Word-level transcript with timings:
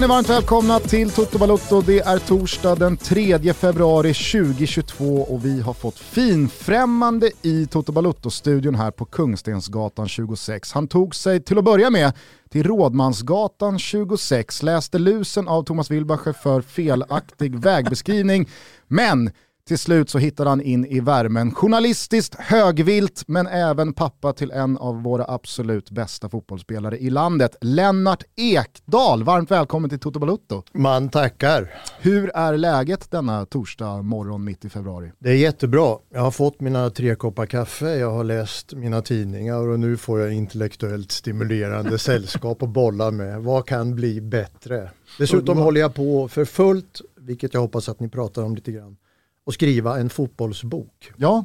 Känner 0.00 0.14
varmt 0.14 0.28
välkomna 0.28 0.78
till 0.80 1.10
Toto 1.10 1.38
Balotto. 1.38 1.80
Det 1.80 2.00
är 2.00 2.18
torsdag 2.18 2.74
den 2.74 2.96
3 2.96 3.52
februari 3.52 4.14
2022 4.14 5.04
och 5.04 5.44
vi 5.44 5.60
har 5.60 5.74
fått 5.74 5.98
finfrämmande 5.98 7.30
i 7.42 7.66
Toto 7.66 7.92
Balotto-studion 7.92 8.74
här 8.74 8.90
på 8.90 9.04
Kungstensgatan 9.04 10.08
26. 10.08 10.72
Han 10.72 10.88
tog 10.88 11.14
sig 11.14 11.42
till 11.42 11.58
att 11.58 11.64
börja 11.64 11.90
med 11.90 12.12
till 12.50 12.62
Rådmansgatan 12.62 13.78
26, 13.78 14.62
läste 14.62 14.98
lusen 14.98 15.48
av 15.48 15.62
Thomas 15.62 15.90
Wilbacher 15.90 16.32
för 16.32 16.60
felaktig 16.60 17.58
vägbeskrivning, 17.58 18.48
men 18.88 19.30
till 19.64 19.78
slut 19.78 20.10
så 20.10 20.18
hittade 20.18 20.50
han 20.50 20.60
in 20.60 20.86
i 20.86 21.00
värmen. 21.00 21.54
Journalistiskt 21.54 22.34
högvilt, 22.34 23.24
men 23.26 23.46
även 23.46 23.92
pappa 23.92 24.32
till 24.32 24.50
en 24.50 24.76
av 24.76 25.02
våra 25.02 25.24
absolut 25.28 25.90
bästa 25.90 26.28
fotbollsspelare 26.28 26.98
i 26.98 27.10
landet. 27.10 27.56
Lennart 27.60 28.24
Ekdal, 28.36 29.24
varmt 29.24 29.50
välkommen 29.50 29.90
till 29.90 29.98
Toto 29.98 30.18
Balutto. 30.18 30.62
Man 30.72 31.08
tackar. 31.08 31.70
Hur 32.00 32.30
är 32.34 32.56
läget 32.56 33.10
denna 33.10 33.46
torsdag 33.46 34.02
morgon 34.02 34.44
mitt 34.44 34.64
i 34.64 34.68
februari? 34.68 35.12
Det 35.18 35.30
är 35.30 35.36
jättebra. 35.36 35.96
Jag 36.10 36.20
har 36.20 36.30
fått 36.30 36.60
mina 36.60 36.90
tre 36.90 37.14
koppar 37.14 37.46
kaffe, 37.46 37.96
jag 37.96 38.10
har 38.10 38.24
läst 38.24 38.74
mina 38.74 39.02
tidningar 39.02 39.68
och 39.68 39.80
nu 39.80 39.96
får 39.96 40.20
jag 40.20 40.32
intellektuellt 40.32 41.12
stimulerande 41.12 41.98
sällskap 41.98 42.62
att 42.62 42.68
bolla 42.68 43.10
med. 43.10 43.42
Vad 43.42 43.66
kan 43.66 43.94
bli 43.94 44.20
bättre? 44.20 44.90
Dessutom 45.18 45.58
håller 45.58 45.80
jag 45.80 45.94
på 45.94 46.28
för 46.28 46.44
fullt, 46.44 47.00
vilket 47.16 47.54
jag 47.54 47.60
hoppas 47.60 47.88
att 47.88 48.00
ni 48.00 48.08
pratar 48.08 48.42
om 48.42 48.54
lite 48.54 48.72
grann 48.72 48.96
och 49.46 49.54
skriva 49.54 50.00
en 50.00 50.10
fotbollsbok. 50.10 51.12
Ja. 51.16 51.44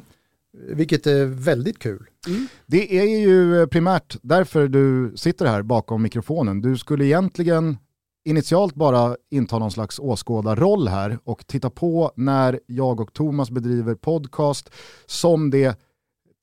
Vilket 0.52 1.06
är 1.06 1.24
väldigt 1.24 1.78
kul. 1.78 2.06
Mm. 2.26 2.46
Det 2.66 2.98
är 2.98 3.18
ju 3.18 3.66
primärt 3.66 4.16
därför 4.22 4.68
du 4.68 5.12
sitter 5.16 5.46
här 5.46 5.62
bakom 5.62 6.02
mikrofonen. 6.02 6.60
Du 6.60 6.78
skulle 6.78 7.04
egentligen 7.04 7.76
initialt 8.24 8.74
bara 8.74 9.16
inta 9.30 9.58
någon 9.58 9.70
slags 9.70 9.98
åskådarroll 9.98 10.88
här 10.88 11.18
och 11.24 11.46
titta 11.46 11.70
på 11.70 12.12
när 12.16 12.60
jag 12.66 13.00
och 13.00 13.12
Thomas 13.12 13.50
bedriver 13.50 13.94
podcast 13.94 14.70
som 15.06 15.50
det 15.50 15.80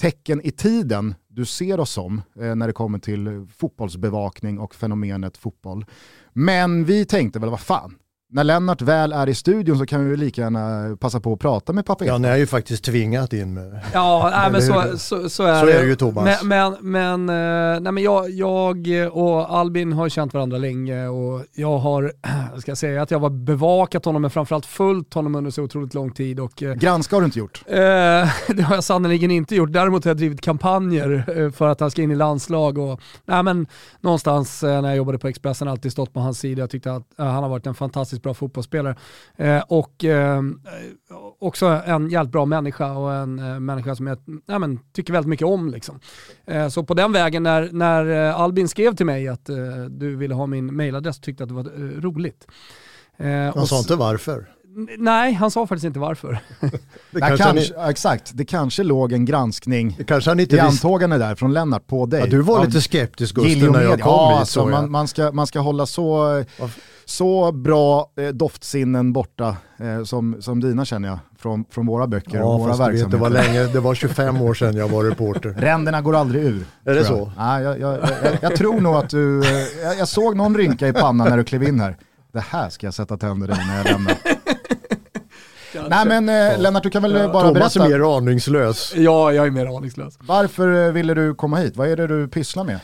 tecken 0.01 0.41
i 0.41 0.51
tiden 0.51 1.15
du 1.27 1.45
ser 1.45 1.79
oss 1.79 1.91
som 1.91 2.21
eh, 2.39 2.55
när 2.55 2.67
det 2.67 2.73
kommer 2.73 2.99
till 2.99 3.47
fotbollsbevakning 3.55 4.59
och 4.59 4.75
fenomenet 4.75 5.37
fotboll. 5.37 5.85
Men 6.33 6.85
vi 6.85 7.05
tänkte 7.05 7.39
väl, 7.39 7.49
vad 7.49 7.59
fan, 7.59 7.95
när 8.33 8.43
Lennart 8.43 8.81
väl 8.81 9.11
är 9.11 9.29
i 9.29 9.35
studion 9.35 9.77
så 9.77 9.85
kan 9.85 10.09
vi 10.09 10.17
lika 10.17 10.41
gärna 10.41 10.95
passa 10.97 11.19
på 11.19 11.33
att 11.33 11.39
prata 11.39 11.73
med 11.73 11.85
pappa 11.85 12.05
Ja, 12.05 12.17
ni 12.17 12.27
har 12.27 12.37
ju 12.37 12.47
faktiskt 12.47 12.83
tvingat 12.83 13.33
in 13.33 13.53
med. 13.53 13.79
Ja, 13.93 14.31
nej, 14.33 14.51
men 14.51 14.61
så, 14.61 14.97
så, 14.97 15.29
så, 15.29 15.43
är 15.43 15.59
så 15.59 15.65
det. 15.65 15.73
är 15.73 15.81
det 15.81 15.87
ju 15.87 15.95
Thomas. 15.95 16.43
Men, 16.43 16.47
men, 16.81 16.91
men, 16.91 17.29
eh, 17.29 17.81
nej, 17.81 17.91
men 17.91 18.03
jag, 18.03 18.29
jag 18.29 18.87
och 19.11 19.57
Albin 19.57 19.93
har 19.93 20.09
känt 20.09 20.33
varandra 20.33 20.57
länge 20.57 21.07
och 21.07 21.45
jag 21.53 21.77
har, 21.77 22.11
ska 22.59 22.71
jag 22.71 22.77
säga 22.77 23.01
att 23.01 23.11
jag 23.11 23.19
var 23.19 23.29
bevakat 23.29 24.05
honom 24.05 24.21
men 24.21 24.31
framförallt 24.31 24.65
följt 24.65 25.13
honom 25.13 25.35
under 25.35 25.51
så 25.51 25.63
otroligt 25.63 25.93
lång 25.93 26.11
tid. 26.11 26.39
Och, 26.39 26.63
eh, 26.63 26.73
Granska 26.73 27.15
har 27.15 27.21
du 27.21 27.25
inte 27.25 27.39
gjort? 27.39 27.63
Eh, 27.67 27.75
det 28.55 28.61
har 28.63 28.75
jag 28.75 28.83
sannerligen 28.83 29.31
inte 29.31 29.55
gjort. 29.55 29.71
Däremot 29.71 30.03
har 30.03 30.09
jag 30.09 30.17
drivit 30.17 30.41
kampanjer 30.41 31.51
för 31.51 31.67
att 31.67 31.79
han 31.79 31.91
ska 31.91 32.01
in 32.01 32.11
i 32.11 32.15
landslag 32.15 32.77
och 32.77 33.01
nej, 33.25 33.43
men, 33.43 33.67
någonstans 34.01 34.63
när 34.63 34.87
jag 34.87 34.97
jobbade 34.97 35.19
på 35.19 35.27
Expressen 35.27 35.67
alltid 35.67 35.91
stått 35.91 36.13
på 36.13 36.19
hans 36.19 36.39
sida. 36.39 36.61
Jag 36.61 36.69
tyckte 36.69 36.93
att 36.93 37.03
han 37.17 37.43
har 37.43 37.49
varit 37.49 37.67
en 37.67 37.75
fantastisk 37.75 38.22
bra 38.23 38.33
fotbollsspelare. 38.33 38.95
Eh, 39.35 39.63
och 39.67 40.03
eh, 40.03 40.41
också 41.39 41.65
en 41.65 42.09
jävligt 42.09 42.31
bra 42.31 42.45
människa 42.45 42.91
och 42.91 43.13
en 43.13 43.39
eh, 43.39 43.59
människa 43.59 43.95
som 43.95 44.07
jag 44.07 44.17
ja, 44.45 44.59
men, 44.59 44.79
tycker 44.93 45.13
väldigt 45.13 45.29
mycket 45.29 45.47
om. 45.47 45.69
Liksom. 45.69 45.99
Så 46.71 46.83
på 46.83 46.93
den 46.93 47.11
vägen, 47.11 47.43
när, 47.43 47.69
när 47.71 48.05
Albin 48.31 48.67
skrev 48.67 48.95
till 48.95 49.05
mig 49.05 49.27
att 49.27 49.49
du 49.89 50.15
ville 50.15 50.33
ha 50.33 50.45
min 50.45 50.75
mailadress 50.75 51.19
tyckte 51.19 51.43
jag 51.43 51.57
att 51.57 51.65
det 51.65 51.71
var 51.71 52.01
roligt. 52.01 52.47
Han 53.53 53.67
sa 53.67 53.79
inte 53.79 53.95
varför? 53.95 54.49
Nej, 54.97 55.33
han 55.33 55.51
sa 55.51 55.67
faktiskt 55.67 55.85
inte 55.85 55.99
varför. 55.99 56.39
det 57.11 57.19
kanske 57.19 57.43
kanske, 57.43 57.73
ni... 57.77 57.89
Exakt, 57.89 58.31
det 58.33 58.45
kanske 58.45 58.83
låg 58.83 59.13
en 59.13 59.25
granskning 59.25 59.95
det 59.97 60.03
kanske 60.03 60.29
han 60.29 60.39
inte 60.39 60.55
i 60.55 60.59
antågande 60.59 61.17
där 61.17 61.35
från 61.35 61.53
Lennart 61.53 61.87
på 61.87 62.05
dig. 62.05 62.19
Ja, 62.19 62.25
du 62.25 62.41
var 62.41 62.65
lite 62.65 62.81
skeptisk 62.81 63.35
Gusten 63.35 63.71
när 63.71 63.81
jag 63.81 64.01
kom 64.01 64.11
ja, 64.11 64.29
hit. 64.29 64.39
Alltså, 64.39 64.65
man, 64.65 64.91
man, 64.91 65.07
ska, 65.07 65.31
man 65.31 65.47
ska 65.47 65.59
hålla 65.59 65.85
så, 65.85 66.43
så 67.05 67.51
bra 67.51 68.11
eh, 68.17 68.27
doftsinnen 68.27 69.13
borta 69.13 69.57
eh, 69.77 70.03
som, 70.03 70.41
som 70.41 70.59
dina 70.59 70.85
känner 70.85 71.07
jag 71.07 71.19
från, 71.37 71.65
från 71.69 71.85
våra 71.85 72.07
böcker 72.07 72.37
ja, 72.37 72.43
och 72.43 72.59
våra 72.59 72.69
verksamheter. 72.69 73.09
Det 73.09 73.17
var, 73.17 73.29
länge, 73.29 73.63
det 73.63 73.79
var 73.79 73.95
25 73.95 74.41
år 74.41 74.53
sedan 74.53 74.75
jag 74.75 74.89
var 74.89 75.03
reporter. 75.03 75.49
Ränderna 75.57 76.01
går 76.01 76.15
aldrig 76.15 76.43
ur. 76.43 76.65
Är 76.85 76.93
det 76.93 77.05
så? 77.05 77.31
Ja, 77.37 77.61
jag, 77.61 77.79
jag, 77.79 77.93
jag, 77.93 78.37
jag, 78.41 78.55
tror 78.55 78.81
nog 78.81 78.95
att 78.95 79.09
du, 79.09 79.39
eh, 79.39 79.83
jag, 79.83 79.97
jag 79.99 80.07
såg 80.07 80.35
någon 80.35 80.57
rynka 80.57 80.87
i 80.87 80.93
pannan 80.93 81.29
när 81.29 81.37
du 81.37 81.43
klev 81.43 81.63
in 81.63 81.79
här. 81.79 81.97
Det 82.33 82.39
här 82.39 82.69
ska 82.69 82.87
jag 82.87 82.93
sätta 82.93 83.17
tänder 83.17 83.47
i 83.47 83.67
när 83.67 83.77
jag 83.77 83.85
lämnar. 83.85 84.17
Nej 85.89 86.05
men 86.07 86.29
eh, 86.29 86.35
ja. 86.35 86.57
Lennart, 86.57 86.83
du 86.83 86.89
kan 86.89 87.01
väl 87.01 87.11
ja. 87.11 87.33
bara 87.33 87.43
Thomas 87.43 87.53
berätta. 87.53 87.69
Thomas 87.69 87.91
är 87.91 87.99
mer 87.99 88.17
aningslös. 88.17 88.93
Ja, 88.95 89.33
jag 89.33 89.47
är 89.47 89.51
mer 89.51 89.77
aningslös. 89.77 90.17
Varför 90.21 90.91
ville 90.91 91.13
du 91.13 91.35
komma 91.35 91.57
hit? 91.57 91.77
Vad 91.77 91.87
är 91.87 91.97
det 91.97 92.07
du 92.07 92.27
pysslar 92.27 92.63
med? 92.63 92.79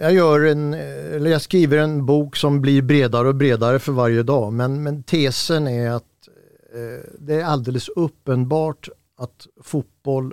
Jag, 0.00 0.12
gör 0.12 0.44
en, 0.44 0.74
eller 0.74 1.30
jag 1.30 1.42
skriver 1.42 1.78
en 1.78 2.06
bok 2.06 2.36
som 2.36 2.60
blir 2.60 2.82
bredare 2.82 3.28
och 3.28 3.34
bredare 3.34 3.78
för 3.78 3.92
varje 3.92 4.22
dag. 4.22 4.52
Men, 4.52 4.82
men 4.82 5.02
tesen 5.02 5.68
är 5.68 5.90
att 5.90 6.28
eh, 6.74 7.10
det 7.18 7.40
är 7.40 7.44
alldeles 7.44 7.88
uppenbart 7.88 8.88
att 9.18 9.46
fotboll 9.62 10.32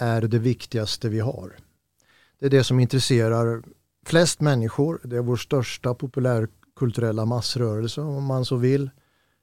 är 0.00 0.22
det 0.22 0.38
viktigaste 0.38 1.08
vi 1.08 1.20
har. 1.20 1.56
Det 2.38 2.46
är 2.46 2.50
det 2.50 2.64
som 2.64 2.80
intresserar 2.80 3.62
flest 4.06 4.40
människor. 4.40 5.00
Det 5.04 5.16
är 5.16 5.20
vår 5.20 5.36
största 5.36 5.94
kulturella 6.80 7.24
massrörelse 7.26 8.00
om 8.00 8.24
man 8.24 8.44
så 8.44 8.56
vill. 8.56 8.90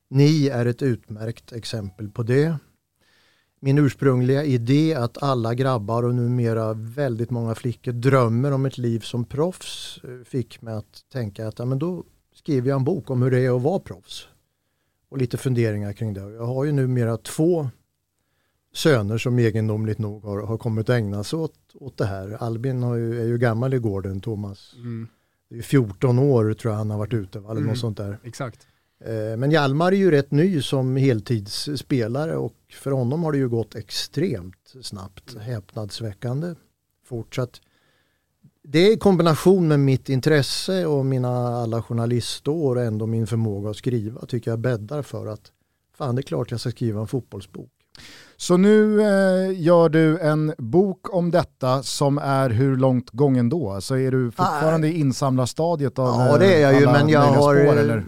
Ni 0.09 0.47
är 0.47 0.65
ett 0.65 0.81
utmärkt 0.81 1.51
exempel 1.51 2.09
på 2.09 2.23
det. 2.23 2.57
Min 3.59 3.77
ursprungliga 3.77 4.43
idé 4.43 4.95
att 4.95 5.23
alla 5.23 5.53
grabbar 5.53 6.03
och 6.03 6.15
numera 6.15 6.73
väldigt 6.73 7.29
många 7.29 7.55
flickor 7.55 7.91
drömmer 7.91 8.51
om 8.51 8.65
ett 8.65 8.77
liv 8.77 8.99
som 8.99 9.25
proffs 9.25 9.99
eh, 10.03 10.25
fick 10.25 10.61
mig 10.61 10.73
att 10.73 11.03
tänka 11.11 11.47
att 11.47 11.59
ja, 11.59 11.65
men 11.65 11.79
då 11.79 12.03
skriver 12.33 12.69
jag 12.69 12.75
en 12.75 12.83
bok 12.83 13.09
om 13.09 13.21
hur 13.21 13.31
det 13.31 13.39
är 13.39 13.55
att 13.55 13.61
vara 13.61 13.79
proffs. 13.79 14.27
Och 15.09 15.17
lite 15.17 15.37
funderingar 15.37 15.93
kring 15.93 16.13
det. 16.13 16.21
Jag 16.21 16.45
har 16.45 16.65
ju 16.65 16.71
numera 16.71 17.17
två 17.17 17.69
söner 18.73 19.17
som 19.17 19.39
egendomligt 19.39 19.97
nog 19.97 20.23
har, 20.23 20.41
har 20.41 20.57
kommit 20.57 20.89
att 20.89 20.95
ägna 20.95 21.23
sig 21.23 21.39
åt, 21.39 21.55
åt 21.73 21.97
det 21.97 22.05
här. 22.05 22.43
Albin 22.43 22.81
ju, 22.81 23.21
är 23.21 23.25
ju 23.25 23.37
gammal 23.37 23.73
i 23.73 23.77
gården, 23.77 24.21
Thomas. 24.21 24.73
Mm. 24.75 25.07
Det 25.49 25.57
är 25.57 25.61
14 25.61 26.19
år 26.19 26.53
tror 26.53 26.71
jag 26.71 26.77
han 26.77 26.89
har 26.89 26.97
varit 26.97 27.13
ute, 27.13 27.39
eller 27.39 27.51
mm. 27.51 27.63
något 27.63 27.77
sånt 27.77 27.97
där. 27.97 28.19
Exakt. 28.23 28.67
Eh, 29.05 29.37
men 29.37 29.51
Hjalmar 29.51 29.91
är 29.91 29.97
ju 29.97 30.11
rätt 30.11 30.31
ny 30.31 30.61
som 30.61 30.95
heltidsspelare 30.95 32.37
och 32.37 32.55
för 32.73 32.91
honom 32.91 33.23
har 33.23 33.31
det 33.31 33.37
ju 33.37 33.49
gått 33.49 33.75
extremt 33.75 34.73
snabbt, 34.81 35.37
häpnadsväckande 35.37 36.55
fortsatt. 37.05 37.61
Det 38.63 38.79
är 38.79 38.93
i 38.93 38.97
kombination 38.97 39.67
med 39.67 39.79
mitt 39.79 40.09
intresse 40.09 40.85
och 40.85 41.05
mina 41.05 41.29
alla 41.47 41.81
journalistår 41.81 42.75
och 42.75 42.81
ändå 42.81 43.05
min 43.05 43.27
förmåga 43.27 43.69
att 43.69 43.77
skriva 43.77 44.25
tycker 44.25 44.51
jag 44.51 44.59
bäddar 44.59 45.01
för 45.01 45.27
att 45.27 45.51
fan 45.97 46.15
det 46.15 46.19
är 46.19 46.23
klart 46.23 46.51
jag 46.51 46.59
ska 46.59 46.69
skriva 46.69 47.01
en 47.01 47.07
fotbollsbok. 47.07 47.71
Så 48.39 48.57
nu 48.57 49.01
eh, 49.01 49.61
gör 49.61 49.89
du 49.89 50.19
en 50.19 50.53
bok 50.57 51.13
om 51.13 51.31
detta 51.31 51.83
som 51.83 52.17
är 52.17 52.49
hur 52.49 52.77
långt 52.77 53.09
gången 53.09 53.49
då? 53.49 53.67
Så 53.67 53.73
alltså 53.73 53.97
är 53.97 54.11
du 54.11 54.31
fortfarande 54.31 54.87
ah, 54.87 54.91
i 54.91 54.99
insamlarstadiet 54.99 55.99
av 55.99 56.05
Ja 56.07 56.37
det 56.37 56.53
är 56.53 56.61
jag 56.71 56.79
ju 56.79 56.85
men 56.85 57.09
jag 57.09 57.19
har 57.19 57.55
spår, 57.55 57.77
eller? 57.77 58.05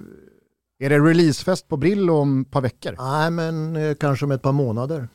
Är 0.80 0.90
det 0.90 1.00
releasefest 1.00 1.68
på 1.68 1.78
Brillo 1.78 2.14
om 2.14 2.42
ett 2.42 2.52
par 2.52 2.62
veckor? 2.62 2.96
Nej, 2.98 3.31
men 3.31 3.76
eh, 3.76 3.96
kanske 3.96 4.26
om 4.26 4.31
ett 4.31 4.42
par 4.42 4.52
månader. 4.52 5.08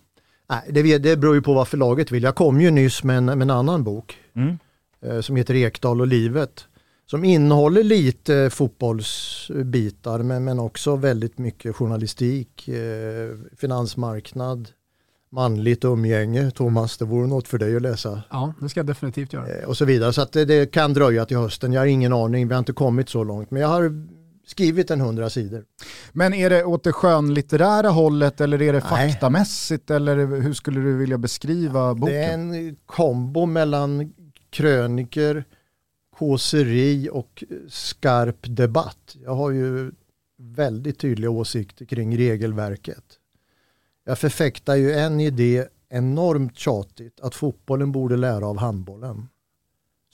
Nej, 0.50 0.62
det, 0.70 0.98
det 0.98 1.16
beror 1.16 1.34
ju 1.34 1.42
på 1.42 1.54
vad 1.54 1.68
förlaget 1.68 2.10
vill. 2.10 2.22
Jag 2.22 2.34
kom 2.34 2.60
ju 2.60 2.70
nyss 2.70 3.04
med 3.04 3.16
en, 3.16 3.24
med 3.24 3.42
en 3.42 3.50
annan 3.50 3.84
bok 3.84 4.18
mm. 4.36 4.58
eh, 5.02 5.20
som 5.20 5.36
heter 5.36 5.54
Ekdal 5.54 6.00
och 6.00 6.06
livet. 6.06 6.66
Som 7.06 7.24
innehåller 7.24 7.82
lite 7.82 8.50
fotbollsbitar 8.50 10.18
men, 10.18 10.44
men 10.44 10.58
också 10.58 10.96
väldigt 10.96 11.38
mycket 11.38 11.76
journalistik, 11.76 12.68
eh, 12.68 13.36
finansmarknad, 13.56 14.68
manligt 15.34 15.84
umgänge. 15.84 16.50
Thomas, 16.50 16.98
det 16.98 17.04
vore 17.04 17.26
något 17.26 17.48
för 17.48 17.58
dig 17.58 17.76
att 17.76 17.82
läsa. 17.82 18.22
Ja, 18.30 18.54
det 18.60 18.68
ska 18.68 18.80
jag 18.80 18.86
definitivt 18.86 19.32
göra. 19.32 19.48
Eh, 19.48 19.68
och 19.68 19.76
så 19.76 19.84
vidare. 19.84 20.12
Så 20.12 20.22
att 20.22 20.32
det, 20.32 20.44
det, 20.44 20.72
kan 20.72 20.92
dröja 20.92 21.24
till 21.24 21.36
hösten. 21.36 21.72
Jag 21.72 21.80
har 21.80 21.86
ingen 21.86 22.12
aning, 22.12 22.48
vi 22.48 22.54
har 22.54 22.58
inte 22.58 22.72
kommit 22.72 23.08
så 23.08 23.24
långt. 23.24 23.50
Men 23.50 23.62
jag 23.62 23.68
har 23.68 24.06
skrivit 24.46 24.90
en 24.90 25.00
hundra 25.00 25.30
sidor. 25.30 25.64
Men 26.12 26.34
är 26.34 26.50
det 26.50 26.64
åt 26.64 26.84
det 26.84 26.92
skönlitterära 26.92 27.88
hållet 27.88 28.40
eller 28.40 28.62
är 28.62 28.72
det 28.72 28.84
Nej. 28.90 29.10
faktamässigt 29.12 29.90
eller 29.90 30.16
hur 30.40 30.52
skulle 30.52 30.80
du 30.80 30.96
vilja 30.96 31.18
beskriva 31.18 31.94
boken? 31.94 32.14
Det 32.14 32.24
är 32.24 32.34
en 32.34 32.76
kombo 32.86 33.46
mellan 33.46 34.12
kröniker, 34.50 35.44
kåseri 36.18 37.08
och 37.12 37.44
skarp 37.68 38.38
debatt. 38.42 39.16
Jag 39.24 39.34
har 39.34 39.50
ju 39.50 39.92
väldigt 40.38 40.98
tydliga 40.98 41.30
åsikter 41.30 41.84
kring 41.84 42.18
regelverket. 42.18 43.04
Jag 44.04 44.18
förfäktar 44.18 44.74
ju 44.74 44.92
en 44.92 45.20
idé 45.20 45.66
enormt 45.88 46.58
tjatigt 46.58 47.20
att 47.20 47.34
fotbollen 47.34 47.92
borde 47.92 48.16
lära 48.16 48.46
av 48.46 48.58
handbollen. 48.58 49.28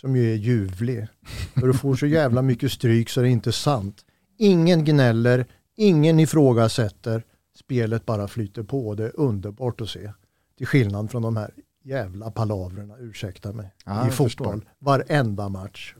Som 0.00 0.16
ju 0.16 0.32
är 0.32 0.36
ljuvlig. 0.36 1.06
För 1.54 1.66
du 1.66 1.74
får 1.74 1.96
så 1.96 2.06
jävla 2.06 2.42
mycket 2.42 2.72
stryk 2.72 3.08
så 3.08 3.20
det 3.20 3.28
är 3.28 3.30
inte 3.30 3.52
sant. 3.52 4.04
Ingen 4.38 4.84
gnäller, 4.84 5.46
ingen 5.76 6.20
ifrågasätter. 6.20 7.22
Spelet 7.58 8.06
bara 8.06 8.28
flyter 8.28 8.62
på. 8.62 8.94
Det 8.94 9.04
är 9.04 9.20
underbart 9.20 9.80
att 9.80 9.88
se. 9.88 10.12
Till 10.58 10.66
skillnad 10.66 11.10
från 11.10 11.22
de 11.22 11.36
här 11.36 11.50
jävla 11.84 12.30
palavrerna, 12.30 12.94
ursäkta 12.98 13.52
mig, 13.52 13.74
ja, 13.84 14.08
i 14.08 14.10
fotboll. 14.10 14.60
Förstår. 14.60 14.72
Varenda 14.78 15.48
match. 15.48 15.94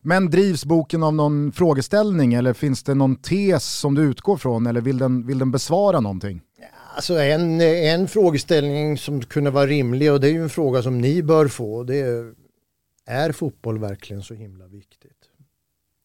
Men 0.00 0.30
drivs 0.30 0.64
boken 0.64 1.02
av 1.02 1.14
någon 1.14 1.52
frågeställning 1.52 2.34
eller 2.34 2.52
finns 2.52 2.82
det 2.82 2.94
någon 2.94 3.16
tes 3.16 3.64
som 3.64 3.94
du 3.94 4.02
utgår 4.02 4.36
från 4.36 4.66
eller 4.66 4.80
vill 4.80 4.98
den, 4.98 5.26
vill 5.26 5.38
den 5.38 5.50
besvara 5.50 6.00
någonting? 6.00 6.40
Alltså 6.94 7.18
en, 7.18 7.60
en 7.60 8.08
frågeställning 8.08 8.98
som 8.98 9.20
kunde 9.20 9.50
vara 9.50 9.66
rimlig 9.66 10.12
och 10.12 10.20
det 10.20 10.28
är 10.28 10.32
ju 10.32 10.42
en 10.42 10.50
fråga 10.50 10.82
som 10.82 11.00
ni 11.00 11.22
bör 11.22 11.48
få. 11.48 11.84
Det 11.84 12.00
är, 12.00 12.34
är 13.06 13.32
fotboll 13.32 13.78
verkligen 13.78 14.22
så 14.22 14.34
himla 14.34 14.66
viktigt? 14.66 15.30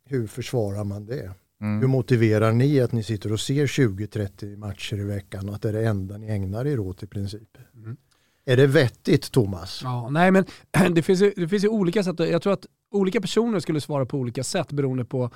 Hur 0.05 0.27
försvarar 0.27 0.83
man 0.83 1.05
det? 1.05 1.31
Mm. 1.61 1.79
Hur 1.79 1.87
motiverar 1.87 2.51
ni 2.51 2.79
att 2.79 2.91
ni 2.91 3.03
sitter 3.03 3.31
och 3.31 3.39
ser 3.39 3.65
20-30 3.65 4.57
matcher 4.57 4.99
i 4.99 5.03
veckan 5.03 5.49
och 5.49 5.55
att 5.55 5.61
det 5.61 5.69
är 5.69 5.73
det 5.73 5.87
enda 5.87 6.17
ni 6.17 6.27
ägnar 6.27 6.67
er 6.67 6.79
åt 6.79 7.03
i 7.03 7.07
princip? 7.07 7.57
Mm. 7.75 7.97
Är 8.45 8.57
det 8.57 8.67
vettigt 8.67 9.31
Thomas? 9.31 9.81
Ja, 9.83 10.09
nej 10.09 10.31
men 10.31 10.45
det 10.93 11.01
finns, 11.01 11.21
ju, 11.21 11.33
det 11.35 11.47
finns 11.47 11.63
ju 11.63 11.67
olika 11.67 12.03
sätt. 12.03 12.19
Jag 12.19 12.41
tror 12.41 12.53
att 12.53 12.65
olika 12.91 13.21
personer 13.21 13.59
skulle 13.59 13.81
svara 13.81 14.05
på 14.05 14.17
olika 14.17 14.43
sätt 14.43 14.71
beroende 14.71 15.05
på 15.05 15.31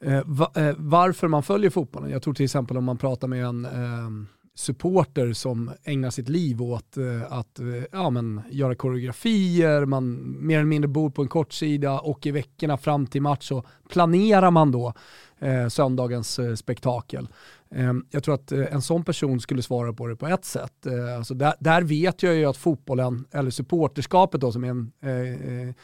eh, 0.00 0.22
va, 0.24 0.52
eh, 0.54 0.74
varför 0.78 1.28
man 1.28 1.42
följer 1.42 1.70
fotbollen. 1.70 2.10
Jag 2.10 2.22
tror 2.22 2.34
till 2.34 2.44
exempel 2.44 2.76
om 2.76 2.84
man 2.84 2.98
pratar 2.98 3.28
med 3.28 3.44
en 3.44 3.64
eh, 3.64 4.26
supporter 4.54 5.32
som 5.32 5.70
ägnar 5.84 6.10
sitt 6.10 6.28
liv 6.28 6.62
åt 6.62 6.96
eh, 6.96 7.32
att 7.32 7.58
eh, 7.58 7.66
ja, 7.92 8.10
men, 8.10 8.40
göra 8.50 8.74
koreografier, 8.74 9.84
man 9.84 10.36
mer 10.46 10.56
eller 10.56 10.66
mindre 10.66 10.88
bor 10.88 11.10
på 11.10 11.22
en 11.22 11.28
kortsida 11.28 12.00
och 12.00 12.26
i 12.26 12.30
veckorna 12.30 12.76
fram 12.76 13.06
till 13.06 13.22
match 13.22 13.48
så 13.48 13.64
planerar 13.88 14.50
man 14.50 14.72
då 14.72 14.94
eh, 15.38 15.68
söndagens 15.68 16.38
eh, 16.38 16.54
spektakel. 16.54 17.28
Eh, 17.74 17.92
jag 18.10 18.24
tror 18.24 18.34
att 18.34 18.52
eh, 18.52 18.74
en 18.74 18.82
sån 18.82 19.04
person 19.04 19.40
skulle 19.40 19.62
svara 19.62 19.92
på 19.92 20.06
det 20.06 20.16
på 20.16 20.26
ett 20.26 20.44
sätt. 20.44 20.86
Eh, 20.86 21.16
alltså 21.16 21.34
där, 21.34 21.54
där, 21.60 21.82
vet 21.82 22.22
jag 22.22 22.34
ju 22.34 22.44
att 22.44 22.56
fotbollen, 22.56 23.24
eller 23.30 23.50
supporterskapet 23.50 24.40
då 24.40 24.52
som 24.52 24.64
är 24.64 24.68
en 24.68 25.74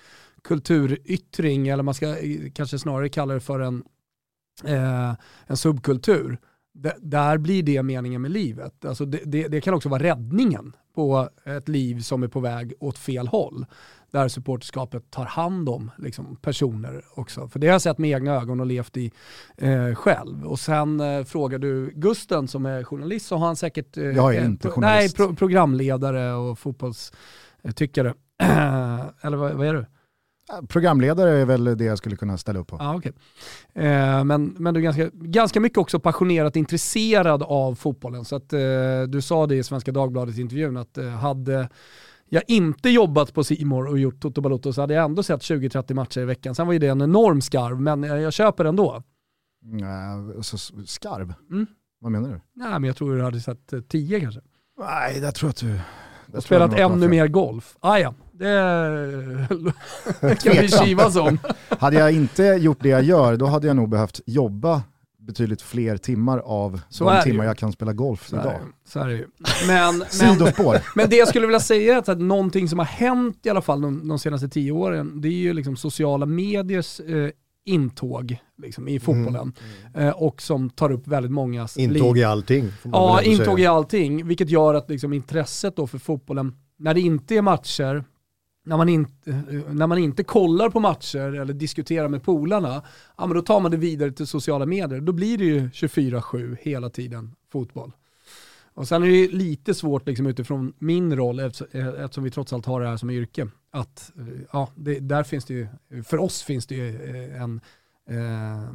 kulturyttring, 0.43 1.69
eller 1.69 1.83
man 1.83 1.95
ska 1.95 2.17
kanske 2.55 2.79
snarare 2.79 3.09
kalla 3.09 3.35
det 3.35 3.41
för 3.41 3.61
en, 3.61 3.85
en 5.47 5.57
subkultur, 5.57 6.39
där 6.99 7.39
blir 7.39 7.63
det 7.63 7.83
meningen 7.83 8.23
med 8.23 8.31
livet. 8.31 8.85
Alltså 8.85 9.05
det, 9.05 9.21
det, 9.25 9.49
det, 9.49 9.61
kan 9.61 9.75
också 9.75 9.89
vara 9.89 10.03
räddningen 10.03 10.73
på 10.95 11.29
ett 11.45 11.69
liv 11.69 12.01
som 12.01 12.23
är 12.23 12.29
på 12.29 12.41
väg 12.41 12.73
åt 12.81 12.99
fel 12.99 13.29
håll. 13.29 13.67
Där 14.11 14.29
supporterskapet 14.29 15.11
tar 15.11 15.25
hand 15.25 15.69
om 15.69 15.91
liksom, 15.99 16.37
personer 16.37 17.05
också. 17.15 17.49
För 17.49 17.59
det 17.59 17.67
har 17.67 17.75
jag 17.75 17.83
sett 17.83 17.99
med 17.99 18.11
egna 18.11 18.35
ögon 18.35 18.61
och 18.61 18.67
levt 18.67 18.97
i 18.97 19.13
eh, 19.57 19.95
själv. 19.95 20.47
Och 20.47 20.59
sen 20.59 21.01
eh, 21.01 21.25
frågar 21.25 21.59
du 21.59 21.93
Gusten 21.95 22.49
som 22.49 22.67
är 22.67 22.85
journalist 22.85 23.27
så 23.27 23.37
har 23.37 23.47
han 23.47 23.57
säkert... 23.57 23.97
Eh, 23.97 24.05
jag 24.05 24.35
är 24.35 24.45
inte 24.45 24.71
journalist. 24.71 25.19
Nej, 25.19 25.27
pro 25.27 25.37
programledare 25.37 26.33
och 26.33 26.59
fotbollstyckare. 26.59 28.15
Eller 29.23 29.37
vad, 29.37 29.53
vad 29.53 29.67
är 29.67 29.75
du? 29.75 29.87
Programledare 30.69 31.31
är 31.31 31.45
väl 31.45 31.65
det 31.65 31.85
jag 31.85 31.99
skulle 31.99 32.17
kunna 32.17 32.39
ställa 32.39 32.61
upp 32.61 32.67
på. 32.67 32.77
Ah, 32.81 32.95
okay. 32.95 33.13
Eh, 33.75 34.25
men, 34.25 34.57
men 34.59 34.75
du 34.75 34.81
är 34.81 34.83
ganska, 34.83 35.11
ganska 35.13 35.61
mycket 35.61 35.79
också 35.79 36.01
passionerat 36.01 36.57
intresserad 36.57 37.43
av 37.43 37.75
fotbollen. 37.75 38.25
Så 38.25 38.37
att, 38.37 38.53
eh, 38.53 38.61
du 39.09 39.23
sa 39.23 39.47
det 39.47 39.57
i 39.57 39.63
Svenska 39.63 39.93
Dagbladet-intervjun 39.93 40.77
att 40.77 40.99
eh, 40.99 41.09
hade 41.09 41.69
jag 42.29 42.43
inte 42.47 42.91
jobbat 42.91 43.35
på 43.35 43.45
Simor 43.45 43.89
och 43.89 43.99
gjort 43.99 44.21
Toto 44.21 44.41
Balotto 44.41 44.73
så 44.73 44.81
hade 44.81 44.95
jag 44.95 45.05
ändå 45.05 45.23
sett 45.23 45.41
20-30 45.41 45.95
matcher 45.95 46.21
i 46.21 46.25
veckan. 46.25 46.55
Sen 46.55 46.67
var 46.67 46.73
ju 46.73 46.79
det 46.79 46.89
en 46.89 47.03
enorm 47.03 47.41
skarv, 47.41 47.81
men 47.81 48.03
jag 48.03 48.33
köper 48.33 48.65
ändå. 48.65 49.03
Nej, 49.63 50.43
så 50.43 50.59
skarv? 50.87 51.35
Mm. 51.51 51.67
Vad 52.01 52.13
menar 52.13 52.29
du? 52.29 52.41
Nej, 52.55 52.71
men 52.71 52.85
jag 52.85 52.97
tror 52.97 53.17
du 53.17 53.23
hade 53.23 53.41
sett 53.41 53.89
10 53.89 54.21
kanske. 54.21 54.41
Nej, 54.79 55.19
jag 55.19 55.35
tror 55.35 55.51
att 55.51 55.57
du 55.57 55.81
och 56.33 56.43
spelat 56.43 56.73
ännu 56.75 57.09
mer 57.09 57.29
golf. 57.29 57.77
Ah, 57.81 57.99
ja, 57.99 58.15
det 58.39 60.37
kan 60.43 60.53
vi 60.53 60.69
kivas 60.69 61.17
om. 61.17 61.39
hade 61.69 61.97
jag 61.97 62.13
inte 62.13 62.43
gjort 62.43 62.79
det 62.81 62.89
jag 62.89 63.03
gör, 63.03 63.37
då 63.37 63.47
hade 63.47 63.67
jag 63.67 63.77
nog 63.77 63.89
behövt 63.89 64.21
jobba 64.27 64.83
betydligt 65.27 65.63
fler 65.63 65.97
timmar 65.97 66.39
av 66.39 66.81
så 66.89 67.11
de 67.11 67.23
timmar 67.23 67.45
jag 67.45 67.59
kan 67.59 67.73
spela 67.73 67.93
golf 67.93 68.29
så 68.29 68.37
idag. 68.37 68.53
Är 68.53 68.61
så 68.89 69.01
är 69.01 69.09
det 69.09 69.15
ju. 69.15 69.27
Men, 69.67 70.05
men, 70.21 70.81
men 70.95 71.11
det 71.11 71.17
jag 71.17 71.29
skulle 71.29 71.47
vilja 71.47 71.61
säga 71.61 71.95
är 71.95 72.11
att 72.11 72.19
någonting 72.19 72.69
som 72.69 72.79
har 72.79 72.87
hänt 72.87 73.47
i 73.47 73.51
alla 73.51 73.63
fall 73.63 73.81
de, 73.81 74.09
de 74.09 74.19
senaste 74.19 74.49
tio 74.49 74.73
åren, 74.73 75.21
det 75.21 75.29
är 75.29 75.33
ju 75.33 75.53
liksom 75.53 75.77
sociala 75.77 76.27
mediers 76.27 77.01
eh, 77.01 77.31
intåg 77.65 78.37
liksom, 78.63 78.89
i 78.89 79.01
fotbollen. 79.01 79.35
Mm. 79.35 79.53
Mm. 79.95 80.09
Eh, 80.09 80.15
och 80.15 80.43
som 80.43 80.71
tar 80.71 80.93
upp 80.93 81.07
väldigt 81.07 81.33
mångas 81.33 81.77
Intåg 81.77 82.17
liv. 82.17 82.23
i 82.23 82.25
allting. 82.25 82.73
Ja, 82.83 83.23
intåg 83.23 83.45
säga. 83.45 83.59
i 83.59 83.67
allting. 83.67 84.27
Vilket 84.27 84.51
gör 84.51 84.75
att 84.75 84.91
liksom, 84.91 85.13
intresset 85.13 85.77
då 85.77 85.87
för 85.87 85.99
fotbollen, 85.99 86.57
när 86.79 86.95
det 86.95 87.01
inte 87.01 87.35
är 87.35 87.43
matcher, 87.43 88.05
när 88.67 88.77
man, 88.77 88.89
inte, 88.89 89.31
när 89.69 89.87
man 89.87 89.99
inte 89.99 90.25
kollar 90.25 90.71
på 90.71 90.81
matcher 90.81 91.41
eller 91.41 91.55
diskuterar 91.55 92.09
med 92.09 92.23
polarna, 92.23 92.83
ja, 93.19 93.27
men 93.27 93.37
då 93.37 93.43
tar 93.43 93.61
man 93.61 93.71
det 93.71 93.77
vidare 93.77 94.13
till 94.13 94.27
sociala 94.27 94.67
medier. 94.67 95.01
Då 95.01 95.13
blir 95.13 95.39
det 95.39 95.45
ju 95.45 95.69
24-7 95.69 96.57
hela 96.61 96.91
tiden 96.91 97.35
fotboll. 97.53 97.93
Och 98.75 98.89
sen 98.89 99.03
är 99.03 99.07
det 99.07 99.29
lite 99.29 99.75
svårt 99.75 100.07
liksom 100.07 100.27
utifrån 100.27 100.73
min 100.79 101.17
roll, 101.17 101.41
eh, 101.41 101.47
eftersom 101.47 102.25
vi 102.25 102.31
trots 102.31 102.53
allt 102.53 102.67
har 102.67 102.81
det 102.81 102.89
här 102.89 102.97
som 102.97 103.11
yrke, 103.11 103.49
att 103.71 104.13
eh, 104.19 104.25
ja, 104.53 104.69
det, 104.75 105.01
där 105.01 105.23
finns 105.23 105.45
det 105.45 105.55
ju, 105.55 105.69
för 106.05 106.19
oss 106.19 106.43
finns 106.43 106.67
det 106.67 106.75
ju 106.75 106.89
eh, 106.89 107.43
en, 107.43 107.61
eh, 108.11 108.71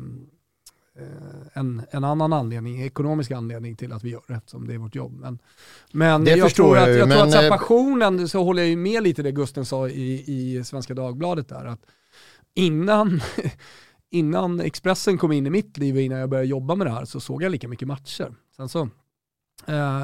en, 1.53 1.81
en 1.91 2.03
annan 2.03 2.33
anledning, 2.33 2.81
ekonomisk 2.81 3.31
anledning 3.31 3.75
till 3.75 3.93
att 3.93 4.03
vi 4.03 4.09
gör 4.09 4.21
det, 4.27 4.33
eftersom 4.33 4.67
det 4.67 4.73
är 4.73 4.77
vårt 4.77 4.95
jobb. 4.95 5.19
Men, 5.19 5.39
men 5.91 6.23
det 6.23 6.35
jag 6.35 6.55
tror 6.55 6.77
jag 6.77 6.89
att, 6.89 6.97
jag 6.97 7.07
men, 7.07 7.17
tror 7.17 7.37
att 7.39 7.43
så 7.43 7.49
passionen, 7.49 8.27
så 8.29 8.43
håller 8.43 8.61
jag 8.61 8.69
ju 8.69 8.75
med 8.75 9.03
lite 9.03 9.23
det 9.23 9.31
Gusten 9.31 9.65
sa 9.65 9.87
i, 9.89 10.23
i 10.27 10.63
Svenska 10.63 10.93
Dagbladet 10.93 11.49
där, 11.49 11.65
att 11.65 11.85
innan 12.53 13.21
innan 14.09 14.59
Expressen 14.59 15.17
kom 15.17 15.31
in 15.31 15.47
i 15.47 15.49
mitt 15.49 15.77
liv 15.77 15.95
och 15.95 16.01
innan 16.01 16.19
jag 16.19 16.29
började 16.29 16.47
jobba 16.47 16.75
med 16.75 16.87
det 16.87 16.91
här 16.91 17.05
så 17.05 17.19
såg 17.19 17.43
jag 17.43 17.51
lika 17.51 17.67
mycket 17.67 17.87
matcher. 17.87 18.35
Sen 18.55 18.69
så 18.69 18.89
Eh, 19.67 20.03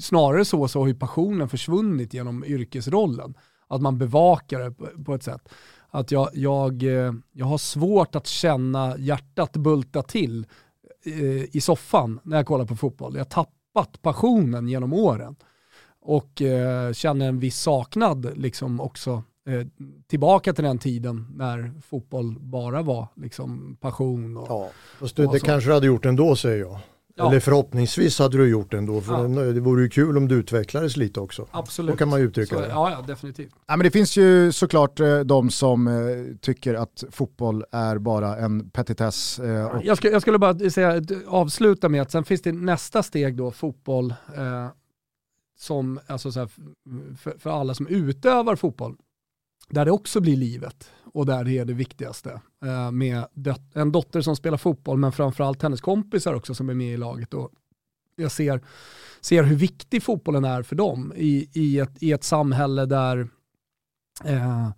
snarare 0.00 0.44
så, 0.44 0.68
så 0.68 0.80
har 0.80 0.86
ju 0.86 0.94
passionen 0.94 1.48
försvunnit 1.48 2.14
genom 2.14 2.44
yrkesrollen. 2.44 3.34
Att 3.68 3.82
man 3.82 3.98
bevakar 3.98 4.60
det 4.60 4.70
på, 4.70 5.04
på 5.04 5.14
ett 5.14 5.22
sätt. 5.22 5.48
Att 5.94 6.10
jag, 6.10 6.30
jag, 6.32 6.82
eh, 6.82 7.12
jag 7.32 7.46
har 7.46 7.58
svårt 7.58 8.14
att 8.14 8.26
känna 8.26 8.98
hjärtat 8.98 9.52
bulta 9.52 10.02
till 10.02 10.46
eh, 11.06 11.56
i 11.56 11.60
soffan 11.60 12.20
när 12.22 12.36
jag 12.36 12.46
kollar 12.46 12.64
på 12.64 12.76
fotboll. 12.76 13.14
Jag 13.14 13.20
har 13.20 13.24
tappat 13.44 14.02
passionen 14.02 14.68
genom 14.68 14.92
åren. 14.92 15.36
Och 16.00 16.42
eh, 16.42 16.92
känner 16.92 17.28
en 17.28 17.38
viss 17.38 17.60
saknad 17.60 18.38
liksom 18.38 18.80
också 18.80 19.22
tillbaka 20.06 20.52
till 20.52 20.64
den 20.64 20.78
tiden 20.78 21.26
när 21.36 21.80
fotboll 21.80 22.36
bara 22.40 22.82
var 22.82 23.08
liksom 23.16 23.76
passion. 23.80 24.36
Och, 24.36 24.46
ja, 24.48 24.70
fast 24.98 25.16
det, 25.16 25.32
det 25.32 25.40
kanske 25.40 25.70
du 25.70 25.74
hade 25.74 25.86
gjort 25.86 26.04
ändå 26.04 26.36
säger 26.36 26.60
jag. 26.60 26.78
Ja. 27.16 27.28
Eller 27.28 27.40
förhoppningsvis 27.40 28.18
hade 28.18 28.36
du 28.36 28.48
gjort 28.48 28.70
det 28.70 28.78
ändå. 28.78 29.00
För 29.00 29.12
ja. 29.12 29.52
det 29.52 29.60
vore 29.60 29.82
ju 29.82 29.88
kul 29.88 30.16
om 30.16 30.28
du 30.28 30.34
utvecklades 30.34 30.96
lite 30.96 31.20
också. 31.20 31.46
Absolut. 31.50 31.90
Då 31.90 31.96
kan 31.96 32.08
man 32.08 32.20
uttrycka 32.20 32.54
så, 32.54 32.60
det. 32.60 32.68
Ja, 32.68 32.90
ja, 32.90 33.02
definitivt. 33.06 33.52
Ja, 33.66 33.76
men 33.76 33.84
det 33.84 33.90
finns 33.90 34.16
ju 34.16 34.52
såklart 34.52 35.00
eh, 35.00 35.20
de 35.20 35.50
som 35.50 35.88
eh, 35.88 36.36
tycker 36.40 36.74
att 36.74 37.04
fotboll 37.10 37.64
är 37.72 37.98
bara 37.98 38.36
en 38.36 38.70
petitess. 38.70 39.38
Eh, 39.38 39.66
och... 39.66 39.84
jag, 39.84 39.96
skulle, 39.96 40.12
jag 40.12 40.22
skulle 40.22 40.38
bara 40.38 40.70
säga, 40.70 41.02
avsluta 41.26 41.88
med 41.88 42.02
att 42.02 42.10
sen 42.10 42.24
finns 42.24 42.42
det 42.42 42.52
nästa 42.52 43.02
steg 43.02 43.36
då, 43.36 43.50
fotboll, 43.50 44.14
eh, 44.36 44.68
som, 45.58 46.00
alltså 46.06 46.32
så 46.32 46.40
här, 46.40 46.48
för, 47.16 47.38
för 47.38 47.50
alla 47.50 47.74
som 47.74 47.86
utövar 47.86 48.56
fotboll, 48.56 48.96
där 49.68 49.84
det 49.84 49.90
också 49.90 50.20
blir 50.20 50.36
livet 50.36 50.90
och 51.14 51.26
där 51.26 51.44
det 51.44 51.58
är 51.58 51.64
det 51.64 51.72
viktigaste. 51.72 52.40
Eh, 52.64 52.90
med 52.90 53.24
en 53.74 53.92
dotter 53.92 54.20
som 54.20 54.36
spelar 54.36 54.58
fotboll 54.58 54.98
men 54.98 55.12
framförallt 55.12 55.62
hennes 55.62 55.80
kompisar 55.80 56.34
också 56.34 56.54
som 56.54 56.68
är 56.68 56.74
med 56.74 56.94
i 56.94 56.96
laget. 56.96 57.34
Och 57.34 57.50
jag 58.16 58.32
ser, 58.32 58.60
ser 59.20 59.42
hur 59.42 59.56
viktig 59.56 60.02
fotbollen 60.02 60.44
är 60.44 60.62
för 60.62 60.76
dem 60.76 61.12
i, 61.16 61.48
i, 61.52 61.78
ett, 61.78 62.02
i 62.02 62.12
ett 62.12 62.24
samhälle 62.24 62.86
där 62.86 63.28
eh, 64.24 64.68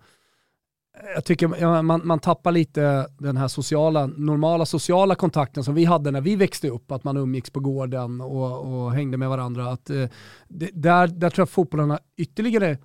jag 1.15 1.25
tycker 1.25 1.83
man, 1.83 2.07
man 2.07 2.19
tappar 2.19 2.53
lite 2.53 3.07
den 3.19 3.37
här 3.37 3.49
sociala, 3.49 4.07
normala 4.07 4.67
sociala 4.67 5.15
kontakten 5.15 5.65
som 5.65 5.75
vi 5.75 5.85
hade 5.85 6.11
när 6.11 6.21
vi 6.21 6.37
växte 6.37 6.69
upp, 6.69 6.93
att 6.93 7.05
man 7.05 7.17
umgicks 7.17 7.51
på 7.51 7.61
gården 7.61 8.21
och, 8.21 8.85
och 8.85 8.93
hängde 8.93 9.17
med 9.17 9.29
varandra. 9.29 9.71
Att, 9.71 9.91
eh, 9.91 10.09
det, 10.49 10.71
där, 10.73 11.07
där 11.07 11.31
tror 11.31 11.43
jag 11.43 11.51
fotbollen 11.51 11.91
har 11.91 12.01
ytterligare 12.17 12.79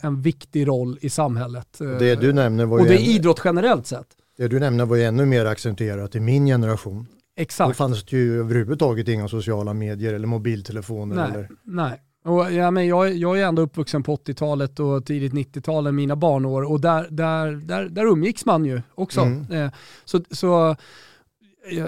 en 0.00 0.22
viktig 0.22 0.68
roll 0.68 0.98
i 1.00 1.10
samhället. 1.10 1.78
Det 1.78 2.14
du 2.14 2.32
nämner 2.32 2.66
var 2.66 2.78
och 2.80 2.86
det 2.86 2.94
är 2.94 3.08
idrott 3.08 3.40
generellt 3.44 3.86
sett. 3.86 4.06
Det 4.36 4.48
du 4.48 4.60
nämner 4.60 4.86
var 4.86 4.96
ju 4.96 5.02
ännu 5.02 5.26
mer 5.26 5.44
accentuerat 5.44 6.14
i 6.14 6.20
min 6.20 6.46
generation. 6.46 7.06
Exakt. 7.36 7.70
Då 7.70 7.74
fanns 7.74 8.04
det 8.04 8.16
ju 8.16 8.40
överhuvudtaget 8.40 9.08
inga 9.08 9.28
sociala 9.28 9.74
medier 9.74 10.14
eller 10.14 10.26
mobiltelefoner. 10.26 11.16
Nej, 11.16 11.30
eller... 11.30 11.48
nej. 11.62 12.00
Och, 12.24 12.52
ja, 12.52 12.70
men 12.70 12.86
jag, 12.86 13.16
jag 13.16 13.40
är 13.40 13.46
ändå 13.46 13.62
uppvuxen 13.62 14.02
på 14.02 14.16
80-talet 14.16 14.80
och 14.80 15.06
tidigt 15.06 15.32
90-tal, 15.32 15.92
mina 15.92 16.16
barnår, 16.16 16.62
och 16.62 16.80
där, 16.80 17.06
där, 17.10 17.52
där, 17.52 17.88
där 17.88 18.06
umgicks 18.06 18.44
man 18.44 18.64
ju 18.64 18.82
också. 18.94 19.20
Mm. 19.20 19.52
Eh, 19.52 19.70
så, 20.04 20.20
så 20.30 20.76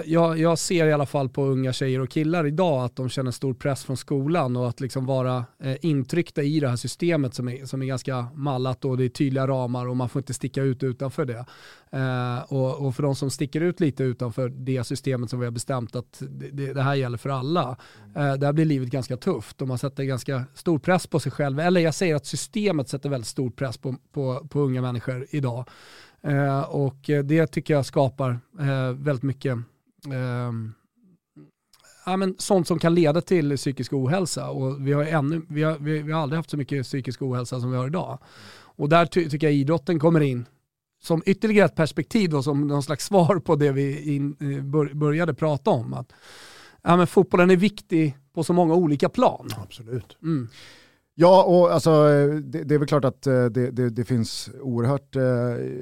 jag, 0.05 0.39
jag, 0.39 0.59
ser 0.59 0.87
i 0.87 0.93
alla 0.93 1.05
fall 1.05 1.29
på 1.29 1.45
unga 1.45 1.73
tjejer 1.73 1.99
och 1.99 2.09
killar 2.09 2.47
idag 2.47 2.83
att 2.83 2.95
de 2.95 3.09
känner 3.09 3.31
stor 3.31 3.53
press 3.53 3.83
från 3.83 3.97
skolan 3.97 4.57
och 4.57 4.69
att 4.69 4.79
liksom 4.79 5.05
vara 5.05 5.45
eh, 5.63 5.75
intryckta 5.81 6.43
i 6.43 6.59
det 6.59 6.69
här 6.69 6.75
systemet 6.75 7.33
som 7.33 7.49
är, 7.49 7.65
som 7.65 7.81
är 7.81 7.85
ganska 7.85 8.27
mallat 8.33 8.85
och 8.85 8.97
det 8.97 9.05
är 9.05 9.09
tydliga 9.09 9.47
ramar 9.47 9.87
och 9.87 9.97
man 9.97 10.09
får 10.09 10.19
inte 10.19 10.33
sticka 10.33 10.61
ut 10.61 10.83
utanför 10.83 11.25
det. 11.25 11.45
Eh, 11.91 12.53
och, 12.53 12.85
och, 12.85 12.95
för 12.95 13.03
de 13.03 13.15
som 13.15 13.31
sticker 13.31 13.61
ut 13.61 13.79
lite 13.79 14.03
utanför 14.03 14.49
det 14.49 14.83
systemet 14.83 15.29
som 15.29 15.39
vi 15.39 15.45
har 15.45 15.51
bestämt 15.51 15.95
att 15.95 16.21
det, 16.29 16.73
det 16.73 16.81
här 16.81 16.95
gäller 16.95 17.17
för 17.17 17.29
alla, 17.29 17.77
eh, 18.15 18.33
där 18.33 18.53
blir 18.53 18.65
livet 18.65 18.89
ganska 18.89 19.17
tufft 19.17 19.61
och 19.61 19.67
man 19.67 19.77
sätter 19.77 20.03
ganska 20.03 20.43
stor 20.53 20.79
press 20.79 21.07
på 21.07 21.19
sig 21.19 21.31
själv. 21.31 21.59
Eller 21.59 21.81
jag 21.81 21.95
säger 21.95 22.15
att 22.15 22.25
systemet 22.25 22.89
sätter 22.89 23.09
väldigt 23.09 23.27
stor 23.27 23.49
press 23.49 23.77
på, 23.77 23.95
på, 24.11 24.47
på 24.49 24.59
unga 24.59 24.81
människor 24.81 25.25
idag. 25.29 25.65
Eh, 26.25 26.61
och 26.61 27.09
det 27.23 27.47
tycker 27.47 27.73
jag 27.73 27.85
skapar 27.85 28.39
eh, 28.59 28.91
väldigt 28.91 29.23
mycket 29.23 29.57
eh, 30.07 30.51
ja, 32.05 32.17
men 32.17 32.35
sånt 32.37 32.67
som 32.67 32.79
kan 32.79 32.95
leda 32.95 33.21
till 33.21 33.57
psykisk 33.57 33.93
ohälsa. 33.93 34.49
Och 34.49 34.87
vi, 34.87 34.93
har 34.93 35.03
ännu, 35.03 35.41
vi, 35.49 35.63
har, 35.63 35.77
vi, 35.79 36.01
vi 36.01 36.11
har 36.11 36.21
aldrig 36.21 36.37
haft 36.37 36.49
så 36.49 36.57
mycket 36.57 36.83
psykisk 36.83 37.21
ohälsa 37.21 37.59
som 37.59 37.71
vi 37.71 37.77
har 37.77 37.87
idag. 37.87 38.19
Och 38.57 38.89
där 38.89 39.05
ty 39.05 39.29
tycker 39.29 39.47
jag 39.47 39.53
idrotten 39.53 39.99
kommer 39.99 40.21
in 40.21 40.45
som 41.03 41.23
ytterligare 41.25 41.65
ett 41.65 41.75
perspektiv 41.75 42.29
då, 42.29 42.43
som 42.43 42.67
någon 42.67 42.83
slags 42.83 43.05
svar 43.07 43.39
på 43.39 43.55
det 43.55 43.71
vi 43.71 44.15
in, 44.15 44.35
eh, 44.39 44.63
bör, 44.63 44.93
började 44.93 45.33
prata 45.33 45.71
om. 45.71 45.93
Att, 45.93 46.13
ja, 46.81 46.97
men 46.97 47.07
fotbollen 47.07 47.51
är 47.51 47.57
viktig 47.57 48.17
på 48.33 48.43
så 48.43 48.53
många 48.53 48.73
olika 48.73 49.09
plan. 49.09 49.49
Absolut. 49.57 50.17
Mm. 50.21 50.47
Ja, 51.17 51.43
och 51.43 51.73
alltså, 51.73 52.07
det, 52.43 52.63
det, 52.63 52.75
är 52.75 52.79
väl 52.79 52.87
klart 52.87 53.05
att 53.05 53.27
eh, 53.27 53.45
det, 53.45 53.71
det, 53.71 53.89
det 53.89 54.03
finns 54.05 54.49
oerhört 54.61 55.15
eh, 55.15 55.23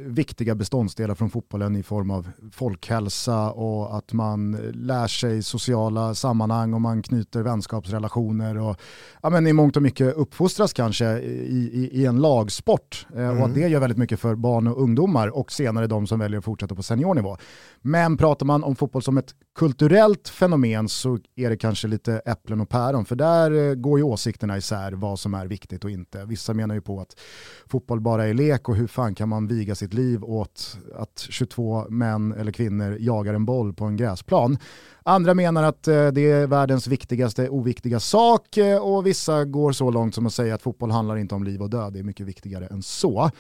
viktiga 0.06 0.56
beståndsdelar 0.56 1.16
från 1.16 1.30
fotbollen 1.30 1.76
i 1.76 1.84
form 1.84 2.12
av 2.12 2.30
folkhälsa 2.52 3.52
och 3.52 3.98
att 3.98 4.14
man 4.14 4.52
lär 4.74 5.08
sig 5.08 5.44
sociala 5.44 6.16
sammanhang 6.16 6.74
och 6.74 6.82
man 6.82 7.02
knyter 7.02 7.42
vänskapsrelationer 7.42 8.58
och 8.58 8.78
ja, 9.22 9.30
men 9.30 9.48
i 9.48 9.54
mångt 9.54 9.76
och 9.76 9.84
mycket 9.84 10.16
uppfostras 10.16 10.74
kanske 10.74 11.20
i, 11.20 11.70
i, 11.74 12.02
i 12.02 12.06
en 12.06 12.22
lagsport 12.22 13.08
eh, 13.16 13.24
mm. 13.24 13.38
och 13.38 13.46
att 13.48 13.56
det 13.56 13.68
gör 13.68 13.80
väldigt 13.80 13.98
mycket 13.98 14.20
för 14.20 14.36
barn 14.36 14.68
och 14.68 14.82
ungdomar 14.82 15.28
och 15.28 15.52
senare 15.52 15.88
de 15.88 16.08
som 16.08 16.20
väljer 16.20 16.40
att 16.40 16.46
fortsätta 16.46 16.76
på 16.76 16.84
seniornivå. 16.84 17.38
Men 17.82 18.18
pratar 18.18 18.46
man 18.46 18.64
om 18.64 18.76
fotboll 18.76 19.02
som 19.02 19.18
ett 19.18 19.36
kulturellt 19.56 20.30
fenomen 20.30 20.90
så 20.90 21.20
är 21.36 21.50
det 21.50 21.58
kanske 21.58 21.88
lite 21.88 22.22
äpplen 22.26 22.62
och 22.62 22.70
päron 22.70 23.06
för 23.06 23.16
där 23.16 23.52
eh, 23.52 23.74
går 23.74 24.00
ju 24.00 24.04
åsikterna 24.04 24.58
isär 24.58 24.92
vad 24.92 25.23
som 25.24 25.34
är 25.34 25.48
viktigt 25.48 25.84
och 25.84 25.92
inte. 25.92 26.26
Vissa 26.26 26.54
menar 26.54 26.76
ju 26.76 26.82
på 26.82 27.02
att 27.02 27.20
fotboll 27.68 28.02
bara 28.02 28.28
är 28.28 28.34
lek 28.34 28.70
och 28.70 28.76
hur 28.76 28.88
fan 28.88 29.16
kan 29.16 29.30
man 29.30 29.48
viga 29.48 29.76
sitt 29.76 29.94
liv 29.94 30.24
åt 30.24 30.78
att 30.96 31.26
22 31.30 31.86
män 31.90 32.34
eller 32.34 32.52
kvinnor 32.52 32.98
jagar 33.00 33.34
en 33.34 33.46
boll 33.46 33.74
på 33.74 33.86
en 33.86 33.98
gräsplan. 33.98 34.58
Andra 35.04 35.34
menar 35.34 35.64
att 35.64 35.88
eh, 35.88 36.08
det 36.08 36.32
är 36.32 36.48
världens 36.48 36.88
viktigaste 36.88 37.50
oviktiga 37.50 38.00
sak 38.00 38.58
eh, 38.58 38.78
och 38.78 39.06
vissa 39.06 39.46
går 39.46 39.72
så 39.72 39.92
långt 39.92 40.16
som 40.16 40.26
att 40.26 40.34
säga 40.34 40.56
att 40.56 40.62
fotboll 40.62 40.92
handlar 40.92 41.18
inte 41.18 41.36
om 41.36 41.44
liv 41.44 41.62
och 41.62 41.70
död, 41.70 41.94
det 41.94 42.00
är 42.00 42.04
mycket 42.04 42.28
viktigare 42.28 42.68
än 42.68 42.84
så. 42.84 43.32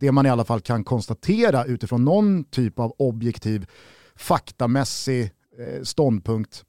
Det 0.00 0.12
man 0.12 0.26
i 0.26 0.30
alla 0.30 0.44
fall 0.44 0.60
kan 0.60 0.84
konstatera 0.84 1.64
utifrån 1.64 2.04
någon 2.04 2.44
typ 2.44 2.78
av 2.78 2.94
objektiv 2.98 3.66
faktamässig 4.16 5.22
eh, 5.58 5.82
ståndpunkt, 5.82 6.64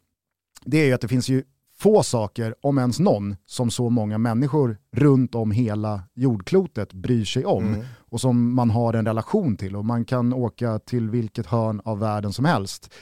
det 0.66 0.78
är 0.78 0.86
ju 0.86 0.94
att 0.94 1.02
det 1.02 1.08
finns 1.08 1.30
ju 1.30 1.44
få 1.84 2.04
saker, 2.04 2.56
om 2.62 2.78
ens 2.78 3.00
någon, 3.00 3.36
som 3.46 3.72
så 3.72 3.90
många 3.90 4.18
människor 4.18 4.78
runt 4.96 5.36
om 5.36 5.52
hela 5.52 6.04
jordklotet 6.14 6.94
bryr 6.94 7.26
sig 7.26 7.46
om 7.46 7.68
mm. 7.68 7.86
och 8.10 8.22
som 8.22 8.56
man 8.56 8.70
har 8.70 8.94
en 8.94 9.06
relation 9.06 9.58
till. 9.58 9.76
Och 9.76 9.86
man 9.86 10.06
kan 10.06 10.34
åka 10.34 10.80
till 10.80 11.10
vilket 11.10 11.46
hörn 11.46 11.82
av 11.86 12.00
världen 12.00 12.34
som 12.34 12.46
helst 12.46 12.94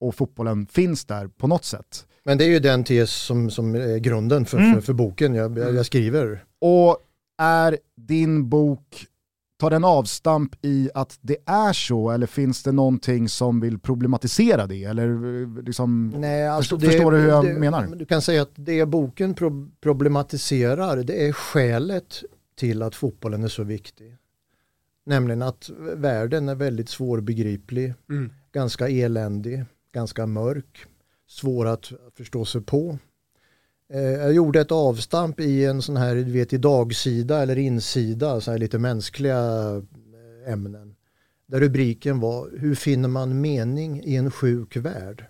och 0.00 0.14
fotbollen 0.14 0.66
finns 0.66 1.04
där 1.04 1.28
på 1.28 1.46
något 1.46 1.64
sätt. 1.64 2.06
Men 2.24 2.38
det 2.38 2.44
är 2.44 2.48
ju 2.48 2.58
den 2.58 2.84
tes 2.84 3.12
som, 3.12 3.50
som 3.50 3.74
är 3.74 3.98
grunden 3.98 4.44
för, 4.44 4.58
mm. 4.58 4.74
för, 4.74 4.80
för, 4.80 4.92
boken 4.92 5.34
jag, 5.34 5.58
jag 5.58 5.86
skriver. 5.86 6.44
Och 6.60 6.98
är 7.38 7.78
din 7.96 8.48
bok 8.48 9.06
Tar 9.62 9.70
den 9.70 9.84
avstamp 9.84 10.54
i 10.62 10.90
att 10.94 11.18
det 11.20 11.36
är 11.46 11.72
så 11.72 12.10
eller 12.10 12.26
finns 12.26 12.62
det 12.62 12.72
någonting 12.72 13.28
som 13.28 13.60
vill 13.60 13.78
problematisera 13.78 14.66
det? 14.66 14.84
Eller 14.84 15.08
eh, 15.08 15.62
liksom, 15.62 16.14
Nej, 16.16 16.48
alltså 16.48 16.78
förstår, 16.78 16.78
det, 16.78 16.92
förstår 16.92 17.12
du 17.12 17.18
hur 17.18 17.28
jag 17.28 17.44
det, 17.44 17.54
menar? 17.54 17.86
Du 17.86 18.04
kan 18.04 18.22
säga 18.22 18.42
att 18.42 18.50
det 18.54 18.86
boken 18.86 19.34
pro 19.34 19.68
problematiserar 19.80 20.96
det 20.96 21.26
är 21.28 21.32
skälet 21.32 22.22
till 22.56 22.82
att 22.82 22.94
fotbollen 22.94 23.44
är 23.44 23.48
så 23.48 23.62
viktig. 23.62 24.16
Nämligen 25.06 25.42
att 25.42 25.70
världen 25.94 26.48
är 26.48 26.54
väldigt 26.54 26.88
svårbegriplig, 26.88 27.94
mm. 28.10 28.32
ganska 28.52 28.88
eländig, 28.88 29.64
ganska 29.92 30.26
mörk, 30.26 30.86
svår 31.28 31.66
att 31.66 31.92
förstå 32.16 32.44
sig 32.44 32.60
på. 32.60 32.98
Eh, 33.92 34.00
jag 34.00 34.32
gjorde 34.32 34.60
ett 34.60 34.72
avstamp 34.72 35.40
i 35.40 35.64
en 35.64 35.82
sån 35.82 35.96
här, 35.96 36.14
du 36.14 36.32
vet 36.32 36.52
i 36.52 36.58
dagsida 36.58 37.42
eller 37.42 37.58
insida, 37.58 38.40
så 38.40 38.50
här 38.50 38.58
lite 38.58 38.78
mänskliga 38.78 39.38
eh, 40.46 40.52
ämnen. 40.52 40.94
Där 41.46 41.60
rubriken 41.60 42.20
var 42.20 42.50
Hur 42.58 42.74
finner 42.74 43.08
man 43.08 43.40
mening 43.40 44.04
i 44.04 44.16
en 44.16 44.30
sjuk 44.30 44.76
värld? 44.76 45.24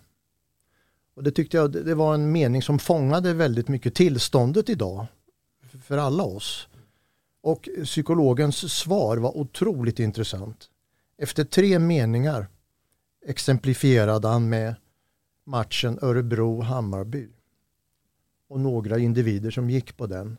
Och 1.14 1.22
det 1.22 1.30
tyckte 1.30 1.56
jag 1.56 1.72
det 1.72 1.94
var 1.94 2.14
en 2.14 2.32
mening 2.32 2.62
som 2.62 2.78
fångade 2.78 3.34
väldigt 3.34 3.68
mycket 3.68 3.94
tillståndet 3.94 4.68
idag 4.68 5.06
för 5.84 5.98
alla 5.98 6.22
oss. 6.22 6.68
Och 7.42 7.68
psykologens 7.84 8.72
svar 8.72 9.16
var 9.16 9.36
otroligt 9.36 10.00
intressant. 10.00 10.68
Efter 11.18 11.44
tre 11.44 11.78
meningar 11.78 12.46
exemplifierade 13.26 14.28
han 14.28 14.48
med 14.48 14.74
matchen 15.46 15.98
Örebro-Hammarby 16.02 17.28
och 18.52 18.60
några 18.60 18.98
individer 18.98 19.50
som 19.50 19.70
gick 19.70 19.96
på 19.96 20.06
den. 20.06 20.36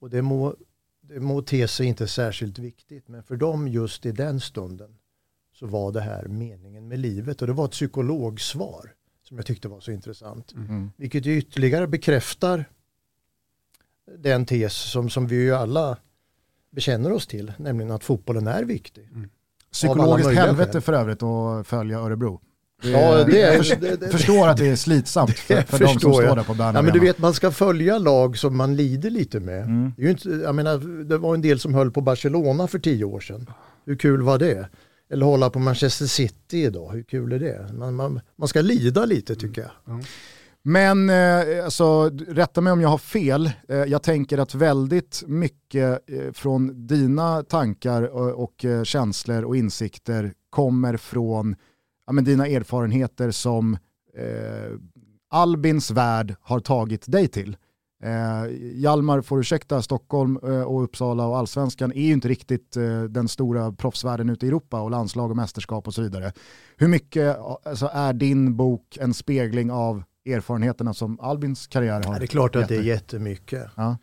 Och 0.00 0.10
det 0.10 0.22
må, 0.22 0.56
det 1.00 1.20
må 1.20 1.42
te 1.42 1.68
sig 1.68 1.86
inte 1.86 2.08
särskilt 2.08 2.58
viktigt 2.58 3.08
men 3.08 3.22
för 3.22 3.36
dem 3.36 3.68
just 3.68 4.06
i 4.06 4.12
den 4.12 4.40
stunden 4.40 4.98
så 5.52 5.66
var 5.66 5.92
det 5.92 6.00
här 6.00 6.24
meningen 6.24 6.88
med 6.88 6.98
livet 6.98 7.40
och 7.40 7.46
det 7.46 7.52
var 7.52 7.64
ett 7.64 7.70
psykologsvar 7.70 8.94
som 9.22 9.36
jag 9.36 9.46
tyckte 9.46 9.68
var 9.68 9.80
så 9.80 9.90
intressant. 9.90 10.52
Mm. 10.52 10.90
Vilket 10.96 11.26
ju 11.26 11.38
ytterligare 11.38 11.86
bekräftar 11.86 12.64
den 14.18 14.46
tes 14.46 14.74
som, 14.74 15.10
som 15.10 15.26
vi 15.26 15.36
ju 15.36 15.54
alla 15.54 15.98
bekänner 16.70 17.12
oss 17.12 17.26
till, 17.26 17.52
nämligen 17.58 17.90
att 17.90 18.04
fotbollen 18.04 18.46
är 18.46 18.64
viktig. 18.64 19.04
Mm. 19.04 19.30
Psykologiskt 19.70 20.30
helvete 20.30 20.80
för 20.80 20.92
övrigt 20.92 21.22
att 21.22 21.66
följa 21.66 21.98
Örebro. 21.98 22.40
Ja, 22.82 23.24
det 23.24 23.40
är, 23.40 23.80
det, 23.80 23.96
det, 23.96 24.08
förstår 24.08 24.48
att 24.48 24.56
det 24.56 24.68
är 24.68 24.76
slitsamt 24.76 25.38
för, 25.38 25.62
för 25.62 25.78
de 25.78 25.86
som 25.86 26.00
står 26.00 26.36
där 26.36 26.42
på 26.42 26.54
Bern 26.54 26.74
ja, 26.74 26.82
men 26.82 26.92
Du 26.92 27.00
vet, 27.00 27.18
man 27.18 27.34
ska 27.34 27.50
följa 27.50 27.98
lag 27.98 28.38
som 28.38 28.56
man 28.56 28.76
lider 28.76 29.10
lite 29.10 29.40
med. 29.40 29.62
Mm. 29.62 29.92
Det, 29.96 30.06
är 30.06 30.10
inte, 30.10 30.28
jag 30.28 30.54
menar, 30.54 31.04
det 31.04 31.18
var 31.18 31.34
en 31.34 31.42
del 31.42 31.58
som 31.58 31.74
höll 31.74 31.90
på 31.90 32.00
Barcelona 32.00 32.66
för 32.66 32.78
tio 32.78 33.04
år 33.04 33.20
sedan. 33.20 33.50
Hur 33.86 33.96
kul 33.96 34.22
var 34.22 34.38
det? 34.38 34.68
Eller 35.12 35.26
hålla 35.26 35.50
på 35.50 35.58
Manchester 35.58 36.06
City 36.06 36.64
idag, 36.64 36.92
hur 36.92 37.02
kul 37.02 37.32
är 37.32 37.38
det? 37.38 37.72
Man, 37.72 37.94
man, 37.94 38.20
man 38.36 38.48
ska 38.48 38.60
lida 38.60 39.04
lite 39.04 39.34
tycker 39.34 39.62
jag. 39.62 39.94
Mm. 39.94 40.04
Men 40.62 41.10
eh, 41.10 41.64
alltså, 41.64 42.10
rätta 42.28 42.60
mig 42.60 42.72
om 42.72 42.80
jag 42.80 42.88
har 42.88 42.98
fel. 42.98 43.50
Eh, 43.68 43.76
jag 43.76 44.02
tänker 44.02 44.38
att 44.38 44.54
väldigt 44.54 45.22
mycket 45.26 46.10
eh, 46.10 46.32
från 46.32 46.86
dina 46.86 47.42
tankar 47.42 48.02
och, 48.02 48.44
och 48.44 48.64
eh, 48.64 48.82
känslor 48.82 49.44
och 49.44 49.56
insikter 49.56 50.32
kommer 50.50 50.96
från 50.96 51.56
ja, 52.12 52.14
men 52.14 52.24
dina 52.24 52.46
erfarenheter 52.46 53.30
som 53.30 53.74
eh, 54.16 54.78
Albins 55.30 55.90
värld 55.90 56.34
har 56.40 56.60
tagit 56.60 57.04
dig 57.12 57.28
till. 57.28 57.56
Eh, 58.02 58.46
Hjalmar 58.74 59.20
får 59.20 59.40
ursäkta, 59.40 59.82
Stockholm 59.82 60.38
eh, 60.42 60.62
och 60.62 60.84
Uppsala 60.84 61.26
och 61.26 61.38
allsvenskan 61.38 61.92
är 61.92 62.02
ju 62.02 62.12
inte 62.12 62.28
riktigt 62.28 62.76
eh, 62.76 63.02
den 63.02 63.28
stora 63.28 63.72
proffsvärlden 63.72 64.30
ute 64.30 64.46
i 64.46 64.48
Europa 64.48 64.80
och 64.80 64.90
landslag 64.90 65.30
och 65.30 65.36
mästerskap 65.36 65.86
och 65.86 65.94
så 65.94 66.02
vidare. 66.02 66.32
Hur 66.76 66.88
mycket 66.88 67.38
alltså, 67.64 67.90
är 67.92 68.12
din 68.12 68.56
bok 68.56 68.98
en 69.00 69.14
spegling 69.14 69.70
av 69.70 70.02
erfarenheterna 70.26 70.94
som 70.94 71.20
Albins 71.20 71.66
karriär 71.66 72.02
har? 72.02 72.12
Ja, 72.12 72.18
det 72.18 72.24
är 72.24 72.26
klart 72.26 72.56
att 72.56 72.68
det 72.68 72.76
är 72.76 72.82
jättemycket. 72.82 73.70
Ja. 73.76 73.96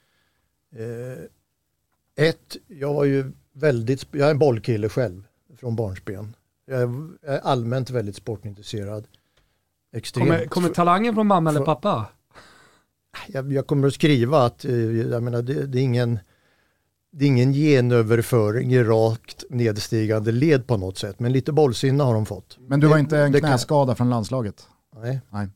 Eh, 0.75 2.27
ett, 2.27 2.57
jag 2.67 2.93
var 2.93 3.05
ju 3.05 3.31
väldigt, 3.53 4.07
jag 4.11 4.27
är 4.27 4.31
en 4.31 4.39
bollkille 4.39 4.89
själv 4.89 5.23
från 5.59 5.75
barnsben. 5.75 6.35
Jag 6.69 6.81
är 7.23 7.39
allmänt 7.39 7.89
väldigt 7.89 8.15
sportintresserad. 8.15 9.07
Extremt. 9.95 10.29
Kommer, 10.29 10.45
kommer 10.45 10.69
talangen 10.69 11.13
från 11.15 11.27
mamma 11.27 11.49
eller 11.49 11.65
pappa? 11.65 12.05
Jag, 13.27 13.53
jag, 13.53 13.67
kommer 13.67 13.87
att 13.87 13.93
skriva 13.93 14.45
att 14.45 14.65
eh, 14.65 14.73
jag 14.75 15.23
menar, 15.23 15.41
det, 15.41 15.65
det, 15.65 15.79
är 15.79 15.81
ingen, 15.81 16.19
det 17.11 17.25
är 17.25 17.27
ingen 17.27 17.53
genöverföring 17.53 18.73
i 18.73 18.83
rakt 18.83 19.43
nedstigande 19.49 20.31
led 20.31 20.67
på 20.67 20.77
något 20.77 20.97
sätt, 20.97 21.19
men 21.19 21.31
lite 21.31 21.51
bollsinne 21.51 22.03
har 22.03 22.13
de 22.13 22.25
fått. 22.25 22.57
Men 22.59 22.79
du 22.79 22.87
var 22.87 22.97
inte 22.97 23.17
en 23.17 23.33
knäskada 23.33 23.95
från 23.95 24.09
landslaget? 24.09 24.67
Nej. 24.95 25.21
Nej. 25.29 25.47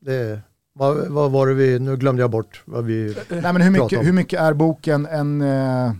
Det, 0.00 0.40
vad, 0.72 1.08
vad 1.08 1.30
var 1.30 1.46
det 1.46 1.54
vi, 1.54 1.78
nu 1.78 1.96
glömde 1.96 2.22
jag 2.22 2.30
bort 2.30 2.62
vad 2.64 2.84
vi... 2.84 3.16
Nej 3.28 3.42
men 3.42 3.60
hur 3.60 3.70
mycket, 3.70 3.98
om. 3.98 4.04
hur 4.04 4.12
mycket 4.12 4.40
är 4.40 4.52
boken 4.52 5.06
en, 5.06 5.42
eh, 5.42 5.92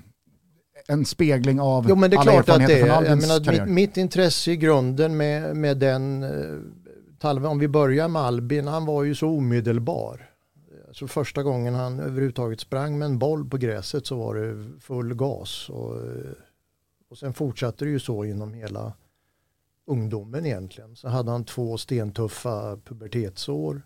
en 0.88 1.04
spegling 1.04 1.60
av 1.60 1.86
Jo 1.88 1.96
men 1.96 2.10
det 2.10 2.16
är 2.16 2.20
alla 2.20 2.32
klart 2.32 2.48
att 2.48 2.60
erfarenheter 2.60 2.74
det 2.74 2.80
från 2.80 2.90
är. 2.90 2.94
Jag 2.94 3.12
Albins 3.12 3.28
menar, 3.28 3.44
karriär? 3.44 3.66
mitt, 3.66 3.74
mitt 3.74 3.96
intresse 3.96 4.50
i 4.50 4.56
grunden 4.56 5.16
med, 5.16 5.56
med 5.56 5.78
den, 5.78 6.22
eh, 6.22 6.58
Talve, 7.18 7.48
om 7.48 7.58
vi 7.58 7.68
börjar 7.68 8.08
med 8.08 8.22
Albin, 8.22 8.66
han 8.66 8.86
var 8.86 9.04
ju 9.04 9.14
så 9.14 9.28
omedelbar. 9.28 10.30
Alltså 10.88 11.06
första 11.06 11.42
gången 11.42 11.74
han 11.74 12.00
överhuvudtaget 12.00 12.60
sprang 12.60 12.98
med 12.98 13.06
en 13.06 13.18
boll 13.18 13.48
på 13.50 13.56
gräset 13.56 14.06
så 14.06 14.16
var 14.16 14.34
det 14.34 14.80
full 14.80 15.14
gas. 15.14 15.68
Och, 15.70 15.96
eh, 15.96 16.32
och 17.08 17.18
sen 17.18 17.32
fortsatte 17.32 17.84
det 17.84 17.90
ju 17.90 18.00
så 18.00 18.24
inom 18.24 18.54
hela 18.54 18.92
ungdomen 19.86 20.46
egentligen. 20.46 20.96
Så 20.96 21.08
hade 21.08 21.30
han 21.30 21.44
två 21.44 21.78
stentuffa 21.78 22.76
pubertetsår. 22.84 23.82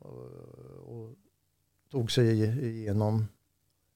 Och, 0.00 0.22
och 0.86 1.14
tog 1.90 2.12
sig 2.12 2.44
igenom, 2.68 3.26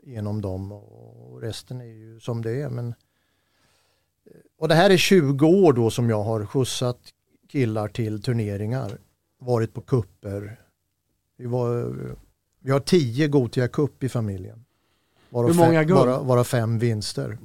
igenom 0.03 0.41
dem 0.41 0.73
och 0.73 1.12
resten 1.43 1.81
är 1.81 1.85
ju 1.85 2.21
som 2.21 2.43
det 2.43 2.63
är. 2.63 2.71
Men, 2.71 2.95
och 4.59 4.69
det 4.69 4.75
här 4.75 4.91
är 4.91 4.97
20 4.97 5.47
år 5.47 5.73
då 5.73 5.91
som 5.91 6.11
jag 6.11 6.23
har 6.23 6.47
skjutsat 6.47 6.99
killar 7.49 7.89
till 7.89 8.23
turneringar. 8.23 8.99
Varit 9.39 9.75
på 9.75 9.81
kupper. 9.81 10.61
Vi, 11.37 11.47
var, 11.47 11.95
vi 12.61 12.71
har 12.71 12.81
10 12.81 13.29
Gotia 13.29 13.69
Cup 13.69 14.03
i 14.03 14.09
familjen. 14.09 14.65
Varav 15.31 15.49
Hur 15.49 15.57
många 15.57 15.81
fem, 15.81 15.87
guld? 15.87 15.99
Varav, 16.01 16.27
varav 16.27 16.45
fem 16.45 16.79
vinster. 16.79 17.39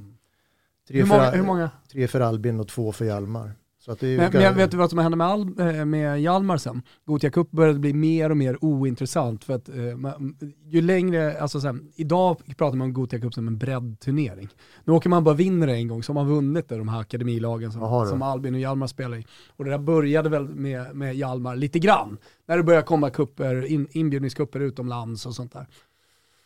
Tre, 0.87 0.99
Hur 0.99 1.05
för, 1.05 1.17
många, 1.17 1.31
hur 1.31 1.43
många? 1.43 1.71
tre 1.91 2.07
för 2.07 2.19
Albin 2.19 2.59
och 2.59 2.67
två 2.67 2.91
för 2.91 3.05
Hjalmar. 3.05 3.51
Så 3.87 4.05
Men, 4.05 4.31
ga- 4.31 4.39
men 4.39 4.55
vet 4.57 4.71
du 4.71 4.77
vad 4.77 4.89
som 4.89 4.99
hände 4.99 5.17
med, 5.17 5.27
Al, 5.27 5.59
eh, 5.59 5.85
med 5.85 6.21
Hjalmar 6.21 6.57
sen? 6.57 6.81
Gothia 7.05 7.29
Cup 7.29 7.51
började 7.51 7.79
bli 7.79 7.93
mer 7.93 8.29
och 8.29 8.37
mer 8.37 8.57
ointressant 8.65 9.43
för 9.43 9.53
att 9.53 9.69
eh, 9.69 9.75
ju 10.65 10.81
längre, 10.81 11.39
alltså 11.41 11.61
sen, 11.61 11.91
idag 11.95 12.37
pratar 12.57 12.77
man 12.77 12.85
om 12.87 12.93
Gothia 12.93 13.19
Cup 13.19 13.33
som 13.33 13.47
en 13.47 13.57
breddturnering. 13.57 14.49
Nu 14.85 14.93
åker 14.93 15.09
man 15.09 15.23
bara 15.23 15.35
vinner 15.35 15.67
en 15.67 15.87
gång 15.87 16.03
så 16.03 16.13
har 16.13 16.23
man 16.23 16.27
vunnit 16.33 16.69
det, 16.69 16.77
de 16.77 16.87
här 16.87 16.99
akademilagen 16.99 17.71
som, 17.71 17.81
som 18.09 18.21
Albin 18.21 18.53
och 18.53 18.59
Hjalmar 18.59 18.87
spelar 18.87 19.17
i. 19.17 19.25
Och 19.55 19.65
det 19.65 19.71
där 19.71 19.77
började 19.77 20.29
väl 20.29 20.47
med, 20.49 20.95
med 20.95 21.15
Hjalmar 21.15 21.55
lite 21.55 21.79
grann, 21.79 22.17
när 22.47 22.57
det 22.57 22.63
började 22.63 22.85
komma 22.85 23.09
kupper, 23.09 23.65
in, 23.65 23.87
inbjudningskupper 23.91 24.59
utomlands 24.59 25.25
och 25.25 25.35
sånt 25.35 25.53
där. 25.53 25.67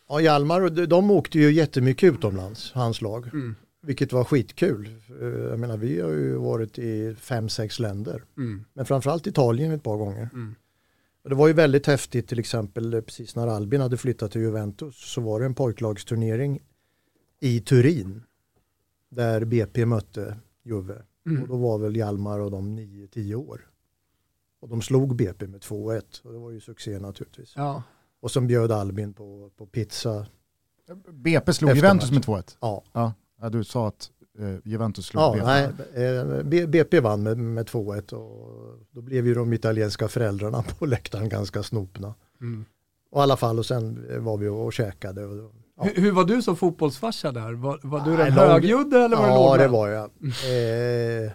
Ja, 0.08 0.20
Hjalmar, 0.20 0.86
de 0.86 1.10
åkte 1.10 1.38
ju 1.38 1.52
jättemycket 1.52 2.14
utomlands, 2.14 2.72
hans 2.74 3.02
lag. 3.02 3.26
Mm. 3.32 3.54
Vilket 3.82 4.12
var 4.12 4.24
skitkul. 4.24 4.96
Eh, 5.20 5.26
Jag 5.26 5.58
menar, 5.58 5.76
vi 5.76 6.00
har 6.00 6.10
ju 6.10 6.34
varit 6.36 6.78
i 6.78 7.14
fem, 7.14 7.48
sex 7.48 7.78
länder. 7.78 8.24
Mm. 8.36 8.64
Men 8.72 8.86
framförallt 8.86 9.26
Italien 9.26 9.72
ett 9.72 9.82
par 9.82 9.96
gånger. 9.96 10.28
Mm. 10.32 10.54
Det 11.28 11.34
var 11.34 11.46
ju 11.48 11.52
väldigt 11.52 11.86
häftigt 11.86 12.28
till 12.28 12.38
exempel 12.38 12.94
eh, 12.94 13.00
precis 13.00 13.36
när 13.36 13.46
Albin 13.46 13.80
hade 13.80 13.96
flyttat 13.96 14.32
till 14.32 14.40
Juventus 14.40 14.96
så 15.12 15.20
var 15.20 15.40
det 15.40 15.46
en 15.46 15.54
pojklagsturnering 15.54 16.60
i 17.40 17.60
Turin. 17.60 18.22
Där 19.08 19.44
BP 19.44 19.86
mötte 19.86 20.36
Juve. 20.62 21.02
Mm. 21.26 21.42
Och 21.42 21.48
då 21.48 21.56
var 21.56 21.78
väl 21.78 21.96
Hjalmar 21.96 22.38
och 22.38 22.50
de 22.50 22.78
9-10 22.78 23.34
år. 23.34 23.68
Och 24.60 24.68
de 24.68 24.82
slog 24.82 25.16
BP 25.16 25.46
med 25.46 25.60
2-1. 25.60 26.22
Och 26.24 26.32
det 26.32 26.38
var 26.38 26.50
ju 26.50 26.60
succé 26.60 26.98
naturligtvis. 26.98 27.52
Ja. 27.56 27.82
Och 28.20 28.30
sen 28.30 28.46
bjöd 28.46 28.72
Albin 28.72 29.12
på, 29.14 29.50
på 29.56 29.66
pizza. 29.66 30.26
BP 31.12 31.52
slog 31.52 31.76
Juventus 31.76 32.10
med 32.10 32.22
2-1. 32.24 32.56
Ja, 32.60 32.84
Ja. 32.92 33.12
Ja, 33.42 33.48
du 33.48 33.64
sa 33.64 33.88
att 33.88 34.10
eh, 34.38 34.54
Juventus 34.64 35.06
slog 35.06 35.22
ja 35.22 35.32
BP. 35.32 35.44
nej, 35.94 36.58
eh, 36.60 36.66
BP 36.66 37.00
vann 37.00 37.22
med, 37.22 37.38
med 37.38 37.66
2-1 37.66 38.12
och 38.12 38.78
då 38.90 39.02
blev 39.02 39.26
ju 39.26 39.34
de 39.34 39.52
italienska 39.52 40.08
föräldrarna 40.08 40.62
på 40.78 40.86
läktaren 40.86 41.28
ganska 41.28 41.62
snopna. 41.62 42.14
Mm. 42.40 42.64
Och 43.10 43.20
i 43.20 43.22
alla 43.22 43.36
fall 43.36 43.58
och 43.58 43.66
sen 43.66 44.06
eh, 44.10 44.18
var 44.18 44.36
vi 44.36 44.48
och 44.48 44.72
käkade. 44.72 45.24
Och, 45.24 45.52
ja. 45.76 45.82
Hur, 45.84 46.02
hur 46.02 46.12
var 46.12 46.24
du 46.24 46.42
som 46.42 46.56
fotbollsfarsa 46.56 47.32
där? 47.32 47.52
Var, 47.52 47.80
var 47.82 48.00
du 48.00 48.16
den 48.16 48.32
högljudde 48.32 48.98
eller 49.04 49.16
var 49.16 49.26
du 49.26 49.32
ja, 49.32 49.56
det 49.56 49.68
var 49.68 49.88
jag. 49.88 50.04
Eh, 50.04 51.30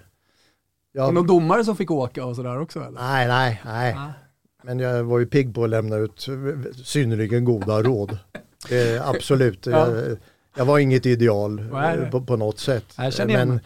Var 0.93 1.03
det 1.03 1.07
ja, 1.07 1.11
någon 1.11 1.27
domare 1.27 1.63
som 1.63 1.75
fick 1.75 1.91
åka 1.91 2.25
och 2.25 2.35
sådär 2.35 2.59
också 2.59 2.79
eller? 2.79 3.01
nej, 3.01 3.27
nej, 3.27 3.61
nej. 3.65 3.95
Ah. 3.97 4.13
Men 4.63 4.79
jag 4.79 5.03
var 5.03 5.19
ju 5.19 5.25
pigg 5.25 5.55
på 5.55 5.63
att 5.63 5.69
lämna 5.69 5.95
ut 5.95 6.27
synnerligen 6.85 7.45
goda 7.45 7.81
råd. 7.81 8.17
Eh, 8.71 9.09
absolut. 9.09 9.65
Ja. 9.65 9.95
jag, 9.95 10.17
jag 10.57 10.65
var 10.65 10.79
inget 10.79 11.05
ideal 11.05 11.59
eh, 11.59 12.09
på, 12.09 12.21
på 12.21 12.37
något 12.37 12.59
sätt. 12.59 12.85
Jag 12.97 13.27
Men 13.27 13.59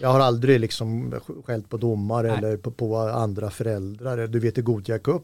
jag 0.00 0.08
har 0.08 0.20
aldrig 0.20 0.60
liksom 0.60 1.14
skällt 1.44 1.68
på 1.68 1.76
domare 1.76 2.28
Nej. 2.28 2.38
eller 2.38 2.56
på, 2.56 2.70
på 2.70 2.96
andra 2.96 3.50
föräldrar. 3.50 4.26
Du 4.26 4.40
vet 4.40 4.58
i 4.58 4.62
Gothia 4.62 4.98
Cup 4.98 5.22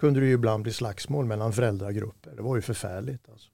kunde 0.00 0.20
det 0.20 0.26
ju 0.26 0.32
ibland 0.32 0.62
bli 0.62 0.72
slagsmål 0.72 1.24
mellan 1.24 1.52
föräldragrupper. 1.52 2.32
Det 2.36 2.42
var 2.42 2.56
ju 2.56 2.62
förfärligt. 2.62 3.28
Alltså. 3.30 3.48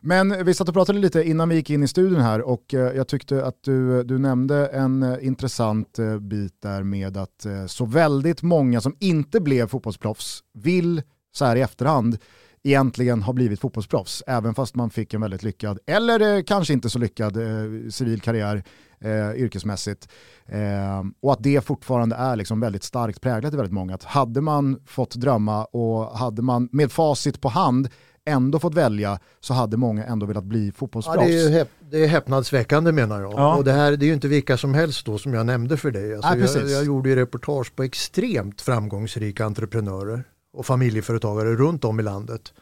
Men 0.00 0.44
vi 0.44 0.54
satt 0.54 0.68
och 0.68 0.74
pratade 0.74 0.98
lite 0.98 1.22
innan 1.22 1.48
vi 1.48 1.54
gick 1.54 1.70
in 1.70 1.82
i 1.82 1.88
studion 1.88 2.20
här 2.20 2.40
och 2.40 2.74
eh, 2.74 2.96
jag 2.96 3.08
tyckte 3.08 3.44
att 3.44 3.62
du, 3.62 4.02
du 4.02 4.18
nämnde 4.18 4.66
en 4.66 5.02
eh, 5.02 5.26
intressant 5.26 5.98
bit 6.20 6.62
där 6.62 6.82
med 6.82 7.16
att 7.16 7.46
så 7.66 7.84
väldigt 7.84 8.42
många 8.42 8.80
som 8.80 8.96
inte 9.00 9.40
blev 9.40 9.68
fotbollsproffs 9.68 10.44
vill 10.52 11.02
så 11.32 11.44
här 11.44 11.56
i 11.56 11.60
efterhand 11.60 12.18
egentligen 12.66 13.22
ha 13.22 13.32
blivit 13.32 13.60
fotbollsproffs, 13.60 14.22
även 14.26 14.54
fast 14.54 14.74
man 14.74 14.90
fick 14.90 15.14
en 15.14 15.20
väldigt 15.20 15.42
lyckad, 15.42 15.78
eller 15.86 16.36
eh, 16.36 16.42
kanske 16.42 16.72
inte 16.72 16.90
så 16.90 16.98
lyckad 16.98 17.36
eh, 17.36 17.88
civil 17.90 18.20
karriär 18.20 18.62
eh, 19.00 19.30
yrkesmässigt. 19.42 20.08
Eh, 20.46 21.02
och 21.22 21.32
att 21.32 21.42
det 21.42 21.60
fortfarande 21.64 22.16
är 22.16 22.36
liksom 22.36 22.60
väldigt 22.60 22.82
starkt 22.82 23.20
präglat 23.20 23.52
i 23.54 23.56
väldigt 23.56 23.72
många. 23.72 23.94
Att 23.94 24.04
hade 24.04 24.40
man 24.40 24.80
fått 24.86 25.14
drömma 25.14 25.64
och 25.64 26.18
hade 26.18 26.42
man 26.42 26.68
med 26.72 26.92
facit 26.92 27.40
på 27.40 27.48
hand 27.48 27.88
ändå 28.28 28.58
fått 28.58 28.74
välja 28.74 29.18
så 29.40 29.54
hade 29.54 29.76
många 29.76 30.04
ändå 30.04 30.26
velat 30.26 30.44
bli 30.44 30.66
Ja, 30.66 30.72
fotbollsproffs. 30.76 31.26
det, 31.26 31.38
är 31.38 31.48
ju 31.48 31.58
häp- 31.58 31.68
det 31.90 32.04
är 32.04 32.08
häpnadsväckande 32.08 32.92
menar 32.92 33.20
jag. 33.20 33.32
Ja. 33.32 33.56
Och 33.56 33.64
det 33.64 33.72
här 33.72 33.96
det 33.96 34.04
är 34.04 34.08
ju 34.08 34.14
inte 34.14 34.28
vilka 34.28 34.56
som 34.56 34.74
helst 34.74 35.06
då 35.06 35.18
som 35.18 35.34
jag 35.34 35.46
nämnde 35.46 35.76
för 35.76 35.90
dig. 35.90 36.14
Alltså 36.14 36.30
Nej, 36.30 36.40
jag, 36.40 36.54
precis. 36.54 36.72
jag 36.72 36.84
gjorde 36.84 37.08
ju 37.08 37.16
reportage 37.16 37.76
på 37.76 37.82
extremt 37.82 38.60
framgångsrika 38.60 39.44
entreprenörer 39.44 40.24
och 40.56 40.66
familjeföretagare 40.66 41.54
runt 41.54 41.84
om 41.84 42.00
i 42.00 42.02
landet. 42.02 42.52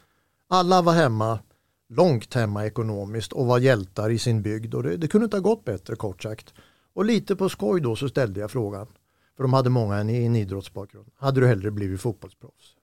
Alla 0.48 0.82
var 0.82 0.92
hemma, 0.92 1.38
långt 1.88 2.34
hemma 2.34 2.66
ekonomiskt 2.66 3.32
och 3.32 3.46
var 3.46 3.58
hjältar 3.58 4.10
i 4.10 4.18
sin 4.18 4.42
bygd 4.42 4.74
och 4.74 4.82
det, 4.82 4.96
det 4.96 5.08
kunde 5.08 5.24
inte 5.24 5.36
ha 5.36 5.42
gått 5.42 5.64
bättre 5.64 5.96
kort 5.96 6.22
sagt. 6.22 6.54
Och 6.94 7.04
lite 7.04 7.36
på 7.36 7.48
skoj 7.48 7.80
då 7.80 7.96
så 7.96 8.08
ställde 8.08 8.40
jag 8.40 8.50
frågan, 8.50 8.86
för 9.36 9.44
de 9.44 9.52
hade 9.52 9.70
många 9.70 9.96
en, 9.96 10.10
en 10.10 10.36
idrottsbakgrund. 10.36 11.10
Hade 11.16 11.40
du 11.40 11.46
hellre 11.46 11.70
blivit 11.70 12.00
fotbollsproffs? 12.00 12.76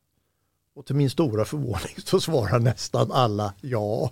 Och 0.76 0.86
till 0.86 0.96
min 0.96 1.10
stora 1.10 1.46
förvåning 1.46 1.96
så 2.06 2.20
svarar 2.20 2.60
nästan 2.60 3.12
alla 3.12 3.54
ja. 3.62 4.12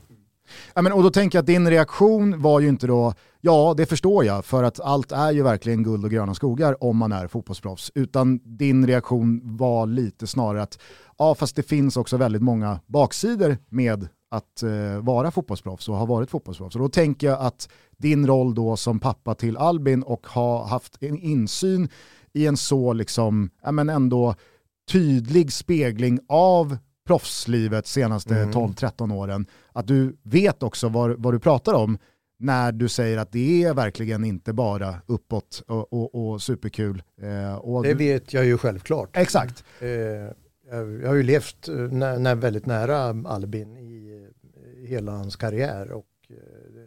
Ja, 0.76 0.82
men, 0.82 0.94
och 0.94 1.04
då 1.04 1.10
tänker 1.10 1.38
jag 1.38 1.44
att 1.44 1.48
din 1.48 1.70
reaktion 1.70 2.42
var 2.42 2.60
ju 2.60 2.68
inte 2.68 2.88
då, 2.88 3.14
ja 3.42 3.74
det 3.78 3.86
förstår 3.86 4.26
jag, 4.26 4.46
för 4.46 4.64
att 4.64 4.80
allt 4.80 5.12
är 5.12 5.32
ju 5.32 5.44
verkligen 5.44 5.84
guld 5.84 6.06
och 6.06 6.12
gröna 6.12 6.34
skogar 6.34 6.84
om 6.84 6.98
man 6.98 7.12
är 7.12 7.28
fotbollsproffs. 7.28 7.92
Utan 7.96 8.40
din 8.44 8.88
reaktion 8.88 9.42
var 9.44 9.86
lite 9.86 10.28
snarare 10.28 10.62
att, 10.62 10.80
ja 11.18 11.36
fast 11.36 11.56
det 11.56 11.64
finns 11.64 11.98
också 11.98 12.18
väldigt 12.18 12.42
många 12.42 12.80
baksidor 12.86 13.58
med 13.70 14.08
att 14.32 14.64
eh, 14.64 15.02
vara 15.02 15.32
fotbollsproffs 15.32 15.90
och 15.90 15.96
ha 15.96 16.06
varit 16.06 16.30
fotbollsproffs. 16.30 16.76
Och 16.76 16.82
då 16.82 16.90
tänker 16.90 17.28
jag 17.28 17.40
att 17.40 17.70
din 17.98 18.28
roll 18.28 18.56
då 18.56 18.78
som 18.78 19.00
pappa 19.00 19.36
till 19.36 19.58
Albin 19.58 20.04
och 20.04 20.28
ha 20.28 20.68
haft 20.68 21.04
en 21.04 21.18
insyn 21.20 21.90
i 22.34 22.48
en 22.48 22.58
så 22.58 22.94
liksom, 22.94 23.50
ja 23.64 23.72
men 23.72 23.90
ändå 23.90 24.36
tydlig 24.92 25.54
spegling 25.54 26.20
av 26.28 26.78
proffslivet 27.08 27.88
senaste 27.88 28.36
Mm. 28.36 28.52
12-13 28.52 29.14
åren. 29.14 29.46
Att 29.80 29.88
du 29.88 30.18
vet 30.24 30.64
också 30.64 30.90
vad, 30.90 31.24
vad 31.24 31.34
du 31.34 31.40
pratar 31.40 31.74
om 31.74 31.98
när 32.40 32.72
du 32.72 32.90
säger 32.90 33.18
att 33.18 33.32
det 33.32 33.64
är 33.64 33.74
verkligen 33.74 34.24
inte 34.24 34.54
bara 34.54 34.96
uppåt 35.06 35.64
och, 35.68 35.94
och, 35.94 36.16
och 36.32 36.42
superkul. 36.42 37.04
Eh, 37.22 37.56
och 37.56 37.84
Det 37.84 37.90
du, 37.90 37.96
vet 37.96 38.34
jag 38.34 38.46
ju 38.46 38.58
självklart. 38.58 39.18
exakt. 39.18 39.64
Eh, 39.80 39.90
jag, 40.70 41.08
har 41.08 41.16
ju 41.16 41.24
levt 41.24 41.68
eh, 41.68 41.76
nä, 41.76 42.20
nä, 42.20 42.36
väldigt 42.36 42.66
nära 42.66 42.98
Albin 43.28 43.78
i, 43.78 44.28
i 44.78 44.88
hela 44.88 45.12
hans 45.12 45.36
karriär 45.36 45.92
och 45.92 46.06
eh, 46.30 46.36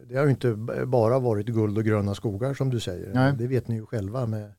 det 0.09 0.15
har 0.15 0.23
ju 0.25 0.29
inte 0.29 0.53
bara 0.85 1.19
varit 1.19 1.47
guld 1.47 1.77
och 1.77 1.83
gröna 1.83 2.15
skogar 2.15 2.53
som 2.53 2.69
du 2.69 2.79
säger. 2.79 3.13
Nej. 3.13 3.33
Det 3.37 3.47
vet 3.47 3.67
ni 3.67 3.75
ju 3.75 3.85
själva 3.85 4.25
med, 4.25 4.53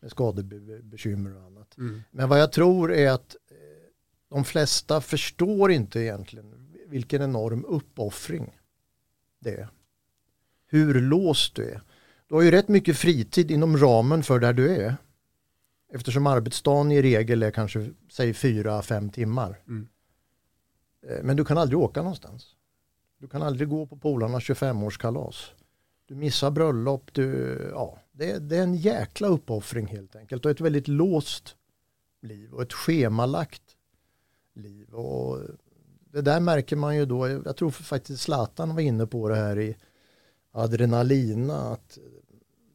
med 0.00 0.10
skadebekymmer 0.10 1.36
och 1.36 1.42
annat. 1.42 1.78
Mm. 1.78 2.02
Men 2.10 2.28
vad 2.28 2.40
jag 2.40 2.52
tror 2.52 2.92
är 2.92 3.10
att 3.10 3.36
eh, 3.50 3.56
de 4.30 4.44
flesta 4.44 5.00
förstår 5.00 5.70
inte 5.72 6.00
egentligen 6.00 6.63
vilken 6.86 7.22
enorm 7.22 7.64
uppoffring 7.64 8.58
det 9.38 9.54
är. 9.54 9.68
Hur 10.66 11.00
låst 11.00 11.54
du 11.54 11.70
är. 11.70 11.82
Du 12.26 12.34
har 12.34 12.42
ju 12.42 12.50
rätt 12.50 12.68
mycket 12.68 12.96
fritid 12.96 13.50
inom 13.50 13.76
ramen 13.76 14.22
för 14.22 14.38
där 14.38 14.52
du 14.52 14.76
är. 14.76 14.96
Eftersom 15.92 16.26
arbetsdagen 16.26 16.92
i 16.92 17.02
regel 17.02 17.42
är 17.42 17.50
kanske, 17.50 17.90
säg 18.10 18.34
fyra, 18.34 18.82
fem 18.82 19.10
timmar. 19.10 19.60
Mm. 19.68 19.88
Eh, 21.06 21.22
Men 21.22 21.36
du 21.36 21.44
kan 21.44 21.58
aldrig 21.58 21.78
åka 21.78 22.02
någonstans. 22.02 22.56
Du 23.18 23.28
kan 23.28 23.42
aldrig 23.42 23.68
gå 23.68 23.86
på 23.86 23.96
polarnas 23.96 24.42
25-årskalas. 24.42 25.50
Du 26.06 26.14
missar 26.14 26.50
bröllop, 26.50 27.12
du, 27.12 27.58
ja, 27.72 27.98
det, 28.12 28.38
det 28.38 28.56
är 28.56 28.62
en 28.62 28.74
jäkla 28.74 29.28
uppoffring 29.28 29.86
helt 29.86 30.16
enkelt 30.16 30.44
och 30.44 30.50
ett 30.50 30.60
väldigt 30.60 30.88
låst 30.88 31.56
liv 32.20 32.52
och 32.52 32.62
ett 32.62 32.72
schemalagt 32.72 33.76
liv. 34.54 34.94
Och 34.94 35.38
det 36.14 36.22
där 36.22 36.40
märker 36.40 36.76
man 36.76 36.96
ju 36.96 37.06
då, 37.06 37.28
jag 37.28 37.56
tror 37.56 37.70
faktiskt 37.70 38.22
Zlatan 38.22 38.74
var 38.74 38.80
inne 38.80 39.06
på 39.06 39.28
det 39.28 39.34
här 39.34 39.58
i 39.58 39.76
Adrenalina, 40.52 41.56
att 41.56 41.98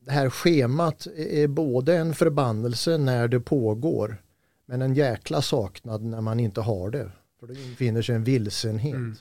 det 0.06 0.12
här 0.12 0.30
schemat 0.30 1.08
är 1.16 1.48
både 1.48 1.98
en 1.98 2.14
förbannelse 2.14 2.98
när 2.98 3.28
det 3.28 3.40
pågår 3.40 4.22
men 4.66 4.82
en 4.82 4.94
jäkla 4.94 5.42
saknad 5.42 6.04
när 6.04 6.22
man 6.22 6.40
inte 6.40 6.62
har 6.62 6.90
det. 6.90 7.12
För 7.40 7.48
det 7.48 7.54
infinner 7.54 8.02
sig 8.02 8.16
en 8.16 8.24
vilsenhet 8.24 8.96
mm. 8.96 9.16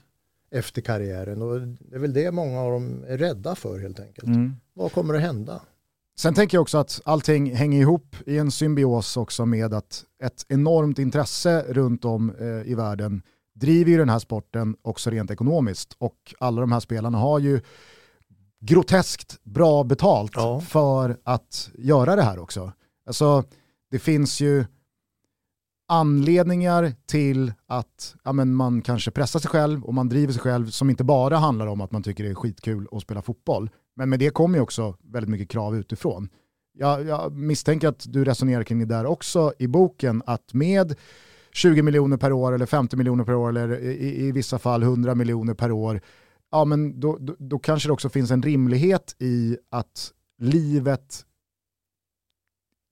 efter 0.50 0.82
karriären 0.82 1.42
och 1.42 1.60
det 1.60 1.94
är 1.96 1.98
väl 1.98 2.12
det 2.12 2.30
många 2.30 2.60
av 2.60 2.72
dem 2.72 3.04
är 3.08 3.18
rädda 3.18 3.54
för 3.54 3.78
helt 3.78 4.00
enkelt. 4.00 4.26
Mm. 4.26 4.56
Vad 4.74 4.92
kommer 4.92 5.14
att 5.14 5.20
hända? 5.20 5.62
Sen 6.18 6.34
tänker 6.34 6.56
jag 6.56 6.62
också 6.62 6.78
att 6.78 7.00
allting 7.04 7.54
hänger 7.54 7.80
ihop 7.80 8.16
i 8.26 8.38
en 8.38 8.50
symbios 8.50 9.16
också 9.16 9.46
med 9.46 9.74
att 9.74 10.04
ett 10.22 10.46
enormt 10.48 10.98
intresse 10.98 11.64
runt 11.68 12.04
om 12.04 12.34
eh, 12.40 12.70
i 12.70 12.74
världen 12.74 13.22
driver 13.58 13.90
ju 13.90 13.98
den 13.98 14.08
här 14.08 14.18
sporten 14.18 14.76
också 14.82 15.10
rent 15.10 15.30
ekonomiskt 15.30 15.96
och 15.98 16.34
alla 16.40 16.60
de 16.60 16.72
här 16.72 16.80
spelarna 16.80 17.18
har 17.18 17.38
ju 17.38 17.60
groteskt 18.60 19.44
bra 19.44 19.84
betalt 19.84 20.32
ja. 20.34 20.60
för 20.60 21.16
att 21.24 21.70
göra 21.74 22.16
det 22.16 22.22
här 22.22 22.38
också. 22.38 22.72
Alltså, 23.06 23.44
det 23.90 23.98
finns 23.98 24.40
ju 24.40 24.64
anledningar 25.88 26.92
till 27.06 27.52
att 27.66 28.16
ja, 28.24 28.32
men 28.32 28.54
man 28.54 28.82
kanske 28.82 29.10
pressar 29.10 29.40
sig 29.40 29.50
själv 29.50 29.84
och 29.84 29.94
man 29.94 30.08
driver 30.08 30.32
sig 30.32 30.42
själv 30.42 30.70
som 30.70 30.90
inte 30.90 31.04
bara 31.04 31.36
handlar 31.36 31.66
om 31.66 31.80
att 31.80 31.92
man 31.92 32.02
tycker 32.02 32.24
det 32.24 32.30
är 32.30 32.34
skitkul 32.34 32.88
att 32.92 33.02
spela 33.02 33.22
fotboll. 33.22 33.70
Men 33.96 34.08
med 34.08 34.18
det 34.18 34.30
kommer 34.30 34.58
ju 34.58 34.62
också 34.62 34.96
väldigt 35.02 35.30
mycket 35.30 35.50
krav 35.50 35.76
utifrån. 35.76 36.28
Jag, 36.72 37.06
jag 37.06 37.32
misstänker 37.32 37.88
att 37.88 38.04
du 38.08 38.24
resonerar 38.24 38.62
kring 38.62 38.78
det 38.78 38.94
där 38.94 39.06
också 39.06 39.52
i 39.58 39.66
boken, 39.66 40.22
att 40.26 40.54
med 40.54 40.94
20 41.52 41.82
miljoner 41.82 42.16
per 42.16 42.32
år 42.32 42.52
eller 42.52 42.66
50 42.66 42.96
miljoner 42.96 43.24
per 43.24 43.34
år 43.34 43.48
eller 43.48 43.80
i, 43.80 44.26
i 44.26 44.32
vissa 44.32 44.58
fall 44.58 44.82
100 44.82 45.14
miljoner 45.14 45.54
per 45.54 45.72
år, 45.72 46.00
ja 46.50 46.64
men 46.64 47.00
då, 47.00 47.16
då, 47.20 47.36
då 47.38 47.58
kanske 47.58 47.88
det 47.88 47.92
också 47.92 48.08
finns 48.08 48.30
en 48.30 48.42
rimlighet 48.42 49.16
i 49.18 49.58
att 49.70 50.12
livet 50.38 51.24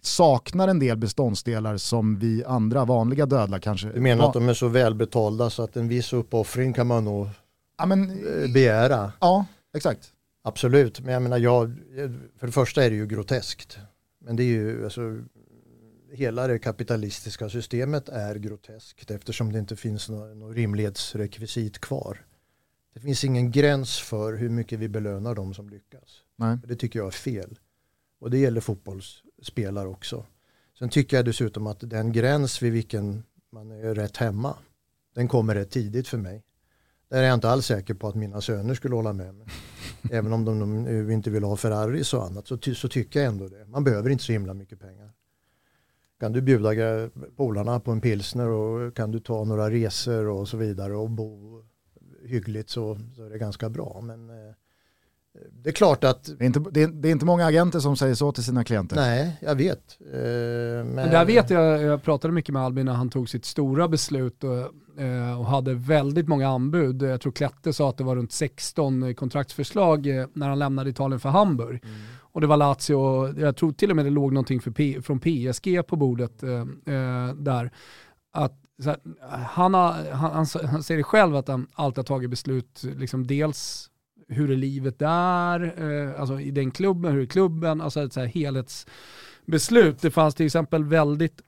saknar 0.03 0.69
en 0.69 0.79
del 0.79 0.97
beståndsdelar 0.97 1.77
som 1.77 2.19
vi 2.19 2.45
andra 2.45 2.85
vanliga 2.85 3.27
dödliga 3.27 3.61
kanske... 3.61 3.88
Du 3.88 4.01
menar 4.01 4.27
att 4.27 4.33
de 4.33 4.49
är 4.49 4.55
så 4.55 4.69
välbetalda 4.69 5.51
så 5.51 5.62
att 5.62 5.77
en 5.77 5.88
viss 5.88 6.12
uppoffring 6.12 6.73
kan 6.73 6.87
man 6.87 7.05
nog 7.05 7.29
ja, 7.79 7.87
men, 7.87 8.11
eh, 8.11 8.53
begära? 8.53 9.12
Ja, 9.21 9.47
exakt. 9.77 10.12
Absolut, 10.45 11.01
men 11.01 11.12
jag 11.12 11.23
menar, 11.23 11.38
jag, 11.38 11.77
för 12.38 12.47
det 12.47 12.53
första 12.53 12.85
är 12.85 12.90
det 12.90 12.97
ju 12.97 13.07
groteskt. 13.07 13.79
Men 14.25 14.37
det 14.37 14.42
är 14.42 14.47
ju, 14.47 14.85
alltså, 14.85 15.01
hela 16.16 16.46
det 16.46 16.59
kapitalistiska 16.59 17.48
systemet 17.48 18.09
är 18.09 18.35
groteskt 18.35 19.11
eftersom 19.11 19.52
det 19.52 19.59
inte 19.59 19.76
finns 19.76 20.09
något, 20.09 20.37
något 20.37 20.57
rimlighetsrekvisit 20.57 21.79
kvar. 21.79 22.26
Det 22.94 23.00
finns 23.00 23.24
ingen 23.24 23.50
gräns 23.50 23.98
för 23.98 24.37
hur 24.37 24.48
mycket 24.48 24.79
vi 24.79 24.88
belönar 24.88 25.35
de 25.35 25.55
som 25.55 25.68
lyckas. 25.68 26.22
Nej. 26.37 26.59
Det 26.66 26.76
tycker 26.76 26.98
jag 26.98 27.07
är 27.07 27.11
fel. 27.11 27.59
Och 28.20 28.31
det 28.31 28.38
gäller 28.38 28.61
fotbollsspelare 28.61 29.88
också. 29.88 30.26
Sen 30.79 30.88
tycker 30.88 31.16
jag 31.16 31.24
dessutom 31.24 31.66
att 31.66 31.81
den 31.81 32.12
gräns 32.12 32.62
vid 32.62 32.72
vilken 32.72 33.24
man 33.52 33.70
är 33.70 33.94
rätt 33.94 34.16
hemma, 34.16 34.57
den 35.14 35.29
kommer 35.29 35.55
rätt 35.55 35.70
tidigt 35.70 36.09
för 36.09 36.18
mig. 36.18 36.44
Där 37.09 37.22
är 37.22 37.26
jag 37.26 37.35
inte 37.35 37.48
alls 37.48 37.66
säker 37.66 37.94
på 37.94 38.09
att 38.09 38.14
mina 38.14 38.40
söner 38.40 38.74
skulle 38.74 38.94
hålla 38.94 39.12
med 39.12 39.35
mig. 39.35 39.46
Även 40.11 40.33
om 40.33 40.44
de 40.44 40.83
nu 40.83 41.12
inte 41.12 41.31
vill 41.31 41.44
ha 41.44 41.57
Ferraris 41.57 42.14
och 42.14 42.24
annat 42.24 42.46
så, 42.46 42.57
ty 42.57 42.74
så 42.74 42.88
tycker 42.88 43.20
jag 43.20 43.29
ändå 43.29 43.48
det. 43.48 43.66
Man 43.66 43.85
behöver 43.85 44.11
inte 44.11 44.24
så 44.24 44.33
himla 44.33 44.55
mycket 44.55 44.81
pengar. 44.81 45.12
Kan 46.20 46.33
du 46.33 46.40
bjuda 46.42 46.70
polarna 47.37 47.81
på 47.81 47.90
en 47.90 48.00
pilsner 48.00 48.48
och 48.48 48.96
kan 48.96 49.11
du 49.11 49.20
ta 49.20 49.44
några 49.44 49.70
resor 49.70 50.29
och 50.29 50.48
så 50.48 50.57
vidare 50.57 50.96
och 50.96 51.11
bo 51.11 51.62
hyggligt 52.24 52.70
så, 52.70 52.98
så 53.16 53.24
är 53.24 53.31
det 53.31 53.38
ganska 53.38 53.68
bra. 53.68 54.00
Men 54.02 54.31
eh, 54.31 54.55
det 55.50 55.70
är 55.70 55.72
klart 55.72 56.05
att... 56.05 56.24
Det 56.24 56.44
är, 56.44 56.46
inte, 56.46 56.61
det, 56.70 56.83
är, 56.83 56.88
det 56.88 57.09
är, 57.09 57.12
inte 57.12 57.26
många 57.26 57.46
agenter 57.46 57.81
som 57.81 57.96
säger 57.96 58.14
så 58.14 58.33
till 58.33 58.44
sina 58.44 58.64
klienter. 58.64 58.96
Nej, 58.96 59.37
jag 59.40 59.55
vet. 59.55 59.98
Eh, 60.00 60.18
men... 60.18 60.87
men 60.87 61.11
där 61.11 61.24
vet 61.24 61.50
jag, 61.50 61.83
jag 61.83 62.02
pratade 62.02 62.35
mycket 62.35 62.52
med 62.52 62.62
Albin 62.62 62.87
när 62.87 62.92
han 62.92 63.11
tog 63.11 63.29
sitt 63.29 63.44
stora 63.44 63.88
beslut 63.88 64.44
och, 64.44 64.70
och 65.38 65.46
hade 65.46 65.74
väldigt 65.74 66.28
många 66.28 66.48
anbud. 66.48 67.02
Jag 67.02 67.20
tror 67.20 67.32
Klette 67.32 67.72
sa 67.72 67.88
att 67.88 67.96
det 67.96 68.04
var 68.04 68.16
runt 68.16 68.32
16 68.32 69.14
kontraktsförslag 69.14 70.06
eh, 70.06 70.26
när 70.32 70.48
han 70.48 70.59
lämnade 70.59 70.90
Italien 70.90 71.20
för 71.20 71.28
Hamburg. 71.28 71.85
Mm. 71.85 71.96
Och 72.18 72.40
det 72.40 72.46
var 72.46 72.56
Lazio, 72.56 73.40
jag 73.40 73.56
tror 73.56 73.72
till 73.72 73.90
och 73.90 73.96
med 73.96 74.04
det 74.04 74.11
låg 74.11 74.32
någonting 74.32 74.61
för 74.61 74.70
P, 74.70 75.02
från 75.02 75.20
PSG 75.20 75.87
på 75.87 75.96
bordet 75.96 76.42
eh, 76.42 76.61
eh, 76.94 77.35
där. 77.35 77.70
Att 78.32 78.62
här, 78.85 78.96
han, 79.44 79.74
har, 79.74 80.12
han, 80.12 80.46
han, 80.64 80.82
säger 80.82 81.02
själv 81.02 81.37
att 81.37 81.48
han 81.48 81.66
alltid 81.74 81.98
har 81.98 82.04
tagit 82.04 82.30
beslut, 82.30 82.82
liksom 82.82 83.26
dels 83.26 83.90
hur 84.28 84.50
är 84.50 84.56
livet 84.56 84.98
där, 84.98 85.74
eh, 85.82 86.20
alltså 86.20 86.40
i 86.40 86.50
den 86.50 86.70
klubben, 86.70 87.12
hur 87.12 87.22
är 87.22 87.26
klubben, 87.26 87.80
alltså 87.80 88.02
ett 88.02 88.12
så 88.12 88.20
här 88.20 88.26
helhetsbeslut. 88.26 90.00
Det 90.00 90.11
fanns 90.11 90.35
till 90.35 90.46
exempel 90.46 90.85
väldigt 90.85 91.40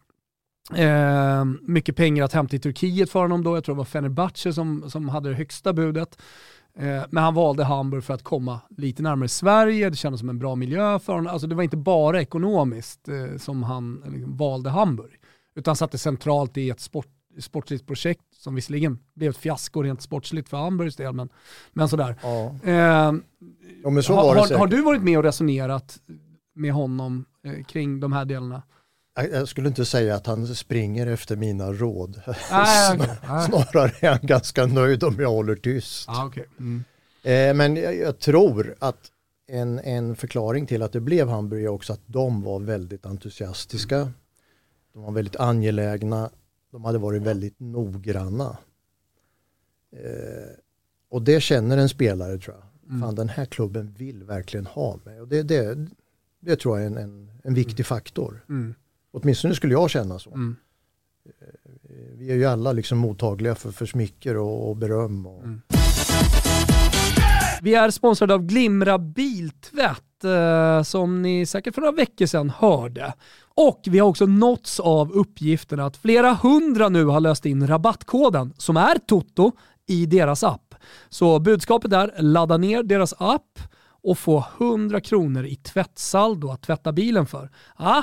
eh, 0.74 1.44
mycket 1.62 1.96
pengar 1.96 2.24
att 2.24 2.32
hämta 2.32 2.56
i 2.56 2.58
Turkiet 2.58 3.10
för 3.10 3.20
honom 3.20 3.44
då, 3.44 3.56
jag 3.56 3.64
tror 3.64 3.74
det 3.74 3.78
var 3.78 3.84
Fenerbahce 3.84 4.52
som, 4.52 4.90
som 4.90 5.08
hade 5.08 5.28
det 5.28 5.34
högsta 5.34 5.72
budet. 5.72 6.18
Eh, 6.78 7.02
men 7.10 7.22
han 7.24 7.34
valde 7.34 7.64
Hamburg 7.64 8.04
för 8.04 8.14
att 8.14 8.22
komma 8.22 8.60
lite 8.68 9.02
närmare 9.02 9.28
Sverige, 9.28 9.90
det 9.90 9.96
kändes 9.96 10.20
som 10.20 10.28
en 10.28 10.38
bra 10.38 10.54
miljö 10.54 10.98
för 10.98 11.12
honom. 11.12 11.32
Alltså 11.32 11.46
det 11.46 11.54
var 11.54 11.62
inte 11.62 11.76
bara 11.76 12.20
ekonomiskt 12.20 13.08
eh, 13.08 13.36
som 13.38 13.62
han 13.62 14.02
liksom, 14.12 14.36
valde 14.36 14.70
Hamburg, 14.70 15.20
utan 15.56 15.76
satte 15.76 15.98
centralt 15.98 16.56
i 16.56 16.70
ett 16.70 16.80
sport 16.80 17.06
sportsligt 17.38 17.86
projekt 17.86 18.22
som 18.32 18.54
visserligen 18.54 18.98
blev 19.14 19.30
ett 19.30 19.36
fiasko 19.36 19.82
rent 19.82 20.02
sportsligt 20.02 20.48
för 20.48 20.56
Hamburgs 20.56 20.96
del, 20.96 21.12
men, 21.12 21.28
men 21.72 21.88
sådär. 21.88 22.16
Ja. 22.22 22.54
Eh, 22.64 23.12
ja, 23.82 23.90
men 23.90 24.02
så 24.02 24.14
har, 24.14 24.34
har, 24.34 24.58
har, 24.58 24.66
du 24.66 24.82
varit 24.82 25.02
med 25.02 25.18
och 25.18 25.24
resonerat 25.24 25.98
med 26.54 26.72
honom 26.72 27.24
eh, 27.44 27.64
kring 27.64 28.00
de 28.00 28.12
här 28.12 28.24
delarna? 28.24 28.62
Jag 29.24 29.48
skulle 29.48 29.68
inte 29.68 29.84
säga 29.84 30.14
att 30.14 30.26
han 30.26 30.46
springer 30.46 31.06
efter 31.06 31.36
mina 31.36 31.72
råd. 31.72 32.22
Nej, 32.50 32.96
okay. 32.96 33.08
Snarare 33.46 33.92
är 34.00 34.10
han 34.10 34.20
ganska 34.22 34.66
nöjd 34.66 35.04
om 35.04 35.16
jag 35.18 35.30
håller 35.30 35.56
tyst. 35.56 36.08
Ah, 36.08 36.26
okay. 36.26 36.44
mm. 36.58 36.84
eh, 37.22 37.54
men 37.54 37.76
jag, 37.76 37.96
jag, 37.96 38.18
tror 38.18 38.74
att 38.78 39.10
en, 39.48 39.78
en 39.78 40.16
förklaring 40.16 40.66
till 40.66 40.82
att 40.82 40.92
det 40.92 41.00
blev 41.00 41.28
Hamburg 41.28 41.64
är 41.64 41.68
också 41.68 41.92
att 41.92 42.02
de 42.06 42.42
var 42.42 42.60
väldigt 42.60 43.06
entusiastiska. 43.06 43.96
Mm. 43.96 44.12
De 44.92 45.02
var 45.02 45.12
väldigt 45.12 45.36
angelägna 45.36 46.30
de 46.70 46.84
hade 46.84 46.98
varit 46.98 47.22
väldigt 47.22 47.60
noggranna. 47.60 48.58
Eh, 49.92 50.54
och 51.10 51.22
det 51.22 51.40
känner 51.40 51.78
en 51.78 51.88
spelare 51.88 52.38
tror 52.38 52.56
jag. 52.56 52.90
Mm. 52.90 53.00
Fan, 53.02 53.14
den 53.14 53.28
här 53.28 53.44
klubben 53.44 53.94
vill 53.98 54.24
verkligen 54.24 54.66
ha 54.66 54.98
mig. 55.04 55.20
Och 55.20 55.28
det, 55.28 55.42
det, 55.42 55.88
det 56.40 56.56
tror 56.56 56.78
jag 56.78 56.82
är 56.82 56.90
en, 56.90 56.96
en, 56.96 57.30
en 57.44 57.54
viktig 57.54 57.86
faktor. 57.86 58.44
Mm. 58.48 58.74
Åtminstone 59.22 59.54
skulle 59.54 59.72
jag 59.72 59.90
känna 59.90 60.18
så. 60.18 60.30
Mm. 60.30 60.56
Eh, 61.24 62.18
vi 62.18 62.30
är 62.30 62.34
ju 62.34 62.44
alla 62.44 62.72
liksom 62.72 62.98
mottagliga 62.98 63.54
för, 63.54 63.70
för 63.70 63.86
smicker 63.86 64.36
och, 64.36 64.68
och 64.68 64.76
beröm. 64.76 65.26
Och... 65.26 65.44
Mm. 65.44 65.60
Vi 67.62 67.74
är 67.74 67.90
sponsrade 67.90 68.34
av 68.34 68.42
Glimra 68.42 68.98
Biltvätt 68.98 70.24
eh, 70.24 70.82
som 70.82 71.22
ni 71.22 71.46
säkert 71.46 71.74
för 71.74 71.80
några 71.80 71.96
veckor 71.96 72.26
sedan 72.26 72.50
hörde. 72.50 73.14
Och 73.40 73.80
vi 73.86 73.98
har 73.98 74.08
också 74.08 74.26
nåtts 74.26 74.80
av 74.80 75.12
uppgiften 75.12 75.80
att 75.80 75.96
flera 75.96 76.32
hundra 76.32 76.88
nu 76.88 77.04
har 77.04 77.20
löst 77.20 77.46
in 77.46 77.66
rabattkoden 77.66 78.54
som 78.58 78.76
är 78.76 78.98
Toto 78.98 79.52
i 79.86 80.06
deras 80.06 80.44
app. 80.44 80.74
Så 81.08 81.38
budskapet 81.38 81.92
är 81.92 82.14
ladda 82.18 82.56
ner 82.56 82.82
deras 82.82 83.14
app 83.18 83.58
och 84.02 84.18
få 84.18 84.44
100 84.58 85.00
kronor 85.00 85.46
i 85.46 85.56
tvättsaldo 85.56 86.50
att 86.50 86.62
tvätta 86.62 86.92
bilen 86.92 87.26
för. 87.26 87.50
Ah, 87.76 88.02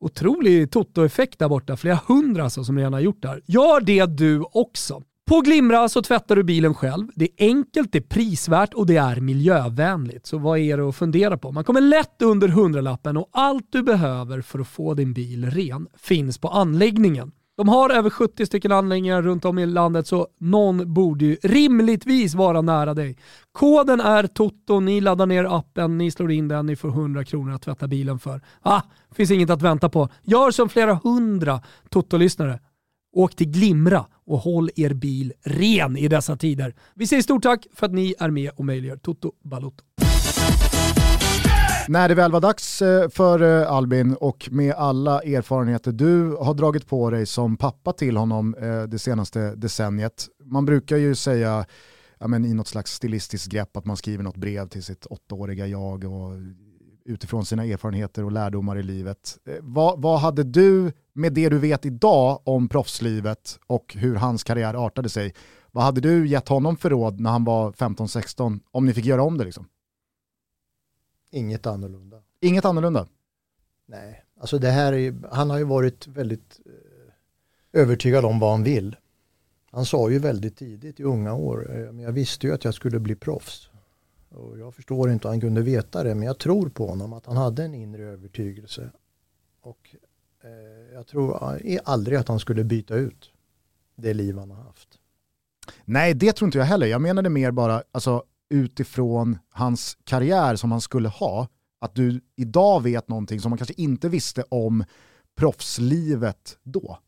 otrolig 0.00 0.70
Toto-effekt 0.70 1.38
där 1.38 1.48
borta. 1.48 1.76
Flera 1.76 2.00
hundra 2.06 2.44
alltså 2.44 2.64
som 2.64 2.78
redan 2.78 2.92
har 2.92 3.00
gjort 3.00 3.22
det 3.22 3.28
här. 3.28 3.42
Gör 3.46 3.80
det 3.80 4.06
du 4.06 4.44
också. 4.52 5.02
På 5.30 5.40
Glimra 5.40 5.88
så 5.88 6.02
tvättar 6.02 6.36
du 6.36 6.42
bilen 6.42 6.74
själv. 6.74 7.06
Det 7.14 7.24
är 7.24 7.46
enkelt, 7.46 7.92
det 7.92 7.98
är 7.98 8.02
prisvärt 8.02 8.74
och 8.74 8.86
det 8.86 8.96
är 8.96 9.20
miljövänligt. 9.20 10.26
Så 10.26 10.38
vad 10.38 10.58
är 10.58 10.76
det 10.76 10.88
att 10.88 10.96
fundera 10.96 11.38
på? 11.38 11.52
Man 11.52 11.64
kommer 11.64 11.80
lätt 11.80 12.22
under 12.22 12.48
hundralappen 12.48 13.16
och 13.16 13.28
allt 13.32 13.66
du 13.70 13.82
behöver 13.82 14.40
för 14.40 14.58
att 14.58 14.68
få 14.68 14.94
din 14.94 15.12
bil 15.12 15.50
ren 15.50 15.86
finns 15.96 16.38
på 16.38 16.48
anläggningen. 16.48 17.32
De 17.60 17.68
har 17.68 17.90
över 17.90 18.10
70 18.10 18.46
stycken 18.46 18.72
anläggningar 18.72 19.22
runt 19.22 19.44
om 19.44 19.58
i 19.58 19.66
landet 19.66 20.06
så 20.06 20.28
någon 20.38 20.94
borde 20.94 21.24
ju 21.24 21.36
rimligtvis 21.42 22.34
vara 22.34 22.60
nära 22.60 22.94
dig. 22.94 23.18
Koden 23.52 24.00
är 24.00 24.26
TOTO, 24.26 24.80
ni 24.80 25.00
laddar 25.00 25.26
ner 25.26 25.44
appen, 25.44 25.98
ni 25.98 26.10
slår 26.10 26.32
in 26.32 26.48
den, 26.48 26.66
ni 26.66 26.76
får 26.76 26.88
100 26.88 27.24
kronor 27.24 27.54
att 27.54 27.62
tvätta 27.62 27.88
bilen 27.88 28.18
för. 28.18 28.40
Ah, 28.62 28.80
finns 29.14 29.30
inget 29.30 29.50
att 29.50 29.62
vänta 29.62 29.88
på. 29.88 30.08
Gör 30.22 30.50
som 30.50 30.68
flera 30.68 30.94
hundra 30.94 31.60
Toto-lyssnare 31.88 32.60
Åk 33.12 33.36
till 33.36 33.50
Glimra 33.50 34.06
och 34.26 34.38
håll 34.38 34.70
er 34.76 34.94
bil 34.94 35.32
ren 35.44 35.96
i 35.96 36.08
dessa 36.08 36.36
tider. 36.36 36.74
Vi 36.94 37.06
säger 37.06 37.22
stort 37.22 37.42
tack 37.42 37.66
för 37.74 37.86
att 37.86 37.92
ni 37.92 38.14
är 38.18 38.30
med 38.30 38.50
och 38.56 38.64
möjliggör 38.64 38.96
Toto 38.96 39.32
Balotto. 39.44 39.84
När 41.90 42.08
det 42.08 42.14
väl 42.14 42.32
var 42.32 42.40
dags 42.40 42.82
eh, 42.82 43.08
för 43.08 43.42
eh, 43.42 43.72
Albin 43.72 44.14
och 44.14 44.48
med 44.50 44.74
alla 44.74 45.22
erfarenheter 45.22 45.92
du 45.92 46.36
har 46.36 46.54
dragit 46.54 46.86
på 46.86 47.10
dig 47.10 47.26
som 47.26 47.56
pappa 47.56 47.92
till 47.92 48.16
honom 48.16 48.54
eh, 48.54 48.82
det 48.82 48.98
senaste 48.98 49.54
decenniet. 49.54 50.28
Man 50.44 50.64
brukar 50.64 50.96
ju 50.96 51.14
säga 51.14 51.66
ja, 52.18 52.28
men 52.28 52.44
i 52.44 52.54
något 52.54 52.68
slags 52.68 52.92
stilistiskt 52.92 53.48
grepp 53.48 53.76
att 53.76 53.84
man 53.84 53.96
skriver 53.96 54.24
något 54.24 54.36
brev 54.36 54.68
till 54.68 54.82
sitt 54.82 55.06
åttaåriga 55.06 55.66
jag 55.66 56.04
och 56.04 56.32
utifrån 57.04 57.44
sina 57.44 57.64
erfarenheter 57.64 58.24
och 58.24 58.32
lärdomar 58.32 58.78
i 58.78 58.82
livet. 58.82 59.38
Vad, 59.60 60.02
vad 60.02 60.20
hade 60.20 60.44
du 60.44 60.92
med 61.12 61.32
det 61.32 61.48
du 61.48 61.58
vet 61.58 61.86
idag 61.86 62.40
om 62.44 62.68
proffslivet 62.68 63.58
och 63.66 63.94
hur 63.98 64.14
hans 64.14 64.44
karriär 64.44 64.74
artade 64.86 65.08
sig, 65.08 65.34
vad 65.72 65.84
hade 65.84 66.00
du 66.00 66.28
gett 66.28 66.48
honom 66.48 66.76
för 66.76 66.90
råd 66.90 67.20
när 67.20 67.30
han 67.30 67.44
var 67.44 67.72
15-16 67.72 68.60
om 68.70 68.86
ni 68.86 68.94
fick 68.94 69.04
göra 69.04 69.22
om 69.22 69.38
det? 69.38 69.44
Liksom? 69.44 69.66
Inget 71.30 71.66
annorlunda. 71.66 72.22
Inget 72.40 72.64
annorlunda? 72.64 73.06
Nej, 73.86 74.24
alltså 74.40 74.58
det 74.58 74.70
här 74.70 74.92
är, 74.92 75.14
han 75.32 75.50
har 75.50 75.58
ju 75.58 75.64
varit 75.64 76.06
väldigt 76.06 76.60
eh, 76.66 77.80
övertygad 77.80 78.24
om 78.24 78.38
vad 78.38 78.50
han 78.50 78.62
vill. 78.62 78.96
Han 79.70 79.84
sa 79.84 80.10
ju 80.10 80.18
väldigt 80.18 80.56
tidigt 80.56 81.00
i 81.00 81.02
unga 81.02 81.34
år, 81.34 81.76
eh, 81.76 81.92
men 81.92 81.98
jag 81.98 82.12
visste 82.12 82.46
ju 82.46 82.54
att 82.54 82.64
jag 82.64 82.74
skulle 82.74 82.98
bli 82.98 83.14
proffs. 83.14 83.70
Och 84.28 84.58
jag 84.58 84.74
förstår 84.74 85.10
inte 85.10 85.28
hur 85.28 85.32
han 85.32 85.40
kunde 85.40 85.62
veta 85.62 86.02
det, 86.02 86.14
men 86.14 86.26
jag 86.26 86.38
tror 86.38 86.68
på 86.68 86.86
honom 86.86 87.12
att 87.12 87.26
han 87.26 87.36
hade 87.36 87.64
en 87.64 87.74
inre 87.74 88.02
övertygelse. 88.02 88.90
Och 89.60 89.94
eh, 90.40 90.94
jag 90.94 91.06
tror 91.06 91.58
aldrig 91.84 92.18
att 92.18 92.28
han 92.28 92.40
skulle 92.40 92.64
byta 92.64 92.94
ut 92.94 93.32
det 93.96 94.14
liv 94.14 94.38
han 94.38 94.50
har 94.50 94.62
haft. 94.62 94.88
Nej, 95.84 96.14
det 96.14 96.32
tror 96.32 96.48
inte 96.48 96.58
jag 96.58 96.64
heller. 96.64 96.86
Jag 96.86 97.00
menade 97.00 97.28
mer 97.30 97.50
bara, 97.50 97.82
alltså, 97.92 98.24
utifrån 98.50 99.38
hans 99.50 99.98
karriär 100.04 100.56
som 100.56 100.72
han 100.72 100.80
skulle 100.80 101.08
ha, 101.08 101.48
att 101.78 101.94
du 101.94 102.20
idag 102.36 102.82
vet 102.82 103.08
någonting 103.08 103.40
som 103.40 103.50
man 103.50 103.58
kanske 103.58 103.74
inte 103.76 104.08
visste 104.08 104.42
om 104.48 104.84
proffslivet 105.34 106.58
då? 106.62 106.98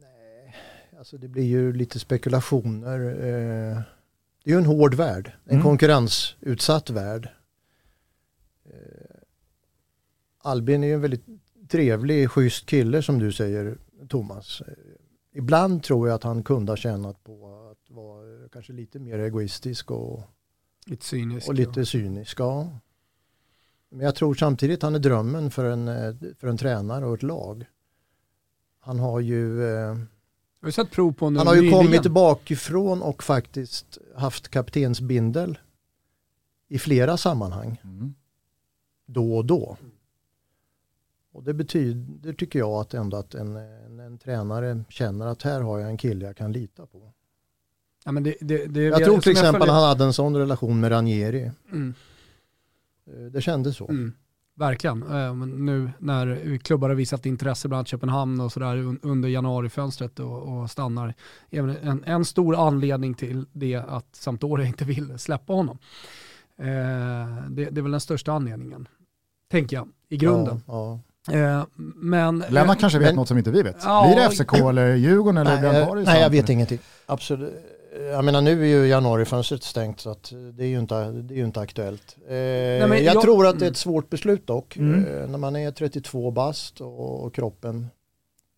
Nej, 0.00 0.54
alltså 0.98 1.18
det 1.18 1.28
blir 1.28 1.44
ju 1.44 1.72
lite 1.72 1.98
spekulationer. 1.98 3.00
Eh, 3.00 3.82
det 4.44 4.50
är 4.50 4.54
ju 4.54 4.58
en 4.58 4.66
hård 4.66 4.94
värld, 4.94 5.32
en 5.44 5.50
mm. 5.50 5.62
konkurrensutsatt 5.62 6.90
värld. 6.90 7.28
Eh, 8.64 9.16
Albin 10.42 10.84
är 10.84 10.88
ju 10.88 10.94
en 10.94 11.00
väldigt 11.00 11.26
trevlig, 11.68 12.30
schysst 12.30 12.66
kille 12.66 13.02
som 13.02 13.18
du 13.18 13.32
säger, 13.32 13.78
Thomas. 14.08 14.60
Eh, 14.60 14.74
ibland 15.34 15.82
tror 15.82 16.08
jag 16.08 16.14
att 16.14 16.22
han 16.22 16.42
kunde 16.42 16.72
ha 16.72 16.76
tjänat 16.76 17.24
på 17.24 17.70
att 17.70 17.90
vara 17.90 18.48
kanske 18.52 18.72
lite 18.72 18.98
mer 18.98 19.18
egoistisk 19.18 19.90
och 19.90 20.22
Lite 20.86 21.04
cynisk. 21.04 21.48
Och 21.48 21.54
lite 21.54 21.86
cynisk, 21.86 22.40
ja. 22.40 22.78
Men 23.88 24.00
jag 24.00 24.14
tror 24.14 24.34
samtidigt 24.34 24.82
han 24.82 24.94
är 24.94 24.98
drömmen 24.98 25.50
för 25.50 25.64
en, 25.64 25.88
eh, 25.88 26.14
för 26.38 26.48
en 26.48 26.56
tränare 26.56 27.06
och 27.06 27.14
ett 27.14 27.22
lag. 27.22 27.64
Han 28.80 28.98
har 28.98 29.20
ju 29.20 29.64
eh, 29.64 29.96
har 30.62 30.70
sett 30.70 30.90
prov 30.90 31.12
på 31.12 31.24
Han 31.24 31.36
har 31.36 31.54
ju 31.54 31.60
nyligen. 31.60 31.78
kommit 31.78 32.06
bakifrån 32.06 33.02
och 33.02 33.22
faktiskt 33.22 33.98
haft 34.16 34.48
kaptensbindel 34.48 35.58
i 36.68 36.78
flera 36.78 37.16
sammanhang. 37.16 37.80
Mm. 37.84 38.14
Då 39.06 39.36
och 39.36 39.44
då. 39.44 39.76
Och 41.32 41.42
det 41.42 41.54
betyder, 41.54 42.32
tycker 42.32 42.58
jag, 42.58 42.70
att 42.70 42.94
ändå 42.94 43.16
att 43.16 43.34
en, 43.34 43.56
en, 43.56 44.00
en, 44.00 44.18
tränare 44.18 44.84
känner 44.88 45.26
att 45.26 45.42
här 45.42 45.60
har 45.60 45.78
jag 45.78 45.90
en 45.90 45.96
kille 45.96 46.26
jag 46.26 46.36
kan 46.36 46.52
lita 46.52 46.86
på. 46.86 47.12
Ja, 48.04 48.12
men 48.12 48.22
det, 48.22 48.34
det, 48.40 48.66
det, 48.66 48.82
jag 48.82 49.04
tror 49.04 49.20
till 49.20 49.32
exempel 49.32 49.60
följer... 49.60 49.74
han 49.74 49.82
hade 49.82 50.04
en 50.04 50.12
sån 50.12 50.36
relation 50.36 50.80
med 50.80 50.90
Ranieri. 50.90 51.50
Mm. 51.72 51.94
Eh, 53.06 53.24
det 53.32 53.40
kändes 53.40 53.76
så. 53.76 53.88
Mm. 53.88 54.12
Verkligen. 54.60 55.02
Eh, 55.02 55.34
nu 55.46 55.90
när 55.98 56.58
klubbar 56.58 56.88
har 56.88 56.96
visat 56.96 57.26
intresse, 57.26 57.68
bland 57.68 57.78
annat 57.78 57.88
Köpenhamn 57.88 58.40
och 58.40 58.52
sådär 58.52 58.96
under 59.02 59.28
januarifönstret 59.28 60.20
och, 60.20 60.42
och 60.42 60.70
stannar. 60.70 61.14
En, 61.50 62.04
en 62.06 62.24
stor 62.24 62.66
anledning 62.68 63.14
till 63.14 63.46
det 63.52 63.74
att 63.74 64.06
Sampdoria 64.12 64.66
inte 64.66 64.84
vill 64.84 65.18
släppa 65.18 65.52
honom. 65.52 65.78
Eh, 66.58 66.66
det, 67.48 67.64
det, 67.70 67.80
är 67.80 67.82
väl 67.82 67.90
den 67.90 68.00
största 68.00 68.32
anledningen, 68.32 68.88
tänker 69.50 69.76
jag, 69.76 69.88
i 70.08 70.16
grunden. 70.16 70.62
Ja, 70.66 71.00
ja. 71.26 71.32
Eh, 71.32 71.64
men, 71.96 72.44
Lennart 72.48 72.80
kanske 72.80 72.98
vet 72.98 73.08
men, 73.08 73.16
något 73.16 73.28
som 73.28 73.38
inte 73.38 73.50
vi 73.50 73.62
vet. 73.62 73.76
Ja, 73.84 74.06
Blir 74.06 74.24
det 74.24 74.30
FCK 74.30 74.54
eller 74.54 74.94
Djurgården 74.94 75.36
eller 75.36 75.62
nej, 75.62 75.80
jag, 75.80 76.04
nej, 76.04 76.20
jag 76.20 76.30
vet 76.30 76.48
ingenting. 76.48 76.78
Absolut 77.06 77.79
jag 77.92 78.24
menar 78.24 78.40
nu 78.40 78.62
är 78.62 78.66
ju 78.66 78.86
januarifönstret 78.86 79.62
stängt 79.62 80.00
så 80.00 80.10
att 80.10 80.32
det 80.52 80.64
är 80.64 80.68
ju 80.68 80.78
inte, 80.78 81.10
det 81.10 81.34
är 81.34 81.38
ju 81.38 81.44
inte 81.44 81.60
aktuellt. 81.60 82.16
Eh, 82.26 82.28
Nej, 82.28 82.80
jag, 82.80 83.02
jag, 83.02 83.22
tror 83.22 83.46
att 83.46 83.58
det 83.58 83.64
är 83.64 83.70
ett 83.70 83.84
mm. 83.86 83.94
svårt 83.94 84.10
beslut 84.10 84.46
dock. 84.46 84.76
Mm. 84.76 85.06
Eh, 85.06 85.28
när 85.28 85.38
man 85.38 85.56
är 85.56 85.70
32 85.70 86.30
bast 86.30 86.80
och, 86.80 87.24
och 87.24 87.34
kroppen 87.34 87.86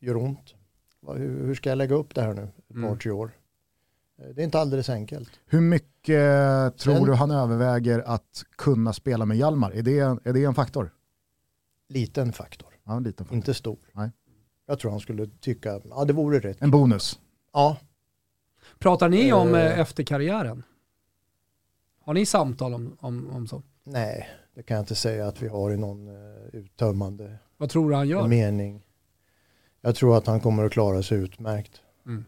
gör 0.00 0.16
ont. 0.16 0.54
Hur, 1.06 1.46
hur, 1.46 1.54
ska 1.54 1.68
jag 1.68 1.78
lägga 1.78 1.94
upp 1.94 2.14
det 2.14 2.22
här 2.22 2.34
nu 2.34 2.42
ett 2.42 2.76
mm. 2.76 2.90
par 2.90 2.96
tre 2.96 3.10
år? 3.10 3.30
Eh, 4.22 4.28
det 4.34 4.42
är 4.42 4.44
inte 4.44 4.60
alldeles 4.60 4.88
enkelt. 4.88 5.30
Hur 5.46 5.60
mycket 5.60 6.78
tror 6.78 6.94
Sen, 6.94 7.04
du 7.04 7.12
han 7.12 7.30
överväger 7.30 7.98
att 7.98 8.44
kunna 8.56 8.92
spela 8.92 9.26
med 9.26 9.36
Hjalmar? 9.36 9.70
Är 9.70 9.82
det, 9.82 9.98
är 9.98 10.32
det 10.32 10.44
en 10.44 10.54
faktor? 10.54 10.92
Liten 11.88 12.32
faktor. 12.32 12.68
Ja, 12.84 12.96
en 12.96 13.02
liten 13.02 13.26
faktor. 13.26 13.36
Inte 13.36 13.54
stor. 13.54 13.78
Nej. 13.92 14.10
Jag 14.66 14.78
tror 14.78 14.90
han 14.90 15.00
skulle 15.00 15.26
tycka, 15.26 15.80
ja 15.90 16.04
det 16.04 16.12
vore 16.12 16.38
rätt. 16.38 16.62
En 16.62 16.70
bonus? 16.70 17.18
Ja, 17.52 17.76
Pratar 18.82 19.08
ni 19.08 19.32
om 19.32 19.54
eh, 19.54 19.80
efter 19.80 20.04
karriären? 20.04 20.62
Har 22.04 22.14
ni 22.14 22.26
samtal 22.26 22.74
om, 22.74 22.96
om, 23.00 23.30
om 23.30 23.46
så? 23.46 23.62
Nej, 23.84 24.28
det 24.54 24.62
kan 24.62 24.74
jag 24.74 24.82
inte 24.82 24.94
säga 24.94 25.26
att 25.26 25.42
vi 25.42 25.48
har 25.48 25.70
i 25.70 25.76
någon 25.76 26.08
uh, 26.08 26.36
uttömmande 26.52 27.38
Vad 27.56 27.70
tror 27.70 27.90
du 27.90 27.96
han 27.96 28.08
gör? 28.08 28.28
mening. 28.28 28.82
Jag 29.80 29.96
tror 29.96 30.16
att 30.16 30.26
han 30.26 30.40
kommer 30.40 30.64
att 30.64 30.72
klara 30.72 31.02
sig 31.02 31.18
utmärkt. 31.18 31.80
Mm. 32.06 32.24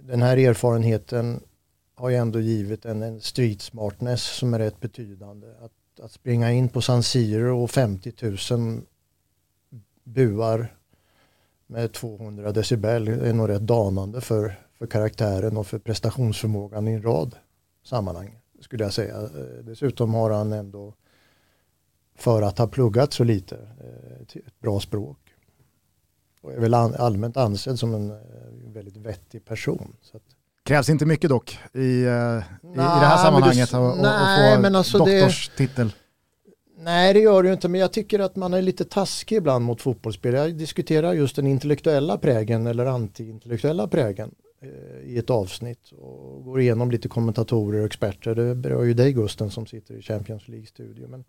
Den 0.00 0.22
här 0.22 0.36
erfarenheten 0.36 1.40
har 1.94 2.08
ju 2.08 2.16
ändå 2.16 2.40
givit 2.40 2.84
en, 2.84 3.02
en 3.02 3.20
street 3.20 3.62
smartness 3.62 4.22
som 4.22 4.54
är 4.54 4.58
rätt 4.58 4.80
betydande. 4.80 5.46
Att, 5.60 6.00
att 6.04 6.12
springa 6.12 6.52
in 6.52 6.68
på 6.68 6.80
San 6.80 7.02
Siro 7.02 7.62
och 7.62 7.70
50 7.70 8.12
000 8.54 8.82
buar 10.04 10.76
med 11.66 11.92
200 11.92 12.52
decibel 12.52 13.08
är 13.08 13.32
nog 13.32 13.48
rätt 13.48 13.62
danande 13.62 14.20
för, 14.20 14.65
för 14.78 14.86
karaktären 14.86 15.56
och 15.56 15.66
för 15.66 15.78
prestationsförmågan 15.78 16.88
i 16.88 16.92
en 16.92 17.02
rad 17.02 17.36
sammanhang 17.84 18.38
skulle 18.60 18.84
jag 18.84 18.92
säga. 18.92 19.16
Eh, 19.16 19.64
dessutom 19.64 20.14
har 20.14 20.30
han 20.30 20.52
ändå 20.52 20.94
för 22.18 22.42
att 22.42 22.58
ha 22.58 22.66
pluggat 22.66 23.12
så 23.12 23.24
lite 23.24 23.54
eh, 23.54 24.38
ett 24.46 24.60
bra 24.60 24.80
språk. 24.80 25.18
Och 26.42 26.52
är 26.52 26.60
väl 26.60 26.74
allmänt 26.74 27.36
ansedd 27.36 27.78
som 27.78 27.94
en 27.94 28.10
eh, 28.10 28.16
väldigt 28.72 28.96
vettig 28.96 29.44
person. 29.44 29.96
Så 30.02 30.16
att, 30.16 30.22
Krävs 30.64 30.88
inte 30.88 31.06
mycket 31.06 31.30
dock 31.30 31.58
i, 31.72 31.78
i, 31.78 32.04
nej, 32.62 32.72
i 32.72 32.76
det 32.76 32.82
här 32.82 33.24
sammanhanget 33.24 33.74
att 33.74 34.60
få 34.62 34.76
alltså 34.76 34.98
doktorstitel. 34.98 35.88
Det, 35.88 35.94
Nej 36.78 37.14
det 37.14 37.20
gör 37.20 37.42
det 37.42 37.46
ju 37.46 37.52
inte 37.52 37.68
men 37.68 37.80
jag 37.80 37.92
tycker 37.92 38.18
att 38.18 38.36
man 38.36 38.54
är 38.54 38.62
lite 38.62 38.84
taskig 38.84 39.36
ibland 39.36 39.64
mot 39.64 39.82
fotbollsspel. 39.82 40.34
Jag 40.34 40.54
diskuterar 40.54 41.12
just 41.12 41.36
den 41.36 41.46
intellektuella 41.46 42.18
prägen 42.18 42.66
eller 42.66 42.86
anti-intellektuella 42.86 43.88
prägen 43.88 44.34
i 45.04 45.18
ett 45.18 45.30
avsnitt 45.30 45.92
och 45.92 46.44
går 46.44 46.60
igenom 46.60 46.90
lite 46.90 47.08
kommentatorer 47.08 47.80
och 47.80 47.86
experter. 47.86 48.34
Det 48.34 48.54
berör 48.54 48.84
ju 48.84 48.94
dig 48.94 49.12
Gusten 49.12 49.50
som 49.50 49.66
sitter 49.66 49.94
i 49.94 50.02
Champions 50.02 50.48
League-studio. 50.48 51.08
Men 51.08 51.24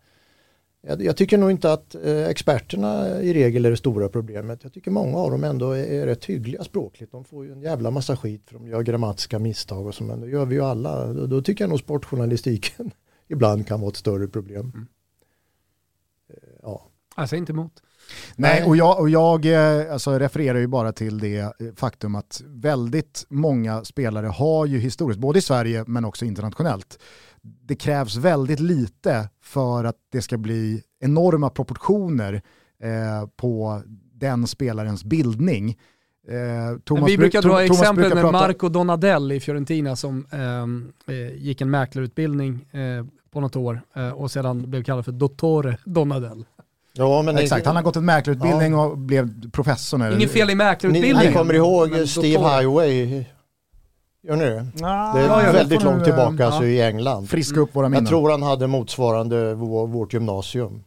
jag, 0.80 1.02
jag, 1.02 1.16
tycker 1.16 1.38
nog 1.38 1.50
inte 1.50 1.72
att 1.72 1.94
eh, 1.94 2.26
experterna 2.26 3.20
i 3.22 3.34
regel 3.34 3.64
är 3.64 3.70
det 3.70 3.76
stora 3.76 4.08
problemet. 4.08 4.62
Jag 4.62 4.72
tycker 4.72 4.90
många 4.90 5.18
av 5.18 5.30
dem 5.30 5.44
ändå 5.44 5.72
är, 5.72 5.84
är 5.84 6.06
rätt 6.06 6.24
hyggliga 6.24 6.64
språkligt. 6.64 7.12
De 7.12 7.24
får 7.24 7.44
ju 7.44 7.52
en 7.52 7.62
jävla 7.62 7.90
massa 7.90 8.16
skit 8.16 8.42
för 8.46 8.54
de 8.54 8.68
gör 8.68 8.82
grammatiska 8.82 9.38
misstag 9.38 9.86
och 9.86 9.94
så 9.94 10.04
men 10.04 10.20
det 10.20 10.28
gör 10.28 10.44
vi 10.44 10.54
ju 10.54 10.62
alla. 10.62 11.12
Då, 11.12 11.26
då 11.26 11.42
tycker 11.42 11.64
jag 11.64 11.68
nog 11.68 11.78
sportjournalistiken 11.78 12.90
ibland 13.28 13.66
kan 13.66 13.80
vara 13.80 13.88
ett 13.88 13.96
större 13.96 14.28
problem. 14.28 14.72
Mm 14.74 14.86
ja. 16.62 16.86
Jag 17.16 17.28
säger 17.28 17.40
inte 17.40 17.52
emot. 17.52 17.82
Nej, 18.36 18.64
och 18.64 18.76
jag, 18.76 19.00
och 19.00 19.10
jag 19.10 19.46
eh, 19.46 19.92
alltså, 19.92 20.18
refererar 20.18 20.58
ju 20.58 20.66
bara 20.66 20.92
till 20.92 21.18
det 21.18 21.38
eh, 21.38 21.50
faktum 21.76 22.14
att 22.14 22.42
väldigt 22.46 23.26
många 23.28 23.84
spelare 23.84 24.26
har 24.26 24.66
ju 24.66 24.78
historiskt, 24.78 25.20
både 25.20 25.38
i 25.38 25.42
Sverige 25.42 25.84
men 25.86 26.04
också 26.04 26.24
internationellt, 26.24 26.98
det 27.42 27.76
krävs 27.76 28.16
väldigt 28.16 28.60
lite 28.60 29.28
för 29.42 29.84
att 29.84 29.96
det 30.12 30.22
ska 30.22 30.38
bli 30.38 30.82
enorma 31.00 31.50
proportioner 31.50 32.42
eh, 32.82 33.28
på 33.36 33.82
den 34.12 34.46
spelarens 34.46 35.04
bildning. 35.04 35.76
Eh, 36.28 36.78
Thomas 36.84 37.10
vi 37.10 37.18
brukar 37.18 37.42
dra 37.42 37.64
exempel 37.64 38.14
med 38.14 38.22
prata... 38.22 38.32
Marco 38.32 38.68
Donadell 38.68 39.32
i 39.32 39.40
Fiorentina 39.40 39.96
som 39.96 40.26
ehm, 40.30 40.92
eh, 41.06 41.36
gick 41.36 41.60
en 41.60 41.70
mäklarutbildning 41.70 42.66
eh, 42.72 43.06
på 43.30 43.40
något 43.40 43.56
år 43.56 43.80
och 44.14 44.30
sedan 44.30 44.70
blev 44.70 44.82
kallad 44.84 45.04
för 45.04 45.12
Dottore 45.12 45.78
Donadell. 45.84 46.44
Ja, 46.92 47.22
men 47.22 47.38
Exakt, 47.38 47.66
han 47.66 47.76
har 47.76 47.82
gått 47.82 47.96
en 47.96 48.04
mäklarutbildning 48.04 48.72
ja. 48.72 48.86
och 48.86 48.98
blev 48.98 49.50
professor. 49.50 50.02
Eller? 50.02 50.16
Inget 50.16 50.30
fel 50.30 50.50
i 50.50 50.54
mäklarutbildningen. 50.54 51.16
Ni, 51.16 51.26
ni 51.26 51.34
kommer 51.34 51.54
ihåg 51.54 52.08
Steve 52.08 52.38
Highway? 52.38 53.24
Gör 54.22 54.36
ni 54.36 54.44
det? 54.44 54.66
Ja, 54.74 55.12
det 55.14 55.20
är 55.20 55.46
ja, 55.46 55.52
väldigt 55.52 55.82
långt 55.82 56.04
tillbaka 56.04 56.46
alltså, 56.46 56.64
i 56.64 56.82
England. 56.82 57.28
Friska 57.28 57.60
upp 57.60 57.76
våra 57.76 57.88
minnen. 57.88 58.04
Jag 58.04 58.08
tror 58.08 58.30
han 58.30 58.42
hade 58.42 58.66
motsvarande 58.66 59.54
vårt 59.54 60.12
gymnasium. 60.12 60.84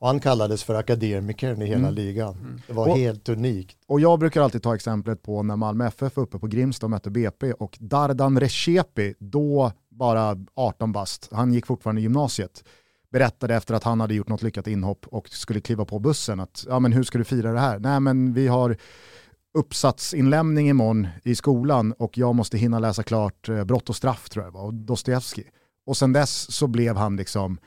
Och 0.00 0.06
han 0.08 0.20
kallades 0.20 0.64
för 0.64 0.74
akademikern 0.74 1.62
i 1.62 1.66
hela 1.66 1.78
mm. 1.78 1.94
ligan. 1.94 2.34
Mm. 2.34 2.60
Det 2.66 2.72
var 2.72 2.88
och, 2.88 2.96
helt 2.96 3.28
unikt. 3.28 3.76
Och 3.86 4.00
jag 4.00 4.18
brukar 4.18 4.42
alltid 4.42 4.62
ta 4.62 4.74
exemplet 4.74 5.22
på 5.22 5.42
när 5.42 5.56
Malmö 5.56 5.86
FF 5.86 6.16
var 6.16 6.22
uppe 6.22 6.38
på 6.38 6.46
Grimsta 6.46 6.86
och 6.86 6.90
mötte 6.90 7.10
BP 7.10 7.52
och 7.52 7.76
Dardan 7.80 8.40
Recepi, 8.40 9.14
då 9.18 9.72
bara 9.90 10.36
18 10.54 10.92
bast, 10.92 11.28
han 11.32 11.52
gick 11.52 11.66
fortfarande 11.66 12.00
i 12.00 12.02
gymnasiet, 12.02 12.64
berättade 13.12 13.54
efter 13.54 13.74
att 13.74 13.84
han 13.84 14.00
hade 14.00 14.14
gjort 14.14 14.28
något 14.28 14.42
lyckat 14.42 14.66
inhopp 14.66 15.06
och 15.06 15.28
skulle 15.28 15.60
kliva 15.60 15.84
på 15.84 15.98
bussen 15.98 16.40
att 16.40 16.64
ja 16.68 16.78
men 16.78 16.92
hur 16.92 17.02
ska 17.02 17.18
du 17.18 17.24
fira 17.24 17.52
det 17.52 17.60
här? 17.60 17.78
Nej 17.78 18.00
men 18.00 18.32
vi 18.32 18.48
har 18.48 18.76
uppsatsinlämning 19.54 20.68
imorgon 20.68 21.08
i 21.22 21.34
skolan 21.34 21.92
och 21.92 22.18
jag 22.18 22.34
måste 22.34 22.58
hinna 22.58 22.78
läsa 22.78 23.02
klart 23.02 23.48
eh, 23.48 23.64
Brott 23.64 23.88
och 23.88 23.96
straff 23.96 24.28
tror 24.28 24.44
jag 24.44 24.52
var, 24.52 24.62
och 24.62 24.74
Dostojevskij. 24.74 25.50
Och 25.86 25.96
sen 25.96 26.12
dess 26.12 26.52
så 26.52 26.66
blev 26.66 26.96
han 26.96 27.16
liksom 27.16 27.58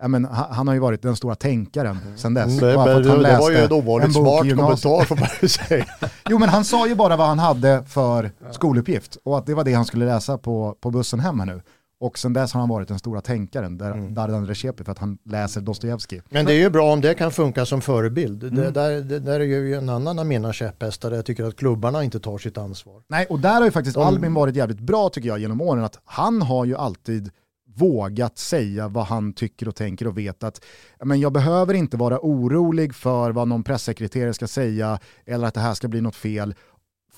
Ja, 0.00 0.08
men, 0.08 0.24
han 0.24 0.68
har 0.68 0.74
ju 0.74 0.80
varit 0.80 1.02
den 1.02 1.16
stora 1.16 1.34
tänkaren 1.34 1.98
mm. 2.04 2.18
sen 2.18 2.34
dess. 2.34 2.58
Det, 2.58 2.76
men, 2.76 3.02
det, 3.02 3.22
det 3.22 3.38
var 3.38 3.50
ju 3.50 3.56
en 3.56 3.72
ovanligt 3.72 4.12
smart 4.12 4.40
kommentar 4.40 5.04
får 5.04 5.16
man 5.16 5.28
ju 5.40 5.48
säga. 5.48 5.86
jo 6.28 6.38
men 6.38 6.48
han 6.48 6.64
sa 6.64 6.88
ju 6.88 6.94
bara 6.94 7.16
vad 7.16 7.26
han 7.26 7.38
hade 7.38 7.84
för 7.86 8.30
skoluppgift 8.50 9.16
och 9.24 9.38
att 9.38 9.46
det 9.46 9.54
var 9.54 9.64
det 9.64 9.72
han 9.72 9.84
skulle 9.84 10.06
läsa 10.06 10.38
på, 10.38 10.76
på 10.80 10.90
bussen 10.90 11.20
hem 11.20 11.40
här 11.40 11.46
nu. 11.46 11.62
Och 12.02 12.18
sen 12.18 12.32
dess 12.32 12.52
har 12.52 12.60
han 12.60 12.68
varit 12.68 12.88
den 12.88 12.98
stora 12.98 13.20
tänkaren, 13.20 13.78
där, 13.78 13.90
mm. 13.90 14.14
Dardan 14.14 14.46
Recepi, 14.46 14.84
för 14.84 14.92
att 14.92 14.98
han 14.98 15.18
läser 15.24 15.60
Dostojevskij. 15.60 16.22
Men 16.30 16.46
det 16.46 16.52
är 16.52 16.58
ju 16.58 16.70
bra 16.70 16.92
om 16.92 17.00
det 17.00 17.14
kan 17.14 17.30
funka 17.30 17.66
som 17.66 17.80
förebild. 17.80 18.42
Mm. 18.42 18.56
Det, 18.56 18.70
där, 18.70 19.00
det 19.00 19.18
där 19.18 19.40
är 19.40 19.44
ju 19.44 19.74
en 19.74 19.88
annan 19.88 20.18
av 20.18 20.26
mina 20.26 20.52
käpphästar 20.52 21.10
där 21.10 21.16
jag 21.16 21.26
tycker 21.26 21.44
att 21.44 21.56
klubbarna 21.56 22.04
inte 22.04 22.20
tar 22.20 22.38
sitt 22.38 22.58
ansvar. 22.58 23.02
Nej, 23.08 23.26
och 23.26 23.38
där 23.38 23.54
har 23.54 23.64
ju 23.64 23.70
faktiskt 23.70 23.94
De... 23.94 24.02
Albin 24.02 24.34
varit 24.34 24.56
jävligt 24.56 24.80
bra 24.80 25.08
tycker 25.08 25.28
jag 25.28 25.38
genom 25.38 25.60
åren, 25.60 25.84
att 25.84 25.98
han 26.04 26.42
har 26.42 26.64
ju 26.64 26.76
alltid 26.76 27.30
vågat 27.74 28.38
säga 28.38 28.88
vad 28.88 29.04
han 29.04 29.32
tycker 29.32 29.68
och 29.68 29.76
tänker 29.76 30.06
och 30.06 30.18
vet 30.18 30.44
att 30.44 30.64
men 31.04 31.20
jag 31.20 31.32
behöver 31.32 31.74
inte 31.74 31.96
vara 31.96 32.18
orolig 32.22 32.94
för 32.94 33.30
vad 33.30 33.48
någon 33.48 33.64
pressekreterare 33.64 34.34
ska 34.34 34.46
säga 34.46 34.98
eller 35.26 35.46
att 35.46 35.54
det 35.54 35.60
här 35.60 35.74
ska 35.74 35.88
bli 35.88 36.00
något 36.00 36.16
fel. 36.16 36.54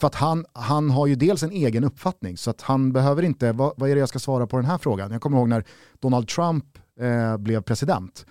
För 0.05 0.07
att 0.07 0.14
han, 0.14 0.45
han 0.53 0.90
har 0.90 1.07
ju 1.07 1.14
dels 1.14 1.43
en 1.43 1.53
egen 1.53 1.85
uppfattning 1.85 2.37
så 2.37 2.51
att 2.51 2.61
han 2.61 2.93
behöver 2.93 3.23
inte, 3.23 3.53
vad, 3.53 3.73
vad 3.77 3.90
är 3.90 3.95
det 3.95 3.99
jag 3.99 4.09
ska 4.09 4.19
svara 4.19 4.47
på 4.47 4.57
den 4.57 4.67
här 4.67 4.79
frågan? 4.79 5.12
Jag 5.12 5.21
kommer 5.21 5.38
ihåg 5.38 5.49
när 5.49 5.64
Donald 6.01 6.29
Trump 6.29 6.64
eh, 7.01 7.37
blev 7.37 7.62
president 7.62 8.27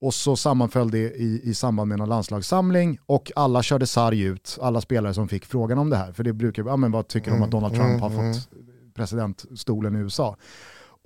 och 0.00 0.14
så 0.14 0.36
sammanföll 0.36 0.90
det 0.90 0.98
i, 0.98 1.40
i 1.44 1.54
samband 1.54 1.88
med 1.88 2.00
en 2.00 2.08
landslagssamling 2.08 2.98
och 3.06 3.32
alla 3.36 3.62
körde 3.62 3.86
sarg 3.86 4.22
ut, 4.22 4.58
alla 4.62 4.80
spelare 4.80 5.14
som 5.14 5.28
fick 5.28 5.44
frågan 5.44 5.78
om 5.78 5.90
det 5.90 5.96
här. 5.96 6.12
För 6.12 6.24
det 6.24 6.32
brukar, 6.32 6.64
ja 6.64 6.76
men 6.76 6.92
vad 6.92 7.08
tycker 7.08 7.30
de 7.30 7.36
om 7.36 7.42
att 7.42 7.50
Donald 7.50 7.74
Trump 7.74 8.00
har 8.00 8.10
mm, 8.10 8.34
fått 8.34 8.52
mm. 8.52 8.66
presidentstolen 8.94 9.96
i 9.96 9.98
USA? 9.98 10.36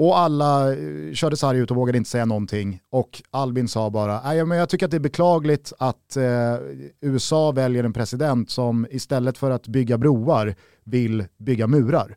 Och 0.00 0.18
alla 0.18 0.74
eh, 0.74 1.12
körde 1.12 1.36
sarg 1.36 1.58
ut 1.58 1.70
och 1.70 1.76
vågade 1.76 1.98
inte 1.98 2.10
säga 2.10 2.24
någonting. 2.24 2.80
Och 2.90 3.22
Albin 3.30 3.68
sa 3.68 3.90
bara, 3.90 4.44
men 4.44 4.58
jag 4.58 4.68
tycker 4.68 4.86
att 4.86 4.90
det 4.90 4.96
är 4.96 5.00
beklagligt 5.00 5.72
att 5.78 6.16
eh, 6.16 6.56
USA 7.00 7.52
väljer 7.52 7.84
en 7.84 7.92
president 7.92 8.50
som 8.50 8.86
istället 8.90 9.38
för 9.38 9.50
att 9.50 9.66
bygga 9.66 9.98
broar 9.98 10.54
vill 10.84 11.24
bygga 11.38 11.66
murar. 11.66 12.16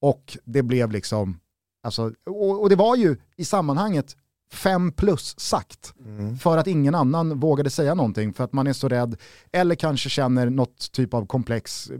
Och 0.00 0.38
det 0.44 0.62
blev 0.62 0.90
liksom, 0.90 1.40
alltså, 1.82 2.12
och, 2.26 2.62
och 2.62 2.68
det 2.68 2.76
var 2.76 2.96
ju 2.96 3.16
i 3.36 3.44
sammanhanget 3.44 4.16
fem 4.54 4.92
plus 4.92 5.40
sagt. 5.40 5.94
Mm. 6.04 6.38
För 6.38 6.58
att 6.58 6.66
ingen 6.66 6.94
annan 6.94 7.40
vågade 7.40 7.70
säga 7.70 7.94
någonting 7.94 8.32
för 8.32 8.44
att 8.44 8.52
man 8.52 8.66
är 8.66 8.72
så 8.72 8.88
rädd 8.88 9.16
eller 9.52 9.74
kanske 9.74 10.08
känner 10.08 10.50
något 10.50 10.92
typ 10.92 11.14
av 11.14 11.26
komplex 11.26 11.90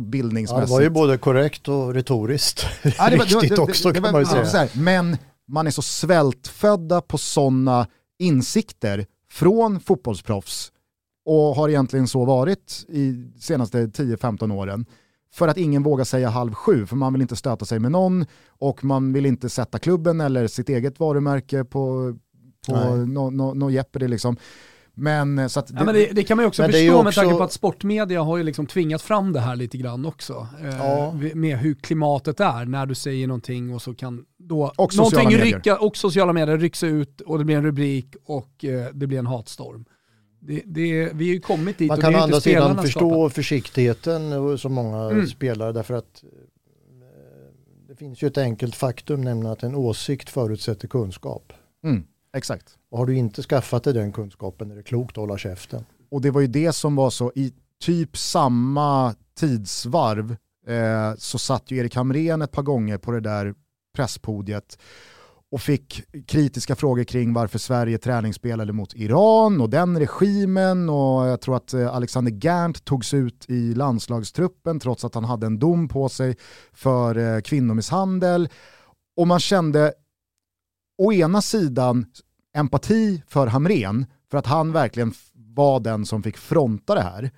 bildningsmässigt. 0.00 0.60
Ja, 0.60 0.66
det 0.66 0.72
var 0.72 0.80
ju 0.80 0.90
både 0.90 1.18
korrekt 1.18 1.68
och 1.68 1.94
retoriskt 1.94 2.66
ja, 2.98 3.10
det 3.10 3.16
var, 3.16 3.24
riktigt 3.24 3.48
det, 3.48 3.54
det, 3.54 3.62
också 3.62 3.92
kan 3.92 4.02
man 4.02 4.20
ju 4.20 4.26
säga. 4.26 4.44
Här, 4.44 4.70
men 4.74 5.16
man 5.48 5.66
är 5.66 5.70
så 5.70 5.82
svältfödda 5.82 7.00
på 7.00 7.18
sådana 7.18 7.86
insikter 8.18 9.06
från 9.30 9.80
fotbollsproffs 9.80 10.72
och 11.24 11.56
har 11.56 11.68
egentligen 11.68 12.08
så 12.08 12.24
varit 12.24 12.84
i 12.88 13.32
senaste 13.38 13.86
10-15 13.86 14.52
åren 14.52 14.86
för 15.32 15.48
att 15.48 15.56
ingen 15.56 15.82
vågar 15.82 16.04
säga 16.04 16.28
halv 16.28 16.54
sju, 16.54 16.86
för 16.86 16.96
man 16.96 17.12
vill 17.12 17.22
inte 17.22 17.36
stöta 17.36 17.64
sig 17.64 17.78
med 17.78 17.92
någon 17.92 18.26
och 18.48 18.84
man 18.84 19.12
vill 19.12 19.26
inte 19.26 19.48
sätta 19.48 19.78
klubben 19.78 20.20
eller 20.20 20.46
sitt 20.46 20.68
eget 20.68 21.00
varumärke 21.00 21.64
på, 21.64 22.14
på 22.66 22.96
något 22.96 23.32
no, 23.32 23.54
no, 23.54 23.70
Jeopardy 23.70 24.08
liksom. 24.08 24.36
Men, 24.94 25.38
eh, 25.38 25.46
så 25.46 25.60
det, 25.60 25.66
ja, 25.76 25.84
men 25.84 25.94
det, 25.94 26.06
det, 26.12 26.24
kan 26.24 26.36
man 26.36 26.44
ju 26.44 26.48
också 26.48 26.62
förstå 26.62 26.92
också... 26.92 27.02
med 27.02 27.14
tanke 27.14 27.34
på 27.34 27.42
att 27.42 27.52
sportmedia 27.52 28.22
har 28.22 28.36
ju 28.36 28.42
liksom 28.42 28.66
tvingat 28.66 29.02
fram 29.02 29.32
det 29.32 29.40
här 29.40 29.56
lite 29.56 29.78
grann 29.78 30.06
också. 30.06 30.48
Eh, 30.62 30.76
ja. 30.78 31.14
med 31.34 31.58
hur 31.58 31.74
klimatet 31.74 32.40
är 32.40 32.64
när 32.64 32.86
du 32.86 32.94
säger 32.94 33.26
någonting 33.26 33.74
och 33.74 33.82
så 33.82 33.94
kan 33.94 34.24
då 34.38 34.72
och 34.76 34.96
någonting 34.96 35.36
rycka, 35.36 35.78
och 35.78 35.96
sociala 35.96 36.32
medier 36.32 36.58
rycks 36.58 36.82
ut 36.82 37.20
och 37.20 37.38
det 37.38 37.44
blir 37.44 37.56
en 37.56 37.64
rubrik 37.64 38.16
och 38.24 38.64
eh, 38.64 38.86
det 38.92 39.06
blir 39.06 39.18
en 39.18 39.26
hatstorm. 39.26 39.84
Det, 40.40 40.62
det, 40.66 41.12
vi 41.14 41.28
har 41.28 41.34
ju 41.34 41.40
kommit 41.40 41.78
dit 41.78 41.88
Man 41.88 42.00
kan 42.00 42.14
å 42.14 42.18
andra 42.18 42.40
sidan 42.40 42.82
förstå 42.82 43.10
skapat. 43.10 43.34
försiktigheten 43.34 44.58
som 44.58 44.72
många 44.72 45.10
mm. 45.10 45.26
spelare 45.26 45.72
därför 45.72 45.94
att 45.94 46.22
eh, 46.22 46.28
det 47.88 47.94
finns 47.96 48.22
ju 48.22 48.28
ett 48.28 48.38
enkelt 48.38 48.74
faktum, 48.74 49.20
nämligen 49.20 49.52
att 49.52 49.62
en 49.62 49.74
åsikt 49.74 50.30
förutsätter 50.30 50.88
kunskap. 50.88 51.52
Mm, 51.84 52.04
exakt. 52.36 52.78
Och 52.90 52.98
har 52.98 53.06
du 53.06 53.16
inte 53.16 53.42
skaffat 53.42 53.84
dig 53.84 53.94
den 53.94 54.12
kunskapen 54.12 54.70
är 54.70 54.76
det 54.76 54.82
klokt 54.82 55.10
att 55.10 55.16
hålla 55.16 55.38
käften. 55.38 55.84
Och 56.10 56.20
det 56.20 56.30
var 56.30 56.40
ju 56.40 56.46
det 56.46 56.72
som 56.72 56.96
var 56.96 57.10
så, 57.10 57.32
i 57.34 57.52
typ 57.80 58.16
samma 58.16 59.14
tidsvarv 59.38 60.36
eh, 60.66 61.14
så 61.18 61.38
satt 61.38 61.70
ju 61.70 61.76
Erik 61.78 61.94
Hamrén 61.94 62.42
ett 62.42 62.52
par 62.52 62.62
gånger 62.62 62.98
på 62.98 63.10
det 63.12 63.20
där 63.20 63.54
presspodiet 63.96 64.78
och 65.50 65.60
fick 65.60 66.02
kritiska 66.26 66.76
frågor 66.76 67.04
kring 67.04 67.32
varför 67.32 67.58
Sverige 67.58 67.98
träningsspelade 67.98 68.72
mot 68.72 68.94
Iran 68.94 69.60
och 69.60 69.70
den 69.70 69.98
regimen 69.98 70.88
och 70.88 71.26
jag 71.26 71.40
tror 71.40 71.56
att 71.56 71.74
eh, 71.74 71.94
Alexander 71.94 72.32
Gerndt 72.32 72.84
togs 72.84 73.14
ut 73.14 73.44
i 73.48 73.74
landslagstruppen 73.74 74.80
trots 74.80 75.04
att 75.04 75.14
han 75.14 75.24
hade 75.24 75.46
en 75.46 75.58
dom 75.58 75.88
på 75.88 76.08
sig 76.08 76.36
för 76.72 77.18
eh, 77.18 77.40
kvinnomisshandel. 77.40 78.48
Och 79.16 79.26
man 79.26 79.40
kände 79.40 79.92
å 80.98 81.12
ena 81.12 81.42
sidan 81.42 82.06
empati 82.56 83.22
för 83.28 83.46
Hamren 83.46 84.06
för 84.30 84.38
att 84.38 84.46
han 84.46 84.72
verkligen 84.72 85.12
var 85.34 85.80
den 85.80 86.06
som 86.06 86.22
fick 86.22 86.36
fronta 86.36 86.94
det 86.94 87.02
här. 87.02 87.30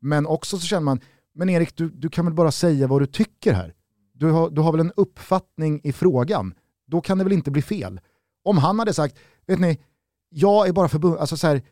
Men 0.00 0.26
också 0.26 0.58
så 0.58 0.66
känner 0.66 0.84
man, 0.84 1.00
men 1.34 1.48
Erik 1.48 1.76
du, 1.76 1.90
du 1.90 2.08
kan 2.08 2.24
väl 2.24 2.34
bara 2.34 2.52
säga 2.52 2.86
vad 2.86 3.02
du 3.02 3.06
tycker 3.06 3.52
här? 3.52 3.74
Du 4.12 4.30
har, 4.30 4.50
du 4.50 4.60
har 4.60 4.72
väl 4.72 4.80
en 4.80 4.92
uppfattning 4.96 5.80
i 5.84 5.92
frågan? 5.92 6.54
Då 6.90 7.00
kan 7.00 7.18
det 7.18 7.24
väl 7.24 7.32
inte 7.32 7.50
bli 7.50 7.62
fel. 7.62 8.00
Om 8.44 8.58
han 8.58 8.78
hade 8.78 8.94
sagt, 8.94 9.18
vet 9.46 9.60
ni, 9.60 9.80
jag 10.28 10.68
är 10.68 10.72
bara 10.72 10.88
förbund, 10.88 11.18
alltså 11.18 11.36
så 11.36 11.46
här, 11.46 11.62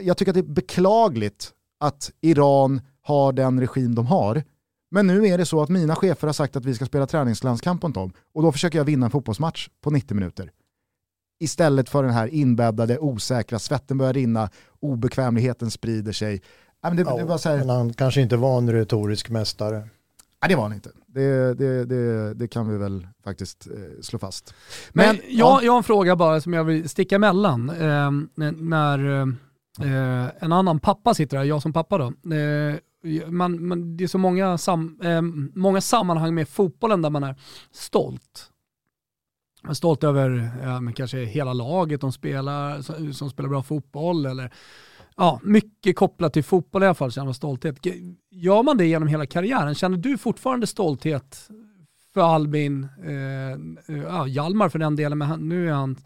jag 0.00 0.16
tycker 0.16 0.30
att 0.30 0.34
det 0.34 0.40
är 0.40 0.54
beklagligt 0.54 1.52
att 1.80 2.10
Iran 2.20 2.80
har 3.02 3.32
den 3.32 3.60
regim 3.60 3.94
de 3.94 4.06
har. 4.06 4.42
Men 4.90 5.06
nu 5.06 5.26
är 5.26 5.38
det 5.38 5.46
så 5.46 5.62
att 5.62 5.68
mina 5.68 5.96
chefer 5.96 6.28
har 6.28 6.32
sagt 6.32 6.56
att 6.56 6.64
vi 6.64 6.74
ska 6.74 6.86
spela 6.86 7.06
träningslandskamp 7.06 7.82
mot 7.82 7.94
dem 7.94 8.12
och 8.34 8.42
då 8.42 8.52
försöker 8.52 8.78
jag 8.78 8.84
vinna 8.84 9.06
en 9.06 9.10
fotbollsmatch 9.10 9.68
på 9.80 9.90
90 9.90 10.14
minuter. 10.14 10.50
Istället 11.40 11.88
för 11.88 12.02
den 12.02 12.12
här 12.12 12.26
inbäddade, 12.26 12.98
osäkra, 12.98 13.58
svetten 13.58 13.98
börjar 13.98 14.12
rinna, 14.12 14.50
obekvämligheten 14.80 15.70
sprider 15.70 16.12
sig. 16.12 16.42
Det, 16.82 16.90
det 16.90 17.10
här... 17.44 17.58
men 17.58 17.68
han 17.68 17.92
kanske 17.92 18.20
inte 18.20 18.36
var 18.36 18.58
en 18.58 18.72
retorisk 18.72 19.30
mästare. 19.30 19.88
Nej 20.42 20.48
det 20.48 20.56
var 20.56 20.62
han 20.62 20.72
inte. 20.72 20.90
Det, 21.06 21.54
det, 21.54 21.84
det, 21.84 22.34
det 22.34 22.48
kan 22.48 22.68
vi 22.68 22.78
väl 22.78 23.06
faktiskt 23.24 23.66
eh, 23.66 24.00
slå 24.00 24.18
fast. 24.18 24.54
Men, 24.92 25.06
Men 25.06 25.16
jag, 25.16 25.48
ja. 25.48 25.60
jag 25.62 25.72
har 25.72 25.76
en 25.76 25.84
fråga 25.84 26.16
bara 26.16 26.40
som 26.40 26.52
jag 26.52 26.64
vill 26.64 26.88
sticka 26.88 27.14
emellan. 27.14 27.70
Eh, 27.70 28.10
när 28.52 29.20
eh, 29.80 30.28
en 30.38 30.52
annan 30.52 30.80
pappa 30.80 31.14
sitter 31.14 31.36
här, 31.36 31.44
jag 31.44 31.62
som 31.62 31.72
pappa 31.72 31.98
då. 31.98 32.34
Eh, 32.34 32.76
man, 33.26 33.66
man, 33.66 33.96
det 33.96 34.04
är 34.04 34.08
så 34.08 34.18
många, 34.18 34.58
sam, 34.58 35.00
eh, 35.02 35.22
många 35.54 35.80
sammanhang 35.80 36.34
med 36.34 36.48
fotbollen 36.48 37.02
där 37.02 37.10
man 37.10 37.24
är 37.24 37.36
stolt. 37.72 38.50
Man 39.62 39.70
är 39.70 39.74
stolt 39.74 40.04
över 40.04 40.50
ja, 40.62 40.92
kanske 40.96 41.18
hela 41.18 41.52
laget 41.52 42.00
de 42.00 42.12
spelar, 42.12 42.82
som, 42.82 43.14
som 43.14 43.30
spelar 43.30 43.48
bra 43.48 43.62
fotboll 43.62 44.26
eller 44.26 44.52
ja, 45.16 45.40
mycket 45.42 45.96
kopplat 45.96 46.32
till 46.32 46.44
fotboll 46.44 46.82
i 46.82 46.86
alla 46.86 46.94
fall, 46.94 47.12
känner 47.12 47.32
stolthet. 47.32 47.76
Gör 48.30 48.62
man 48.62 48.76
det 48.76 48.86
genom 48.86 49.08
hela 49.08 49.26
karriären? 49.26 49.74
Känner 49.74 49.96
du 49.96 50.18
fortfarande 50.18 50.66
stolthet 50.66 51.48
för 52.14 52.20
Albin, 52.20 52.88
eh, 53.04 53.94
ja, 53.96 54.26
Hjalmar 54.26 54.68
för 54.68 54.78
den 54.78 54.96
delen, 54.96 55.18
men 55.18 55.28
han, 55.28 55.48
nu 55.48 55.68
är 55.68 55.72
han, 55.72 55.96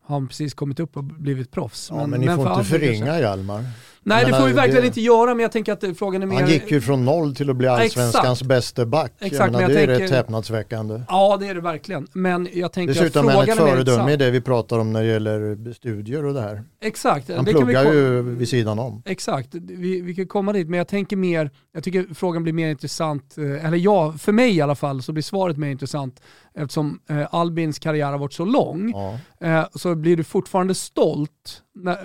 har 0.00 0.16
han 0.16 0.28
precis 0.28 0.54
kommit 0.54 0.80
upp 0.80 0.96
och 0.96 1.04
blivit 1.04 1.50
proffs. 1.50 1.88
Ja, 1.90 1.96
men, 1.96 2.10
men 2.10 2.20
ni 2.20 2.26
får 2.26 2.52
inte 2.52 2.64
förringa 2.64 3.20
Hjalmar. 3.20 3.64
Nej 4.08 4.24
det 4.24 4.30
menar, 4.30 4.40
får 4.40 4.46
vi 4.48 4.52
verkligen 4.52 4.80
det- 4.80 4.86
inte 4.86 5.00
göra 5.00 5.34
men 5.34 5.38
jag 5.42 5.52
tänker 5.52 5.72
att 5.72 5.98
frågan 5.98 6.22
är 6.22 6.26
mer... 6.26 6.40
Han 6.40 6.48
gick 6.50 6.70
ju 6.70 6.80
från 6.80 7.04
noll 7.04 7.34
till 7.36 7.50
att 7.50 7.56
bli 7.56 7.66
allsvenskans 7.68 8.42
bästa 8.42 8.86
back. 8.86 9.12
Exakt, 9.20 9.32
jag 9.32 9.52
menar, 9.52 9.60
men 9.60 9.68
det 9.68 9.74
jag 9.74 9.82
är 9.82 9.86
tänker- 9.86 10.02
rätt 10.04 10.10
häpnadsväckande. 10.10 11.02
Ja 11.08 11.36
det 11.40 11.46
är 11.46 11.54
det 11.54 11.60
verkligen. 11.60 12.06
Men 12.12 12.48
jag 12.52 12.72
tänker 12.72 12.94
Dessutom 12.94 13.28
att 13.28 13.32
är 13.32 13.36
frågan 13.36 13.48
ett 13.48 13.58
är 13.60 13.64
mer 13.64 13.72
föredöme 13.84 14.12
i 14.12 14.16
det 14.16 14.30
vi 14.30 14.40
pratar 14.40 14.78
om 14.78 14.92
när 14.92 15.02
det 15.02 15.08
gäller 15.08 15.72
studier 15.72 16.24
och 16.24 16.34
det 16.34 16.40
här. 16.40 16.62
Exakt. 16.82 17.28
Han 17.36 17.44
det 17.44 17.52
vi 17.52 17.58
pluggar 17.58 17.84
ko- 17.84 17.92
ju 17.92 18.22
vid 18.22 18.48
sidan 18.48 18.78
om. 18.78 19.02
Exakt, 19.04 19.48
vi, 19.54 20.00
vi 20.00 20.14
kan 20.14 20.26
komma 20.26 20.52
dit, 20.52 20.68
men 20.68 20.78
jag 20.78 20.88
tänker 20.88 21.16
mer, 21.16 21.50
jag 21.72 21.84
tycker 21.84 22.06
frågan 22.14 22.42
blir 22.42 22.52
mer 22.52 22.68
intressant, 22.68 23.38
eh, 23.38 23.66
eller 23.66 23.76
ja, 23.78 24.12
för 24.18 24.32
mig 24.32 24.56
i 24.56 24.60
alla 24.60 24.74
fall 24.74 25.02
så 25.02 25.12
blir 25.12 25.22
svaret 25.22 25.56
mer 25.56 25.68
intressant 25.70 26.20
eftersom 26.54 27.00
eh, 27.10 27.34
Albins 27.34 27.78
karriär 27.78 28.10
har 28.10 28.18
varit 28.18 28.32
så 28.32 28.44
lång, 28.44 28.92
Ja. 28.94 29.18
eh, 29.48 29.66
så 29.74 29.94
blir 29.94 30.16
du 30.16 30.24
fortfarande 30.24 30.74
stolt 30.74 31.62
när, 31.74 31.98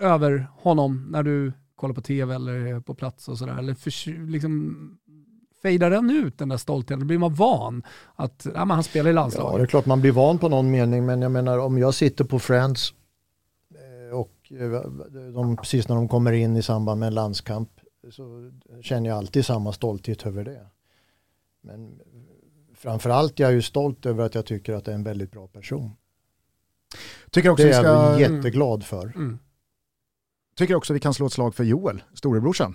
över 0.00 0.46
honom 0.56 1.08
när 1.10 1.22
du 1.22 1.52
kollar 1.76 1.94
på 1.94 2.00
tv 2.00 2.34
eller 2.34 2.52
är 2.52 2.80
på 2.80 2.94
plats 2.94 3.28
och 3.28 3.38
sådär, 3.38 3.58
eller 3.58 3.74
för, 3.74 4.26
liksom 4.26 4.76
fejdar 5.62 5.90
den 5.90 6.10
ut 6.10 6.38
den 6.38 6.48
där 6.48 6.56
stoltheten, 6.56 7.06
blir 7.06 7.18
man 7.18 7.34
van 7.34 7.82
att 8.14 8.46
ja, 8.54 8.64
men 8.64 8.70
han 8.70 8.84
spelar 8.84 9.06
i 9.06 9.08
ja, 9.08 9.12
det 9.12 9.20
landslaget. 9.20 9.62
är 9.62 9.66
klart 9.66 9.86
man 9.86 10.00
blir 10.00 10.12
van 10.12 10.38
på 10.38 10.48
någon 10.48 10.70
mening 10.70 11.06
men 11.06 11.22
jag 11.22 11.32
menar 11.32 11.58
om 11.58 11.78
jag 11.78 11.94
sitter 11.94 12.24
på 12.24 12.38
Friends 12.38 12.94
eh, 13.74 14.18
och 14.18 14.52
eh, 14.52 14.90
de, 15.32 15.56
precis 15.56 15.88
när 15.88 15.96
de 15.96 16.08
kommer 16.08 16.32
in 16.32 16.56
i 16.56 16.62
samband 16.62 17.00
med 17.00 17.06
en 17.06 17.14
landskamp 17.14 17.70
så 18.10 18.52
känner 18.82 19.08
jag 19.08 19.18
alltid 19.18 19.46
samma 19.46 19.72
stolthet 19.72 20.26
över 20.26 20.44
det. 20.44 20.66
Men 21.60 22.00
framförallt 22.74 23.38
jag 23.38 23.48
är 23.50 23.54
ju 23.54 23.62
stolt 23.62 24.06
över 24.06 24.24
att 24.24 24.34
jag 24.34 24.46
tycker 24.46 24.74
att 24.74 24.84
det 24.84 24.90
är 24.90 24.94
en 24.94 25.04
väldigt 25.04 25.32
bra 25.32 25.46
person. 25.46 25.90
Tycker 27.30 27.50
också, 27.50 27.64
Det 27.64 27.70
är 27.70 27.82
ska, 27.82 27.88
jag 27.88 28.20
jätteglad 28.20 28.84
för. 28.84 29.06
Mm. 29.06 29.38
Tycker 30.58 30.74
också 30.74 30.92
vi 30.92 31.00
kan 31.00 31.14
slå 31.14 31.26
ett 31.26 31.32
slag 31.32 31.54
för 31.54 31.64
Joel, 31.64 32.02
storebrorsan. 32.14 32.74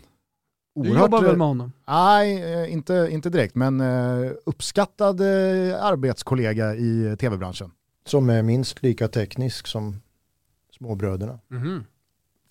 Du 0.75 0.89
jobbar 0.89 1.21
väl 1.21 1.37
med 1.37 1.47
honom? 1.47 1.71
Nej, 1.87 2.53
eh, 2.53 2.73
inte, 2.73 3.07
inte 3.11 3.29
direkt, 3.29 3.55
men 3.55 3.81
eh, 3.81 4.31
uppskattad 4.45 5.21
eh, 5.21 5.83
arbetskollega 5.85 6.75
i 6.75 7.05
eh, 7.05 7.15
tv-branschen. 7.15 7.71
Som 8.05 8.29
är 8.29 8.43
minst 8.43 8.83
lika 8.83 9.07
teknisk 9.07 9.67
som 9.67 10.01
småbröderna. 10.77 11.39
Mhm. 11.47 11.83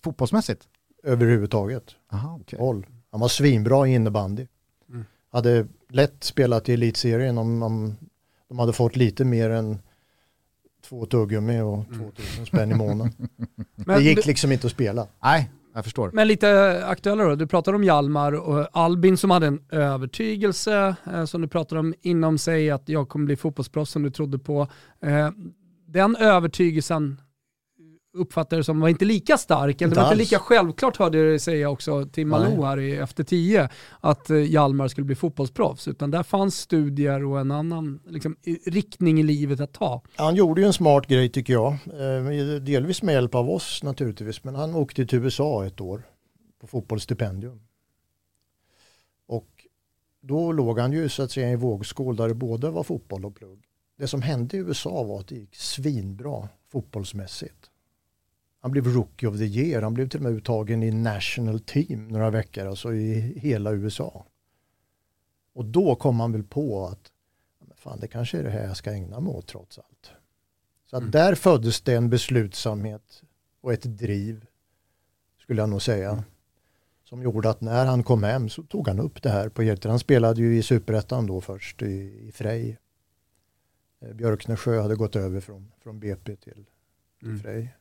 Fotbollsmässigt? 0.03 0.67
Överhuvudtaget. 1.03 1.95
Aha, 2.11 2.35
okay. 2.35 2.59
Håll. 2.59 2.85
Han 3.11 3.19
var 3.19 3.27
svinbra 3.27 3.87
i 3.87 3.93
innebandy. 3.93 4.47
Mm. 4.89 5.05
Hade 5.31 5.67
lätt 5.89 6.23
spelat 6.23 6.69
i 6.69 6.73
elitserien 6.73 7.37
om, 7.37 7.63
om 7.63 7.95
de 8.47 8.59
hade 8.59 8.73
fått 8.73 8.95
lite 8.95 9.25
mer 9.25 9.49
än 9.49 9.79
två 10.89 11.05
tuggummi 11.05 11.61
och 11.61 11.85
2000 11.97 12.45
spänn 12.45 12.71
i 12.71 12.75
månaden. 12.75 13.13
Men 13.75 13.97
det 13.97 14.03
gick 14.03 14.25
liksom 14.25 14.51
inte 14.51 14.67
att 14.67 14.73
spela. 14.73 15.07
Nej, 15.23 15.49
jag 15.73 15.83
förstår. 15.83 16.11
Men 16.13 16.27
lite 16.27 16.81
aktuellare 16.85 17.29
då, 17.29 17.35
du 17.35 17.47
pratar 17.47 17.73
om 17.73 17.83
Hjalmar 17.83 18.33
och 18.33 18.67
Albin 18.73 19.17
som 19.17 19.31
hade 19.31 19.47
en 19.47 19.59
övertygelse 19.69 20.95
eh, 21.13 21.25
som 21.25 21.41
du 21.41 21.47
pratar 21.47 21.77
om 21.77 21.93
inom 22.01 22.37
sig 22.37 22.71
att 22.71 22.89
jag 22.89 23.09
kommer 23.09 23.25
bli 23.25 23.35
fotbollsproffs 23.35 23.91
som 23.91 24.03
du 24.03 24.09
trodde 24.09 24.39
på. 24.39 24.67
Eh, 25.01 25.29
den 25.87 26.15
övertygelsen 26.15 27.21
uppfattade 28.13 28.59
du 28.59 28.63
som 28.63 28.79
var 28.79 28.89
inte 28.89 29.05
lika 29.05 29.37
stark, 29.37 29.81
eller 29.81 29.95
det 29.95 30.01
var 30.01 30.07
inte 30.07 30.17
lika 30.17 30.39
självklart 30.39 30.97
hörde 30.97 31.17
jag 31.17 31.27
dig 31.27 31.39
säga 31.39 31.69
också 31.69 32.05
till 32.05 32.27
Malou 32.27 32.49
Nej. 32.49 32.61
här 32.65 32.79
i 32.79 32.95
efter 32.95 33.23
tio 33.23 33.69
att 33.99 34.29
eh, 34.29 34.37
Hjalmar 34.37 34.87
skulle 34.87 35.05
bli 35.05 35.15
fotbollsproffs, 35.15 35.87
utan 35.87 36.11
där 36.11 36.23
fanns 36.23 36.57
studier 36.59 37.25
och 37.25 37.39
en 37.39 37.51
annan 37.51 37.99
liksom, 38.07 38.35
riktning 38.65 39.19
i 39.19 39.23
livet 39.23 39.59
att 39.59 39.73
ta. 39.73 40.01
Han 40.15 40.35
gjorde 40.35 40.61
ju 40.61 40.67
en 40.67 40.73
smart 40.73 41.07
grej 41.07 41.29
tycker 41.29 41.53
jag. 41.53 41.71
Eh, 41.73 42.61
Delvis 42.61 43.01
med 43.01 43.13
hjälp 43.13 43.35
av 43.35 43.49
oss 43.49 43.83
naturligtvis. 43.83 44.43
Men 44.43 44.55
han 44.55 44.75
åkte 44.75 45.05
till 45.05 45.19
USA 45.19 45.65
ett 45.65 45.81
år 45.81 46.03
på 46.61 46.67
fotbollsstipendium. 46.67 47.61
Och 49.27 49.49
då 50.21 50.51
låg 50.51 50.79
han 50.79 50.91
ju 50.91 51.09
så 51.09 51.23
att 51.23 51.31
säga 51.31 51.49
i 51.49 51.53
en 51.53 51.59
vågskål 51.59 52.15
där 52.15 52.27
det 52.27 52.33
både 52.33 52.69
var 52.69 52.83
fotboll 52.83 53.25
och 53.25 53.35
plugg. 53.35 53.63
Det 53.97 54.07
som 54.07 54.21
hände 54.21 54.57
i 54.57 54.59
USA 54.59 55.03
var 55.03 55.19
att 55.19 55.27
det 55.27 55.35
gick 55.35 55.55
svinbra 55.55 56.49
fotbollsmässigt. 56.71 57.69
Han 58.63 58.71
blev 58.71 58.87
rookie 58.87 59.27
of 59.29 59.37
the 59.37 59.45
year. 59.45 59.81
Han 59.81 59.93
blev 59.93 60.09
till 60.09 60.19
och 60.19 60.23
med 60.23 60.31
uttagen 60.31 60.83
i 60.83 60.91
national 60.91 61.59
team 61.59 62.07
några 62.07 62.29
veckor, 62.29 62.65
alltså 62.65 62.93
i 62.93 63.13
hela 63.39 63.71
USA. 63.71 64.25
Och 65.53 65.65
då 65.65 65.95
kom 65.95 66.19
han 66.19 66.31
väl 66.31 66.43
på 66.43 66.87
att 66.87 67.11
fan, 67.75 67.99
det 67.99 68.07
kanske 68.07 68.37
är 68.39 68.43
det 68.43 68.49
här 68.49 68.63
jag 68.67 68.77
ska 68.77 68.91
ägna 68.91 69.19
mig 69.19 69.33
åt 69.33 69.47
trots 69.47 69.77
allt. 69.77 70.11
Så 70.85 70.95
att 70.95 71.01
Mm. 71.01 71.11
där 71.11 71.35
föddes 71.35 71.81
det 71.81 71.93
en 71.95 72.09
beslutsamhet 72.09 73.23
och 73.61 73.73
ett 73.73 73.83
driv, 73.97 74.45
skulle 75.41 75.61
jag 75.61 75.69
nog 75.69 75.81
säga, 75.81 76.23
som 77.03 77.21
gjorde 77.23 77.49
att 77.49 77.61
när 77.61 77.85
han 77.85 78.03
kom 78.03 78.23
hem 78.23 78.49
så 78.49 78.63
tog 78.63 78.87
han 78.87 78.99
upp 78.99 79.21
det 79.23 79.29
här 79.29 79.49
på 79.49 79.61
heltid. 79.61 79.89
Han 79.89 79.99
spelade 79.99 80.41
ju 80.41 80.57
i 80.57 80.63
Superettan 80.63 81.27
då 81.27 81.41
först 81.41 81.81
i, 81.81 82.19
i 82.27 82.31
Frej. 82.31 82.77
Eh, 84.01 84.13
Björknesjö 84.13 84.81
hade 84.81 84.95
gått 84.95 85.15
över 85.15 85.39
från, 85.39 85.71
från 85.79 85.99
BP 85.99 86.35
till 86.35 86.65
Mm. 87.23 87.39
Frej. 87.39 87.75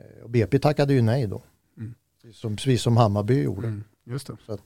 Eh, 0.00 0.24
Och 0.24 0.30
BP 0.30 0.58
tackade 0.58 0.92
ju 0.94 1.02
nej 1.02 1.26
då. 1.26 1.42
Mm. 1.78 1.94
Som, 2.32 2.56
precis 2.56 2.82
som 2.82 2.96
Hammarby 2.96 3.42
gjorde. 3.42 3.66
Mm, 3.66 3.84
just 4.04 4.26
det. 4.26 4.36
Så 4.46 4.52
att, 4.52 4.60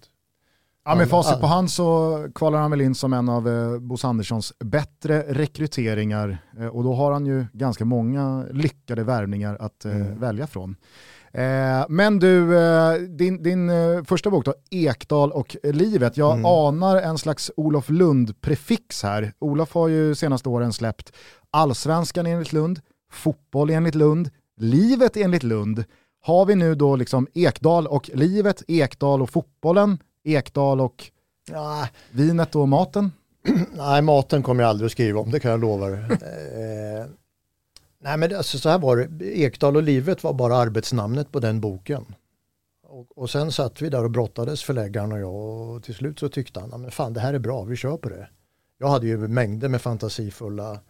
Ja, 0.85 0.95
med 0.95 1.09
facit 1.09 1.41
på 1.41 1.47
hand 1.47 1.71
så 1.71 2.19
kvalar 2.35 2.59
han 2.59 2.71
väl 2.71 2.81
in 2.81 2.95
som 2.95 3.13
en 3.13 3.29
av 3.29 3.49
eh, 3.49 3.79
Bosse 3.79 4.07
Anderssons 4.07 4.53
bättre 4.59 5.23
rekryteringar 5.29 6.39
eh, 6.59 6.67
och 6.67 6.85
då 6.85 6.95
har 6.95 7.13
han 7.13 7.27
ju 7.27 7.47
ganska 7.53 7.85
många 7.85 8.47
lyckade 8.51 9.05
värvningar 9.05 9.57
att 9.61 9.85
eh, 9.85 9.97
Mm. 9.97 10.21
välja 10.21 10.47
från. 10.47 10.77
Eh, 11.33 11.85
men 11.89 12.19
du, 12.19 12.59
eh, 12.59 12.95
din, 12.95 13.43
din 13.43 13.71
eh, 13.71 14.05
första 14.05 14.31
bok 14.31 14.45
då, 14.45 14.55
Ekdal 14.71 15.33
och 15.33 15.57
livet. 15.63 16.17
Jag 16.17 16.33
Mm. 16.33 16.45
anar 16.47 16.97
en 16.97 17.19
slags 17.19 17.51
Olof 17.57 17.89
Lund-prefix 17.91 19.03
här. 19.03 19.33
Olof 19.39 19.75
har 19.75 19.89
ju 19.89 20.15
senaste 20.15 20.49
åren 20.49 20.73
släppt 20.73 21.13
Allsvenskan 21.51 22.27
enligt 22.27 22.53
Lund, 22.53 22.81
Fotboll 23.11 23.71
enligt 23.71 23.95
Lund, 23.95 24.31
Livet 24.63 25.17
enligt 25.17 25.43
Lund. 25.43 25.85
Har 26.21 26.47
vi 26.47 26.55
nu 26.55 26.75
då 26.75 26.97
liksom 26.97 27.27
Ekdal 27.35 27.87
och 27.87 28.11
livet, 28.15 28.63
Ekdal 28.69 29.23
och 29.23 29.31
fotbollen, 29.31 29.99
Ekdal 30.25 30.81
och 30.81 31.11
ja, 31.51 31.89
vinet 32.11 32.55
och 32.55 32.69
maten? 32.69 33.13
Nej, 33.77 34.03
maten 34.03 34.43
kommer 34.43 34.63
jag 34.63 34.71
aldrig 34.71 34.87
att 34.87 34.93
skriva 34.93 35.21
om, 35.21 35.31
det 35.31 35.41
kan 35.41 35.51
jag 35.51 35.61
lova 35.61 35.89
dig. 35.89 35.99
eh, 36.11 37.07
nej, 38.03 38.17
men 38.17 38.37
alltså, 38.37 38.59
så 38.59 38.69
här 38.69 38.79
var 38.79 38.97
det. 38.97 39.39
Ekdal 39.39 39.77
och 39.77 39.83
livet 39.83 40.25
var 40.25 40.33
bara 40.33 40.57
arbetsnamnet 40.57 41.33
på 41.33 41.41
den 41.41 41.61
boken. 41.61 42.05
Och, 42.87 43.19
och 43.19 43.31
sen 43.31 43.53
satt 43.53 43.83
vi 43.83 43.89
där 43.89 44.05
och 44.05 44.11
brottades, 44.11 44.63
förläggaren 44.63 45.13
och 45.13 45.21
jag, 45.21 45.35
och 45.35 45.83
till 45.83 45.95
slut 45.95 46.19
så 46.19 46.29
tyckte 46.29 46.61
han, 46.61 46.69
"Ja, 46.73 46.79
men 46.79 46.91
fan 46.91 47.13
det 47.13 47.21
här 47.21 47.35
är 47.35 47.39
bra, 47.39 47.63
vi 47.63 47.77
kör 47.77 47.97
på 47.97 48.09
det. 48.09 48.29
Jag 48.79 48.89
hade 48.89 49.07
ju 49.07 49.29
mängder 49.29 49.69
med 49.69 49.83
fantasifulla 49.83 50.81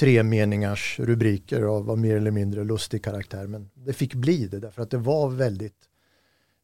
tre 0.00 0.22
meningars 0.22 1.00
rubriker 1.00 1.62
av 1.62 1.84
var 1.84 1.96
mer 1.96 2.16
eller 2.16 2.30
mindre 2.30 2.64
lustig 2.64 3.04
karaktär, 3.04 3.46
men 3.46 3.70
det 3.74 3.92
fick 3.92 4.14
bli 4.14 4.46
det 4.46 4.58
därför 4.58 4.82
att 4.82 4.90
det 4.90 4.98
var 4.98 5.30
väldigt 5.30 5.88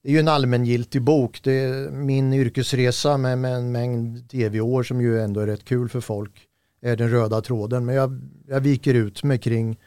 det 0.03 0.09
är 0.09 0.13
ju 0.13 0.19
en 0.19 0.29
allmängiltig 0.29 1.03
bok. 1.03 1.41
Det 1.43 1.53
är 1.53 1.91
min 1.91 2.33
yrkesresa 2.33 3.17
med, 3.17 3.39
med 3.39 3.57
en 3.57 3.73
mängd 3.73 4.31
tv-år 4.31 4.83
som 4.83 5.01
ju 5.01 5.21
ändå 5.21 5.41
är 5.41 5.47
rätt 5.47 5.65
kul 5.65 5.89
för 5.89 6.01
folk. 6.01 6.47
är 6.83 6.97
den 6.97 7.11
röda 7.11 7.41
tråden. 7.41 7.85
Men 7.85 7.95
jag, 7.95 8.21
jag 8.47 8.61
viker 8.61 8.95
ut 8.95 9.23
mig 9.23 9.39
kring, 9.39 9.79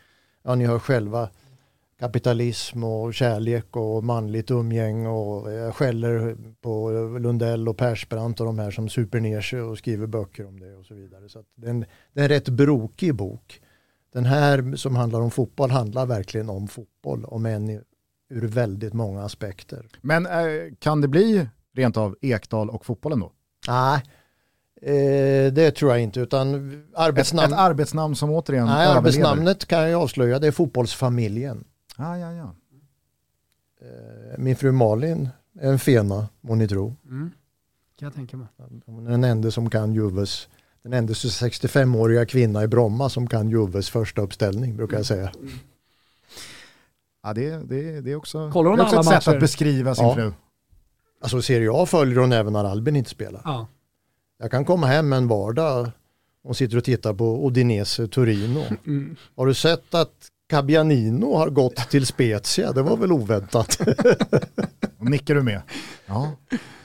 ja 0.43 0.55
ni 0.55 0.65
hör 0.65 0.79
själva, 0.79 1.29
kapitalism 1.99 2.83
och 2.83 3.13
kärlek 3.13 3.75
och 3.75 4.03
manligt 4.03 4.51
umgäng 4.51 5.07
och 5.07 5.51
jag 5.51 5.75
skäller 5.75 6.37
på 6.61 6.91
Lundell 7.19 7.69
och 7.69 7.77
Persbrandt 7.77 8.39
och 8.39 8.45
de 8.45 8.59
här 8.59 8.71
som 8.71 8.89
super 8.89 9.19
ner 9.19 9.41
sig 9.41 9.61
och 9.61 9.77
skriver 9.77 10.07
böcker 10.07 10.47
om 10.47 10.59
det 10.59 10.75
och 10.75 10.85
så 10.85 10.93
vidare. 10.93 11.29
Så 11.29 11.43
det, 11.55 11.67
är 11.67 11.71
en, 11.71 11.85
det 12.13 12.19
är 12.19 12.23
en 12.23 12.29
rätt 12.29 12.49
brokig 12.49 13.15
bok. 13.15 13.61
Den 14.13 14.25
här 14.25 14.75
som 14.75 14.95
handlar 14.95 15.21
om 15.21 15.31
fotboll 15.31 15.71
handlar 15.71 16.05
verkligen 16.05 16.49
om 16.49 16.67
fotboll, 16.67 17.25
om 17.25 17.45
än 17.45 17.81
ur 18.29 18.47
väldigt 18.47 18.93
många 18.93 19.23
aspekter. 19.23 19.87
Men 20.01 20.25
eh, 20.25 20.73
kan 20.79 21.01
det 21.01 21.07
bli 21.07 21.47
rent 21.75 21.97
av 21.97 22.15
Ekdal 22.21 22.69
och 22.69 22.85
fotbollen 22.85 23.19
då? 23.19 23.31
Nej, 23.67 24.03
eh, 24.81 25.53
det 25.53 25.71
tror 25.71 25.91
jag 25.91 26.01
inte. 26.01 26.19
Utan 26.19 26.71
Ett, 26.73 26.85
arbetsnamn, 26.95 27.53
ett 27.53 27.59
arbetsnamn 27.59 28.15
som 28.15 28.29
återigen 28.29 28.65
nej, 28.65 28.87
arbetsnamnet 28.87 29.65
kan 29.65 29.89
jag 29.89 30.01
avslöja, 30.01 30.39
det 30.39 30.47
är 30.47 30.51
fotbollsfamiljen. 30.51 31.63
Ah, 31.97 32.17
ja, 32.17 32.33
ja. 32.33 32.55
Eh, 33.81 34.37
min 34.37 34.55
fru 34.55 34.71
Malin 34.71 35.29
är 35.59 35.71
en 35.71 35.79
fena, 35.79 36.27
må 36.41 36.55
ni 36.55 36.67
tro. 36.67 36.95
Mm. 37.05 37.31
Kan 37.99 38.05
jag 38.05 38.13
tänka 38.15 38.37
mig. 38.37 38.47
Hon 38.85 39.07
är 39.07 39.11
den 39.11 39.23
enda 39.23 39.51
som 39.51 39.69
kan 39.69 39.93
Juves, 39.93 40.47
den 40.83 40.93
enda 40.93 41.13
65-åriga 41.13 42.25
kvinna 42.25 42.63
i 42.63 42.67
Bromma 42.67 43.09
som 43.09 43.27
kan 43.27 43.49
Juves 43.49 43.89
första 43.89 44.21
uppställning 44.21 44.77
brukar 44.77 44.97
jag 44.97 45.05
säga. 45.05 45.31
ja 47.23 47.33
det, 47.33 47.49
det, 47.69 48.01
det 48.01 48.11
är 48.11 48.15
också, 48.15 48.51
Kollar 48.51 48.69
hon 48.69 48.77
det 48.77 48.83
är 48.83 48.85
också 48.85 48.97
alla 48.97 49.17
ett 49.17 49.23
sätt 49.23 49.27
matcher? 49.27 49.35
att 49.37 49.41
beskriva 49.41 49.95
sin 49.95 50.05
Ja. 50.05 50.15
fru. 50.15 50.33
Alltså 51.21 51.41
Serie 51.41 51.69
A 51.73 51.85
följer 51.85 52.17
hon 52.19 52.31
även 52.31 52.53
när 52.53 52.63
Albin 52.65 52.95
inte 52.95 53.09
spelar. 53.09 53.41
Ja. 53.45 53.67
Jag 54.37 54.51
kan 54.51 54.65
komma 54.65 54.87
hem 54.87 55.13
en 55.13 55.27
vardag 55.27 55.91
och 56.43 56.57
sitter 56.57 56.77
och 56.77 56.83
tittar 56.83 57.13
på 57.13 57.47
Udinese 57.47 58.07
Torino. 58.07 58.63
Mm. 58.85 59.15
Har 59.35 59.45
du 59.47 59.53
sett 59.53 59.93
att 59.93 60.29
Cabianino 60.49 61.35
har 61.35 61.49
gått 61.49 61.75
till 61.75 62.05
Spezia, 62.05 62.71
det 62.71 62.81
var 62.81 62.97
väl 62.97 63.11
oväntat. 63.11 63.79
Nickar 64.99 65.35
du 65.35 65.43
med? 65.43 65.61
Ja. 66.05 66.31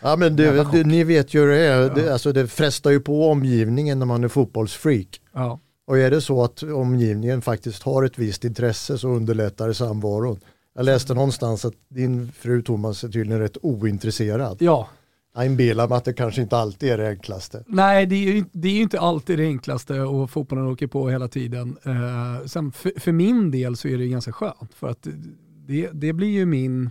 Ja 0.00 0.16
men 0.16 0.36
det, 0.36 0.72
det, 0.72 0.84
ni 0.84 1.04
vet 1.04 1.34
ju 1.34 1.40
hur 1.40 1.48
det 1.48 1.58
är, 1.58 1.94
det, 1.94 2.12
alltså 2.12 2.32
det 2.32 2.48
frestar 2.48 2.90
ju 2.90 3.00
på 3.00 3.30
omgivningen 3.30 3.98
när 3.98 4.06
man 4.06 4.24
är 4.24 4.28
fotbollsfreak. 4.28 5.20
Ja. 5.34 5.60
Och 5.86 5.98
är 5.98 6.10
det 6.10 6.20
så 6.20 6.44
att 6.44 6.62
omgivningen 6.62 7.42
faktiskt 7.42 7.82
har 7.82 8.02
ett 8.02 8.18
visst 8.18 8.44
intresse 8.44 8.98
så 8.98 9.08
underlättar 9.08 9.68
det 9.68 9.74
samvaron. 9.74 10.40
Jag 10.74 10.84
läste 10.84 11.14
någonstans 11.14 11.64
att 11.64 11.74
din 11.88 12.32
fru 12.32 12.62
Thomas 12.62 13.04
är 13.04 13.08
tydligen 13.08 13.40
rätt 13.40 13.56
ointresserad. 13.62 14.56
Ja. 14.60 14.88
Jag 15.38 15.46
inbillar 15.46 15.88
mig 15.88 15.98
att 15.98 16.04
det 16.04 16.12
kanske 16.12 16.42
inte 16.42 16.56
alltid 16.56 16.88
är 16.88 16.98
det 16.98 17.08
enklaste. 17.08 17.64
Nej, 17.66 18.06
det 18.06 18.14
är 18.14 18.32
ju, 18.32 18.44
det 18.52 18.68
är 18.68 18.80
inte 18.80 19.00
alltid 19.00 19.38
det 19.38 19.44
enklaste 19.44 20.00
och 20.00 20.30
fotbollen 20.30 20.66
åker 20.66 20.86
på 20.86 21.08
hela 21.08 21.28
tiden. 21.28 21.78
Uh, 21.86 22.46
sen 22.46 22.72
för, 22.72 23.00
för, 23.00 23.12
min 23.12 23.50
del 23.50 23.76
så 23.76 23.88
är 23.88 23.98
det 23.98 24.08
ganska 24.08 24.32
skönt 24.32 24.74
för 24.74 24.88
att 24.88 25.06
det, 25.66 25.90
det 25.92 26.12
blir 26.12 26.28
ju 26.28 26.46
min, 26.46 26.90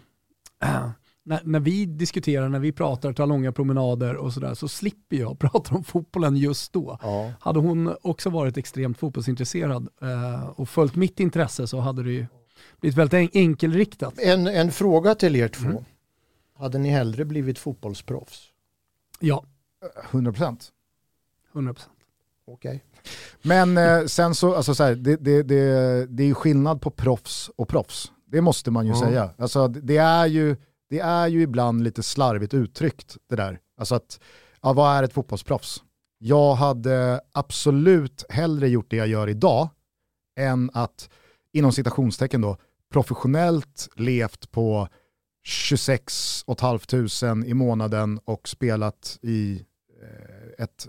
uh, 0.66 0.90
när, 1.26 1.42
när, 1.44 1.60
vi 1.60 1.86
diskuterar, 1.86 2.50
när 2.50 2.60
vi 2.60 2.72
pratar, 2.72 3.14
tar 3.14 3.26
långa 3.26 3.52
promenader 3.52 4.16
och 4.16 4.34
sådär 4.34 4.54
så 4.54 4.68
slipper 4.68 5.18
jag 5.18 5.40
prata 5.40 5.76
om 5.76 5.84
fotbollen 5.84 6.36
just 6.36 6.74
då. 6.74 7.00
Ja. 7.02 7.32
Hade 7.40 7.60
hon 7.60 7.96
också 8.02 8.30
varit 8.30 8.58
extremt 8.58 8.98
fotbollsintresserad 8.98 9.88
uh, 10.04 10.50
och 10.50 10.70
följt 10.70 10.96
mitt 10.96 11.20
intresse 11.20 11.68
så 11.68 11.80
hade 11.80 12.04
det 12.04 12.12
ju 12.12 12.26
blivit 12.82 12.98
väldigt 12.98 13.36
enkelriktat. 13.36 14.20
En, 14.20 14.48
en 14.48 14.72
fråga 14.72 15.16
till 15.16 15.36
er 15.36 15.48
två. 15.48 15.70
Mm. 15.70 15.84
Hade 16.60 16.78
ni 16.78 16.90
hellre 16.90 17.26
blivit 17.26 17.60
fotbollsproffs? 17.60 18.48
Ja. 19.20 19.46
100 20.12 20.32
procent. 20.32 20.72
100 21.54 21.74
procent. 21.74 21.94
Okej. 22.48 22.70
Okay. 22.70 22.80
Men 23.42 23.78
eh, 23.78 24.06
sen 24.06 24.36
så, 24.36 24.56
alltså 24.56 24.76
så 24.76 24.84
här, 24.84 24.96
det, 24.96 25.16
det, 25.16 25.44
det, 25.44 26.06
det 26.06 26.24
är 26.24 26.34
skillnad 26.34 26.82
på 26.82 26.92
proffs 26.92 27.50
och 27.56 27.68
proffs. 27.68 28.12
Det 28.26 28.42
måste 28.42 28.72
man 28.72 28.86
ju 28.86 28.94
mm. 28.94 29.08
säga. 29.08 29.30
Alltså, 29.38 29.68
det, 29.68 29.98
är 29.98 30.26
ju, 30.26 30.56
det 30.90 31.00
är 31.00 31.28
ju 31.28 31.42
ibland 31.42 31.84
lite 31.84 32.04
slarvigt 32.04 32.54
uttryckt 32.54 33.18
det 33.30 33.36
där. 33.36 33.60
Alltså 33.78 33.96
att, 33.96 34.20
ja, 34.62 34.74
vad 34.74 34.98
är 34.98 35.04
ett 35.04 35.14
fotbollsproffs? 35.14 35.84
Jag 36.18 36.56
hade 36.56 37.22
absolut 37.32 38.26
hellre 38.30 38.70
gjort 38.70 38.90
det 38.90 38.98
jag 38.98 39.08
gör 39.08 39.30
idag 39.30 39.70
än 40.40 40.70
att, 40.74 41.10
inom 41.54 41.72
citationstecken 41.72 42.42
då, 42.42 42.58
professionellt 42.92 43.90
levt 43.96 44.52
på 44.52 44.88
26 45.48 46.46
500 46.60 47.48
i 47.48 47.54
månaden 47.54 48.20
och 48.26 48.50
spelat 48.50 49.20
i 49.22 49.66
eh, 50.02 50.64
ett 50.64 50.88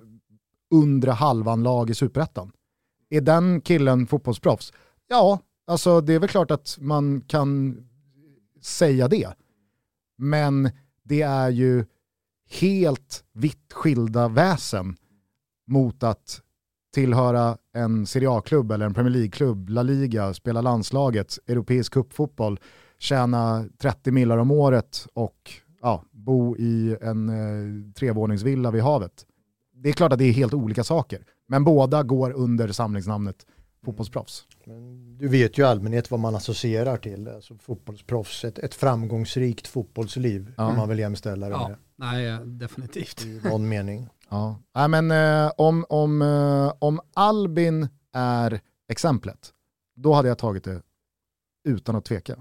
undre 0.70 1.10
halvan-lag 1.10 1.90
i 1.90 1.94
superettan. 1.94 2.52
Är 3.10 3.20
den 3.20 3.60
killen 3.60 4.06
fotbollsproffs? 4.06 4.72
Ja, 5.08 5.40
alltså 5.66 6.00
det 6.00 6.14
är 6.14 6.18
väl 6.18 6.28
klart 6.28 6.50
att 6.50 6.76
man 6.80 7.20
kan 7.20 7.76
säga 8.60 9.08
det. 9.08 9.28
Men 10.16 10.70
det 11.02 11.22
är 11.22 11.50
ju 11.50 11.84
helt 12.50 13.24
vitt 13.32 13.72
skilda 13.72 14.28
väsen 14.28 14.96
mot 15.66 16.02
att 16.02 16.42
tillhöra 16.94 17.58
en 17.74 18.06
Serie 18.06 18.30
A-klubb 18.30 18.72
eller 18.72 18.86
en 18.86 18.94
Premier 18.94 19.12
League-klubb, 19.12 19.68
La 19.68 19.82
Liga, 19.82 20.34
spela 20.34 20.60
landslaget, 20.60 21.38
europeisk 21.46 21.92
cupfotboll, 21.92 22.60
tjäna 22.98 23.64
30 23.78 24.10
millar 24.10 24.38
om 24.38 24.50
året 24.50 25.06
och 25.12 25.52
ja, 25.82 26.04
bo 26.10 26.56
i 26.56 26.96
en 27.00 27.28
eh, 27.28 27.92
trevåningsvilla 27.92 28.70
vid 28.70 28.82
havet. 28.82 29.26
Det 29.72 29.88
är 29.88 29.92
klart 29.92 30.12
att 30.12 30.18
det 30.18 30.24
är 30.24 30.32
helt 30.32 30.54
olika 30.54 30.84
saker, 30.84 31.24
men 31.48 31.64
båda 31.64 32.02
går 32.02 32.32
under 32.32 32.68
samlingsnamnet 32.68 33.46
fotbollsproffs. 33.84 34.46
Men 34.64 35.18
du 35.18 35.28
vet 35.28 35.58
ju 35.58 35.62
i 35.62 35.66
allmänhet 35.66 36.10
vad 36.10 36.20
man 36.20 36.34
associerar 36.34 36.96
till, 36.96 37.28
alltså 37.28 37.54
fotbollsproffs, 37.54 38.44
ett, 38.44 38.58
ett 38.58 38.74
framgångsrikt 38.74 39.66
fotbollsliv 39.66 40.52
ja. 40.56 40.68
kan 40.68 40.76
man 40.76 40.88
väl 40.88 40.98
jämställa 40.98 41.48
det 41.48 41.52
ja. 41.52 41.68
med. 41.68 41.78
Nej, 41.96 42.38
definitivt. 42.46 43.24
I 43.24 43.40
någon 43.44 43.68
mening. 43.68 44.08
Ja. 44.30 44.62
Nej, 44.74 44.88
men, 44.88 45.10
eh, 45.10 45.52
om, 45.56 45.84
om, 45.88 46.22
eh, 46.22 46.72
om 46.78 47.00
Albin 47.14 47.88
är 48.12 48.60
exemplet, 48.88 49.52
då 49.96 50.12
hade 50.12 50.28
jag 50.28 50.38
tagit 50.38 50.64
det 50.64 50.82
utan 51.64 51.96
att 51.96 52.04
tveka. 52.04 52.36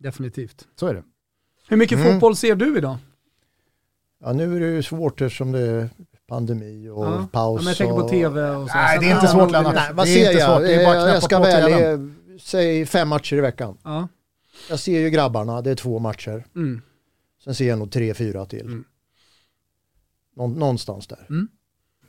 Definitivt. 0.00 0.68
Så 0.76 0.86
är 0.86 0.94
det. 0.94 1.02
Hur 1.68 1.76
mycket 1.76 1.98
mm. 1.98 2.12
fotboll 2.12 2.36
ser 2.36 2.54
du 2.54 2.78
idag? 2.78 2.96
Ja, 4.20 4.32
nu 4.32 4.56
är 4.56 4.60
det 4.60 4.66
ju 4.66 4.82
svårt 4.82 5.20
eftersom 5.20 5.52
det 5.52 5.60
är 5.60 5.90
pandemi 6.26 6.88
och 6.88 7.04
ja. 7.04 7.28
paus. 7.32 7.60
Ja, 7.60 7.64
men 7.64 7.66
jag 7.66 7.76
tänker 7.76 7.94
på 7.94 8.08
tv 8.08 8.50
och 8.50 8.68
så. 8.68 8.74
Nej, 8.74 8.98
det 8.98 9.10
är 9.10 9.14
inte 9.14 9.28
svårt 9.28 9.50
Lennart. 9.50 9.74
Nej, 9.74 9.90
vad 9.94 10.08
ser 10.08 10.38
jag? 10.38 10.62
Det 10.62 10.74
är 10.74 10.84
bara 10.84 11.08
jag 11.08 11.22
ska 11.22 11.40
välja, 11.40 11.98
säg 12.40 12.86
fem 12.86 13.08
matcher 13.08 13.36
i 13.36 13.40
veckan. 13.40 13.78
Ja. 13.84 14.08
Jag 14.68 14.78
ser 14.78 15.00
ju 15.00 15.10
grabbarna, 15.10 15.62
det 15.62 15.70
är 15.70 15.74
två 15.74 15.98
matcher. 15.98 16.46
Mm. 16.54 16.82
Sen 17.44 17.54
ser 17.54 17.68
jag 17.68 17.78
nog 17.78 17.92
tre, 17.92 18.14
fyra 18.14 18.46
till. 18.46 18.60
Mm. 18.66 18.84
Nå 20.36 20.46
någonstans 20.46 21.06
där. 21.06 21.26
Mm. 21.30 21.48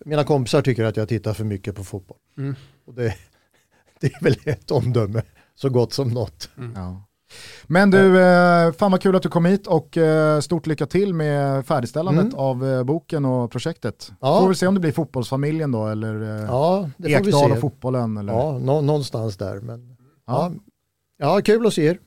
Mina 0.06 0.24
kompisar 0.24 0.62
tycker 0.62 0.84
att 0.84 0.98
jag 0.98 1.08
tittar 1.08 1.34
för 1.34 1.44
mycket 1.44 1.76
på 1.76 1.84
fotboll. 1.84 2.18
Mm. 2.38 2.56
Och 2.86 2.94
det, 2.94 3.16
det, 4.00 4.14
är 4.14 4.24
väl 4.24 4.36
ett 4.44 4.72
omdöme 4.72 5.22
så 5.56 5.70
gott 5.70 5.94
som 5.94 6.10
något. 6.10 6.50
Mm. 6.58 6.74
Ja. 6.76 7.04
Men 7.64 7.92
du, 7.92 8.22
eh, 8.22 8.72
fan 8.72 8.92
vad 8.92 9.02
kul 9.02 9.16
att 9.16 9.24
du 9.24 9.30
kom 9.30 9.46
hit 9.46 9.68
och 9.68 9.98
eh, 9.98 10.40
stort 10.40 10.68
lycka 10.68 10.86
till 10.86 11.14
med 11.14 11.66
färdigställandet 11.66 12.26
mm. 12.26 12.40
av 12.40 12.66
eh, 12.66 12.84
boken 12.84 13.26
och 13.26 13.52
projektet. 13.52 14.12
Ja. 14.22 14.40
Får 14.40 14.50
vi 14.50 14.56
se 14.56 14.68
om 14.68 14.74
det 14.74 14.80
blir 14.80 14.92
fotbollsfamiljen 14.92 15.72
då 15.72 15.88
eller 15.88 16.46
ja, 16.48 16.90
Ekdal 17.06 17.52
och 17.52 17.60
fotbollen? 17.60 18.18
Eller? 18.18 18.34
Ja, 18.34 18.58
nå 18.58 18.82
någonstans 18.82 19.38
där. 19.38 19.60
Men, 19.60 19.98
ja. 20.28 20.52
Ja. 21.18 21.36
ja, 21.36 21.42
kul 21.42 21.68
att 21.68 21.74
se 21.74 21.86
er. 21.86 22.00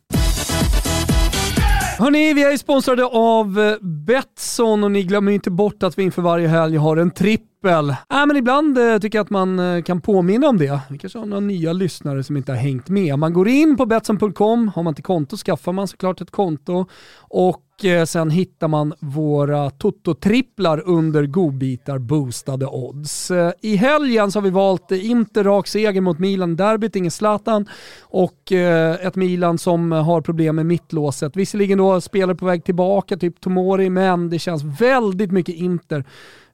Hörni, 1.99 2.35
vi 2.35 2.45
är 2.45 2.57
sponsrade 2.57 3.05
av 3.05 3.61
eh, 3.61 3.77
Betsson 3.81 4.85
och 4.85 4.91
ni 4.91 5.03
glömmer 5.03 5.33
inte 5.33 5.51
bort 5.51 5.83
att 5.83 5.99
vi 5.99 6.03
inför 6.03 6.23
varje 6.23 6.49
helg 6.49 6.77
har 6.77 6.97
en 6.97 7.11
trippel. 7.11 7.91
Äh, 7.91 7.97
men 8.27 8.37
ibland 8.37 8.79
eh, 8.79 8.99
tycker 8.99 9.19
jag 9.19 9.25
att 9.25 9.31
man 9.31 9.59
eh, 9.59 9.83
kan 9.83 10.01
påminna 10.01 10.49
om 10.49 10.59
det. 10.59 10.81
Vi 10.91 10.99
kanske 10.99 11.19
har 11.19 11.27
några 11.27 11.41
nya 11.41 11.73
lyssnare 11.73 12.25
som 12.25 12.37
inte 12.37 12.53
har 12.53 12.57
hängt 12.57 12.89
med. 12.89 13.19
Man 13.19 13.33
går 13.33 13.49
in 13.49 13.77
på 13.77 13.87
Betsson.com, 13.87 14.69
har 14.75 14.83
man 14.83 14.91
inte 14.91 15.03
konto 15.03 15.37
skaffar 15.37 15.73
man 15.73 15.89
såklart 15.89 16.21
ett 16.21 16.31
konto 16.31 16.87
och 17.19 17.64
eh, 17.83 18.05
sen 18.05 18.31
hittar 18.31 18.69
man 18.69 18.95
våra 19.01 19.71
Toto-tripplar 19.71 20.83
under 20.87 21.27
godbitar 21.27 21.99
boostade 21.99 22.67
odds. 22.67 23.31
Eh, 23.31 23.53
I 23.61 23.77
helgen 23.77 24.31
så 24.31 24.39
har 24.39 24.45
vi 24.45 24.51
valt 24.51 24.91
Inter 24.91 25.45
rak 25.45 25.67
seger 25.67 26.01
mot 26.01 26.19
Milan 26.19 26.57
derbyt, 26.57 26.97
ingen 26.97 27.11
Zlatan 27.11 27.69
och 28.03 28.53
eh, 28.53 29.07
ett 29.07 29.17
Milan 29.17 29.59
som 29.59 29.93
har 29.93 30.21
problem 30.21 30.57
med 30.57 30.67
mittlåset. 30.67 31.37
Visserligen 31.37 31.79
då 31.79 32.01
spelare 32.01 32.37
på 32.37 32.47
väg 32.47 32.65
tillbaka, 32.65 33.17
typ 33.17 33.41
Tomori, 33.41 33.91
men 33.91 34.31
det 34.31 34.39
känns 34.39 34.63
väldigt 34.81 35.33
mycket 35.33 35.55
Inter 35.55 36.05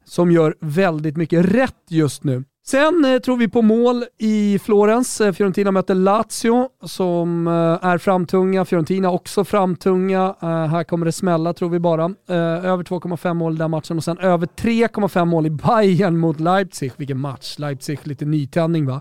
som 0.05 0.31
gör 0.31 0.55
väldigt 0.61 1.16
mycket 1.16 1.45
rätt 1.45 1.85
just 1.89 2.25
nu. 2.25 2.45
Sen 2.67 3.05
eh, 3.05 3.19
tror 3.19 3.37
vi 3.37 3.49
på 3.49 3.63
mål 3.63 4.05
i 4.19 4.59
Florens. 4.59 5.21
Eh, 5.21 5.33
Fiorentina 5.33 5.71
möter 5.71 5.95
Lazio 5.95 6.69
som 6.85 7.47
eh, 7.47 7.89
är 7.89 7.99
framtunga. 7.99 8.65
Fiorentina 8.65 9.11
också 9.11 9.45
framtunga. 9.45 10.35
Eh, 10.43 10.67
här 10.67 10.85
kommer 10.85 11.07
det 11.07 11.13
smälla 11.13 11.53
tror 11.53 11.69
vi 11.69 11.79
bara. 11.79 12.05
Eh, 12.05 12.37
över 12.65 12.85
2,5 12.85 13.35
mål 13.35 13.55
i 13.55 13.57
den 13.57 13.71
matchen 13.71 13.97
och 13.97 14.05
sen 14.05 14.19
över 14.19 14.47
3,5 14.47 15.25
mål 15.25 15.47
i 15.47 15.51
Bayern 15.51 16.17
mot 16.17 16.41
Leipzig. 16.41 16.93
Vilken 16.97 17.19
match! 17.19 17.59
Leipzig 17.59 17.99
lite 18.03 18.25
nytändning 18.25 18.87
va. 18.87 19.01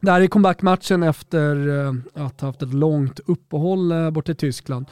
Det 0.00 0.10
här 0.10 0.20
är 0.20 0.26
comebackmatchen 0.26 1.02
efter 1.02 1.68
eh, 1.68 2.24
att 2.26 2.40
ha 2.40 2.48
haft 2.48 2.62
ett 2.62 2.74
långt 2.74 3.20
uppehåll 3.26 3.92
eh, 3.92 4.10
borta 4.10 4.32
i 4.32 4.34
Tyskland. 4.34 4.86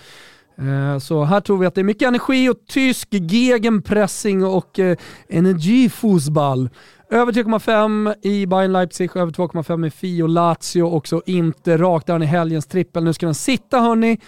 Eh, 0.59 0.99
så 0.99 1.25
här 1.25 1.41
tror 1.41 1.59
vi 1.59 1.67
att 1.67 1.75
det 1.75 1.81
är 1.81 1.85
mycket 1.85 2.09
energi 2.09 2.49
och 2.49 2.57
tysk 2.69 3.09
gegenpressing 3.11 4.45
och 4.45 4.79
eh, 4.79 4.97
energifotboll. 5.29 6.71
Över 7.11 7.33
3,5 7.33 8.15
i 8.23 8.47
Bayern 8.47 8.73
Leipzig, 8.73 9.17
över 9.17 9.33
2,5 9.33 9.87
i 9.87 9.91
Fio 9.91 10.27
Lazio 10.27 10.83
också 10.83 11.23
inte 11.27 11.77
rakt 11.77 12.07
där 12.07 12.23
i 12.23 12.27
helgens 12.27 12.67
trippel. 12.67 13.05
Nu 13.05 13.13
ska 13.13 13.27
den 13.27 13.35
sitta 13.35 13.81
hörni. 13.81 14.19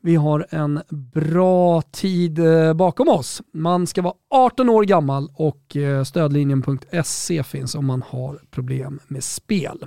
Vi 0.00 0.16
har 0.16 0.46
en 0.50 0.80
bra 1.14 1.82
tid 1.82 2.38
eh, 2.38 2.74
bakom 2.74 3.08
oss. 3.08 3.42
Man 3.54 3.86
ska 3.86 4.02
vara 4.02 4.14
18 4.30 4.68
år 4.68 4.84
gammal 4.84 5.28
och 5.34 5.76
eh, 5.76 6.04
stödlinjen.se 6.04 7.42
finns 7.42 7.74
om 7.74 7.86
man 7.86 8.02
har 8.08 8.40
problem 8.50 9.00
med 9.08 9.24
spel. 9.24 9.84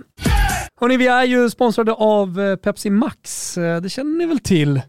Hörni, 0.80 0.98
vi 0.98 1.08
är 1.08 1.24
ju 1.24 1.50
sponsrade 1.50 1.94
av 1.94 2.40
eh, 2.40 2.56
Pepsi 2.56 2.90
Max. 2.90 3.56
Det 3.56 3.92
känner 3.92 4.18
ni 4.18 4.26
väl 4.26 4.40
till? 4.40 4.82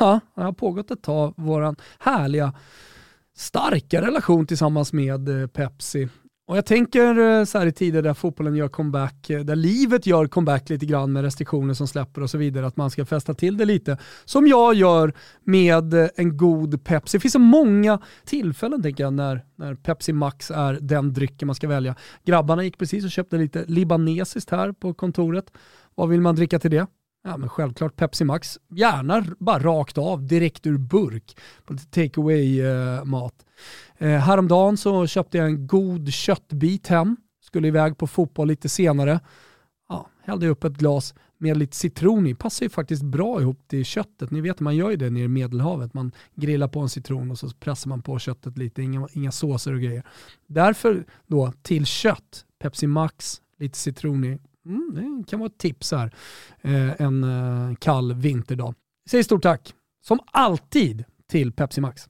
Ja, 0.00 0.20
det 0.36 0.42
har 0.42 0.52
pågått 0.52 0.90
ett 0.90 1.02
tag, 1.02 1.34
vår 1.36 1.74
härliga, 1.98 2.52
starka 3.36 4.00
relation 4.00 4.46
tillsammans 4.46 4.92
med 4.92 5.52
Pepsi. 5.52 6.08
Och 6.52 6.58
jag 6.58 6.66
tänker 6.66 7.18
eh, 7.18 7.44
så 7.44 7.58
här 7.58 7.66
i 7.66 7.72
tider 7.72 8.02
där 8.02 8.14
fotbollen 8.14 8.56
gör 8.56 8.68
comeback, 8.68 9.30
eh, 9.30 9.40
där 9.40 9.56
livet 9.56 10.06
gör 10.06 10.26
comeback 10.26 10.68
lite 10.68 10.86
grann 10.86 11.12
med 11.12 11.22
restriktioner 11.22 11.74
som 11.74 11.88
släpper 11.88 12.22
och 12.22 12.30
så 12.30 12.38
vidare, 12.38 12.66
att 12.66 12.76
man 12.76 12.90
ska 12.90 13.04
fästa 13.04 13.34
till 13.34 13.56
det 13.56 13.64
lite. 13.64 13.98
Som 14.24 14.46
jag 14.46 14.74
gör 14.74 15.12
med 15.44 15.94
eh, 15.94 16.08
en 16.16 16.36
god 16.36 16.84
Pepsi. 16.84 17.16
Det 17.16 17.20
finns 17.20 17.32
så 17.32 17.38
många 17.38 18.00
tillfällen 18.24 18.82
tänker 18.82 19.04
jag 19.04 19.12
när, 19.12 19.44
när 19.56 19.74
Pepsi 19.74 20.12
Max 20.12 20.50
är 20.50 20.78
den 20.80 21.12
drycken 21.12 21.46
man 21.46 21.54
ska 21.54 21.68
välja. 21.68 21.94
Grabbarna 22.24 22.64
gick 22.64 22.78
precis 22.78 23.04
och 23.04 23.10
köpte 23.10 23.36
lite 23.36 23.64
libanesiskt 23.66 24.50
här 24.50 24.72
på 24.72 24.94
kontoret. 24.94 25.52
Vad 25.94 26.08
vill 26.08 26.20
man 26.20 26.34
dricka 26.34 26.58
till 26.58 26.70
det? 26.70 26.86
Ja 27.24 27.36
men 27.36 27.48
självklart 27.48 27.96
Pepsi 27.96 28.24
Max. 28.24 28.58
Gärna 28.74 29.24
bara 29.38 29.58
rakt 29.58 29.98
av, 29.98 30.26
direkt 30.26 30.66
ur 30.66 30.78
burk. 30.78 31.36
På 31.64 31.72
lite 31.72 31.86
take 31.86 32.20
away-mat. 32.20 33.34
Eh, 34.02 34.18
häromdagen 34.18 34.76
så 34.76 35.06
köpte 35.06 35.38
jag 35.38 35.46
en 35.46 35.66
god 35.66 36.12
köttbit 36.12 36.86
hem. 36.86 37.16
Skulle 37.40 37.68
iväg 37.68 37.98
på 37.98 38.06
fotboll 38.06 38.48
lite 38.48 38.68
senare. 38.68 39.20
Ja, 39.88 40.08
hällde 40.22 40.48
upp 40.48 40.64
ett 40.64 40.72
glas 40.72 41.14
med 41.38 41.56
lite 41.56 41.76
citron 41.76 42.26
i. 42.26 42.34
Passar 42.34 42.66
ju 42.66 42.70
faktiskt 42.70 43.02
bra 43.02 43.40
ihop 43.40 43.68
till 43.68 43.84
köttet. 43.84 44.30
Ni 44.30 44.40
vet 44.40 44.60
man 44.60 44.76
gör 44.76 44.90
ju 44.90 44.96
det 44.96 45.10
nere 45.10 45.24
i 45.24 45.28
Medelhavet. 45.28 45.94
Man 45.94 46.12
grillar 46.34 46.68
på 46.68 46.80
en 46.80 46.88
citron 46.88 47.30
och 47.30 47.38
så 47.38 47.50
pressar 47.50 47.88
man 47.88 48.02
på 48.02 48.18
köttet 48.18 48.58
lite. 48.58 48.82
Inga, 48.82 49.08
inga 49.12 49.32
såser 49.32 49.74
och 49.74 49.80
grejer. 49.80 50.02
Därför 50.46 51.04
då 51.26 51.52
till 51.62 51.86
kött, 51.86 52.44
Pepsi 52.58 52.86
Max, 52.86 53.40
lite 53.58 53.78
citron 53.78 54.24
i. 54.24 54.38
Mm, 54.66 54.92
det 54.94 55.30
kan 55.30 55.40
vara 55.40 55.46
ett 55.46 55.58
tips 55.58 55.92
här 55.92 56.14
eh, 56.60 57.00
en 57.00 57.24
eh, 57.24 57.76
kall 57.76 58.14
vinterdag. 58.14 58.74
Säg 59.10 59.24
stort 59.24 59.42
tack, 59.42 59.74
som 60.06 60.18
alltid, 60.26 61.04
till 61.26 61.52
Pepsi 61.52 61.80
Max. 61.80 62.08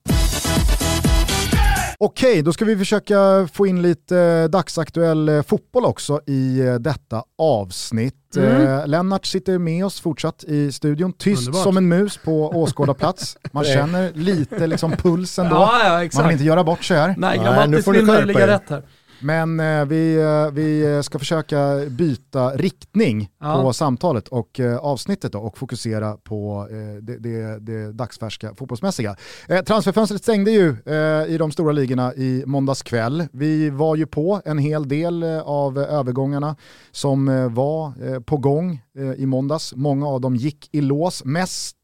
Okej, 2.04 2.42
då 2.42 2.52
ska 2.52 2.64
vi 2.64 2.76
försöka 2.76 3.48
få 3.52 3.66
in 3.66 3.82
lite 3.82 4.18
eh, 4.18 4.50
dagsaktuell 4.50 5.28
eh, 5.28 5.42
fotboll 5.42 5.84
också 5.84 6.20
i 6.26 6.60
eh, 6.60 6.74
detta 6.74 7.22
avsnitt. 7.38 8.36
Mm. 8.36 8.90
Lennart 8.90 9.26
sitter 9.26 9.58
med 9.58 9.86
oss 9.86 10.00
fortsatt 10.00 10.44
i 10.44 10.72
studion, 10.72 11.12
tyst 11.12 11.40
Underbart. 11.40 11.62
som 11.62 11.76
en 11.76 11.88
mus 11.88 12.18
på 12.24 12.48
åskådarplats. 12.48 13.36
Man 13.52 13.64
känner 13.74 14.12
lite 14.12 14.66
liksom 14.66 14.90
pulsen 14.92 15.48
då. 15.48 15.56
Ja, 15.56 16.02
ja, 16.02 16.08
Man 16.14 16.24
vill 16.24 16.32
inte 16.32 16.44
göra 16.44 16.64
bort 16.64 16.84
sig 16.84 16.96
här. 16.96 17.14
Nej, 17.18 17.38
grammatiskt 17.38 17.88
vill 17.88 18.04
man 18.04 18.26
ligga 18.26 18.46
rätt 18.46 18.70
här. 18.70 18.82
Men 19.22 19.60
eh, 19.60 19.84
vi, 19.84 20.16
eh, 20.16 20.50
vi 20.52 21.00
ska 21.02 21.18
försöka 21.18 21.80
byta 21.88 22.50
riktning 22.50 23.28
ja. 23.40 23.62
på 23.62 23.72
samtalet 23.72 24.28
och 24.28 24.60
eh, 24.60 24.76
avsnittet 24.76 25.32
då, 25.32 25.38
och 25.38 25.58
fokusera 25.58 26.16
på 26.16 26.68
eh, 26.70 27.02
det, 27.02 27.18
det, 27.18 27.58
det 27.58 27.92
dagsfärska 27.92 28.54
fotbollsmässiga. 28.54 29.16
Eh, 29.48 29.62
transferfönstret 29.62 30.22
stängde 30.22 30.50
ju 30.50 30.76
eh, 30.86 31.34
i 31.34 31.36
de 31.38 31.52
stora 31.52 31.72
ligorna 31.72 32.14
i 32.14 32.42
måndags 32.46 32.82
kväll. 32.82 33.26
Vi 33.32 33.70
var 33.70 33.96
ju 33.96 34.06
på 34.06 34.42
en 34.44 34.58
hel 34.58 34.88
del 34.88 35.24
av 35.44 35.78
övergångarna 35.78 36.56
som 36.90 37.26
var 37.54 38.20
på 38.20 38.36
gång 38.36 38.82
i 39.16 39.26
måndags. 39.26 39.74
Många 39.76 40.08
av 40.08 40.20
dem 40.20 40.36
gick 40.36 40.68
i 40.72 40.80
lås. 40.80 41.24
Mest 41.24 41.76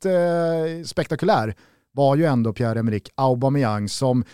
spektakulär 0.84 1.54
var 1.92 2.16
ju 2.16 2.24
ändå 2.24 2.52
Pierre-Emerick 2.52 3.10
Aubameyang 3.14 3.88
som 3.88 4.24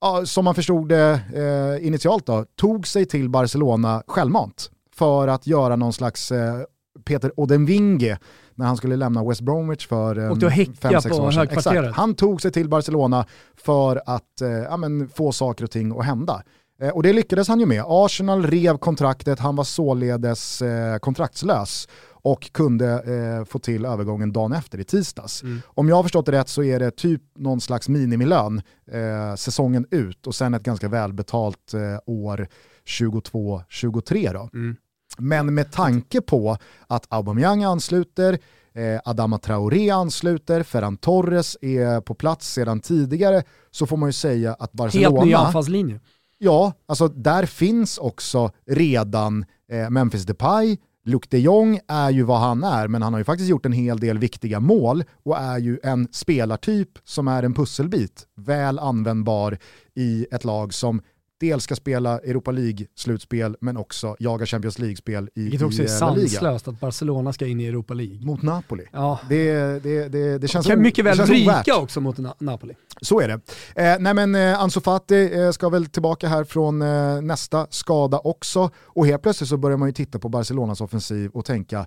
ja, 0.00 0.26
som 0.26 0.44
man 0.44 0.54
förstod 0.54 0.88
det 0.88 1.20
eh, 1.34 1.86
initialt 1.86 2.26
då, 2.26 2.44
tog 2.56 2.86
sig 2.86 3.06
till 3.06 3.28
Barcelona 3.28 4.02
självmant 4.06 4.70
för 4.94 5.28
att 5.28 5.46
göra 5.46 5.76
någon 5.76 5.92
slags 5.92 6.32
eh, 6.32 6.60
Peter 7.04 7.32
Odenvinge 7.36 8.18
när 8.54 8.66
han 8.66 8.76
skulle 8.76 8.96
lämna 8.96 9.24
West 9.24 9.40
Bromwich 9.40 9.86
för 9.86 10.18
um, 10.18 10.32
Och 10.32 10.52
fem, 10.80 11.00
sex 11.00 11.18
år 11.18 11.30
sedan. 11.30 11.48
Exakt. 11.50 11.96
Han 11.96 12.14
tog 12.14 12.42
sig 12.42 12.52
till 12.52 12.68
Barcelona 12.68 13.26
för 13.56 14.02
att 14.06 14.40
eh, 14.40 14.48
ja, 14.50 14.76
men, 14.76 15.08
få 15.08 15.32
saker 15.32 15.64
och 15.64 15.70
ting 15.70 15.98
att 15.98 16.04
hända. 16.04 16.42
Eh, 16.82 16.88
och 16.88 17.02
det 17.02 17.12
lyckades 17.12 17.48
han 17.48 17.60
ju 17.60 17.66
med. 17.66 17.84
Arsenal 17.86 18.46
rev 18.46 18.78
kontraktet, 18.78 19.38
han 19.38 19.56
var 19.56 19.64
således 19.64 20.62
eh, 20.62 20.98
kontraktslös 20.98 21.88
och 22.32 22.52
kunde 22.52 22.86
eh, 22.88 23.44
få 23.44 23.58
till 23.58 23.84
övergången 23.84 24.32
dagen 24.32 24.52
efter 24.52 24.80
i 24.80 24.84
tisdags. 24.84 25.42
Mm. 25.42 25.60
Om 25.66 25.88
jag 25.88 25.96
har 25.96 26.02
förstått 26.02 26.26
det 26.26 26.32
rätt 26.32 26.48
så 26.48 26.62
är 26.62 26.78
det 26.78 26.90
typ 26.90 27.22
någon 27.36 27.60
slags 27.60 27.88
minimilön 27.88 28.62
eh, 28.92 29.34
säsongen 29.34 29.86
ut 29.90 30.26
och 30.26 30.34
sen 30.34 30.54
ett 30.54 30.62
ganska 30.62 30.88
välbetalt 30.88 31.74
eh, 31.74 31.80
år 32.06 32.48
22-23 32.86 34.48
Mm. 34.52 34.76
Men 35.18 35.54
med 35.54 35.72
tanke 35.72 36.20
på 36.20 36.56
att 36.86 37.06
Aubameyang 37.08 37.64
ansluter, 37.64 38.38
eh, 38.74 39.00
Adama 39.04 39.38
Traoré 39.38 39.90
ansluter, 39.90 40.62
Ferran 40.62 40.96
Torres 40.96 41.56
är 41.60 42.00
på 42.00 42.14
plats 42.14 42.52
sedan 42.52 42.80
tidigare 42.80 43.42
så 43.70 43.86
får 43.86 43.96
man 43.96 44.08
ju 44.08 44.12
säga 44.12 44.54
att 44.54 44.72
Barcelona... 44.72 45.16
Helt 45.16 45.26
ny 45.26 45.34
anfallslinje. 45.34 46.00
Ja, 46.38 46.72
alltså 46.86 47.08
där 47.08 47.46
finns 47.46 47.98
också 47.98 48.50
redan 48.66 49.44
eh, 49.72 49.90
Memphis 49.90 50.22
Depay, 50.22 50.76
Luke 51.08 51.28
de 51.30 51.38
Jong 51.38 51.80
är 51.88 52.10
ju 52.10 52.22
vad 52.22 52.40
han 52.40 52.64
är, 52.64 52.88
men 52.88 53.02
han 53.02 53.12
har 53.12 53.20
ju 53.20 53.24
faktiskt 53.24 53.50
gjort 53.50 53.66
en 53.66 53.72
hel 53.72 53.98
del 53.98 54.18
viktiga 54.18 54.60
mål 54.60 55.04
och 55.22 55.38
är 55.38 55.58
ju 55.58 55.78
en 55.82 56.08
spelartyp 56.12 56.88
som 57.04 57.28
är 57.28 57.42
en 57.42 57.54
pusselbit, 57.54 58.26
väl 58.36 58.78
användbar 58.78 59.58
i 59.94 60.26
ett 60.30 60.44
lag 60.44 60.74
som 60.74 61.02
dels 61.40 61.64
ska 61.64 61.76
spela 61.76 62.18
Europa 62.18 62.50
League-slutspel 62.50 63.56
men 63.60 63.76
också 63.76 64.16
jaga 64.18 64.46
Champions 64.46 64.78
League-spel 64.78 65.30
i, 65.34 65.42
Vilket 65.42 65.62
också 65.62 65.82
är 65.82 65.86
sanslöst 65.86 66.68
att 66.68 66.80
Barcelona 66.80 67.32
ska 67.32 67.46
in 67.46 67.60
i 67.60 67.66
Europa 67.66 67.94
League. 67.94 68.26
Mot 68.26 68.42
Napoli. 68.42 68.84
Ja. 68.92 69.20
Det, 69.28 69.52
det, 69.82 70.08
det, 70.08 70.38
det 70.38 70.48
känns 70.48 70.66
Kan 70.66 70.82
mycket 70.82 71.04
väl 71.04 71.18
ryka 71.18 71.76
också 71.76 72.00
mot 72.00 72.18
Na 72.18 72.34
Napoli. 72.38 72.74
Så 73.00 73.20
är 73.20 73.28
det. 73.28 73.34
Eh, 73.82 73.96
nej 74.00 74.14
men 74.14 74.34
eh, 74.34 74.60
Ansu 74.60 74.80
Fati 74.80 75.40
eh, 75.40 75.50
ska 75.50 75.68
väl 75.68 75.86
tillbaka 75.86 76.28
här 76.28 76.44
från 76.44 76.82
eh, 76.82 77.20
nästa 77.20 77.66
skada 77.70 78.18
också 78.18 78.70
och 78.76 79.06
helt 79.06 79.22
plötsligt 79.22 79.48
så 79.48 79.56
börjar 79.56 79.76
man 79.76 79.88
ju 79.88 79.92
titta 79.92 80.18
på 80.18 80.28
Barcelonas 80.28 80.80
offensiv 80.80 81.30
och 81.30 81.44
tänka 81.44 81.86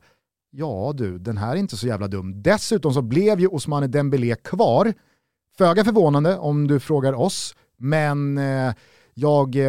ja 0.52 0.93
du, 0.95 1.18
den 1.18 1.38
här 1.38 1.52
är 1.52 1.56
inte 1.56 1.78
så 1.78 1.88
jävla 1.88 2.08
dum. 2.08 2.41
Dessutom 2.41 2.93
så 2.93 3.02
blev 3.02 3.39
ju 3.39 3.47
Ousmane 3.47 3.88
Dembélé 3.88 4.36
kvar. 4.36 4.93
Föga 5.58 5.84
förvånande 5.84 6.38
om 6.38 6.68
du 6.68 6.80
frågar 6.80 7.14
oss, 7.14 7.56
men 7.78 8.38
eh, 8.38 8.74
jag, 9.14 9.55
eh, 9.55 9.64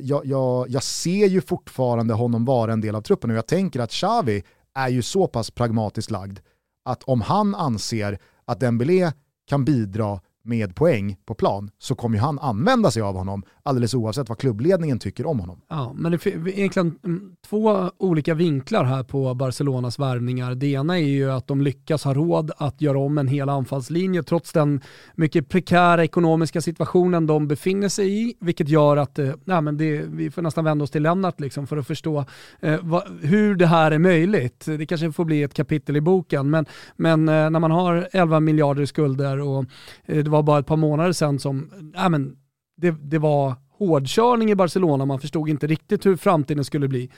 jag, 0.00 0.26
jag, 0.26 0.66
jag 0.68 0.82
ser 0.82 1.26
ju 1.26 1.40
fortfarande 1.40 2.14
honom 2.14 2.44
vara 2.44 2.72
en 2.72 2.80
del 2.80 2.94
av 2.94 3.00
truppen 3.00 3.30
och 3.30 3.36
jag 3.36 3.46
tänker 3.46 3.80
att 3.80 3.90
Xavi 3.90 4.42
är 4.74 4.88
ju 4.88 5.02
så 5.02 5.26
pass 5.26 5.50
pragmatiskt 5.50 6.10
lagd 6.10 6.38
att 6.84 7.02
om 7.02 7.20
han 7.20 7.54
anser 7.54 8.18
att 8.44 8.60
Dembélé 8.60 9.12
kan 9.48 9.64
bidra 9.64 10.20
med 10.48 10.74
poäng 10.74 11.16
på 11.26 11.34
plan 11.34 11.70
så 11.78 11.94
kommer 11.94 12.16
ju 12.16 12.22
han 12.22 12.38
använda 12.38 12.90
sig 12.90 13.02
av 13.02 13.14
honom 13.14 13.42
alldeles 13.62 13.94
oavsett 13.94 14.28
vad 14.28 14.38
klubbledningen 14.38 14.98
tycker 14.98 15.26
om 15.26 15.40
honom. 15.40 15.60
Ja, 15.68 15.92
men 15.96 16.12
det 16.12 16.26
är 16.26 16.48
egentligen 16.48 16.98
mm, 17.04 17.32
två 17.46 17.90
olika 17.98 18.34
vinklar 18.34 18.84
här 18.84 19.02
på 19.02 19.34
Barcelonas 19.34 19.98
värvningar. 19.98 20.54
Det 20.54 20.66
ena 20.66 20.98
är 20.98 21.06
ju 21.06 21.30
att 21.30 21.46
de 21.46 21.62
lyckas 21.62 22.04
ha 22.04 22.14
råd 22.14 22.50
att 22.56 22.80
göra 22.80 22.98
om 22.98 23.18
en 23.18 23.28
hel 23.28 23.48
anfallslinje 23.48 24.22
trots 24.22 24.52
den 24.52 24.80
mycket 25.14 25.48
prekära 25.48 26.04
ekonomiska 26.04 26.60
situationen 26.60 27.26
de 27.26 27.48
befinner 27.48 27.88
sig 27.88 28.22
i, 28.22 28.34
vilket 28.40 28.68
gör 28.68 28.96
att 28.96 29.18
eh, 29.18 29.30
nej, 29.44 29.60
men 29.62 29.76
det, 29.76 30.02
vi 30.02 30.30
får 30.30 30.42
nästan 30.42 30.64
vända 30.64 30.84
oss 30.84 30.90
till 30.90 31.02
Lennart 31.02 31.40
liksom 31.40 31.66
för 31.66 31.76
att 31.76 31.86
förstå 31.86 32.24
eh, 32.60 32.76
vad, 32.82 33.02
hur 33.20 33.54
det 33.54 33.66
här 33.66 33.90
är 33.90 33.98
möjligt. 33.98 34.64
Det 34.66 34.86
kanske 34.86 35.12
får 35.12 35.24
bli 35.24 35.42
ett 35.42 35.54
kapitel 35.54 35.96
i 35.96 36.00
boken, 36.00 36.50
men, 36.50 36.66
men 36.96 37.28
eh, 37.28 37.50
när 37.50 37.60
man 37.60 37.70
har 37.70 38.08
11 38.12 38.40
miljarder 38.40 38.82
i 38.82 38.86
skulder 38.86 39.40
och 39.40 39.64
eh, 40.04 40.24
det 40.24 40.30
var 40.30 40.37
var 40.38 40.42
bara 40.42 40.58
ett 40.58 40.66
par 40.66 40.76
månader 40.76 41.12
sedan 41.12 41.38
som 41.38 41.70
äh, 41.96 42.08
men, 42.08 42.36
det, 42.76 42.90
det 42.90 43.18
var 43.18 43.54
hårdkörning 43.78 44.50
i 44.50 44.54
Barcelona, 44.54 45.04
man 45.04 45.20
förstod 45.20 45.48
inte 45.48 45.66
riktigt 45.66 46.06
hur 46.06 46.16
framtiden 46.16 46.64
skulle 46.64 46.88
bli. 46.88 47.10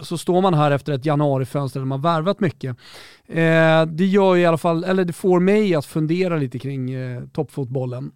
Så 0.00 0.18
står 0.18 0.42
man 0.42 0.54
här 0.54 0.70
efter 0.70 0.92
ett 0.92 1.06
januarifönster 1.06 1.80
där 1.80 1.86
man 1.86 2.02
värvat 2.02 2.40
mycket. 2.40 2.76
Eh, 3.26 3.86
det 3.86 4.06
gör 4.06 4.36
i 4.36 4.46
alla 4.46 4.58
fall, 4.58 4.84
eller 4.84 5.04
det 5.04 5.12
får 5.12 5.40
mig 5.40 5.74
att 5.74 5.86
fundera 5.86 6.36
lite 6.36 6.58
kring 6.58 6.90
eh, 6.90 7.22
toppfotbollen. 7.32 8.12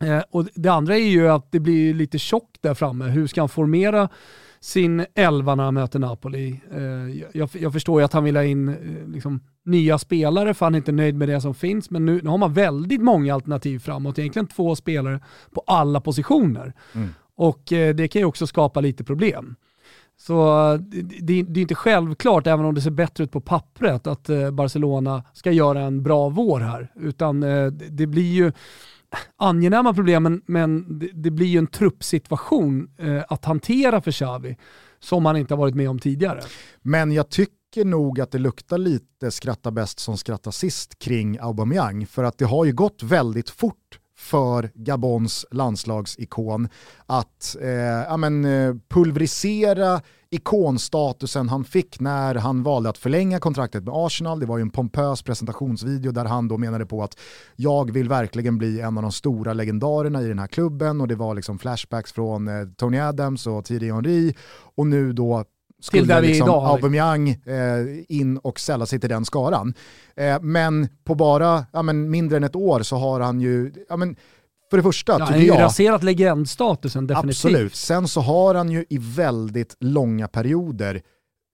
Eh, 0.00 0.22
och 0.30 0.46
det 0.54 0.68
andra 0.68 0.96
är 0.96 1.08
ju 1.08 1.28
att 1.28 1.52
det 1.52 1.60
blir 1.60 1.94
lite 1.94 2.18
tjockt 2.18 2.62
där 2.62 2.74
framme. 2.74 3.04
Hur 3.04 3.26
ska 3.26 3.40
han 3.40 3.48
formera 3.48 4.08
sin 4.60 5.06
elva 5.14 5.54
när 5.54 5.64
han 5.64 5.74
möter 5.74 5.98
Napoli? 5.98 6.60
Eh, 6.72 6.82
jag, 7.32 7.48
jag, 7.52 7.72
förstår 7.72 8.00
ju 8.00 8.04
att 8.04 8.12
han 8.12 8.24
vill 8.24 8.36
ha 8.36 8.44
in 8.44 8.68
eh, 8.68 8.74
liksom, 9.12 9.40
nya 9.64 9.98
spelare 9.98 10.54
för 10.54 10.66
han 10.66 10.74
är 10.74 10.78
inte 10.78 10.92
nöjd 10.92 11.14
med 11.14 11.28
det 11.28 11.40
som 11.40 11.54
finns. 11.54 11.90
Men 11.90 12.06
nu, 12.06 12.20
nu 12.22 12.30
har 12.30 12.38
man 12.38 12.52
väldigt 12.52 13.00
många 13.00 13.34
alternativ 13.34 13.78
framåt, 13.78 14.18
egentligen 14.18 14.46
två 14.46 14.76
spelare 14.76 15.20
på 15.50 15.62
alla 15.66 16.00
positioner. 16.00 16.72
Mm. 16.94 17.08
Och 17.36 17.72
eh, 17.72 17.94
det 17.94 18.08
kan 18.08 18.20
ju 18.20 18.26
också 18.26 18.46
skapa 18.46 18.80
lite 18.80 19.04
problem. 19.04 19.56
Så 20.20 20.76
det, 21.20 21.42
det, 21.42 21.60
är 21.60 21.62
inte 21.62 21.74
självklart, 21.74 22.46
även 22.46 22.64
om 22.64 22.74
det 22.74 22.80
ser 22.80 22.90
bättre 22.90 23.24
ut 23.24 23.32
på 23.32 23.40
pappret, 23.40 24.06
att 24.06 24.30
Barcelona 24.52 25.24
ska 25.32 25.52
göra 25.52 25.80
en 25.80 26.02
bra 26.02 26.28
vår 26.28 26.60
här. 26.60 26.92
Utan 26.96 27.40
det 27.90 28.06
blir 28.06 28.32
ju 28.32 28.52
angenäma 29.36 29.94
problem, 29.94 30.22
men, 30.22 30.42
men 30.46 30.98
det, 30.98 31.10
det, 31.14 31.30
blir 31.30 31.46
ju 31.46 31.58
en 31.58 31.66
truppsituation 31.66 32.90
eh, 32.98 33.24
att 33.28 33.44
hantera 33.44 34.00
för 34.00 34.12
Xavi 34.12 34.56
som 35.00 35.26
han 35.26 35.36
inte 35.36 35.54
har 35.54 35.58
varit 35.58 35.74
med 35.74 35.90
om 35.90 35.98
tidigare. 35.98 36.40
Men 36.82 37.12
jag 37.12 37.28
tycker 37.28 37.84
nog 37.84 38.20
att 38.20 38.30
det 38.30 38.38
luktar 38.38 38.78
lite 38.78 39.30
skratta 39.30 39.70
bäst 39.70 39.98
som 39.98 40.16
skrattar 40.16 40.50
sist 40.50 40.98
kring 40.98 41.38
Aubameyang. 41.40 42.06
För 42.06 42.24
att 42.24 42.38
det 42.38 42.44
har 42.44 42.64
ju 42.64 42.72
gått 42.72 43.02
väldigt 43.02 43.50
fort 43.50 43.98
för 44.18 44.70
Gabons 44.74 45.46
landslagsikon 45.50 46.68
att 47.06 47.56
eh, 47.60 47.70
ja, 48.08 48.16
men, 48.16 48.44
eh, 48.44 48.74
pulverisera 48.88 50.00
ikonstatusen 50.30 51.48
han 51.48 51.64
fick 51.64 52.00
när 52.00 52.34
han 52.34 52.62
valde 52.62 52.90
att 52.90 52.98
förlänga 52.98 53.40
kontraktet 53.40 53.84
med 53.84 53.94
Arsenal. 53.96 54.40
Det 54.40 54.46
var 54.46 54.58
ju 54.58 54.62
en 54.62 54.70
pompös 54.70 55.22
presentationsvideo 55.22 56.12
där 56.12 56.24
han 56.24 56.48
då 56.48 56.58
menade 56.58 56.86
på 56.86 57.02
att 57.02 57.18
jag 57.56 57.90
vill 57.90 58.08
verkligen 58.08 58.58
bli 58.58 58.80
en 58.80 58.96
av 58.96 59.02
de 59.02 59.12
stora 59.12 59.52
legendarerna 59.52 60.22
i 60.22 60.28
den 60.28 60.38
här 60.38 60.46
klubben 60.46 61.00
och 61.00 61.08
det 61.08 61.14
var 61.14 61.34
liksom 61.34 61.58
flashbacks 61.58 62.12
från 62.12 62.48
eh, 62.48 62.68
Tony 62.76 62.98
Adams 62.98 63.46
och 63.46 63.64
Thierry 63.64 63.92
Henry 63.92 64.34
och 64.74 64.86
nu 64.86 65.12
då 65.12 65.44
skulle 65.80 66.02
till 66.02 66.08
där 66.08 66.20
vi 66.20 66.28
liksom 66.28 66.48
idag, 66.48 66.64
Aubameyang 66.64 67.28
eh, 67.28 68.04
in 68.08 68.38
och 68.38 68.60
sälla 68.60 68.86
sig 68.86 69.00
till 69.00 69.10
den 69.10 69.24
skaran. 69.24 69.74
Eh, 70.16 70.40
men 70.40 70.88
på 71.04 71.14
bara 71.14 71.66
ja, 71.72 71.82
men 71.82 72.10
mindre 72.10 72.36
än 72.36 72.44
ett 72.44 72.56
år 72.56 72.82
så 72.82 72.96
har 72.96 73.20
han 73.20 73.40
ju, 73.40 73.72
ja, 73.88 73.96
men, 73.96 74.16
för 74.70 74.76
det 74.76 74.82
första 74.82 75.12
ja, 75.12 75.18
tycker. 75.18 75.32
Han 75.32 75.48
har 75.50 75.56
ju 75.56 75.62
raserat 75.62 76.02
legendstatusen 76.04 77.06
definitivt. 77.06 77.44
Absolut, 77.44 77.74
sen 77.74 78.08
så 78.08 78.20
har 78.20 78.54
han 78.54 78.70
ju 78.70 78.84
i 78.88 78.98
väldigt 78.98 79.76
långa 79.80 80.28
perioder 80.28 81.02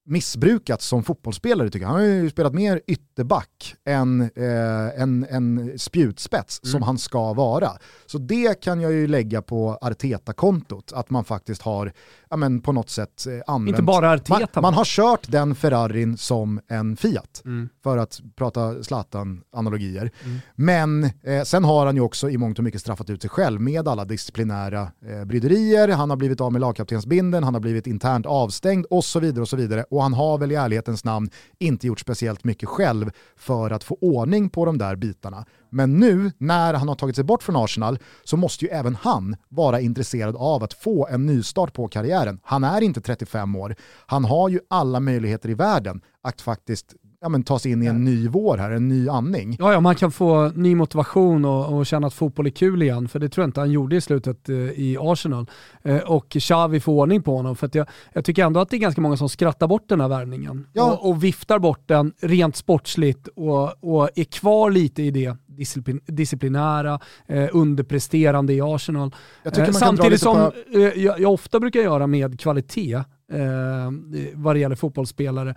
missbrukats 0.07 0.87
som 0.87 1.03
fotbollsspelare 1.03 1.71
tycker 1.71 1.87
jag. 1.87 1.93
Han 1.93 2.01
har 2.01 2.07
ju 2.07 2.31
spelat 2.31 2.55
mer 2.55 2.81
ytterback 2.87 3.77
än 3.85 4.21
eh, 4.21 5.01
en, 5.03 5.27
en 5.31 5.79
spjutspets 5.79 6.61
mm. 6.65 6.73
som 6.73 6.83
han 6.83 6.99
ska 6.99 7.33
vara. 7.33 7.71
Så 8.07 8.19
det 8.19 8.61
kan 8.61 8.81
jag 8.81 8.93
ju 8.93 9.07
lägga 9.07 9.43
på 9.43 9.79
Arteta-kontot, 9.81 10.93
att 10.93 11.11
man 11.11 11.25
faktiskt 11.25 11.63
har 11.63 11.93
ja, 12.35 12.37
men 12.37 12.61
på 12.61 12.73
något 12.73 12.91
sätt 12.91 13.27
eh, 13.27 13.33
använt... 13.47 13.69
Inte 13.69 13.83
bara 13.83 14.13
Arteta. 14.13 14.49
Man, 14.55 14.63
man, 14.63 14.75
har 14.75 14.85
kört 14.85 15.31
den 15.31 15.55
Ferrarin 15.55 16.17
som 16.17 16.61
en 16.69 16.97
Fiat, 16.97 17.43
mm. 17.45 17.69
för 17.83 17.99
att 17.99 18.21
prata 18.37 18.83
Zlatan-analogier. 18.83 20.11
Mm. 20.25 20.39
Men 20.55 21.05
eh, 21.05 21.43
sen 21.45 21.65
har 21.65 21.87
han 21.87 21.97
ju 21.97 22.01
också 22.01 22.31
i 22.31 22.39
mångt 22.39 22.59
och 22.59 22.65
mycket 22.65 22.81
straffat 22.81 23.11
ut 23.11 23.21
sig 23.21 23.31
själv 23.31 23.61
med 23.61 23.89
alla 23.89 24.05
disciplinära 24.05 24.93
eh, 25.07 25.25
bryderier, 25.25 25.89
han 25.89 26.11
har 26.11 26.17
blivit 26.17 26.41
av 26.41 26.53
med 26.53 26.61
lagkaptensbinden, 26.61 27.45
han 27.45 27.55
har 27.55 27.61
blivit 27.61 27.87
internt 27.87 28.27
avstängd 28.27 28.87
och 28.91 29.05
så 29.05 29.21
vidare 29.21 29.43
och 29.43 29.49
så 29.49 29.57
vidare. 29.57 29.85
Och 29.95 30.03
han 30.03 30.15
har 30.15 30.39
väl 30.39 30.53
i 30.53 30.55
ärlighetens 30.55 31.05
namn 31.05 31.31
inte 31.59 31.87
gjort 31.87 32.01
speciellt 32.01 32.45
mycket 32.45 32.69
själv 32.69 33.11
för 33.37 33.71
att 33.71 33.85
få 33.85 33.99
ordning 34.01 34.51
på 34.51 34.65
de 34.65 34.79
där 34.79 34.97
bitarna. 34.97 35.45
Men 35.71 35.99
nu 35.99 36.33
när 36.39 36.75
han 36.75 36.89
har 36.89 36.95
tagit 36.95 37.17
sig 37.17 37.25
bort 37.25 37.43
från 37.43 37.57
Arsenal 37.57 37.99
så 38.25 38.37
måste 38.37 38.65
ju 38.65 38.71
även 38.71 38.95
han 38.95 39.37
vara 39.49 39.81
intresserad 39.81 40.37
av 40.37 40.63
att 40.63 40.73
få 40.73 41.07
en 41.07 41.27
nystart 41.27 41.73
på 41.73 41.89
karriären. 41.89 42.41
Han 42.43 42.65
är 42.65 42.81
inte 42.81 43.01
35 43.01 43.57
år. 43.57 43.77
Han 44.07 44.25
har 44.25 44.49
ju 44.49 44.61
alla 44.71 45.01
möjligheter 45.01 45.49
i 45.49 45.55
världen 45.55 46.01
att 46.23 46.41
faktiskt 46.41 46.95
ja, 47.25 47.29
men, 47.29 47.43
ta 47.43 47.59
sig 47.59 47.73
in 47.73 47.83
i 47.83 47.87
en 47.87 48.05
ny 48.05 48.29
vår 48.29 48.59
här, 48.59 48.71
en 48.71 48.89
ny 48.89 49.09
andning. 49.09 49.57
Ja, 49.59 49.73
ja 49.73 49.81
man 49.81 49.95
kan 49.95 50.13
få 50.13 50.49
ny 50.49 50.75
motivation 50.75 51.45
och, 51.45 51.77
och 51.77 51.87
känna 51.87 52.07
att 52.07 52.15
fotboll 52.15 52.47
är 52.47 52.51
kul 52.51 52.83
igen, 52.83 53.09
för 53.09 53.19
det 53.19 53.29
tror 53.29 53.43
jag 53.43 53.49
inte 53.49 53.61
han 53.61 53.71
gjorde 53.71 53.97
i 53.97 54.01
slutet 54.01 54.49
eh, 54.49 54.57
i 54.57 54.97
Arsenal. 55.01 55.47
Eh, 55.83 55.99
och 55.99 56.37
Xavi 56.41 56.81
får 56.81 56.93
ordning 56.93 57.23
på 57.23 57.37
honom, 57.37 57.57
för 57.57 57.71
jag, 57.73 57.87
jag, 58.13 58.25
tycker 58.25 58.45
ändå 58.45 58.61
att 58.61 58.71
det 58.71 58.77
är 58.77 58.79
ganska 58.79 59.01
många 59.01 59.17
som 59.17 59.29
skrattar 59.29 59.67
bort 59.67 59.89
den 59.89 60.01
här 60.01 60.09
värvningen 60.09 60.67
ja. 60.73 60.93
och, 60.93 61.09
och, 61.09 61.25
viftar 61.25 61.59
bort 61.59 61.89
den 61.89 62.13
rent 62.21 62.57
sportsligt 62.57 63.29
och, 63.29 63.85
och 63.85 64.11
är 64.15 64.25
kvar 64.25 64.71
lite 64.71 65.03
i 65.03 65.11
det 65.11 65.37
disciplin, 65.47 66.01
disciplinära, 66.07 67.01
eh, 67.27 67.49
underpresterande 67.53 68.53
i 68.53 68.61
Arsenal. 68.61 69.15
Eh, 69.45 69.71
samtidigt 69.71 70.21
som 70.21 70.35
på... 70.37 70.79
eh, 70.79 71.03
jag, 71.05 71.21
jag, 71.21 71.33
ofta 71.33 71.61
brukar 71.61 71.81
göra 71.81 72.07
med 72.07 72.41
kvalitet 72.41 72.95
eh, 73.33 73.91
vad 74.35 74.57
det 74.57 74.59
gäller 74.59 74.77
fotbollsspelare 74.77 75.55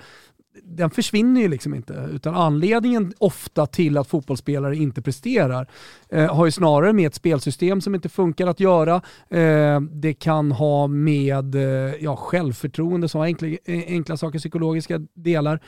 den 0.64 0.90
försvinner 0.90 1.42
ju 1.42 1.48
liksom 1.48 1.74
inte. 1.74 2.10
Utan 2.12 2.36
anledningen 2.36 3.14
ofta 3.18 3.66
till 3.66 3.98
att 3.98 4.08
fotbollsspelare 4.08 4.76
inte 4.76 5.02
presterar 5.02 5.68
eh, 6.10 6.36
har 6.36 6.46
ju 6.46 6.52
snarare 6.52 6.94
med 6.94 7.08
ett 7.08 7.16
spelsystem 7.16 7.82
som 7.82 7.96
inte 7.96 8.10
funkar 8.10 8.48
att 8.48 8.60
göra. 8.60 9.02
Eh, 9.30 9.82
det 9.82 10.14
kan 10.14 10.52
ha 10.52 10.88
med 10.88 11.56
eh, 11.56 11.96
ja, 12.00 12.16
självförtroende, 12.16 13.10
som 13.10 13.22
enkla, 13.22 13.48
eh, 13.48 13.58
enkla 13.88 14.18
saker, 14.18 14.40
psykologiska 14.40 15.00
delar. 15.14 15.60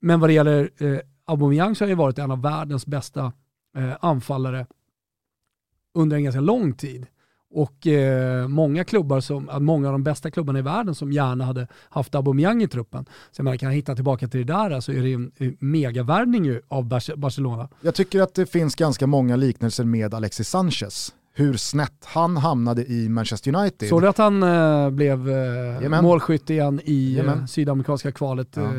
Men 0.00 0.20
vad 0.20 0.30
det 0.30 0.34
gäller 0.34 0.70
eh, 0.78 0.98
Aubameyang 1.24 1.74
så 1.74 1.84
har 1.84 1.86
han 1.86 1.92
ju 1.92 1.96
varit 1.96 2.18
en 2.18 2.30
av 2.30 2.42
världens 2.42 2.86
bästa 2.86 3.32
eh, 3.76 3.92
anfallare 4.00 4.66
under 5.94 6.16
en 6.16 6.24
ganska 6.24 6.40
lång 6.40 6.72
tid. 6.72 7.06
Och 7.50 7.86
eh, 7.86 8.48
många 8.48 8.84
klubbar, 8.84 9.20
som, 9.20 9.50
många 9.60 9.88
av 9.88 9.92
de 9.92 10.02
bästa 10.02 10.30
klubbarna 10.30 10.58
i 10.58 10.62
världen 10.62 10.94
som 10.94 11.12
gärna 11.12 11.44
hade 11.44 11.66
haft 11.88 12.14
Aubameyang 12.14 12.62
i 12.62 12.68
truppen. 12.68 13.06
Så 13.30 13.42
man 13.42 13.58
kan 13.58 13.70
hitta 13.70 13.94
tillbaka 13.94 14.28
till 14.28 14.46
det 14.46 14.52
där 14.52 14.80
så 14.80 14.92
är 14.92 15.02
det 15.02 15.12
en 15.12 15.56
megavärvning 15.60 16.60
av 16.68 16.88
Barcelona. 17.16 17.68
Jag 17.80 17.94
tycker 17.94 18.22
att 18.22 18.34
det 18.34 18.46
finns 18.46 18.74
ganska 18.74 19.06
många 19.06 19.36
liknelser 19.36 19.84
med 19.84 20.14
Alexis 20.14 20.48
Sanchez 20.48 21.12
hur 21.38 21.54
snett 21.54 22.04
han 22.04 22.36
hamnade 22.36 22.84
i 22.84 23.08
Manchester 23.08 23.54
United. 23.54 23.88
Såg 23.88 24.02
du 24.02 24.08
att 24.08 24.18
han 24.18 24.42
äh, 24.42 24.90
blev 24.90 25.30
äh, 25.30 26.02
målskytt 26.02 26.50
igen 26.50 26.80
i 26.84 27.18
äh, 27.18 27.46
sydamerikanska 27.46 28.12
kvalet? 28.12 28.48
Ja. 28.52 28.72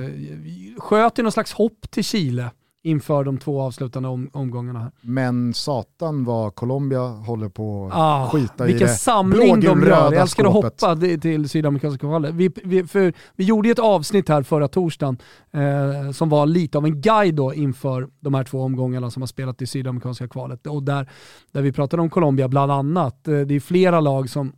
sköt 0.78 1.20
i 1.20 1.24
någon 1.24 1.32
slags 1.32 1.53
hopp 1.53 1.91
till 1.91 2.03
Chile 2.03 2.51
inför 2.88 3.23
de 3.23 3.38
två 3.38 3.61
avslutande 3.61 4.09
om, 4.09 4.29
omgångarna. 4.33 4.79
Här. 4.79 4.91
Men 5.01 5.53
satan 5.53 6.23
vad 6.23 6.55
Colombia 6.55 7.01
håller 7.01 7.49
på 7.49 7.85
att 7.85 7.97
ah, 7.97 8.29
skita 8.29 8.69
i 8.69 8.73
det 8.73 8.88
samling 8.88 9.59
de 9.59 9.83
gör. 9.83 9.88
Jag 9.88 10.13
älskar 10.13 10.45
att 10.45 10.53
hoppa 10.53 10.95
till 11.21 11.49
sydamerikanska 11.49 11.99
kvalet. 11.99 12.33
Vi, 12.35 12.51
vi, 12.63 13.13
vi 13.35 13.43
gjorde 13.43 13.69
ett 13.69 13.79
avsnitt 13.79 14.29
här 14.29 14.43
förra 14.43 14.67
torsdagen 14.67 15.17
eh, 15.51 16.11
som 16.11 16.29
var 16.29 16.45
lite 16.45 16.77
av 16.77 16.85
en 16.85 17.01
guide 17.01 17.35
då 17.35 17.53
inför 17.53 18.07
de 18.19 18.33
här 18.33 18.43
två 18.43 18.61
omgångarna 18.61 19.11
som 19.11 19.21
har 19.21 19.27
spelat 19.27 19.61
i 19.61 19.67
sydamerikanska 19.67 20.27
kvalet. 20.27 20.67
Och 20.67 20.83
där, 20.83 21.09
där 21.51 21.61
vi 21.61 21.71
pratade 21.71 22.01
om 22.01 22.09
Colombia 22.09 22.47
bland 22.47 22.71
annat. 22.71 23.27
Eh, 23.27 23.39
det 23.39 23.55
är 23.55 23.59
flera 23.59 23.99
lag 23.99 24.29
som 24.29 24.53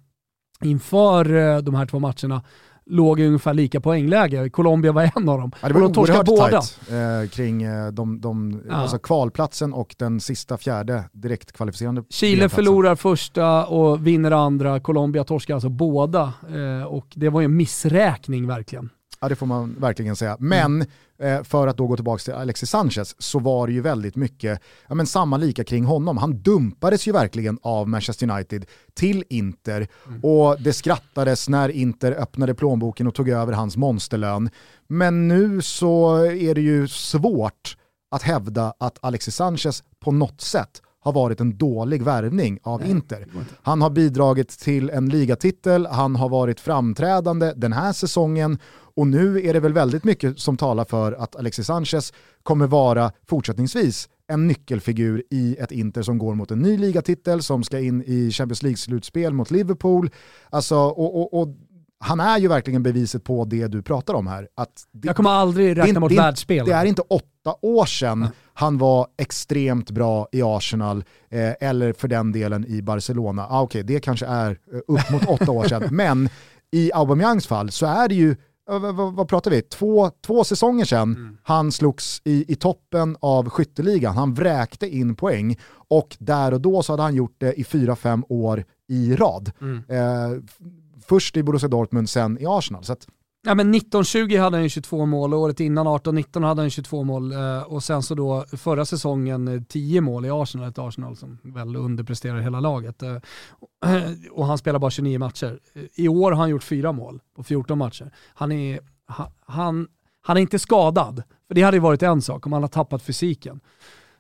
inför 0.64 1.36
eh, 1.36 1.58
de 1.58 1.76
här 1.76 1.86
två 1.86 2.00
matcherna 2.00 2.42
låg 2.90 3.20
i 3.20 3.26
ungefär 3.28 3.54
lika 3.54 3.82
poängläge. 3.82 4.50
Colombia 4.50 4.92
var 4.92 5.12
en 5.16 5.30
av 5.30 5.40
dem. 5.40 5.52
Ja, 5.62 5.68
det 5.68 5.74
var 5.74 5.82
och 5.82 5.92
de 5.92 6.00
oerhört 6.00 6.26
båda. 6.26 6.58
eh, 6.58 7.30
kring 7.30 7.64
eh, 7.64 7.88
de, 7.88 8.22
de, 8.22 8.62
ja. 8.70 8.76
alltså 8.76 9.00
kvalplatsen 9.00 9.74
och 9.74 9.96
den 10.00 10.20
sista 10.20 10.58
fjärde 10.58 11.04
direkt 11.14 11.52
kvalificerande 11.52 12.04
Chile 12.10 12.50
förlorar 12.50 12.96
första 12.96 13.66
och 13.66 14.08
vinner 14.08 14.32
andra. 14.32 14.80
Colombia 14.80 15.24
torskar 15.24 15.54
alltså 15.54 15.70
båda. 15.70 16.34
Eh, 16.50 16.88
och 16.88 17.08
det 17.16 17.30
var 17.30 17.42
ju 17.42 17.46
en 17.46 17.56
missräkning 17.56 18.48
verkligen. 18.48 18.90
Ja 19.22 19.30
det 19.30 19.36
får 19.36 19.46
man 19.46 19.76
verkligen 19.80 20.16
säga. 20.16 20.38
Men 20.40 20.86
eh, 21.20 21.44
för 21.44 21.68
att 21.68 21.78
då 21.78 21.88
gå 21.88 21.96
tillbaka 21.96 22.24
till 22.24 22.34
Alexis 22.34 22.70
Sanchez 22.70 23.16
så 23.20 23.40
var 23.40 23.68
det 23.68 23.74
ju 23.74 23.82
väldigt 23.82 24.16
mycket 24.16 24.62
ja, 24.88 24.96
men 24.96 25.08
samma 25.08 25.38
lika 25.38 25.64
kring 25.64 25.86
honom. 25.86 26.18
Han 26.18 26.42
dumpades 26.42 27.08
ju 27.08 27.12
verkligen 27.12 27.60
av 27.62 27.90
Manchester 27.90 28.32
United 28.32 28.66
till 28.94 29.24
Inter 29.30 29.88
mm. 30.08 30.24
och 30.24 30.62
det 30.62 30.74
skrattades 30.74 31.50
när 31.50 31.70
Inter 31.70 32.12
öppnade 32.12 32.56
plånboken 32.56 33.08
och 33.08 33.16
tog 33.16 33.30
över 33.30 33.54
hans 33.54 33.78
monsterlön. 33.78 34.50
Men 34.88 35.28
nu 35.28 35.62
så 35.62 36.16
är 36.26 36.56
det 36.56 36.62
ju 36.62 36.88
svårt 36.88 37.78
att 38.12 38.22
hävda 38.22 38.74
att 38.80 38.98
Alexis 39.02 39.36
Sanchez 39.36 39.84
på 40.00 40.12
något 40.12 40.42
sätt 40.42 40.82
har 41.02 41.12
varit 41.14 41.40
en 41.40 41.58
dålig 41.58 42.04
värvning 42.04 42.60
av 42.64 42.82
Nej, 42.82 42.90
Inter. 42.90 43.28
Han 43.62 43.82
har 43.82 43.90
bidragit 43.90 44.50
till 44.50 44.90
en 44.90 45.10
ligatitel, 45.10 45.86
han 45.86 46.16
har 46.16 46.30
varit 46.30 46.60
framträdande 46.60 47.54
den 47.56 47.74
här 47.74 47.94
säsongen 47.94 48.60
och 49.00 49.08
nu 49.08 49.48
är 49.48 49.54
det 49.54 49.60
väl 49.60 49.74
väldigt 49.74 50.04
mycket 50.04 50.40
som 50.40 50.58
talar 50.58 50.86
för 50.86 51.12
att 51.12 51.36
Alexis 51.36 51.68
Sanchez 51.68 52.14
kommer 52.44 52.68
vara 52.68 53.12
fortsättningsvis 53.28 54.10
en 54.28 54.48
nyckelfigur 54.48 55.24
i 55.30 55.56
ett 55.60 55.72
Inter 55.72 56.02
som 56.02 56.18
går 56.18 56.36
mot 56.36 56.52
en 56.52 56.60
ny 56.60 56.78
ligatitel, 56.78 57.44
som 57.44 57.64
ska 57.64 57.80
in 57.80 58.04
i 58.08 58.32
Champions 58.32 58.64
League-slutspel 58.64 59.34
mot 59.34 59.52
Liverpool. 59.52 60.10
Alltså, 60.50 60.76
och, 60.76 61.22
och, 61.22 61.42
och 61.42 61.56
han 62.00 62.20
är 62.20 62.38
ju 62.38 62.48
verkligen 62.48 62.84
beviset 62.84 63.24
på 63.24 63.46
det 63.46 63.68
du 63.68 63.82
pratar 63.82 64.14
om 64.14 64.28
här. 64.28 64.48
Att 64.56 64.84
det, 64.92 65.08
jag 65.08 65.16
kommer 65.16 65.30
aldrig 65.30 65.78
räkna 65.78 65.94
det, 65.94 66.00
mot 66.00 66.12
världsspel. 66.12 66.66
Det 66.66 66.74
är 66.74 66.86
inte 66.86 67.02
åtta 67.02 67.56
år 67.62 67.86
sedan 67.86 68.22
mm. 68.22 68.32
han 68.54 68.78
var 68.78 69.08
extremt 69.18 69.92
bra 69.92 70.28
i 70.32 70.42
Arsenal, 70.42 71.04
eh, 71.30 71.54
eller 71.60 71.94
för 71.94 72.08
den 72.08 72.32
delen 72.32 72.66
i 72.66 72.82
Barcelona. 72.82 73.48
Ah, 73.50 73.62
Okej, 73.62 73.82
okay, 73.84 73.96
det 73.96 74.00
kanske 74.00 74.26
är 74.26 74.52
eh, 74.74 74.78
upp 74.88 75.12
mot 75.12 75.26
åtta 75.28 75.52
år 75.52 75.64
sedan, 75.64 75.88
men 75.92 76.30
i 76.72 76.92
Aubameyangs 76.94 77.48
fall 77.48 77.72
så 77.72 77.86
är 77.86 78.08
det 78.08 78.16
ju 78.16 78.36
vad, 78.70 79.14
vad 79.14 79.28
pratar 79.28 79.52
vi, 79.52 79.62
två, 79.62 80.12
två 80.26 80.44
säsonger 80.44 80.86
sedan 80.86 81.16
mm. 81.16 81.38
han 81.44 81.72
slogs 81.72 82.22
i, 82.24 82.54
i 82.54 82.56
toppen 82.56 83.18
av 83.20 83.50
skytteligan. 83.50 84.18
Han 84.18 84.34
vräkte 84.34 84.88
in 84.88 85.16
poäng 85.16 85.58
och 85.72 86.18
där 86.20 86.54
och 86.54 86.62
då 86.62 86.84
så 86.84 86.94
hade 86.94 87.04
han 87.04 87.16
gjort 87.16 87.36
det 87.38 87.54
i 87.54 87.64
fyra, 87.64 87.96
fem 87.96 88.24
år 88.30 88.66
i 88.88 89.16
rad. 89.16 89.52
Mm. 89.62 89.84
Eh, 89.88 90.42
först 91.06 91.38
i 91.38 91.44
Borussia 91.44 91.70
Dortmund, 91.70 92.10
sen 92.10 92.38
i 92.42 92.46
Arsenal. 92.46 92.84
Så 92.84 92.94
att, 92.94 93.08
Ja 93.42 93.56
men 93.56 93.76
1920 93.76 94.38
hade 94.38 94.58
han 94.58 94.70
22 94.70 95.06
mål 95.06 95.34
året 95.34 95.60
innan 95.60 95.88
18-19 95.88 96.46
hade 96.46 96.62
han 96.62 96.70
22 96.70 97.04
mål 97.04 97.32
eh, 97.32 97.62
och 97.62 97.84
sen 97.84 98.04
så 98.04 98.16
då 98.16 98.46
förra 98.58 98.86
säsongen 98.86 99.48
eh, 99.48 99.62
10 99.62 100.02
mål 100.02 100.26
i 100.26 100.30
Arsenal, 100.30 100.70
ett 100.70 100.80
Arsenal 100.80 101.16
som 101.16 101.38
väl 101.44 101.76
underpresterar 101.76 102.40
hela 102.40 102.60
laget. 102.60 103.04
Eh, 103.04 103.18
och 104.32 104.46
han 104.46 104.58
spelar 104.58 104.80
bara 104.80 104.92
29 104.92 105.20
matcher. 105.20 105.60
I 105.96 106.08
år 106.08 106.32
har 106.32 106.40
han 106.40 106.50
gjort 106.50 106.64
4 106.64 106.92
mål 106.92 107.20
på 107.36 107.44
14 107.44 107.78
matcher. 107.78 108.12
Han 108.34 108.52
är, 108.52 108.80
han, 109.46 109.88
han 110.22 110.38
är 110.38 110.42
inte 110.42 110.60
skadad, 110.60 111.24
för 111.48 111.56
det 111.56 111.62
hade 111.62 111.78
ju 111.78 111.82
varit 111.82 112.04
en 112.04 112.22
sak 112.22 112.46
om 112.46 112.54
han 112.54 112.64
har 112.64 112.70
tappat 112.70 113.02
fysiken. 113.02 113.60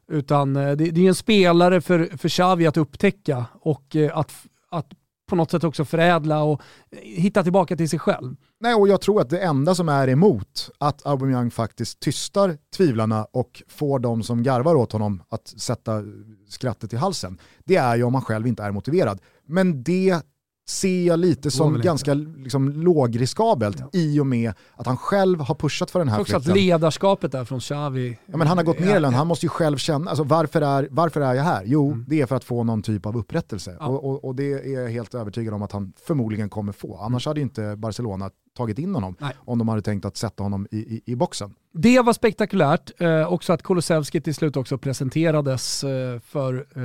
Utan 0.08 0.54
det, 0.54 0.76
det 0.76 1.02
är 1.02 1.08
en 1.08 1.16
spelare 1.16 1.82
för, 1.82 2.18
för 2.18 2.30
Xavi 2.30 2.68
att 2.68 2.78
upptäcka 2.78 3.46
och 3.62 3.96
att, 4.14 4.34
att 4.70 4.94
på 5.30 5.36
något 5.36 5.52
sätt 5.52 5.64
också 5.64 5.86
förädla 5.86 6.44
och 6.44 6.62
hitta 6.92 7.44
tillbaka 7.44 7.76
till 7.78 7.90
sig 7.90 8.00
själv. 8.00 8.36
Nej, 8.60 8.76
och 8.76 8.88
jag 8.88 9.02
tror 9.02 9.22
att 9.22 9.30
det 9.30 9.40
enda 9.40 9.76
som 9.76 9.90
är 9.90 10.08
emot 10.08 10.70
att 10.78 11.06
Aubameyang 11.06 11.52
faktiskt 11.52 12.00
tystar 12.00 12.58
tvivlarna 12.78 13.28
och 13.32 13.64
får 13.68 14.00
de 14.00 14.24
som 14.24 14.44
garvar 14.44 14.76
åt 14.76 14.92
honom 14.92 15.24
att 15.30 15.48
sätta 15.48 16.04
skrattet 16.48 16.94
i 16.94 16.96
halsen, 16.96 17.40
det 17.66 17.76
är 17.76 17.96
ju 17.96 18.04
om 18.04 18.14
han 18.14 18.24
själv 18.24 18.48
inte 18.48 18.64
är 18.64 18.72
motiverad. 18.72 19.22
Men 19.46 19.84
det 19.84 20.22
ser 20.70 21.08
jag 21.08 21.20
lite 21.20 21.52
som 21.52 21.82
ganska 21.82 22.14
liksom, 22.14 22.70
lågriskabelt 22.70 23.78
ja. 23.80 23.90
i 23.94 24.20
och 24.20 24.28
med 24.28 24.54
att 24.76 24.88
han 24.88 24.98
själv 24.98 25.40
har 25.40 25.56
pushat 25.56 25.92
för 25.92 26.00
den 26.00 26.10
här 26.10 26.20
också 26.20 26.34
flykten. 26.34 26.52
att 26.52 26.58
ledarskapet 26.58 27.32
där 27.32 27.46
från 27.46 27.60
Xavi. 27.60 28.18
Ja, 28.26 28.38
men 28.38 28.48
han 28.48 28.58
har 28.58 28.66
gått 28.66 28.80
ner 28.80 29.02
i 29.02 29.06
han 29.06 29.28
måste 29.28 29.46
ju 29.46 29.50
själv 29.50 29.78
känna, 29.78 30.10
alltså, 30.10 30.24
varför, 30.24 30.62
är, 30.62 30.88
varför 30.92 31.22
är 31.22 31.34
jag 31.34 31.44
här? 31.44 31.64
Jo, 31.66 31.92
mm. 31.92 32.06
det 32.08 32.22
är 32.22 32.26
för 32.26 32.36
att 32.36 32.44
få 32.44 32.64
någon 32.64 32.82
typ 32.82 33.06
av 33.06 33.18
upprättelse. 33.18 33.78
Ja. 33.80 33.88
Och, 33.88 34.10
och, 34.10 34.26
och, 34.26 34.36
det 34.36 34.54
är 34.54 34.82
jag 34.82 34.90
helt 34.90 35.16
övertygad 35.16 35.54
om 35.54 35.62
att 35.62 35.72
han 35.72 35.94
förmodligen 36.06 36.50
kommer 36.50 36.72
få. 36.72 36.98
Annars 36.98 37.28
mm. 37.28 37.32
hade 37.32 37.42
inte 37.42 37.76
Barcelona 37.76 38.30
tagit 38.60 38.80
in 38.80 38.96
honom 38.96 39.16
Nej. 39.20 39.34
om 39.38 39.58
de 39.58 39.68
hade 39.68 39.82
tänkt 39.82 40.06
att 40.06 40.18
sätta 40.18 40.44
honom 40.44 40.68
i, 40.72 40.78
i, 40.78 41.02
i 41.06 41.16
boxen. 41.16 41.54
Det 41.74 42.02
var 42.02 42.14
spektakulärt, 42.14 43.02
eh, 43.02 43.34
också 43.34 43.54
att 43.54 43.64
Kulusevski 43.64 44.22
till 44.22 44.36
slut 44.36 44.58
också 44.58 44.78
presenterades 44.78 45.84
eh, 45.84 46.20
för, 46.20 46.68
eh, 46.76 46.84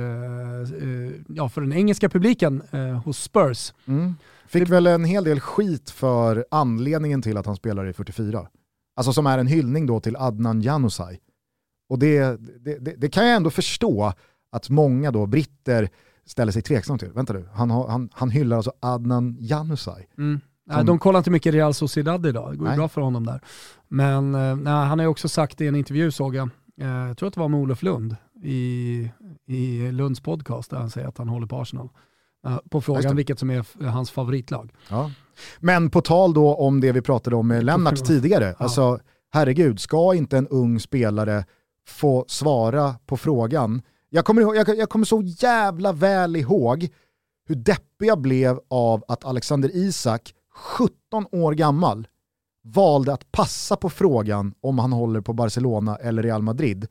eh, 0.87 1.11
ja, 1.27 1.49
för 1.49 1.61
den 1.61 1.73
engelska 1.73 2.09
publiken 2.09 2.61
eh, 2.71 2.79
hos 2.79 3.23
Spurs. 3.23 3.73
Mm. 3.87 4.15
Fick 4.47 4.69
väl 4.69 4.87
en 4.87 5.05
hel 5.05 5.23
del 5.23 5.39
skit 5.39 5.89
för 5.89 6.45
anledningen 6.51 7.21
till 7.21 7.37
att 7.37 7.45
han 7.45 7.55
spelar 7.55 7.87
i 7.87 7.93
44. 7.93 8.47
Alltså 8.95 9.13
som 9.13 9.27
är 9.27 9.37
en 9.37 9.47
hyllning 9.47 9.85
då 9.85 9.99
till 9.99 10.15
Adnan 10.15 10.61
Januzaj. 10.61 11.19
Och 11.89 11.99
det, 11.99 12.39
det, 12.65 12.77
det, 12.79 12.95
det 12.97 13.09
kan 13.09 13.27
jag 13.27 13.35
ändå 13.35 13.49
förstå 13.49 14.13
att 14.51 14.69
många 14.69 15.11
då 15.11 15.25
britter 15.25 15.89
ställer 16.25 16.51
sig 16.51 16.61
tveksam 16.61 16.97
till. 16.97 17.11
Vänta 17.11 17.33
du, 17.33 17.45
han, 17.53 17.71
han, 17.71 18.09
han 18.13 18.29
hyllar 18.29 18.57
alltså 18.57 18.73
Adnan 18.79 19.37
Januzaj. 19.39 20.09
Mm. 20.17 20.39
Nej, 20.67 20.85
de 20.85 20.99
kollar 20.99 21.17
inte 21.17 21.31
mycket 21.31 21.53
Real 21.53 21.73
Sociedad 21.73 22.25
idag, 22.25 22.51
det 22.51 22.57
går 22.57 22.69
ju 22.69 22.75
bra 22.75 22.87
för 22.87 23.01
honom 23.01 23.25
där. 23.25 23.41
Men 23.87 24.35
eh, 24.35 24.55
nej, 24.55 24.73
han 24.73 24.99
har 24.99 25.03
ju 25.03 25.09
också 25.09 25.29
sagt 25.29 25.61
i 25.61 25.67
en 25.67 25.75
intervju 25.75 26.11
såg 26.11 26.35
jag, 26.35 26.49
eh, 26.81 26.87
jag 26.87 27.17
tror 27.17 27.27
att 27.27 27.33
det 27.33 27.39
var 27.39 27.47
med 27.47 27.59
Olof 27.59 27.83
Lund 27.83 28.15
i, 28.43 29.11
i 29.47 29.91
Lunds 29.91 30.19
podcast 30.19 30.69
där 30.69 30.77
han 30.77 30.89
säger 30.89 31.07
att 31.07 31.17
han 31.17 31.29
håller 31.29 31.47
på 31.47 31.61
Arsenal. 31.61 31.89
Eh, 32.45 32.57
på 32.69 32.81
frågan 32.81 33.15
vilket 33.15 33.39
som 33.39 33.49
är 33.49 33.85
hans 33.87 34.11
favoritlag. 34.11 34.71
Ja. 34.89 35.11
Men 35.59 35.89
på 35.89 36.01
tal 36.01 36.33
då 36.33 36.55
om 36.55 36.81
det 36.81 36.91
vi 36.91 37.01
pratade 37.01 37.35
om 37.35 37.47
med 37.47 37.63
Lennart 37.63 38.05
tidigare, 38.05 38.45
ja. 38.45 38.63
alltså 38.63 38.99
herregud, 39.33 39.79
ska 39.79 40.13
inte 40.13 40.37
en 40.37 40.47
ung 40.47 40.79
spelare 40.79 41.45
få 41.87 42.25
svara 42.27 42.95
på 43.05 43.17
frågan? 43.17 43.81
Jag 44.09 44.25
kommer, 44.25 44.41
ihåg, 44.41 44.55
jag, 44.55 44.77
jag 44.77 44.89
kommer 44.89 45.05
så 45.05 45.21
jävla 45.21 45.91
väl 45.91 46.35
ihåg 46.35 46.87
hur 47.47 47.55
deppig 47.55 48.07
jag 48.07 48.21
blev 48.21 48.59
av 48.69 49.03
att 49.07 49.25
Alexander 49.25 49.75
Isak 49.75 50.33
17 50.55 51.25
år 51.31 51.53
gammal, 51.53 52.07
valde 52.63 53.13
att 53.13 53.31
passa 53.31 53.75
på 53.75 53.89
frågan 53.89 54.53
om 54.61 54.79
han 54.79 54.91
håller 54.91 55.21
på 55.21 55.33
Barcelona 55.33 55.95
eller 55.95 56.23
Real 56.23 56.41
Madrid 56.41 56.87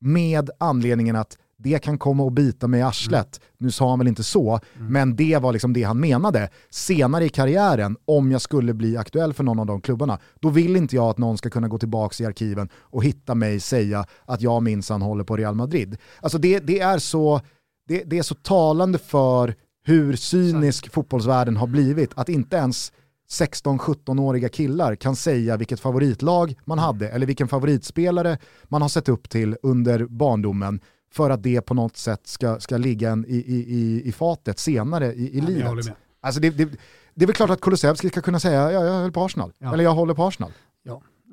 med 0.00 0.50
anledningen 0.58 1.16
att 1.16 1.38
det 1.56 1.78
kan 1.78 1.98
komma 1.98 2.22
och 2.22 2.32
bita 2.32 2.68
mig 2.68 2.80
i 2.80 2.82
arslet. 2.82 3.40
Mm. 3.42 3.48
Nu 3.58 3.70
sa 3.70 3.90
han 3.90 3.98
väl 3.98 4.08
inte 4.08 4.22
så, 4.22 4.60
mm. 4.76 4.92
men 4.92 5.16
det 5.16 5.38
var 5.42 5.52
liksom 5.52 5.72
det 5.72 5.82
han 5.82 6.00
menade. 6.00 6.48
Senare 6.70 7.24
i 7.24 7.28
karriären, 7.28 7.96
om 8.04 8.32
jag 8.32 8.40
skulle 8.40 8.74
bli 8.74 8.96
aktuell 8.96 9.32
för 9.32 9.44
någon 9.44 9.58
av 9.58 9.66
de 9.66 9.80
klubbarna, 9.80 10.18
då 10.40 10.48
vill 10.48 10.76
inte 10.76 10.96
jag 10.96 11.04
att 11.04 11.18
någon 11.18 11.38
ska 11.38 11.50
kunna 11.50 11.68
gå 11.68 11.78
tillbaka 11.78 12.22
i 12.22 12.26
arkiven 12.26 12.68
och 12.74 13.04
hitta 13.04 13.34
mig 13.34 13.60
säga 13.60 14.06
att 14.24 14.40
jag 14.40 14.62
minsann 14.62 15.02
håller 15.02 15.24
på 15.24 15.36
Real 15.36 15.54
Madrid. 15.54 15.96
Alltså 16.20 16.38
det, 16.38 16.58
det 16.58 16.80
är 16.80 16.98
så, 16.98 17.40
det, 17.88 18.02
det 18.06 18.18
är 18.18 18.22
så 18.22 18.34
talande 18.34 18.98
för 18.98 19.54
hur 19.84 20.16
cynisk 20.16 20.84
Exakt. 20.84 20.94
fotbollsvärlden 20.94 21.56
har 21.56 21.66
blivit. 21.66 22.10
Att 22.14 22.28
inte 22.28 22.56
ens 22.56 22.92
16-17-åriga 23.30 24.48
killar 24.48 24.94
kan 24.94 25.16
säga 25.16 25.56
vilket 25.56 25.80
favoritlag 25.80 26.54
man 26.64 26.78
hade 26.78 27.08
eller 27.08 27.26
vilken 27.26 27.48
favoritspelare 27.48 28.38
man 28.64 28.82
har 28.82 28.88
sett 28.88 29.08
upp 29.08 29.28
till 29.28 29.56
under 29.62 30.06
barndomen 30.06 30.80
för 31.12 31.30
att 31.30 31.42
det 31.42 31.60
på 31.60 31.74
något 31.74 31.96
sätt 31.96 32.26
ska, 32.26 32.60
ska 32.60 32.76
ligga 32.76 33.10
en 33.10 33.24
i, 33.28 33.36
i, 33.36 34.02
i 34.04 34.12
fatet 34.12 34.58
senare 34.58 35.12
i, 35.12 35.38
i 35.38 35.38
ja, 35.38 35.44
livet. 35.44 35.96
Alltså 36.20 36.40
det, 36.40 36.50
det, 36.50 36.68
det 37.14 37.24
är 37.24 37.26
väl 37.26 37.36
klart 37.36 37.50
att 37.50 37.60
Kulusevski 37.60 38.08
ska 38.08 38.20
kunna 38.20 38.40
säga 38.40 38.72
ja, 38.72 38.84
jag 38.84 38.92
håller 38.92 39.10
på 39.10 39.24
Arsenal, 39.24 39.52
ja. 39.58 39.72
eller 39.72 39.84
jag 39.84 39.94
håller 39.94 40.14
på 40.14 40.24
Arsenal. 40.24 40.50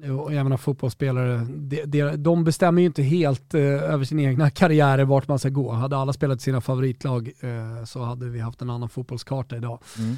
Och 0.03 0.33
jag 0.33 0.43
menar 0.43 0.57
fotbollsspelare, 0.57 1.47
de, 1.49 1.85
de, 1.85 2.15
de 2.15 2.43
bestämmer 2.43 2.81
ju 2.81 2.85
inte 2.85 3.03
helt 3.03 3.53
eh, 3.53 3.61
över 3.61 4.05
sina 4.05 4.21
egna 4.21 4.49
karriärer 4.49 5.05
vart 5.05 5.27
man 5.27 5.39
ska 5.39 5.49
gå. 5.49 5.71
Hade 5.71 5.97
alla 5.97 6.13
spelat 6.13 6.41
sina 6.41 6.61
favoritlag 6.61 7.31
eh, 7.39 7.85
så 7.85 8.03
hade 8.03 8.25
vi 8.25 8.39
haft 8.39 8.61
en 8.61 8.69
annan 8.69 8.89
fotbollskarta 8.89 9.57
idag. 9.57 9.79
Mm. 9.97 10.15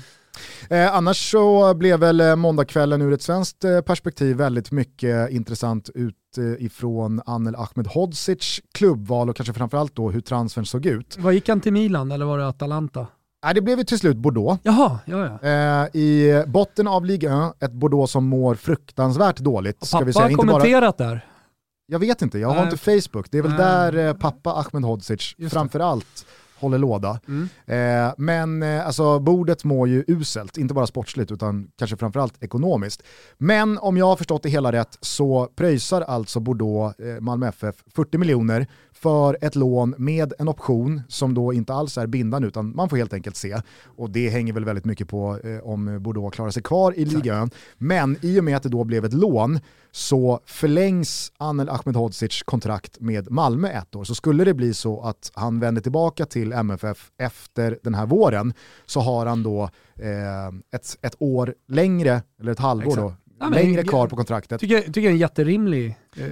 Eh, 0.69 0.95
annars 0.95 1.31
så 1.31 1.73
blev 1.73 1.99
väl 1.99 2.21
eh, 2.21 2.35
måndagskvällen 2.35 3.01
ur 3.01 3.13
ett 3.13 3.21
svenskt 3.21 3.63
eh, 3.63 3.81
perspektiv 3.81 4.37
väldigt 4.37 4.71
mycket 4.71 5.29
intressant 5.29 5.89
utifrån 5.93 7.19
eh, 7.19 7.23
Anel 7.25 7.55
Ahmedhodzic 7.55 8.61
klubbval 8.71 9.29
och 9.29 9.35
kanske 9.35 9.53
framförallt 9.53 9.95
då 9.95 10.11
hur 10.11 10.21
transfern 10.21 10.65
såg 10.65 10.85
ut. 10.85 11.17
Vad 11.19 11.33
gick 11.33 11.49
han 11.49 11.61
till 11.61 11.73
Milan 11.73 12.11
eller 12.11 12.25
var 12.25 12.37
det 12.37 12.47
Atalanta? 12.47 13.07
Nej, 13.43 13.53
det 13.53 13.61
blev 13.61 13.77
ju 13.77 13.83
till 13.83 13.99
slut 13.99 14.17
Bordeaux. 14.17 14.59
Jaha, 14.63 14.99
ja, 15.05 15.39
ja. 15.41 15.49
Eh, 15.49 16.01
I 16.01 16.43
botten 16.47 16.87
av 16.87 17.05
Ligue 17.05 17.47
1, 17.59 17.63
ett 17.63 17.71
Bordeaux 17.71 18.11
som 18.11 18.25
mår 18.25 18.55
fruktansvärt 18.55 19.37
dåligt. 19.37 19.85
Ska 19.85 19.99
pappa 19.99 20.19
har 20.19 20.31
kommenterat 20.31 20.97
bara... 20.97 21.07
där. 21.09 21.25
Jag 21.85 21.99
vet 21.99 22.21
inte, 22.21 22.39
jag 22.39 22.47
har 22.47 22.55
Nej. 22.55 22.63
inte 22.63 22.77
Facebook. 22.77 23.31
Det 23.31 23.37
är 23.37 23.41
väl 23.41 23.51
Nej. 23.51 23.59
där 23.59 24.07
eh, 24.07 24.13
pappa 24.13 24.49
Ahmedhodzic 24.49 25.35
framförallt 25.51 26.25
håller 26.61 26.77
låda. 26.77 27.19
Mm. 27.27 27.49
Eh, 27.65 28.13
men 28.17 28.63
eh, 28.63 28.87
alltså, 28.87 29.19
bordet 29.19 29.63
mår 29.63 29.87
ju 29.87 30.03
uselt, 30.07 30.57
inte 30.57 30.73
bara 30.73 30.87
sportsligt 30.87 31.31
utan 31.31 31.71
kanske 31.77 31.97
framförallt 31.97 32.43
ekonomiskt. 32.43 33.03
Men 33.37 33.77
om 33.77 33.97
jag 33.97 34.05
har 34.05 34.15
förstått 34.15 34.43
det 34.43 34.49
hela 34.49 34.71
rätt 34.71 34.97
så 35.01 35.49
pröjsar 35.55 36.01
alltså 36.01 36.39
Bordeaux 36.39 36.99
eh, 36.99 37.21
Malmö 37.21 37.47
FF 37.47 37.75
40 37.95 38.17
miljoner 38.17 38.67
för 38.93 39.37
ett 39.41 39.55
lån 39.55 39.95
med 39.97 40.33
en 40.39 40.47
option 40.47 41.01
som 41.07 41.33
då 41.33 41.53
inte 41.53 41.73
alls 41.73 41.97
är 41.97 42.07
bindande 42.07 42.47
utan 42.47 42.75
man 42.75 42.89
får 42.89 42.97
helt 42.97 43.13
enkelt 43.13 43.35
se. 43.35 43.61
Och 43.83 44.09
det 44.09 44.29
hänger 44.29 44.53
väl 44.53 44.65
väldigt 44.65 44.85
mycket 44.85 45.07
på 45.07 45.39
eh, 45.43 45.67
om 45.67 46.03
Bordeaux 46.03 46.35
klarar 46.35 46.51
sig 46.51 46.63
kvar 46.63 46.93
i 46.97 47.05
ligan. 47.05 47.49
Men 47.77 48.17
i 48.21 48.39
och 48.39 48.43
med 48.43 48.57
att 48.57 48.63
det 48.63 48.69
då 48.69 48.83
blev 48.83 49.05
ett 49.05 49.13
lån 49.13 49.59
så 49.91 50.39
förlängs 50.45 51.31
Anel 51.37 51.69
Ahmedhodzic 51.69 52.43
kontrakt 52.43 52.99
med 52.99 53.31
Malmö 53.31 53.69
ett 53.69 53.95
år. 53.95 54.03
Så 54.03 54.15
skulle 54.15 54.43
det 54.43 54.53
bli 54.53 54.73
så 54.73 55.01
att 55.01 55.31
han 55.33 55.59
vänder 55.59 55.81
tillbaka 55.81 56.25
till 56.25 56.50
MFF 56.51 57.11
efter 57.17 57.79
den 57.83 57.95
här 57.95 58.05
våren 58.05 58.53
så 58.85 58.99
har 58.99 59.25
han 59.25 59.43
då 59.43 59.63
eh, 59.95 60.47
ett, 60.75 60.97
ett 61.01 61.15
år 61.19 61.55
längre, 61.67 62.21
eller 62.39 62.51
ett 62.51 62.59
halvår 62.59 62.91
Exakt. 62.91 63.01
då, 63.01 63.15
ja, 63.39 63.49
längre 63.49 63.83
kvar 63.83 64.07
på 64.07 64.15
kontraktet. 64.15 64.61
Tycker, 64.61 64.81
tycker 64.81 65.01
jag 65.01 65.09
är 65.09 65.13
en 65.13 65.17
jätterimlig 65.17 65.97
eh, 66.17 66.25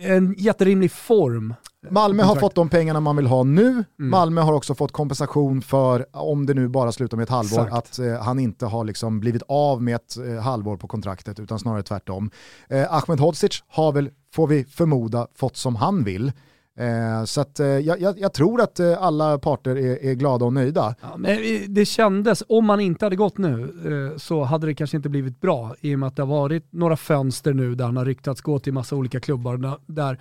en 0.00 0.34
jätterimlig 0.38 0.92
form. 0.92 1.54
Malmö 1.90 2.22
har 2.22 2.36
fått 2.36 2.54
de 2.54 2.68
pengarna 2.68 3.00
man 3.00 3.16
vill 3.16 3.26
ha 3.26 3.44
nu. 3.44 3.66
Mm. 3.68 3.84
Malmö 3.96 4.40
har 4.40 4.52
också 4.52 4.74
fått 4.74 4.92
kompensation 4.92 5.62
för, 5.62 6.06
om 6.12 6.46
det 6.46 6.54
nu 6.54 6.68
bara 6.68 6.92
slutar 6.92 7.16
med 7.16 7.24
ett 7.24 7.30
halvår, 7.30 7.62
Exakt. 7.62 7.72
att 7.72 7.98
eh, 7.98 8.22
han 8.22 8.38
inte 8.38 8.66
har 8.66 8.84
liksom 8.84 9.20
blivit 9.20 9.42
av 9.48 9.82
med 9.82 9.96
ett 9.96 10.16
eh, 10.16 10.42
halvår 10.42 10.76
på 10.76 10.88
kontraktet 10.88 11.40
utan 11.40 11.58
snarare 11.58 11.82
tvärtom. 11.82 12.30
Eh, 12.68 12.94
Ahmed 12.94 13.20
Hodzic 13.20 13.62
har 13.68 13.92
väl, 13.92 14.10
får 14.34 14.46
vi 14.46 14.64
förmoda, 14.64 15.26
fått 15.34 15.56
som 15.56 15.76
han 15.76 16.04
vill. 16.04 16.32
Eh, 16.78 17.24
så 17.24 17.40
att, 17.40 17.60
eh, 17.60 17.66
jag, 17.66 18.18
jag, 18.18 18.32
tror 18.32 18.60
att 18.60 18.80
eh, 18.80 19.02
alla 19.02 19.38
parter 19.38 19.76
är, 19.76 20.04
är, 20.04 20.14
glada 20.14 20.44
och 20.44 20.52
nöjda. 20.52 20.94
Ja, 21.02 21.16
men 21.16 21.38
det 21.68 21.84
kändes, 21.84 22.42
om 22.48 22.64
man 22.64 22.80
inte 22.80 23.04
hade 23.04 23.16
gått 23.16 23.38
nu 23.38 23.62
eh, 23.62 24.18
så 24.18 24.42
hade 24.42 24.66
det 24.66 24.74
kanske 24.74 24.96
inte 24.96 25.08
blivit 25.08 25.40
bra 25.40 25.74
i 25.80 25.94
och 25.94 25.98
med 25.98 26.06
att 26.06 26.16
det 26.16 26.22
har 26.22 26.40
varit 26.40 26.72
några 26.72 26.96
fönster 26.96 27.54
nu 27.54 27.74
där 27.74 27.84
han 27.84 27.96
har 27.96 28.04
ryktats 28.04 28.40
gå 28.40 28.58
till 28.58 28.72
massa 28.72 28.96
olika 28.96 29.20
klubbar 29.20 29.78
där 29.86 30.18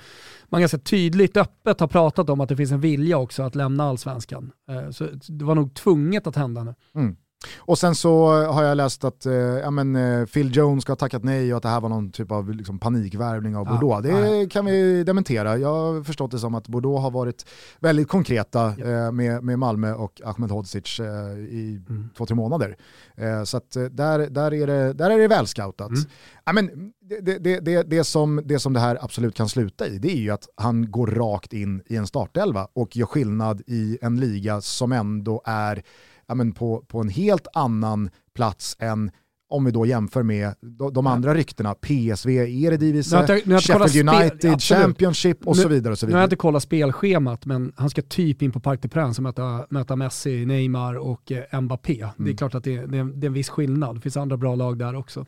man 0.50 0.62
ganska 0.62 0.78
tydligt 0.78 1.38
öppet 1.38 1.80
har 1.80 1.88
pratat 1.88 2.30
om 2.30 2.42
att 2.42 2.50
det 2.50 2.56
finns 2.56 2.72
en 2.72 2.82
vilja 2.82 3.18
också 3.18 3.44
att 3.44 3.56
lämna 3.56 3.84
allsvenskan. 3.84 4.52
Eh, 4.70 4.90
så 4.92 5.08
det 5.28 5.46
var 5.46 5.56
nog 5.56 5.74
tvunget 5.74 6.28
att 6.28 6.36
hända 6.36 6.64
nu. 6.64 6.74
Mm. 6.96 7.16
Och 7.58 7.78
sen 7.78 7.96
så 7.96 8.28
har 8.28 8.64
jag 8.64 8.78
läst 8.78 9.04
att 9.04 9.26
eh, 9.26 9.34
ja, 9.34 9.72
men, 9.72 9.96
eh, 9.96 10.26
Phil 10.26 10.56
Jones 10.56 10.82
ska 10.82 10.92
ha 10.92 10.98
tackat 10.98 11.24
nej 11.24 11.54
och 11.54 11.58
att 11.58 11.64
det 11.64 11.70
här 11.70 11.82
var 11.82 11.90
någon 11.90 12.12
typ 12.12 12.32
av 12.32 12.54
liksom, 12.54 12.80
panikvärvning 12.80 13.56
av 13.56 13.66
Bordeaux. 13.66 14.08
Ja, 14.08 14.14
det 14.14 14.22
nej. 14.22 14.50
kan 14.50 14.66
vi 14.66 15.04
dementera. 15.04 15.58
Jag 15.58 15.74
har 15.74 16.04
förstått 16.04 16.32
det 16.32 16.40
som 16.40 16.56
att 16.56 16.68
Bordeaux 16.68 17.02
har 17.02 17.12
varit 17.12 17.46
väldigt 17.80 18.08
konkreta 18.08 18.74
ja. 18.78 18.86
eh, 18.86 19.12
med, 19.12 19.44
med 19.44 19.60
Malmö 19.60 19.94
och 19.94 20.22
Ahmed 20.26 20.52
Hodzic 20.52 21.00
eh, 21.00 21.06
i 21.38 21.82
mm. 21.90 22.10
två, 22.18 22.26
tre 22.26 22.36
månader. 22.36 22.78
Eh, 23.16 23.44
så 23.44 23.58
att, 23.58 23.76
eh, 23.76 23.84
där, 23.84 24.20
där, 24.30 24.54
är 24.54 24.68
det, 24.68 24.94
där 24.94 25.10
är 25.10 25.20
det 25.20 25.28
välscoutat. 25.28 25.90
Mm. 25.90 26.02
Ja, 26.46 26.54
men, 26.54 26.92
det, 27.22 27.38
det, 27.40 27.60
det, 27.60 27.84
det, 27.84 28.04
som, 28.04 28.42
det 28.46 28.60
som 28.60 28.74
det 28.74 28.80
här 28.80 28.98
absolut 29.02 29.36
kan 29.36 29.50
sluta 29.50 29.88
i 29.88 29.98
det 29.98 30.12
är 30.12 30.22
ju 30.22 30.30
att 30.30 30.50
han 30.56 30.92
går 30.92 31.08
rakt 31.08 31.54
in 31.54 31.82
i 31.86 31.96
en 31.96 32.08
startelva 32.08 32.68
och 32.74 32.98
gör 32.98 33.06
skillnad 33.06 33.62
i 33.68 33.98
en 34.02 34.20
liga 34.20 34.62
som 34.62 34.92
ändå 34.92 35.42
är 35.46 35.84
ja, 36.28 36.36
men 36.36 36.52
på, 36.52 36.86
på 36.88 37.00
en 37.00 37.10
helt 37.10 37.48
annan 37.54 38.10
plats 38.34 38.76
än 38.80 39.12
om 39.50 39.66
vi 39.66 39.72
då 39.72 39.86
jämför 39.86 40.24
med 40.24 40.54
de, 40.94 41.08
andra 41.08 41.34
ryktena, 41.34 41.74
PSV, 41.74 42.30
Eredivisie, 42.66 43.28
Sheffield 43.60 44.10
United, 44.10 44.62
spel, 44.62 44.80
Championship 44.80 45.48
och 45.48 45.56
nu, 45.56 45.62
så 45.62 45.68
vidare. 45.68 45.92
Och 45.92 46.00
så 46.00 46.06
vidare. 46.06 46.16
Nu 46.16 46.18
har 46.18 46.22
jag 46.22 46.28
inte 46.28 46.36
kollat 46.36 46.64
spelschemat, 46.64 47.46
men 47.46 47.74
han 47.76 47.90
ska 47.90 48.02
typ 48.02 48.42
in 48.42 48.52
på 48.52 48.60
Parc 48.60 48.82
des 48.82 48.92
Princes 48.92 49.18
och 49.18 49.24
möta, 49.24 49.66
möta 49.70 49.96
Messi, 49.96 50.46
Neymar 50.46 50.96
och 50.96 51.32
eh, 51.32 51.62
Mbappé. 51.62 52.02
Mm. 52.02 52.14
Det 52.18 52.24
är 52.24 52.26
mm. 52.26 52.38
klart 52.38 52.56
att 52.56 52.64
det, 52.64 52.86
det, 52.86 52.98
är, 52.98 53.04
det, 53.04 53.26
är 53.26 53.28
en 53.28 53.34
viss 53.34 53.50
skillnad. 53.50 53.96
Det 53.96 54.02
finns 54.02 54.18
andra 54.18 54.38
bra 54.38 54.56
lag 54.56 54.78
där 54.78 54.96
också. 54.96 55.26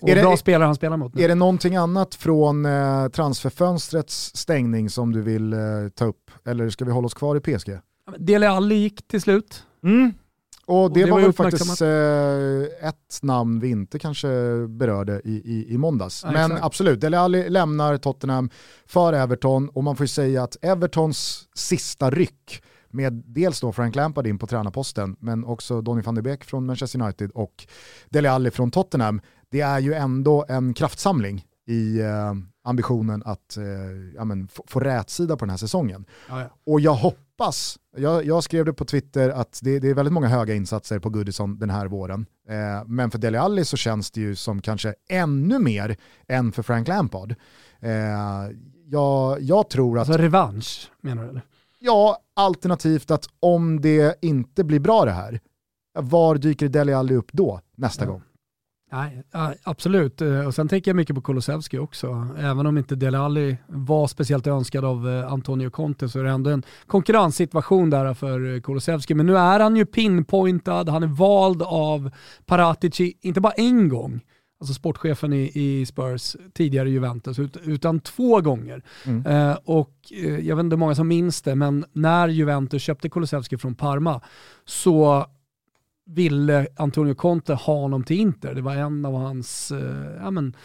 Och 0.00 0.08
är 0.08 0.14
det, 0.14 0.22
bra 0.22 0.36
spelare 0.36 0.66
han 0.66 0.74
spelar 0.74 0.96
mot. 0.96 1.14
Nu. 1.14 1.22
Är 1.22 1.28
det 1.28 1.34
någonting 1.34 1.76
annat 1.76 2.14
från 2.14 2.66
eh, 2.66 3.08
transferfönstrets 3.08 4.36
stängning 4.36 4.90
som 4.90 5.12
du 5.12 5.22
vill 5.22 5.52
eh, 5.52 5.58
ta 5.94 6.04
upp? 6.04 6.30
Eller 6.44 6.70
ska 6.70 6.84
vi 6.84 6.90
hålla 6.90 7.06
oss 7.06 7.14
kvar 7.14 7.36
i 7.36 7.40
PSG? 7.40 7.78
Dele 8.18 8.50
Alli 8.50 8.74
gick 8.74 9.08
till 9.08 9.20
slut. 9.20 9.66
Mm. 9.84 10.12
Och 10.66 10.76
det, 10.76 10.82
och 10.82 10.90
det 10.92 11.04
var, 11.04 11.10
var 11.10 11.20
väl 11.20 11.32
faktiskt 11.32 11.82
eh, 11.82 12.88
ett 12.88 13.22
namn 13.22 13.60
vi 13.60 13.68
inte 13.68 13.98
kanske 13.98 14.28
berörde 14.68 15.20
i, 15.24 15.32
i, 15.32 15.74
i 15.74 15.78
måndags. 15.78 16.22
Ja, 16.24 16.32
Men 16.32 16.44
exakt. 16.44 16.64
absolut, 16.64 17.00
Dele 17.00 17.18
Alli 17.18 17.50
lämnar 17.50 17.96
Tottenham 17.96 18.50
för 18.86 19.12
Everton 19.12 19.68
och 19.68 19.84
man 19.84 19.96
får 19.96 20.04
ju 20.04 20.08
säga 20.08 20.42
att 20.42 20.56
Evertons 20.62 21.48
sista 21.54 22.10
ryck 22.10 22.62
med 22.90 23.12
dels 23.12 23.60
då 23.60 23.72
Frank 23.72 23.94
Lampard 23.94 24.26
in 24.26 24.38
på 24.38 24.46
tränarposten, 24.46 25.16
men 25.18 25.44
också 25.44 25.80
Donny 25.80 26.02
van 26.02 26.14
de 26.14 26.22
Beek 26.22 26.44
från 26.44 26.66
Manchester 26.66 27.02
United 27.02 27.30
och 27.30 27.66
Dele 28.08 28.30
Alli 28.30 28.50
från 28.50 28.70
Tottenham, 28.70 29.20
det 29.50 29.60
är 29.60 29.78
ju 29.78 29.94
ändå 29.94 30.44
en 30.48 30.74
kraftsamling 30.74 31.44
i 31.66 32.00
eh, 32.00 32.34
ambitionen 32.62 33.22
att 33.26 33.56
eh, 33.56 33.64
ja, 34.14 34.24
men, 34.24 34.48
få, 34.48 34.64
få 34.66 34.80
rätsida 34.80 35.36
på 35.36 35.44
den 35.44 35.50
här 35.50 35.56
säsongen. 35.56 36.04
Ja, 36.28 36.40
ja. 36.40 36.48
Och 36.66 36.80
jag 36.80 36.94
hoppas, 36.94 37.78
jag, 37.96 38.24
jag, 38.24 38.44
skrev 38.44 38.64
det 38.64 38.72
på 38.72 38.84
Twitter 38.84 39.30
att 39.30 39.60
det, 39.62 39.78
det, 39.78 39.88
är 39.88 39.94
väldigt 39.94 40.12
många 40.12 40.28
höga 40.28 40.54
insatser 40.54 40.98
på 40.98 41.10
Goodison 41.10 41.58
den 41.58 41.70
här 41.70 41.86
våren. 41.86 42.26
Eh, 42.48 42.84
men 42.86 43.10
för 43.10 43.18
Dele 43.18 43.40
Alli 43.40 43.64
så 43.64 43.76
känns 43.76 44.10
det 44.10 44.20
ju 44.20 44.36
som 44.36 44.62
kanske 44.62 44.94
ännu 45.08 45.58
mer 45.58 45.96
än 46.28 46.52
för 46.52 46.62
Frank 46.62 46.88
Lampard. 46.88 47.34
Eh, 47.80 47.92
jag, 48.86 49.40
jag 49.40 49.70
tror 49.70 49.98
att... 49.98 50.08
Alltså 50.08 50.22
revansch 50.22 50.90
menar 51.00 51.22
du? 51.22 51.28
Eller? 51.28 51.42
Ja, 51.78 52.18
alternativt 52.34 53.10
att 53.10 53.28
om 53.40 53.80
det 53.80 54.18
inte 54.22 54.64
blir 54.64 54.80
bra 54.80 55.04
det 55.04 55.12
här, 55.12 55.40
var 55.98 56.36
dyker 56.36 56.68
Dele 56.68 56.96
Alli 56.96 57.14
upp 57.14 57.32
då 57.32 57.60
nästa 57.76 58.06
gång? 58.06 58.22
Nej, 58.92 59.22
absolut. 59.62 60.20
Eh, 60.20 60.46
och 60.46 60.54
sen 60.54 60.68
tänker 60.68 60.90
jag 60.90 60.96
mycket 60.96 61.16
på 61.16 61.22
Kulusevski 61.22 61.78
också. 61.78 62.28
Även 62.38 62.66
om 62.66 62.78
inte 62.78 62.96
Dele 62.96 63.18
Alli 63.18 63.56
var 63.66 64.06
speciellt 64.06 64.46
önskad 64.46 64.84
av 64.84 65.08
eh, 65.08 65.32
Antonio 65.32 65.70
Conte 65.70 66.08
så 66.08 66.18
är 66.18 66.24
det 66.24 66.30
ändå 66.30 66.50
en 66.50 66.62
konkurrenssituation 66.86 67.90
där 67.90 68.14
för 68.14 68.54
eh, 68.54 68.60
Kulusevski. 68.60 69.14
Men 69.14 69.26
nu 69.26 69.36
är 69.36 69.60
han 69.60 69.76
ju 69.76 69.86
pinpointad, 69.86 70.88
han 70.88 71.02
är 71.02 71.06
vald 71.06 71.62
av 71.62 72.10
Paratici, 72.46 73.14
inte 73.20 73.40
bara 73.40 73.52
en 73.52 73.88
gång, 73.88 74.20
alltså 74.60 74.74
sportchefen 74.74 75.32
i, 75.32 75.50
i 75.54 75.86
Spurs, 75.86 76.36
tidigare 76.54 76.90
Juventus, 76.90 77.38
ut, 77.38 77.56
utan 77.64 78.00
två 78.00 78.40
gånger. 78.40 78.82
Mm. 79.06 79.26
Eh, 79.26 79.56
och 79.64 79.96
eh, 80.10 80.38
jag 80.38 80.56
vet 80.56 80.64
inte 80.64 80.74
hur 80.74 80.80
många 80.80 80.94
som 80.94 81.08
minns 81.08 81.42
det, 81.42 81.54
men 81.54 81.84
när 81.92 82.28
Juventus 82.28 82.82
köpte 82.82 83.08
Kulusevski 83.08 83.58
från 83.58 83.74
Parma 83.74 84.20
så 84.64 85.26
ville 86.06 86.66
Antonio 86.76 87.14
Conte 87.14 87.54
ha 87.54 87.80
honom 87.80 88.04
till 88.04 88.20
Inter. 88.20 88.54
Det 88.54 88.62
var 88.62 88.74
en 88.74 89.04
av 89.04 89.14
hans 89.14 89.72
eh, 89.72 90.16
ja, 90.20 90.30
men, 90.30 90.56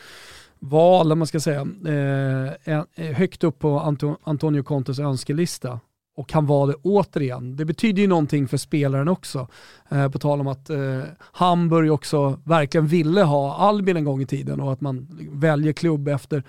val, 0.59 1.15
man 1.15 1.27
ska 1.27 1.39
säga, 1.39 1.67
eh, 1.85 2.73
eh, 2.73 3.15
högt 3.15 3.43
upp 3.43 3.59
på 3.59 3.79
Anto 3.79 4.15
Antonio 4.23 4.63
Contes 4.63 4.99
önskelista. 4.99 5.79
Och 6.17 6.33
han 6.33 6.45
var 6.45 6.67
det 6.67 6.75
återigen. 6.81 7.55
Det 7.55 7.65
betyder 7.65 8.01
ju 8.01 8.07
någonting 8.07 8.47
för 8.47 8.57
spelaren 8.57 9.07
också. 9.07 9.47
Eh, 9.89 10.09
på 10.09 10.19
tal 10.19 10.41
om 10.41 10.47
att 10.47 10.69
eh, 10.69 11.01
Hamburg 11.19 11.91
också 11.91 12.39
verkligen 12.43 12.87
ville 12.87 13.23
ha 13.23 13.55
Albin 13.55 13.97
en 13.97 14.03
gång 14.03 14.21
i 14.21 14.25
tiden 14.25 14.59
och 14.61 14.73
att 14.73 14.81
man 14.81 15.07
väljer 15.31 15.73
klubb 15.73 16.07
efter 16.07 16.43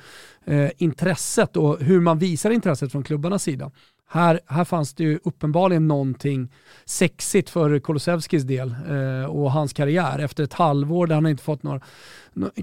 eh, 0.45 0.71
intresset 0.77 1.57
och 1.57 1.81
hur 1.81 2.01
man 2.01 2.19
visar 2.19 2.51
intresset 2.51 2.93
från 2.93 3.03
klubbarnas 3.03 3.43
sida. 3.43 3.71
Här, 4.11 4.41
här 4.47 4.65
fanns 4.65 4.95
det 4.95 5.05
ju 5.05 5.19
uppenbarligen 5.25 5.89
någonting 5.89 6.53
sexigt 6.85 7.51
för 7.51 7.79
Kulusevskis 7.79 8.43
del 8.43 8.75
eh, 8.89 9.31
och 9.31 9.53
hans 9.53 9.73
karriär. 9.73 10.19
Efter 10.19 10.45
ett 10.45 10.53
halvår 10.53 11.07
där 11.07 11.15
han 11.15 11.27
inte 11.27 11.43
fått 11.43 11.63
några, 11.63 11.81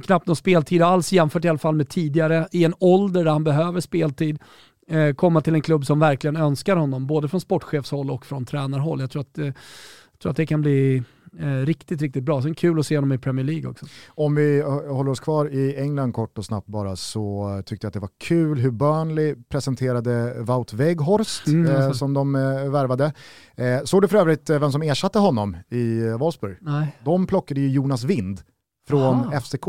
knappt 0.04 0.28
någon 0.28 0.36
speltid 0.36 0.82
alls 0.82 1.12
jämfört 1.12 1.46
i 1.46 1.50
alla 1.50 1.58
fall 1.58 1.76
med 1.76 1.90
tidigare, 1.90 2.48
i 2.52 2.64
en 2.64 2.74
ålder 2.80 3.24
där 3.24 3.32
han 3.32 3.44
behöver 3.44 3.82
speltid, 3.82 4.40
eh, 4.88 5.14
komma 5.14 5.42
till 5.42 5.54
en 5.54 5.62
klubb 5.62 5.86
som 5.86 6.00
verkligen 6.00 6.36
önskar 6.36 6.76
honom, 6.76 7.08
både 7.08 7.28
från 7.28 7.42
sportchefshåll 7.42 8.12
och 8.12 8.26
från 8.26 8.46
tränarhåll. 8.46 9.00
Jag 9.00 9.12
tror 9.12 9.22
att, 9.22 9.38
eh, 9.38 9.54
tror 10.22 10.30
att 10.30 10.38
det 10.38 10.46
kan 10.46 10.62
bli 10.62 11.04
Eh, 11.40 11.66
riktigt, 11.66 12.02
riktigt 12.02 12.24
bra. 12.24 12.42
Sen 12.42 12.56
kul 12.56 12.80
att 12.80 12.86
se 12.86 12.98
honom 12.98 13.12
i 13.12 13.18
Premier 13.18 13.46
League 13.46 13.70
också. 13.70 13.86
Om 14.10 14.36
vi 14.36 14.62
håller 14.90 15.12
oss 15.12 15.20
kvar 15.20 15.54
i 15.54 15.76
England 15.76 16.14
kort 16.14 16.38
och 16.38 16.46
snabbt 16.46 16.68
bara 16.68 16.96
så 16.96 17.62
tyckte 17.66 17.86
jag 17.86 17.90
att 17.90 17.94
det 17.94 18.00
var 18.00 18.10
kul 18.18 18.60
hur 18.60 18.72
Burnley 18.72 19.36
presenterade 19.50 20.42
Wout 20.42 20.74
Weghorst 20.74 21.48
mm, 21.48 21.68
eh, 21.68 21.76
alltså. 21.76 21.94
som 21.94 22.14
de 22.14 22.36
eh, 22.36 22.72
värvade. 22.72 23.14
Eh, 23.56 23.84
såg 23.84 24.02
du 24.02 24.08
för 24.08 24.18
övrigt 24.18 24.50
eh, 24.50 24.60
vem 24.60 24.72
som 24.72 24.82
ersatte 24.82 25.20
honom 25.20 25.58
i 25.70 26.08
eh, 26.08 26.18
Wolfsburg? 26.18 26.58
Nej. 26.62 26.98
De 27.06 27.28
plockade 27.28 27.62
ju 27.62 27.70
Jonas 27.70 28.04
Vind 28.04 28.42
från 28.88 29.16
Aha. 29.16 29.40
FCK 29.40 29.68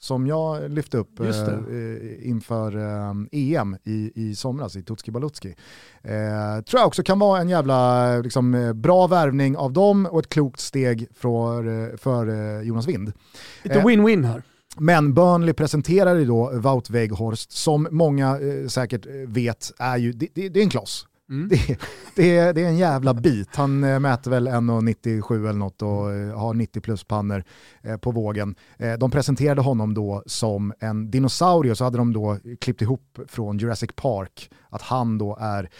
som 0.00 0.26
jag 0.26 0.70
lyfte 0.70 0.98
upp 0.98 1.20
eh, 1.20 2.28
inför 2.28 2.76
eh, 2.76 3.14
EM 3.32 3.76
i, 3.84 4.12
i 4.14 4.34
somras 4.34 4.76
i 4.76 4.82
Tutski 4.82 5.10
Balutski. 5.10 5.54
Eh, 6.02 6.64
tror 6.64 6.80
jag 6.80 6.86
också 6.86 7.02
kan 7.02 7.18
vara 7.18 7.40
en 7.40 7.48
jävla 7.48 8.18
liksom, 8.18 8.54
eh, 8.54 8.72
bra 8.72 9.06
värvning 9.06 9.56
av 9.56 9.72
dem 9.72 10.06
och 10.06 10.20
ett 10.20 10.28
klokt 10.28 10.60
steg 10.60 11.08
för, 11.14 11.66
eh, 11.90 11.96
för 11.96 12.28
eh, 12.28 12.62
Jonas 12.62 12.88
Wind. 12.88 13.12
Lite 13.62 13.80
win-win 13.80 14.26
här. 14.26 14.42
Men 14.76 15.14
Burnley 15.14 15.54
presenterade 15.54 16.24
då 16.24 16.50
Wout 16.54 16.90
Weghorst 16.90 17.52
som 17.52 17.88
många 17.90 18.38
säkert 18.68 19.06
vet 19.26 19.72
är 19.78 19.96
ju, 19.96 20.12
det, 20.12 20.28
det, 20.34 20.48
det 20.48 20.60
är 20.60 20.64
en 20.64 20.70
kloss. 20.70 21.06
Mm. 21.30 21.48
Det, 21.48 21.78
det, 22.14 22.36
är, 22.36 22.52
det 22.52 22.64
är 22.64 22.68
en 22.68 22.76
jävla 22.76 23.14
bit. 23.14 23.56
Han 23.56 23.84
äh, 23.84 24.00
mäter 24.00 24.30
väl 24.30 24.48
1,97 24.48 25.48
eller 25.48 25.58
något 25.58 25.82
och 25.82 26.12
äh, 26.12 26.38
har 26.38 26.54
90 26.54 26.80
plus 26.80 27.04
pannor 27.04 27.44
äh, 27.82 27.96
på 27.96 28.10
vågen. 28.10 28.54
de 28.98 29.10
presenterade 29.10 29.60
honom 29.60 29.94
då 29.94 30.22
som 30.26 30.72
en 30.80 31.10
dinosaurie 31.10 31.74
så 31.74 31.84
hade 31.84 31.98
de 31.98 32.12
då 32.12 32.38
klippt 32.60 32.82
ihop 32.82 33.18
från 33.28 33.58
Jurassic 33.58 33.90
Park 33.94 34.50
att 34.70 34.82
han 34.82 35.18
då 35.18 35.38
är 35.40 35.70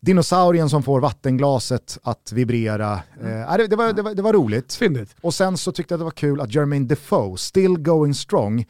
dinosaurien 0.00 0.70
som 0.70 0.82
får 0.82 1.00
vattenglaset 1.00 1.98
att 2.02 2.32
vibrera. 2.32 3.02
Mm. 3.20 3.58
det, 3.58 3.66
det, 3.66 3.76
var, 3.76 3.92
det, 3.92 4.02
var, 4.02 4.14
det 4.14 4.22
var 4.22 4.32
roligt. 4.32 4.74
Fyndigt. 4.74 5.16
Och 5.20 5.34
sen 5.34 5.56
så 5.56 5.72
tyckte 5.72 5.92
jag 5.92 6.00
det 6.00 6.04
var 6.04 6.10
kul 6.10 6.40
att 6.40 6.54
Jermaine 6.54 6.86
Defoe, 6.86 7.36
still 7.36 7.78
going 7.78 8.14
strong, 8.14 8.66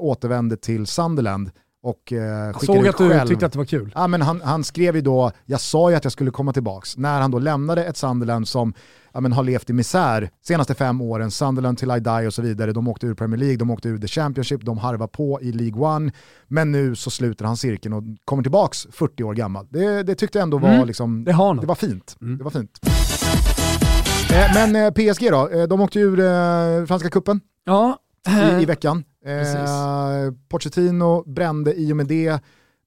återvände 0.00 0.56
till 0.56 0.86
Sunderland 0.86 1.50
och 1.84 2.12
eh, 2.12 2.58
Såg 2.58 2.88
att 2.88 2.98
du 2.98 3.10
själv. 3.10 3.28
tyckte 3.28 3.46
att 3.46 3.52
det 3.52 3.58
var 3.58 3.64
kul. 3.64 3.92
Ja, 3.94 4.06
men 4.06 4.22
han, 4.22 4.40
han 4.44 4.64
skrev 4.64 4.96
ju 4.96 5.02
då, 5.02 5.32
jag 5.44 5.60
sa 5.60 5.90
ju 5.90 5.96
att 5.96 6.04
jag 6.04 6.12
skulle 6.12 6.30
komma 6.30 6.52
tillbaks, 6.52 6.96
när 6.96 7.20
han 7.20 7.30
då 7.30 7.38
lämnade 7.38 7.84
ett 7.84 7.96
Sunderland 7.96 8.48
som 8.48 8.74
ja, 9.12 9.20
men 9.20 9.32
har 9.32 9.42
levt 9.42 9.70
i 9.70 9.72
misär 9.72 10.30
senaste 10.42 10.74
fem 10.74 11.00
åren, 11.00 11.30
Sunderland 11.30 11.78
till 11.78 11.90
I 11.90 12.00
die 12.00 12.26
och 12.26 12.34
så 12.34 12.42
vidare. 12.42 12.72
De 12.72 12.88
åkte 12.88 13.06
ur 13.06 13.14
Premier 13.14 13.38
League, 13.38 13.56
de 13.56 13.70
åkte 13.70 13.88
ur 13.88 13.98
The 13.98 14.06
Championship, 14.06 14.64
de 14.64 14.78
harvar 14.78 15.06
på 15.06 15.40
i 15.42 15.52
League 15.52 15.82
One, 15.82 16.12
men 16.48 16.72
nu 16.72 16.96
så 16.96 17.10
sluter 17.10 17.44
han 17.44 17.56
cirkeln 17.56 17.94
och 17.94 18.02
kommer 18.24 18.42
tillbaks 18.42 18.86
40 18.92 19.24
år 19.24 19.34
gammal. 19.34 19.66
Det, 19.70 20.02
det 20.02 20.14
tyckte 20.14 20.38
jag 20.38 20.42
ändå 20.42 20.58
var, 20.58 20.74
mm. 20.74 20.86
liksom, 20.86 21.24
det, 21.24 21.32
har 21.32 21.54
det 21.54 21.66
var 21.66 21.74
fint. 21.74 22.16
Mm. 22.20 22.38
Det 22.38 22.44
var 22.44 22.50
fint. 22.50 22.80
Eh, 24.30 24.54
men 24.54 24.76
eh, 24.76 24.90
PSG 24.90 25.30
då, 25.30 25.48
eh, 25.48 25.68
de 25.68 25.80
åkte 25.80 26.00
ur 26.00 26.86
Franska 26.86 27.10
kuppen 27.10 27.40
ja. 27.64 27.98
i, 28.58 28.62
i 28.62 28.64
veckan. 28.64 29.04
Eh, 29.24 30.32
Pochettino 30.48 31.24
brände 31.26 31.74
i 31.74 31.92
och 31.92 31.96
med 31.96 32.06
det 32.06 32.40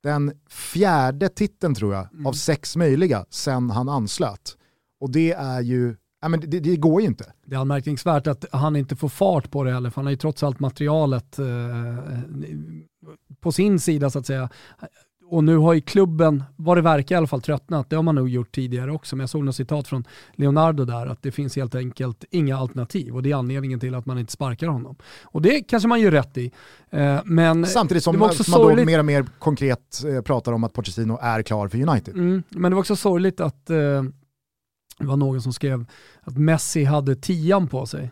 den 0.04 0.32
fjärde 0.50 1.30
titeln 1.30 1.76
tror 1.76 1.94
jag, 1.94 2.14
mm. 2.14 2.26
av 2.26 2.34
sex 2.34 2.76
möjliga 2.76 3.26
sen 3.30 3.70
han 3.70 3.90
anslöt. 3.90 4.58
Och 5.00 5.12
det 5.12 5.32
är 5.32 5.62
ju, 5.62 5.96
ja, 6.22 6.28
men 6.28 6.40
det, 6.40 6.60
det, 6.60 6.76
går 6.76 7.02
ju 7.02 7.08
inte. 7.08 7.34
Det 7.46 7.56
är 7.56 7.60
anmärkningsvärt 7.60 8.28
att 8.28 8.46
han 8.52 8.76
inte 8.76 8.96
får 8.96 9.10
fart 9.10 9.52
på 9.52 9.64
det 9.64 9.72
heller, 9.72 9.90
för 9.90 9.96
han 9.96 10.06
har 10.06 10.12
ju 10.12 10.18
trots 10.18 10.44
allt 10.44 10.60
materialet 10.60 11.40
eh, 11.40 11.46
på 13.40 13.52
sin 13.52 13.80
sida 13.80 14.10
så 14.10 14.20
att 14.20 14.26
säga 14.26 14.50
och 15.30 15.44
nu 15.44 15.58
har 15.58 15.74
ju 15.74 15.82
klubben, 15.82 16.44
vad 16.56 16.78
det 16.78 16.82
verkar 16.82 17.16
i 17.16 17.18
alla 17.18 17.28
fall, 17.28 17.42
tröttnat. 17.42 17.90
Det 17.90 17.96
har 17.96 18.04
man 18.04 18.16
nog 18.16 18.30
gjort 18.30 18.56
tidigare 18.56 18.92
också, 18.92 19.16
men 19.16 19.24
jag 19.24 19.30
såg 19.30 19.44
något 19.44 19.56
citat 19.56 19.88
från 19.88 20.04
Leonardo 20.34 20.86
där, 20.86 21.06
att 21.06 21.22
det 21.22 21.32
finns 21.32 21.56
helt 21.56 21.76
enkelt 21.76 22.24
inga 22.32 22.58
alternativ 22.58 23.16
och 23.16 23.24
det 23.24 23.32
är 23.32 23.36
anledningen 23.36 23.80
till 23.80 23.96
att 23.96 24.06
man 24.06 24.20
inte 24.20 24.32
sparkar 24.32 24.68
honom. 24.68 24.96
Och 25.24 25.42
det 25.42 25.62
kanske 25.62 25.90
man 25.90 26.02
gör 26.02 26.12
rätt 26.12 26.38
i. 26.38 26.52
Eh, 26.90 27.20
men 27.26 27.66
Samtidigt 27.66 28.04
som 28.04 28.20
man 28.20 28.30
då 28.48 28.76
mer 28.86 29.00
och 29.00 29.06
mer 29.06 29.26
konkret 29.40 30.04
eh, 30.06 30.22
pratar 30.22 30.52
om 30.52 30.64
att 30.64 30.74
Pochettino 30.74 31.20
är 31.22 31.42
klar 31.42 31.68
för 31.68 31.90
United. 31.90 32.16
Mm, 32.16 32.44
men 32.50 32.72
det 32.72 32.76
var 32.76 32.80
också 32.80 32.96
sorgligt 32.96 33.40
att 33.40 33.70
eh, 33.70 34.04
det 35.00 35.06
var 35.06 35.18
någon 35.18 35.42
som 35.42 35.54
skrev 35.54 35.86
att 36.22 36.38
Messi 36.38 36.84
hade 36.84 37.16
tian 37.16 37.68
på 37.68 37.86
sig 37.86 38.12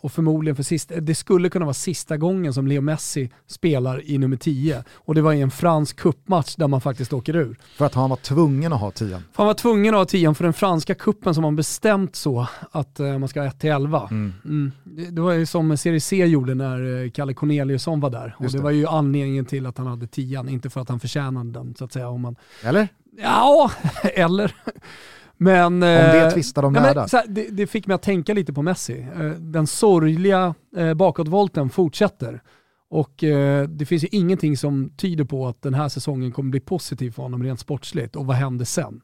och 0.00 0.12
förmodligen 0.12 0.56
för 0.56 0.62
sista, 0.62 1.00
det 1.00 1.14
skulle 1.14 1.48
kunna 1.48 1.64
vara 1.64 1.74
sista 1.74 2.16
gången 2.16 2.54
som 2.54 2.66
Leo 2.66 2.80
Messi 2.80 3.30
spelar 3.46 4.10
i 4.10 4.18
nummer 4.18 4.36
10. 4.36 4.84
Och 4.94 5.14
det 5.14 5.22
var 5.22 5.32
i 5.32 5.40
en 5.40 5.50
fransk 5.50 5.96
kuppmatch 5.96 6.54
där 6.56 6.68
man 6.68 6.80
faktiskt 6.80 7.12
åker 7.12 7.36
ur. 7.36 7.58
För 7.76 7.86
att 7.86 7.94
han 7.94 8.10
var 8.10 8.16
tvungen 8.16 8.72
att 8.72 8.80
ha 8.80 8.90
10. 8.90 9.08
För 9.08 9.22
han 9.36 9.46
var 9.46 9.54
tvungen 9.54 9.94
att 9.94 9.98
ha 9.98 10.04
10 10.04 10.34
för 10.34 10.44
den 10.44 10.52
franska 10.52 10.94
kuppen 10.94 11.34
som 11.34 11.42
man 11.42 11.56
bestämt 11.56 12.16
så 12.16 12.46
att 12.70 13.00
eh, 13.00 13.18
man 13.18 13.28
ska 13.28 13.42
ha 13.42 13.48
1-11. 13.48 14.10
Mm. 14.10 14.32
Mm. 14.44 14.72
Det, 15.10 15.20
var 15.20 15.32
ju 15.32 15.46
som 15.46 15.76
Serie 15.76 16.00
C 16.00 16.26
gjorde 16.26 16.54
när 16.54 17.04
eh, 17.04 17.10
Kalle 17.10 17.34
Corneliusson 17.34 18.00
var 18.00 18.10
där. 18.10 18.34
och 18.38 18.44
det, 18.44 18.52
det, 18.52 18.62
var 18.62 18.70
ju 18.70 18.86
anledningen 18.86 19.44
till 19.44 19.66
att 19.66 19.78
han 19.78 19.86
hade 19.86 20.06
10 20.06 20.48
inte 20.48 20.70
för 20.70 20.80
att 20.80 20.88
han 20.88 21.00
förtjänade 21.00 21.50
den 21.50 21.74
så 21.78 21.84
att 21.84 21.92
säga. 21.92 22.08
Om 22.08 22.20
man... 22.20 22.36
Eller? 22.62 22.88
Ja, 23.22 23.70
eller. 24.02 24.54
Men, 25.38 25.72
Om 25.72 25.80
det 25.80 26.24
eh, 26.24 26.30
tvistar 26.30 26.62
de 26.62 26.72
lärda. 26.74 27.06
Ja, 27.12 27.22
det, 27.28 27.48
det, 27.50 27.66
fick 27.66 27.86
mig 27.86 27.94
att 27.94 28.02
tänka 28.02 28.34
lite 28.34 28.52
på 28.52 28.62
Messi. 28.62 29.06
Eh, 29.14 29.30
den 29.30 29.66
sorgliga 29.66 30.54
eh, 30.76 30.94
bakåtvolten 30.94 31.70
fortsätter. 31.70 32.42
Och 32.90 33.24
det 33.68 33.86
finns 33.88 34.04
ju 34.04 34.08
ingenting 34.10 34.56
som 34.56 34.92
tyder 34.96 35.24
på 35.24 35.46
att 35.46 35.62
den 35.62 35.74
här 35.74 35.88
säsongen 35.88 36.32
kommer 36.32 36.50
bli 36.50 36.60
positiv 36.60 37.10
för 37.10 37.22
honom 37.22 37.42
rent 37.42 37.60
sportsligt. 37.60 38.16
Och 38.16 38.26
vad 38.26 38.36
händer 38.36 38.64
sen? 38.64 39.00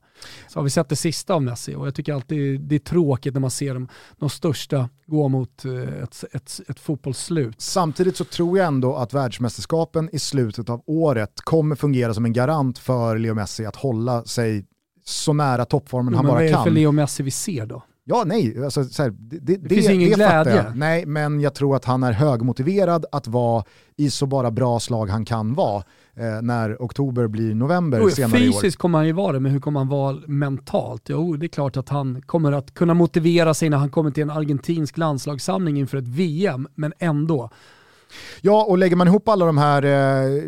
Så 0.48 0.58
har 0.58 0.64
vi 0.64 0.70
sett 0.70 0.88
det 0.88 0.96
sista 0.96 1.34
av 1.34 1.42
Messi 1.42 1.74
och 1.74 1.86
jag 1.86 1.94
tycker 1.94 2.14
alltid 2.14 2.60
det 2.60 2.74
är 2.74 2.78
tråkigt 2.78 3.34
när 3.34 3.40
man 3.40 3.50
ser 3.50 3.74
de, 3.74 3.88
de 4.18 4.30
största 4.30 4.88
gå 5.06 5.28
mot 5.28 5.64
ett, 6.02 6.24
ett, 6.32 6.60
ett 6.68 6.80
fotbollsslut. 6.80 7.60
Samtidigt 7.60 8.16
så 8.16 8.24
tror 8.24 8.58
jag 8.58 8.66
ändå 8.66 8.96
att 8.96 9.14
världsmästerskapen 9.14 10.08
i 10.12 10.18
slutet 10.18 10.70
av 10.70 10.82
året 10.86 11.32
kommer 11.36 11.76
fungera 11.76 12.14
som 12.14 12.24
en 12.24 12.32
garant 12.32 12.78
för 12.78 13.18
Leo 13.18 13.34
Messi 13.34 13.66
att 13.66 13.76
hålla 13.76 14.24
sig 14.24 14.64
så 15.04 15.32
nära 15.32 15.64
toppformen 15.64 16.12
jo, 16.12 16.16
han 16.16 16.26
bara 16.26 16.38
kan. 16.38 16.44
Men 16.44 16.52
vad 16.52 16.60
är 16.60 16.64
det 16.64 16.70
för 16.70 16.74
Leo 16.80 16.92
Messi 16.92 17.22
vi 17.22 17.30
ser 17.30 17.66
då? 17.66 17.82
Ja, 18.06 18.22
nej, 18.26 18.64
alltså, 18.64 18.84
så 18.84 19.02
här, 19.02 19.10
det, 19.10 19.38
det, 19.38 19.56
det, 19.56 19.74
finns 19.74 19.90
ingen 19.90 20.08
det 20.10 20.14
glädje. 20.14 20.72
Nej, 20.74 21.06
men 21.06 21.40
jag 21.40 21.54
tror 21.54 21.76
att 21.76 21.84
han 21.84 22.02
är 22.02 22.12
högmotiverad 22.12 23.06
att 23.12 23.26
vara 23.26 23.64
i 23.96 24.10
så 24.10 24.26
bara 24.26 24.50
bra 24.50 24.80
slag 24.80 25.06
han 25.06 25.24
kan 25.24 25.54
vara 25.54 25.82
eh, 26.14 26.42
när 26.42 26.76
oktober 26.80 27.26
blir 27.26 27.54
november 27.54 28.00
jo, 28.02 28.10
senare 28.10 28.40
i 28.40 28.48
år. 28.48 28.52
Fysiskt 28.52 28.76
kommer 28.76 28.98
han 28.98 29.06
ju 29.06 29.12
vara 29.12 29.32
det, 29.32 29.40
men 29.40 29.52
hur 29.52 29.60
kommer 29.60 29.80
han 29.80 29.88
vara 29.88 30.16
mentalt? 30.26 31.02
Jo, 31.08 31.36
det 31.36 31.46
är 31.46 31.48
klart 31.48 31.76
att 31.76 31.88
han 31.88 32.22
kommer 32.22 32.52
att 32.52 32.74
kunna 32.74 32.94
motivera 32.94 33.54
sig 33.54 33.70
när 33.70 33.76
han 33.76 33.90
kommer 33.90 34.10
till 34.10 34.22
en 34.22 34.30
argentinsk 34.30 34.98
landslagssamling 34.98 35.78
inför 35.78 35.98
ett 35.98 36.08
VM, 36.08 36.68
men 36.74 36.92
ändå. 36.98 37.50
Ja, 38.40 38.64
och 38.64 38.78
lägger 38.78 38.96
man 38.96 39.08
ihop 39.08 39.28
alla 39.28 39.46
de 39.46 39.58
här 39.58 39.82
eh, 39.82 40.42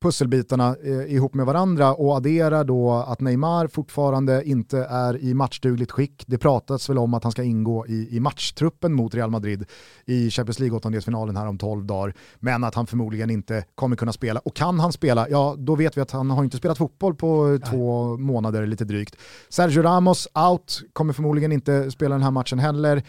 pusselbitarna 0.00 0.76
eh, 0.84 1.14
ihop 1.14 1.34
med 1.34 1.46
varandra 1.46 1.94
och 1.94 2.16
adderar 2.16 2.64
då 2.64 2.92
att 2.92 3.20
Neymar 3.20 3.66
fortfarande 3.66 4.44
inte 4.44 4.78
är 4.78 5.22
i 5.22 5.34
matchdugligt 5.34 5.92
skick. 5.92 6.24
Det 6.26 6.38
pratas 6.38 6.90
väl 6.90 6.98
om 6.98 7.14
att 7.14 7.22
han 7.22 7.32
ska 7.32 7.42
ingå 7.42 7.86
i, 7.86 8.16
i 8.16 8.20
matchtruppen 8.20 8.92
mot 8.92 9.14
Real 9.14 9.30
Madrid 9.30 9.64
i 10.04 10.30
Champions 10.30 10.58
League-åttondelsfinalen 10.58 11.36
här 11.36 11.46
om 11.46 11.58
12 11.58 11.84
dagar. 11.84 12.14
Men 12.38 12.64
att 12.64 12.74
han 12.74 12.86
förmodligen 12.86 13.30
inte 13.30 13.64
kommer 13.74 13.96
kunna 13.96 14.12
spela. 14.12 14.40
Och 14.40 14.56
kan 14.56 14.80
han 14.80 14.92
spela, 14.92 15.28
ja 15.28 15.54
då 15.58 15.74
vet 15.74 15.96
vi 15.96 16.00
att 16.00 16.10
han 16.10 16.30
har 16.30 16.44
inte 16.44 16.56
spelat 16.56 16.78
fotboll 16.78 17.14
på 17.14 17.46
Nej. 17.46 17.60
två 17.60 18.16
månader 18.16 18.66
lite 18.66 18.84
drygt. 18.84 19.16
Sergio 19.48 19.82
Ramos 19.82 20.28
out, 20.34 20.82
kommer 20.92 21.12
förmodligen 21.12 21.52
inte 21.52 21.90
spela 21.90 22.14
den 22.14 22.22
här 22.22 22.30
matchen 22.30 22.58
heller. 22.58 23.02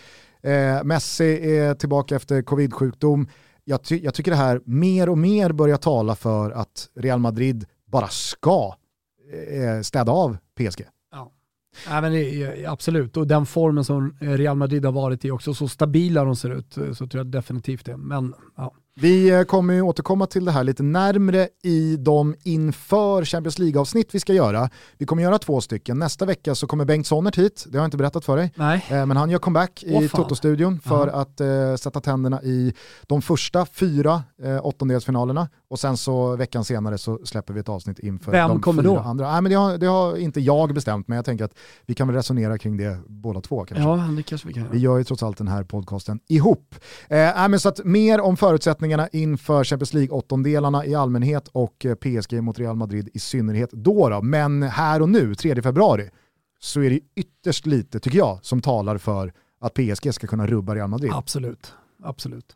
Eh, 0.43 0.83
Messi 0.83 1.57
är 1.57 1.73
tillbaka 1.73 2.15
efter 2.15 2.41
covid-sjukdom 2.41 3.27
jag, 3.63 3.83
ty 3.83 3.99
jag, 4.03 4.13
tycker 4.13 4.31
det 4.31 4.37
här 4.37 4.61
mer 4.65 5.09
och 5.09 5.17
mer 5.17 5.51
börjar 5.51 5.77
tala 5.77 6.15
för 6.15 6.51
att 6.51 6.89
Real 6.95 7.19
Madrid 7.19 7.65
bara 7.85 8.07
ska 8.07 8.75
eh, 9.33 9.63
eh 9.63 9.81
städa 9.81 10.11
av 10.11 10.37
PSG. 10.57 10.85
Ja. 11.11 11.31
Ja, 11.87 12.01
men 12.01 12.13
absolut, 12.67 13.17
och 13.17 13.27
den 13.27 13.45
formen 13.45 13.83
som 13.83 14.17
Real 14.19 14.57
Madrid 14.57 14.85
har 14.85 14.91
varit 14.91 15.25
i 15.25 15.31
också, 15.31 15.53
så 15.53 15.67
stabila 15.67 16.23
de 16.23 16.35
ser 16.35 16.49
ut, 16.49 16.77
eh, 16.77 16.93
så 16.93 17.07
tror 17.07 17.19
jag 17.19 17.27
definitivt 17.27 17.85
det. 17.85 17.97
Men 17.97 18.33
ja. 18.55 18.73
Vi 18.95 19.29
eh, 19.29 19.43
kommer 19.43 19.73
ju 19.73 19.81
återkomma 19.81 20.27
till 20.27 20.45
det 20.45 20.51
här 20.51 20.63
lite 20.63 20.83
närmre 20.83 21.47
i 21.63 21.97
de 21.99 22.35
inför 22.43 23.25
Champions 23.25 23.59
League-avsnitt 23.59 24.15
vi 24.15 24.19
ska 24.19 24.33
göra. 24.33 24.69
Vi 24.97 25.05
kommer 25.05 25.23
göra 25.23 25.39
två 25.39 25.61
stycken. 25.61 25.99
Nästa 25.99 26.25
vecka 26.25 26.55
så 26.55 26.67
kommer 26.67 26.85
Bengt 26.85 27.07
Sonnert 27.07 27.37
hit, 27.37 27.65
det 27.69 27.77
har 27.77 27.83
jag 27.83 27.87
inte 27.87 27.97
berättat 27.97 28.25
för 28.25 28.37
dig. 28.37 28.53
Nej. 28.55 28.85
Eh, 28.89 29.05
men 29.05 29.17
han 29.17 29.29
gör 29.29 29.39
comeback 29.39 29.83
i 29.83 30.09
Toto-studion 30.09 30.79
för 30.79 31.07
uh 31.07 31.13
-huh. 31.13 31.21
att 31.21 31.41
eh, 31.41 31.75
sätta 31.75 32.01
tänderna 32.01 32.43
i 32.43 32.73
de 33.07 33.21
första 33.21 33.65
fyra 33.65 34.23
eh, 34.43 34.65
åttondelsfinalerna 34.65 35.49
och 35.69 35.79
sen 35.79 35.97
så 35.97 36.35
veckan 36.35 36.65
senare 36.65 36.97
så 36.97 37.19
släpper 37.23 37.53
vi 37.53 37.59
ett 37.59 37.69
avsnitt 37.69 37.99
inför 37.99 38.31
Vem 38.31 38.49
de 38.49 38.61
kommer 38.61 38.83
fyra 38.83 38.93
då? 38.93 38.99
andra. 38.99 39.31
Nej, 39.31 39.41
men 39.41 39.51
det, 39.51 39.57
har, 39.57 39.77
det 39.77 39.87
har 39.87 40.17
inte 40.17 40.41
jag 40.41 40.73
bestämt, 40.73 41.07
men 41.07 41.15
jag 41.15 41.25
tänker 41.25 41.45
att 41.45 41.53
vi 41.85 41.93
kan 41.93 42.07
väl 42.07 42.15
resonera 42.15 42.57
kring 42.57 42.77
det 42.77 42.97
båda 43.07 43.41
två 43.41 43.65
kanske. 43.65 43.89
Ja, 43.89 43.95
det 44.17 44.23
kanske 44.23 44.47
vi 44.47 44.53
kan. 44.53 44.67
Vi 44.71 44.79
gör 44.79 44.97
ju 44.97 45.03
trots 45.03 45.23
allt 45.23 45.37
den 45.37 45.47
här 45.47 45.63
podcasten 45.63 46.19
ihop. 46.27 46.75
Eh, 47.09 47.47
men 47.49 47.59
så 47.59 47.69
att 47.69 47.85
mer 47.85 48.21
om 48.21 48.37
förutsättningarna 48.37 48.80
inför 49.11 49.63
Champions 49.63 49.93
League-åttondelarna 49.93 50.85
i 50.85 50.95
allmänhet 50.95 51.47
och 51.47 51.85
eh, 51.85 51.95
PSG 51.95 52.41
mot 52.43 52.59
Real 52.59 52.75
Madrid 52.75 53.09
i 53.13 53.19
synnerhet 53.19 53.71
då, 53.71 54.09
då. 54.09 54.21
Men 54.21 54.63
här 54.63 55.01
och 55.01 55.09
nu, 55.09 55.35
3 55.35 55.61
februari, 55.61 56.09
så 56.59 56.81
är 56.81 56.89
det 56.89 56.99
ytterst 57.15 57.65
lite, 57.65 57.99
tycker 57.99 58.17
jag, 58.17 58.39
som 58.41 58.61
talar 58.61 58.97
för 58.97 59.33
att 59.61 59.73
PSG 59.73 60.13
ska 60.13 60.27
kunna 60.27 60.47
rubba 60.47 60.75
Real 60.75 60.89
Madrid. 60.89 61.11
Absolut, 61.13 61.73
absolut. 62.03 62.55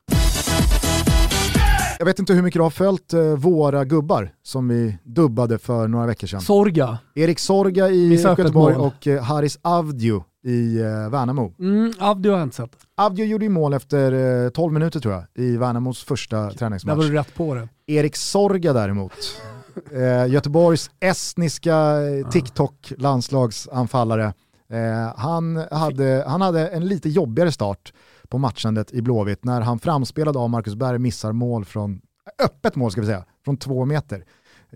Jag 1.99 2.05
vet 2.05 2.19
inte 2.19 2.34
hur 2.34 2.41
mycket 2.41 2.59
du 2.59 2.63
har 2.63 2.69
följt 2.69 3.13
eh, 3.13 3.21
våra 3.21 3.86
gubbar 3.86 4.34
som 4.43 4.67
vi 4.67 4.97
dubbade 5.03 5.57
för 5.57 5.88
några 5.88 6.05
veckor 6.05 6.28
sedan. 6.28 6.41
Sorga. 6.41 6.97
Erik 7.15 7.39
Sorga 7.39 7.89
i 7.89 8.13
Göteborg 8.15 8.76
och 8.76 9.07
eh, 9.07 9.23
Haris 9.23 9.59
Avdio 9.61 10.23
i 10.46 10.80
eh, 10.80 11.10
Värnamo. 11.10 11.54
Mm, 11.60 11.93
Avdio 12.00 12.32
har 12.32 12.38
jag 12.38 12.46
inte 12.46 12.56
sett. 12.56 12.78
Avdio 12.96 13.26
gjorde 13.26 13.46
ju 13.46 13.50
mål 13.50 13.74
efter 13.74 14.12
eh, 14.46 14.50
12 14.50 14.74
minuter 14.74 15.00
tror 15.00 15.14
jag 15.14 15.24
i 15.34 15.58
Värnamos 15.58 16.04
första 16.04 16.52
träningsmatch. 16.52 16.98
Där 16.98 17.04
var 17.04 17.10
du 17.10 17.14
rätt 17.18 17.36
på 17.36 17.56
det. 17.56 17.68
Erik 17.88 18.16
Sorga 18.16 18.74
däremot, 18.74 19.14
eh, 19.91 20.28
Göteborgs 20.28 20.91
estniska 21.00 21.76
eh, 21.76 22.28
TikTok-landslagsanfallare, 22.30 24.34
eh, 24.70 25.14
han, 25.18 25.64
hade, 25.72 26.24
han 26.28 26.41
hade 26.41 26.68
en 26.68 26.88
lite 26.88 27.10
jobbigare 27.10 27.52
start 27.52 27.93
på 28.30 28.38
matchandet 28.38 28.93
i 28.93 29.02
Blåvitt 29.02 29.43
när 29.43 29.62
han 29.62 29.80
framspelad 29.80 30.38
av 30.38 30.50
Marcus 30.50 30.76
Berg 30.76 31.00
missar 31.00 31.32
mål 31.32 31.66
från, 31.66 32.02
öppet 32.43 32.76
mål 32.76 32.91
ska 32.91 33.02
vi 33.02 33.08
säga, 33.08 33.26
från 33.46 33.58
två 33.58 33.86
meter. 33.86 34.24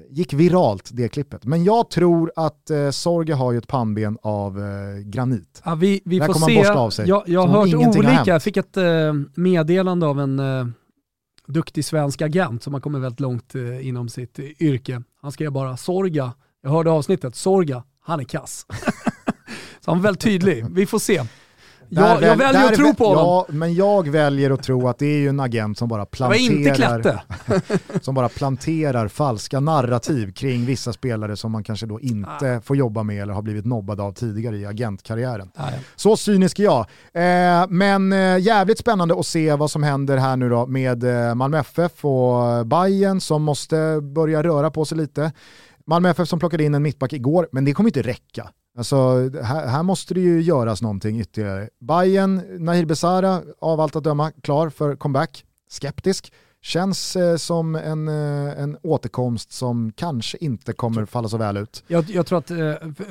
Gick 0.09 0.33
viralt 0.33 0.89
det 0.93 1.09
klippet. 1.09 1.45
Men 1.45 1.63
jag 1.63 1.89
tror 1.89 2.31
att 2.35 2.69
eh, 2.69 2.89
Sorge 2.89 3.33
har 3.33 3.51
ju 3.51 3.57
ett 3.57 3.67
pannben 3.67 4.17
av 4.21 4.59
eh, 4.59 4.99
granit. 5.03 5.61
Ja, 5.65 5.75
vi 5.75 6.01
vi 6.05 6.19
får 6.19 6.33
se. 6.33 6.67
Av 6.69 6.89
sig, 6.89 7.07
jag, 7.07 7.23
jag 7.25 7.47
har 7.47 7.67
hört 7.67 7.97
olika, 7.97 8.23
jag 8.25 8.43
fick 8.43 8.57
ett 8.57 8.77
eh, 8.77 9.13
meddelande 9.35 10.05
av 10.05 10.19
en 10.19 10.39
eh, 10.39 10.65
duktig 11.47 11.85
svensk 11.85 12.21
agent 12.21 12.63
som 12.63 12.73
har 12.73 12.81
kommit 12.81 13.01
väldigt 13.01 13.19
långt 13.19 13.55
eh, 13.55 13.87
inom 13.87 14.09
sitt 14.09 14.39
yrke. 14.39 15.03
Han 15.21 15.31
skrev 15.31 15.51
bara 15.51 15.77
Sorga, 15.77 16.33
jag 16.61 16.69
hörde 16.69 16.91
avsnittet, 16.91 17.35
Sorga, 17.35 17.83
han 18.01 18.19
är 18.19 18.23
kass. 18.23 18.65
Så 19.79 19.91
han 19.91 19.97
var 19.97 20.03
väldigt 20.03 20.21
tydlig, 20.23 20.65
vi 20.71 20.85
får 20.85 20.99
se. 20.99 21.21
Jag, 21.89 22.23
jag 22.23 22.35
väljer 22.35 22.65
att 22.65 22.73
tro 22.73 22.93
på 22.93 23.05
honom. 23.07 23.25
Ja, 23.25 23.45
men 23.49 23.73
jag 23.73 24.09
väljer 24.09 24.51
att 24.51 24.63
tro 24.63 24.87
att 24.87 24.97
det 24.97 25.05
är 25.05 25.29
en 25.29 25.39
agent 25.39 25.77
som 25.77 25.87
bara 25.87 26.05
planterar, 26.05 27.23
som 28.01 28.15
bara 28.15 28.29
planterar 28.29 29.07
falska 29.07 29.59
narrativ 29.59 30.31
kring 30.31 30.65
vissa 30.65 30.93
spelare 30.93 31.37
som 31.37 31.51
man 31.51 31.63
kanske 31.63 31.85
då 31.85 31.99
inte 31.99 32.57
ah. 32.57 32.61
får 32.61 32.77
jobba 32.77 33.03
med 33.03 33.21
eller 33.21 33.33
har 33.33 33.41
blivit 33.41 33.65
nobbad 33.65 34.01
av 34.01 34.11
tidigare 34.11 34.57
i 34.57 34.65
agentkarriären. 34.65 35.51
Ah, 35.55 35.71
ja. 35.71 35.77
Så 35.95 36.17
cynisk 36.17 36.59
är 36.59 36.63
jag. 36.63 36.79
Eh, 37.13 37.67
men 37.69 38.13
eh, 38.13 38.39
jävligt 38.39 38.79
spännande 38.79 39.19
att 39.19 39.25
se 39.25 39.55
vad 39.55 39.71
som 39.71 39.83
händer 39.83 40.17
här 40.17 40.35
nu 40.35 40.49
då 40.49 40.65
med 40.65 41.03
eh, 41.03 41.35
Malmö 41.35 41.59
FF 41.59 42.05
och 42.05 42.67
Bayern 42.67 43.21
som 43.21 43.43
måste 43.43 44.01
börja 44.01 44.43
röra 44.43 44.71
på 44.71 44.85
sig 44.85 44.97
lite. 44.97 45.31
Malmö 45.85 46.09
FF 46.09 46.27
som 46.27 46.39
plockade 46.39 46.63
in 46.63 46.75
en 46.75 46.83
mittback 46.83 47.13
igår, 47.13 47.49
men 47.51 47.65
det 47.65 47.73
kommer 47.73 47.89
inte 47.89 48.01
räcka. 48.01 48.49
Alltså, 48.79 49.29
här, 49.43 49.67
här, 49.67 49.83
måste 49.83 50.13
det 50.13 50.19
ju 50.19 50.41
göras 50.41 50.81
någonting 50.81 51.19
ytterligare. 51.19 51.69
Bayern, 51.79 52.41
Nahir 52.65 52.85
Besara, 52.85 53.41
av 53.61 53.79
allt 53.79 53.95
att 53.95 54.03
döma, 54.03 54.31
klar 54.31 54.69
för 54.69 54.95
comeback. 54.95 55.45
Skeptisk. 55.69 56.33
Känns 56.61 57.15
eh, 57.15 57.35
som 57.35 57.75
en, 57.75 58.07
eh, 58.07 58.61
en 58.61 58.77
återkomst 58.83 59.51
som 59.51 59.91
kanske 59.95 60.37
inte 60.37 60.73
kommer 60.73 61.05
falla 61.05 61.29
så 61.29 61.37
väl 61.37 61.57
ut. 61.57 61.83
Jag, 61.87 62.09
jag 62.09 62.25
tror 62.25 62.37
att 62.37 62.51
eh, 62.51 62.57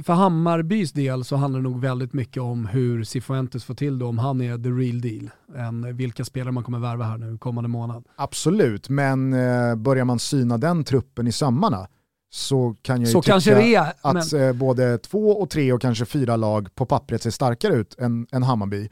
för 0.04 0.12
Hammarbys 0.12 0.92
del 0.92 1.24
så 1.24 1.36
handlar 1.36 1.60
det 1.60 1.64
nog 1.64 1.80
väldigt 1.80 2.12
mycket 2.12 2.42
om 2.42 2.66
hur 2.66 3.04
Cifuentes 3.04 3.64
får 3.64 3.74
till 3.74 3.98
det, 3.98 4.04
om 4.04 4.18
han 4.18 4.40
är 4.40 4.58
the 4.58 4.68
real 4.68 5.00
deal, 5.00 5.30
än 5.56 5.96
vilka 5.96 6.24
spelare 6.24 6.52
man 6.52 6.64
kommer 6.64 6.78
värva 6.78 7.04
här 7.04 7.18
nu 7.18 7.38
kommande 7.38 7.68
månad. 7.68 8.04
Absolut, 8.16 8.88
men 8.88 9.32
eh, 9.32 9.74
börjar 9.74 10.04
man 10.04 10.18
syna 10.18 10.58
den 10.58 10.84
truppen 10.84 11.26
i 11.26 11.32
sömmarna 11.32 11.88
så 12.30 12.76
kan 12.82 12.96
jag 12.96 13.06
ju 13.06 13.12
så 13.12 13.22
tycka 13.22 13.32
kanske 13.32 13.54
det 13.54 13.74
är, 13.74 13.92
att 14.00 14.32
men... 14.32 14.48
Eh, 14.48 14.52
både 14.52 14.98
två 14.98 15.30
och 15.30 15.50
tre 15.50 15.72
och 15.72 15.80
kanske 15.80 16.04
fyra 16.04 16.36
lag 16.36 16.74
på 16.74 16.86
pappret 16.86 17.22
ser 17.22 17.30
starkare 17.30 17.74
ut 17.74 17.98
än, 17.98 18.26
än 18.32 18.42
Hammarby. 18.42 18.88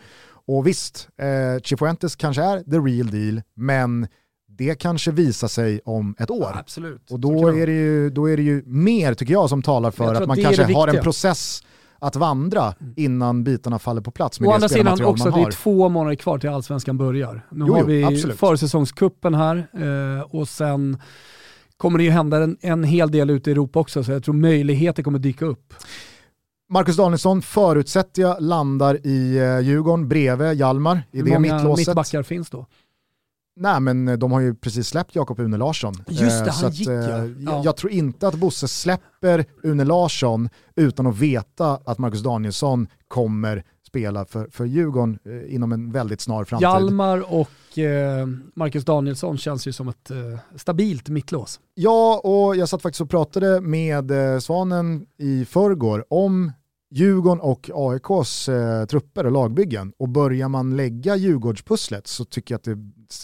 Och 0.46 0.66
visst, 0.66 1.08
eh, 1.18 1.62
Chifuentes 1.62 2.16
kanske 2.16 2.42
är 2.42 2.60
the 2.60 2.78
real 2.78 3.10
deal, 3.10 3.42
men 3.54 4.06
det 4.48 4.74
kanske 4.74 5.10
visar 5.10 5.48
sig 5.48 5.80
om 5.84 6.14
ett 6.18 6.30
år. 6.30 6.50
Ja, 6.54 6.58
absolut. 6.58 7.10
Och 7.10 7.20
då 7.20 7.48
är, 7.48 7.66
det 7.66 7.72
ju, 7.72 8.10
då 8.10 8.30
är 8.30 8.36
det 8.36 8.42
ju 8.42 8.62
mer, 8.66 9.14
tycker 9.14 9.32
jag, 9.32 9.48
som 9.48 9.62
talar 9.62 9.90
för 9.90 10.14
att 10.14 10.28
man 10.28 10.36
kanske 10.36 10.74
har 10.74 10.88
en 10.88 11.02
process 11.02 11.62
att 11.98 12.16
vandra 12.16 12.74
mm. 12.80 12.94
innan 12.96 13.44
bitarna 13.44 13.78
faller 13.78 14.00
på 14.00 14.10
plats 14.10 14.40
med 14.40 14.48
Å 14.48 14.52
andra 14.52 14.68
sidan 14.68 15.04
också, 15.04 15.30
det 15.30 15.40
är 15.40 15.50
två 15.50 15.88
månader 15.88 16.16
kvar 16.16 16.38
till 16.38 16.50
allsvenskan 16.50 16.98
börjar. 16.98 17.46
Nu 17.50 17.64
jo, 17.68 17.74
har 17.74 17.84
vi 17.84 18.04
absolut. 18.04 18.38
försäsongskuppen 18.38 19.34
här 19.34 19.68
eh, 19.72 20.22
och 20.22 20.48
sen 20.48 20.98
kommer 21.76 21.98
det 21.98 22.04
ju 22.04 22.10
hända 22.10 22.42
en, 22.42 22.56
en 22.60 22.84
hel 22.84 23.10
del 23.10 23.30
ute 23.30 23.50
i 23.50 23.52
Europa 23.52 23.78
också, 23.78 24.04
så 24.04 24.12
jag 24.12 24.24
tror 24.24 24.34
möjligheter 24.34 25.02
kommer 25.02 25.18
dyka 25.18 25.44
upp. 25.44 25.74
Marcus 26.68 26.96
Danielsson 26.96 27.42
förutsätter 27.42 28.22
jag 28.22 28.42
landar 28.42 29.06
i 29.06 29.36
eh, 29.38 29.60
Djurgården 29.60 30.08
bredvid 30.08 30.54
Hjalmar 30.54 31.02
i 31.12 31.16
Hur 31.16 31.24
det 31.24 31.30
många 31.30 31.54
mittlåset. 31.54 31.86
mittbackar 31.86 32.22
finns 32.22 32.50
då? 32.50 32.66
Nej 33.56 33.80
men 33.80 34.08
eh, 34.08 34.18
de 34.18 34.32
har 34.32 34.40
ju 34.40 34.54
precis 34.54 34.88
släppt 34.88 35.14
Jakob 35.14 35.40
Une 35.40 35.56
Larsson. 35.56 35.94
Just 36.08 36.44
det, 36.44 36.50
eh, 36.50 36.54
han 36.54 36.66
att, 36.66 36.74
gick 36.74 36.88
ja. 36.88 37.18
eh, 37.18 37.30
ja. 37.40 37.62
Jag 37.64 37.76
tror 37.76 37.92
inte 37.92 38.28
att 38.28 38.34
Bosse 38.34 38.68
släpper 38.68 39.44
Une 39.62 39.84
Larsson 39.84 40.48
utan 40.76 41.06
att 41.06 41.18
veta 41.18 41.80
att 41.84 41.98
Marcus 41.98 42.22
Danielsson 42.22 42.86
kommer 43.08 43.64
spela 43.97 44.24
för, 44.24 44.48
för 44.51 44.64
Djurgården 44.64 45.18
eh, 45.24 45.55
inom 45.55 45.73
en 45.73 45.93
väldigt 45.93 46.20
snar 46.20 46.44
framtid. 46.44 46.62
Hjalmar 46.62 47.32
och 47.32 47.78
eh, 47.78 48.27
Marcus 48.55 48.85
Danielsson 48.85 49.39
känns 49.39 49.66
ju 49.66 49.73
som 49.73 49.89
ett 49.89 50.10
eh, 50.10 50.16
stabilt 50.56 51.09
mittlås. 51.09 51.60
Ja, 51.74 52.20
och 52.24 52.56
jag 52.56 52.68
satt 52.68 52.82
faktiskt 52.82 53.01
och 53.01 53.10
pratade 53.10 53.60
med 53.60 54.10
eh, 54.10 54.39
Svanen 54.39 55.06
i 55.18 55.44
förrgår 55.44 56.05
om 56.09 56.52
Djurgården 56.90 57.40
och 57.40 57.70
AIKs 57.74 58.48
eh, 58.48 58.85
trupper 58.86 59.27
och 59.27 59.32
lagbyggen 59.32 59.93
och 59.98 60.09
börjar 60.09 60.48
man 60.48 60.77
lägga 60.77 61.16
Djurgårdspusslet 61.16 62.06
så 62.06 62.24
tycker 62.24 62.55
jag 62.55 62.59
att 62.59 62.64
det, 62.64 62.77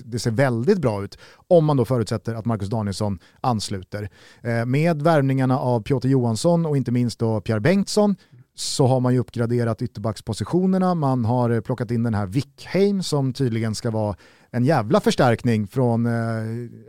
det, 0.05 0.19
ser 0.19 0.31
väldigt 0.31 0.79
bra 0.79 1.05
ut 1.05 1.19
om 1.49 1.65
man 1.65 1.77
då 1.77 1.85
förutsätter 1.85 2.35
att 2.35 2.45
Marcus 2.45 2.69
Danielsson 2.69 3.19
ansluter. 3.41 4.11
Eh, 4.43 4.67
med 4.67 5.03
värvningarna 5.03 5.59
av 5.59 5.83
Piotr 5.83 6.09
Johansson 6.09 6.67
och 6.67 6.77
inte 6.77 6.93
minst 6.93 7.19
då 7.19 7.41
Pierre 7.41 7.61
Bengtsson 7.61 8.17
så 8.63 8.87
har 8.87 9.01
man 9.01 9.13
ju 9.13 9.19
uppgraderat 9.19 9.83
ytterbackspositionerna, 9.83 10.95
man 10.95 11.25
har 11.25 11.51
eh, 11.51 11.61
plockat 11.61 11.91
in 11.91 12.03
den 12.03 12.15
här 12.15 12.27
Wickheim 12.27 13.03
som 13.03 13.33
tydligen 13.33 13.75
ska 13.75 13.91
vara 13.91 14.17
en 14.51 14.65
jävla 14.65 15.01
förstärkning 15.01 15.67
från 15.67 16.07
eh, 16.07 16.13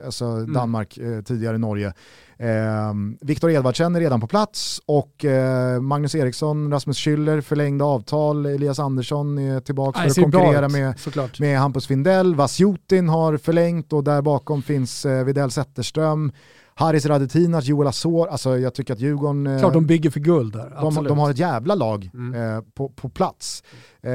alltså 0.06 0.26
mm. 0.26 0.54
Danmark, 0.54 0.98
eh, 0.98 1.22
tidigare 1.22 1.58
Norge. 1.58 1.94
Eh, 2.38 2.94
Viktor 3.22 3.52
Edvardsen 3.52 3.96
är 3.96 4.00
redan 4.00 4.22
på 4.22 4.28
plats 4.28 4.82
och 4.86 5.26
eh, 5.26 5.82
Magnus 5.82 6.16
Eriksson, 6.16 6.72
Rasmus 6.72 6.98
Schüller 6.98 7.42
förlängda 7.42 7.86
avtal, 7.86 8.46
Elias 8.46 8.80
Andersson 8.80 9.38
är 9.38 9.60
tillbaka 9.60 10.00
för 10.00 10.10
att 10.10 10.16
konkurrera 10.16 10.70
med, 10.70 10.96
med 11.40 11.60
Hampus 11.60 11.88
Findell, 11.88 12.36
Vasjutin 12.36 13.10
har 13.10 13.38
förlängt 13.38 13.94
och 13.94 14.04
där 14.04 14.22
bakom 14.22 14.62
finns 14.62 15.06
eh, 15.06 15.24
Videll 15.24 15.52
Zetterström. 15.52 16.32
Haris 16.76 17.06
Radetinac, 17.06 17.66
Joel 17.66 17.88
Asor, 17.88 18.28
alltså 18.28 18.58
jag 18.58 18.74
tycker 18.74 18.94
att 18.94 19.00
Djurgården... 19.00 19.48
Eh, 19.48 19.60
Klart 19.60 19.74
de 19.74 19.86
bygger 19.86 20.10
för 20.10 20.20
guld 20.20 20.54
där, 20.54 20.78
de, 20.82 21.04
de, 21.04 21.18
har 21.18 21.32
ett 21.32 21.38
jävla 21.38 21.76
lag 21.76 22.10
mm. 22.14 22.56
eh, 22.56 22.62
på, 22.74 22.90
på 22.90 23.10
plats. 23.10 23.64
Eh, 24.02 24.12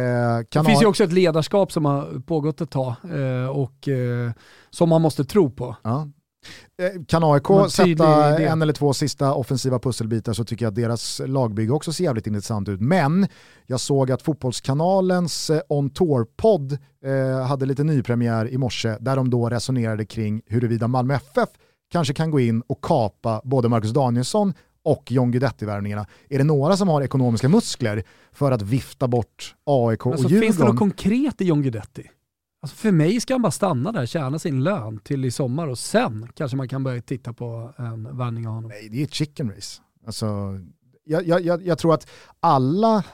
det 0.50 0.64
finns 0.66 0.82
ju 0.82 0.86
också 0.86 1.04
ett 1.04 1.12
ledarskap 1.12 1.72
som 1.72 1.84
har 1.84 2.20
pågått 2.20 2.60
ett 2.60 2.70
tag 2.70 2.94
eh, 3.04 3.50
och 3.50 3.88
eh, 3.88 4.30
som 4.70 4.88
man 4.88 5.02
måste 5.02 5.24
tro 5.24 5.50
på. 5.50 5.76
Ja. 5.82 6.08
Eh, 6.82 7.04
kan 7.08 7.24
AIK 7.24 7.70
sätta 7.70 8.38
en 8.38 8.62
eller 8.62 8.72
två 8.72 8.92
sista 8.92 9.34
offensiva 9.34 9.78
pusselbitar 9.78 10.32
så 10.32 10.44
tycker 10.44 10.64
jag 10.64 10.70
att 10.70 10.74
deras 10.74 11.20
lagbygge 11.26 11.72
också 11.72 11.92
ser 11.92 12.04
jävligt 12.04 12.26
intressant 12.26 12.68
ut. 12.68 12.80
Men 12.80 13.26
jag 13.66 13.80
såg 13.80 14.10
att 14.10 14.22
Fotbollskanalens 14.22 15.50
On 15.68 15.90
Tour-podd 15.90 16.78
hade 17.48 17.66
lite 17.66 17.84
nypremiär 17.84 18.48
i 18.48 18.58
morse 18.58 18.96
där 19.00 19.16
de 19.16 19.30
då 19.30 19.48
resonerade 19.48 20.04
kring 20.04 20.42
huruvida 20.46 20.88
Malmö 20.88 21.14
FF 21.14 21.48
kanske 21.88 22.14
kan 22.14 22.30
gå 22.30 22.40
in 22.40 22.62
och 22.66 22.84
kapa 22.84 23.40
både 23.44 23.68
Marcus 23.68 23.90
Danielsson 23.90 24.54
och 24.82 25.12
John 25.12 25.30
Guidetti-värvningarna. 25.30 26.06
Är 26.28 26.38
det 26.38 26.44
några 26.44 26.76
som 26.76 26.88
har 26.88 27.02
ekonomiska 27.02 27.48
muskler 27.48 28.02
för 28.32 28.52
att 28.52 28.62
vifta 28.62 29.08
bort 29.08 29.54
AIK 29.64 30.06
och 30.06 30.12
alltså, 30.12 30.28
Djurgården? 30.28 30.42
Finns 30.42 30.56
det 30.56 30.64
något 30.64 30.78
konkret 30.78 31.40
i 31.40 31.44
John 31.44 31.62
Guidetti? 31.62 32.10
Alltså 32.62 32.76
för 32.76 32.92
mig 32.92 33.20
ska 33.20 33.34
han 33.34 33.42
bara 33.42 33.50
stanna 33.50 33.92
där, 33.92 34.06
tjäna 34.06 34.38
sin 34.38 34.64
lön 34.64 34.98
till 34.98 35.24
i 35.24 35.30
sommar 35.30 35.68
och 35.68 35.78
sen 35.78 36.28
kanske 36.34 36.56
man 36.56 36.68
kan 36.68 36.84
börja 36.84 37.02
titta 37.02 37.32
på 37.32 37.72
en 37.76 38.18
värvning 38.18 38.48
av 38.48 38.54
honom. 38.54 38.70
Nej, 38.70 38.88
det 38.88 39.00
är 39.00 39.04
ett 39.04 39.14
chicken 39.14 39.50
race. 39.50 39.82
Alltså, 40.06 40.60
jag, 41.04 41.44
jag, 41.44 41.66
jag 41.66 41.78
tror 41.78 41.94
att 41.94 42.08
alla 42.40 43.04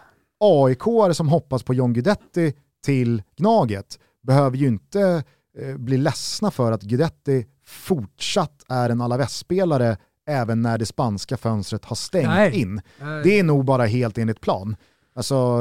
aik 0.41 0.83
som 1.13 1.29
hoppas 1.29 1.63
på 1.63 1.75
John 1.75 1.93
Guidetti 1.93 2.55
till 2.85 3.23
Gnaget 3.37 3.99
behöver 4.23 4.57
ju 4.57 4.67
inte 4.67 5.25
eh, 5.59 5.77
bli 5.77 5.97
ledsna 5.97 6.51
för 6.51 6.73
att 6.73 6.83
Guidetti 6.83 7.47
fortsatt 7.67 8.65
är 8.69 8.91
en 8.91 9.01
Alaves-spelare 9.01 9.97
även 10.27 10.63
när 10.63 10.79
det 10.79 10.87
spanska 10.87 11.37
fönstret 11.37 11.85
har 11.85 11.97
stängt 11.97 12.29
Nej. 12.29 12.61
in. 12.61 12.81
Nej. 13.01 13.23
Det 13.25 13.39
är 13.39 13.45
nog 13.45 13.65
bara 13.65 13.85
helt 13.85 14.19
enligt 14.19 14.41
plan. 14.41 14.77
Alltså, 15.15 15.61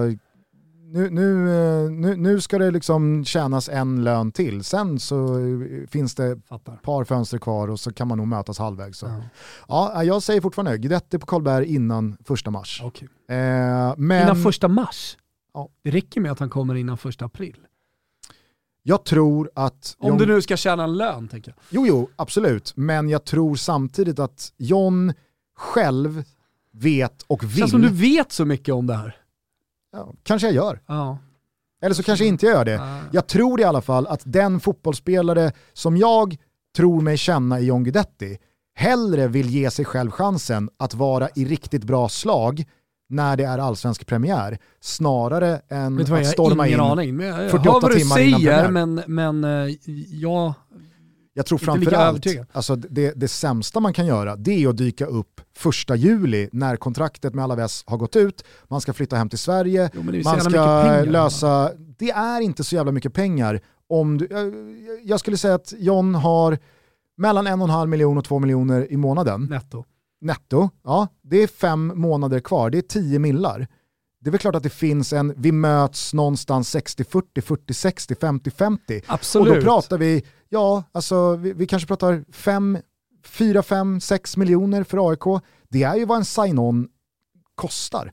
nu, 0.94 1.10
nu, 1.10 1.50
eh, 1.50 1.92
nu, 1.92 2.16
nu 2.16 2.42
ska 2.42 2.58
det 2.58 2.72
liksom 2.72 3.26
tjänas 3.26 3.70
en 3.70 4.04
lön 4.04 4.32
till, 4.32 4.64
sen 4.64 5.00
så 5.00 5.40
finns 5.88 6.16
det 6.16 6.32
ett 6.32 6.82
par 6.82 7.04
fönster 7.04 7.38
kvar 7.38 7.68
och 7.68 7.80
så 7.80 7.94
kan 7.94 8.08
man 8.08 8.18
nog 8.18 8.28
mötas 8.28 8.60
halvvägs. 8.60 8.98
Så. 8.98 9.06
Ja. 9.68 9.92
ja, 9.94 10.04
jag 10.04 10.24
säger 10.24 10.42
fortfarande 10.42 10.78
Guidetti 10.78 11.20
på 11.20 11.26
Karlberg 11.26 11.76
innan 11.76 12.18
första 12.26 12.52
mars. 12.52 12.82
Okay. 12.84 13.08
Eh, 13.38 13.94
men... 13.98 14.24
Innan 14.24 14.44
första 14.44 14.68
mars? 14.68 15.18
Ja. 15.54 15.70
Det 15.84 15.92
räcker 15.92 16.22
med 16.22 16.32
att 16.32 16.40
han 16.40 16.50
kommer 16.50 16.76
innan 16.76 16.98
första 16.98 17.26
april. 17.26 17.58
Jag 18.84 19.06
tror 19.06 19.50
att... 19.56 19.96
Om 20.00 20.10
John... 20.10 20.18
du 20.18 20.26
nu 20.26 20.42
ska 20.42 20.58
tjäna 20.58 20.84
en 20.84 20.98
lön 20.98 21.28
tänker 21.28 21.52
jag. 21.52 21.58
Jo, 21.70 21.88
jo, 21.88 22.10
absolut. 22.16 22.74
Men 22.76 23.10
jag 23.10 23.26
tror 23.26 23.56
samtidigt 23.56 24.20
att 24.20 24.54
John 24.58 25.14
själv 25.56 26.24
vet 26.72 27.22
och 27.28 27.44
vill... 27.44 27.58
Känns 27.58 27.72
som 27.72 27.82
du 27.82 27.90
vet 27.90 28.32
så 28.32 28.46
mycket 28.46 28.74
om 28.74 28.88
det 28.88 28.96
här. 28.96 29.16
Ja, 29.92 30.14
kanske 30.24 30.48
jag 30.48 30.56
gör. 30.56 30.82
Ja. 30.88 31.18
Eller 31.82 31.96
så 31.96 32.04
kanske 32.04 32.26
inte 32.26 32.46
jag 32.46 32.56
gör 32.56 32.66
det. 32.66 32.72
Ja. 32.72 33.00
Jag 33.12 33.28
tror 33.28 33.62
i 33.62 33.64
alla 33.64 33.82
fall 33.82 34.08
att 34.08 34.22
den 34.24 34.60
fotbollsspelare 34.60 35.52
som 35.74 35.98
jag 35.98 36.38
tror 36.76 37.02
mig 37.02 37.18
känna 37.18 37.60
i 37.60 37.66
John 37.66 37.84
Guidetti 37.84 38.38
hellre 38.76 39.28
vill 39.28 39.50
ge 39.50 39.72
sig 39.72 39.86
själv 39.86 40.12
chansen 40.12 40.70
att 40.78 40.94
vara 40.94 41.30
i 41.36 41.46
riktigt 41.46 41.84
bra 41.84 42.10
slag 42.10 42.66
när 43.14 43.38
det 43.38 43.44
är 43.44 43.58
allsvensk 43.58 44.08
premiär 44.08 44.58
snarare 44.82 45.62
än 45.70 45.98
Vet 45.98 46.12
att 46.12 46.28
storma 46.28 46.68
in 46.68 46.80
aning. 46.80 47.16
Men 47.16 47.26
jag, 47.26 47.52
48 47.52 47.80
jag 47.82 47.98
timmar 47.98 48.16
säger, 48.16 48.28
innan 48.28 48.42
premiär. 48.42 48.72
Men, 48.72 49.04
men 49.08 49.44
eh, 49.44 49.76
jag 50.10 50.54
jag 51.34 51.46
tror 51.46 51.58
framförallt, 51.58 52.28
alltså 52.52 52.76
det, 52.76 53.14
det 53.16 53.28
sämsta 53.28 53.80
man 53.80 53.94
kan 53.94 54.06
göra 54.06 54.36
det 54.36 54.64
är 54.64 54.70
att 54.70 54.78
dyka 54.78 55.06
upp 55.06 55.42
första 55.56 55.96
juli 55.96 56.50
när 56.52 56.76
kontraktet 56.76 57.34
med 57.34 57.44
Alaves 57.44 57.84
har 57.88 57.98
gått 57.98 58.16
ut, 58.16 58.44
man 58.68 58.82
ska 58.82 58.94
flytta 58.94 59.16
hem 59.16 59.30
till 59.30 59.40
Sverige, 59.40 59.90
jo, 59.94 60.04
man 60.04 60.42
ska 60.42 60.50
pengar, 60.52 61.06
lösa, 61.06 61.72
det 61.78 62.12
är 62.12 62.42
inte 62.42 62.64
så 62.64 62.76
jävla 62.76 62.92
mycket 62.92 63.14
pengar. 63.14 63.62
Om 63.90 64.18
du, 64.18 64.28
jag, 64.30 64.54
jag 65.04 65.20
skulle 65.20 65.38
säga 65.38 65.56
att 65.56 65.74
John 65.78 66.16
har 66.16 66.58
mellan 67.18 67.48
en 67.48 67.62
och 67.62 67.68
en 67.68 67.74
halv 67.74 67.90
miljon 67.90 68.18
och 68.18 68.26
två 68.26 68.40
miljoner 68.40 68.92
i 68.92 68.98
månaden. 68.98 69.48
Netto 69.50 69.86
netto, 70.24 70.70
ja, 70.84 71.08
det 71.22 71.38
är 71.38 71.48
fem 71.48 71.92
månader 71.96 72.40
kvar, 72.40 72.70
det 72.70 72.78
är 72.78 72.82
tio 72.82 73.20
millar. 73.20 73.68
Det 74.20 74.30
är 74.30 74.32
väl 74.32 74.40
klart 74.40 74.56
att 74.56 74.64
det 74.64 74.70
finns 74.70 75.14
en, 75.14 75.34
vi 75.38 75.52
möts 75.52 76.14
någonstans 76.14 76.76
60-40, 76.76 77.24
40-60, 77.68 78.78
50-50. 78.88 79.02
Absolut. 79.08 79.50
Och 79.50 79.56
då 79.56 79.62
pratar 79.62 79.98
vi, 79.98 80.24
ja, 80.50 80.84
alltså 80.92 81.36
vi, 81.36 81.54
vi 81.54 81.68
kanske 81.68 81.88
pratar 81.88 82.26
5, 82.32 82.78
4, 83.24 83.64
5, 83.64 84.00
6 84.02 84.38
miljoner 84.38 84.84
för 84.84 85.10
AIK. 85.10 85.44
Det 85.70 85.84
är 85.84 85.96
ju 85.96 86.06
vad 86.06 86.18
en 86.18 86.26
sign-on 86.26 86.88
kostar. 87.56 88.12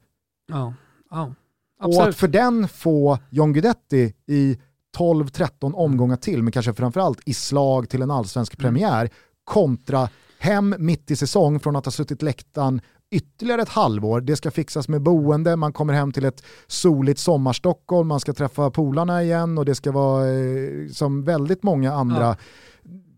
Ja, 0.48 0.74
ja. 1.10 1.34
Absolut. 1.80 1.98
Och 1.98 2.08
att 2.08 2.16
för 2.16 2.28
den 2.28 2.68
få 2.68 3.18
John 3.30 3.52
Guidetti 3.52 4.14
i 4.26 4.58
12-13 4.98 5.72
omgångar 5.74 6.16
till, 6.16 6.42
men 6.42 6.52
kanske 6.52 6.74
framförallt 6.74 7.20
i 7.26 7.34
slag 7.34 7.88
till 7.88 8.02
en 8.02 8.10
allsvensk 8.10 8.54
mm. 8.54 8.62
premiär, 8.62 9.10
kontra 9.44 10.08
hem 10.40 10.74
mitt 10.78 11.10
i 11.10 11.16
säsong 11.16 11.60
från 11.60 11.76
att 11.76 11.84
ha 11.84 11.92
suttit 11.92 12.22
läktaren 12.22 12.80
ytterligare 13.10 13.62
ett 13.62 13.68
halvår. 13.68 14.20
Det 14.20 14.36
ska 14.36 14.50
fixas 14.50 14.88
med 14.88 15.02
boende, 15.02 15.56
man 15.56 15.72
kommer 15.72 15.94
hem 15.94 16.12
till 16.12 16.24
ett 16.24 16.44
soligt 16.66 17.20
sommarstockholm, 17.20 18.08
man 18.08 18.20
ska 18.20 18.32
träffa 18.32 18.70
polarna 18.70 19.22
igen 19.22 19.58
och 19.58 19.64
det 19.64 19.74
ska 19.74 19.92
vara 19.92 20.28
eh, 20.28 20.88
som 20.92 21.24
väldigt 21.24 21.62
många 21.62 21.92
andra 21.92 22.24
ja. 22.24 22.36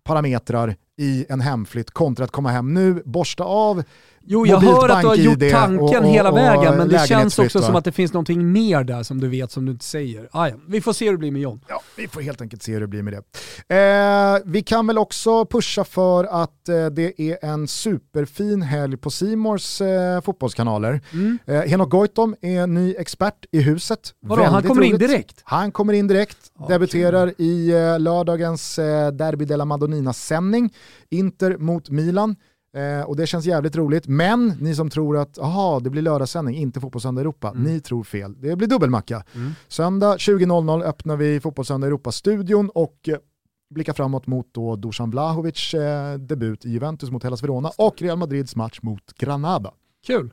parametrar 0.04 0.76
i 0.96 1.26
en 1.28 1.40
hemflytt 1.40 1.90
kontra 1.90 2.24
att 2.24 2.30
komma 2.30 2.50
hem 2.50 2.74
nu, 2.74 3.02
borsta 3.04 3.44
av 3.44 3.82
Jo, 4.24 4.46
jag 4.46 4.60
hör 4.60 4.88
att 4.88 5.00
du 5.00 5.06
har 5.06 5.14
gjort 5.14 5.40
tanken 5.50 5.78
och, 5.78 5.96
och, 5.96 6.06
hela 6.06 6.32
vägen, 6.32 6.76
men 6.76 6.88
det 6.88 7.08
känns 7.08 7.38
också 7.38 7.58
va? 7.58 7.66
som 7.66 7.76
att 7.76 7.84
det 7.84 7.92
finns 7.92 8.12
någonting 8.12 8.52
mer 8.52 8.84
där 8.84 9.02
som 9.02 9.20
du 9.20 9.28
vet 9.28 9.50
som 9.50 9.66
du 9.66 9.72
inte 9.72 9.84
säger. 9.84 10.28
Ah, 10.32 10.48
ja. 10.48 10.54
Vi 10.68 10.80
får 10.80 10.92
se 10.92 11.04
hur 11.04 11.12
det 11.12 11.18
blir 11.18 11.30
med 11.30 11.42
John. 11.42 11.60
Ja, 11.68 11.82
vi 11.96 12.08
får 12.08 12.20
helt 12.20 12.40
enkelt 12.40 12.62
se 12.62 12.72
hur 12.72 12.80
det 12.80 12.86
blir 12.86 13.02
med 13.02 13.12
det. 13.12 13.22
Eh, 13.76 14.42
vi 14.44 14.62
kan 14.62 14.86
väl 14.86 14.98
också 14.98 15.46
pusha 15.46 15.84
för 15.84 16.24
att 16.24 16.68
eh, 16.68 16.86
det 16.86 17.20
är 17.20 17.44
en 17.44 17.68
superfin 17.68 18.62
helg 18.62 18.96
på 18.96 19.10
Simors 19.10 19.80
eh, 19.80 20.20
fotbollskanaler. 20.20 21.00
Mm. 21.12 21.38
Eh, 21.46 21.60
Henok 21.60 21.90
Goitom 21.90 22.36
är 22.40 22.66
ny 22.66 22.94
expert 22.98 23.44
i 23.52 23.60
huset. 23.60 24.14
Vadå, 24.20 24.42
han 24.42 24.62
kommer 24.62 24.74
roligt. 24.74 24.92
in 24.92 24.98
direkt? 24.98 25.40
Han 25.44 25.72
kommer 25.72 25.92
in 25.92 26.06
direkt, 26.06 26.38
okay. 26.58 26.74
debuterar 26.74 27.34
i 27.38 27.70
eh, 27.70 28.00
lördagens 28.00 28.78
eh, 28.78 29.12
Derby 29.12 29.44
della 29.44 29.64
Madonnina-sändning. 29.64 30.74
Inter 31.10 31.56
mot 31.56 31.90
Milan. 31.90 32.36
Eh, 32.76 33.02
och 33.06 33.16
det 33.16 33.26
känns 33.26 33.44
jävligt 33.46 33.76
roligt. 33.76 34.06
Men 34.08 34.48
ni 34.60 34.74
som 34.74 34.90
tror 34.90 35.16
att 35.18 35.38
aha, 35.38 35.80
det 35.80 35.90
blir 35.90 36.02
lördagssändning, 36.02 36.56
inte 36.56 36.80
Fotbollssöndag 36.80 37.20
Europa, 37.20 37.50
Mm. 37.50 37.62
ni 37.62 37.80
tror 37.80 38.04
fel. 38.04 38.40
Det 38.40 38.56
blir 38.56 38.68
dubbelmacka. 38.68 39.24
Mm. 39.34 39.52
Söndag 39.68 40.16
20.00 40.18 40.82
öppnar 40.82 41.16
vi 41.16 41.40
Fotbollssöndag 41.40 41.86
Europa-studion 41.86 42.70
och 42.74 43.08
eh, 43.08 43.16
blickar 43.74 43.92
framåt 43.92 44.26
mot 44.26 44.54
då 44.54 44.76
Dusan 44.76 45.10
Vlahovic 45.10 45.74
eh, 45.74 46.14
debut 46.18 46.64
i 46.64 46.70
Juventus 46.70 47.10
mot 47.10 47.22
Hellas 47.22 47.42
Verona 47.42 47.70
och 47.78 48.02
Real 48.02 48.18
Madrids 48.18 48.56
match 48.56 48.78
mot 48.82 49.12
Granada. 49.18 49.72
Kul. 50.06 50.30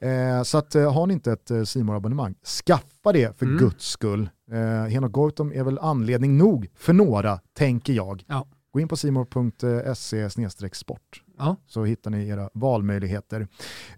Eh, 0.00 0.42
så 0.42 0.58
att, 0.58 0.74
eh, 0.74 0.92
har 0.92 1.06
ni 1.06 1.14
inte 1.14 1.32
ett 1.32 1.50
eh, 1.50 1.62
simor 1.62 1.96
abonnemang 1.96 2.34
skaffa 2.66 3.12
det 3.12 3.38
för 3.38 3.46
Mm. 3.46 3.58
guds 3.58 3.86
skull. 3.90 4.28
Eh, 4.52 4.90
Henok 4.90 5.12
Goitom 5.12 5.52
är 5.52 5.64
väl 5.64 5.78
anledning 5.78 6.38
nog 6.38 6.68
för 6.74 6.92
några, 6.92 7.40
tänker 7.58 7.92
jag. 7.92 8.24
Ja. 8.26 8.46
Gå 8.72 8.80
in 8.80 8.88
på 8.88 8.96
simor.se 8.96 10.30
sport 10.74 11.22
Ja. 11.38 11.56
så 11.66 11.84
hittar 11.84 12.10
ni 12.10 12.28
era 12.28 12.50
valmöjligheter. 12.54 13.48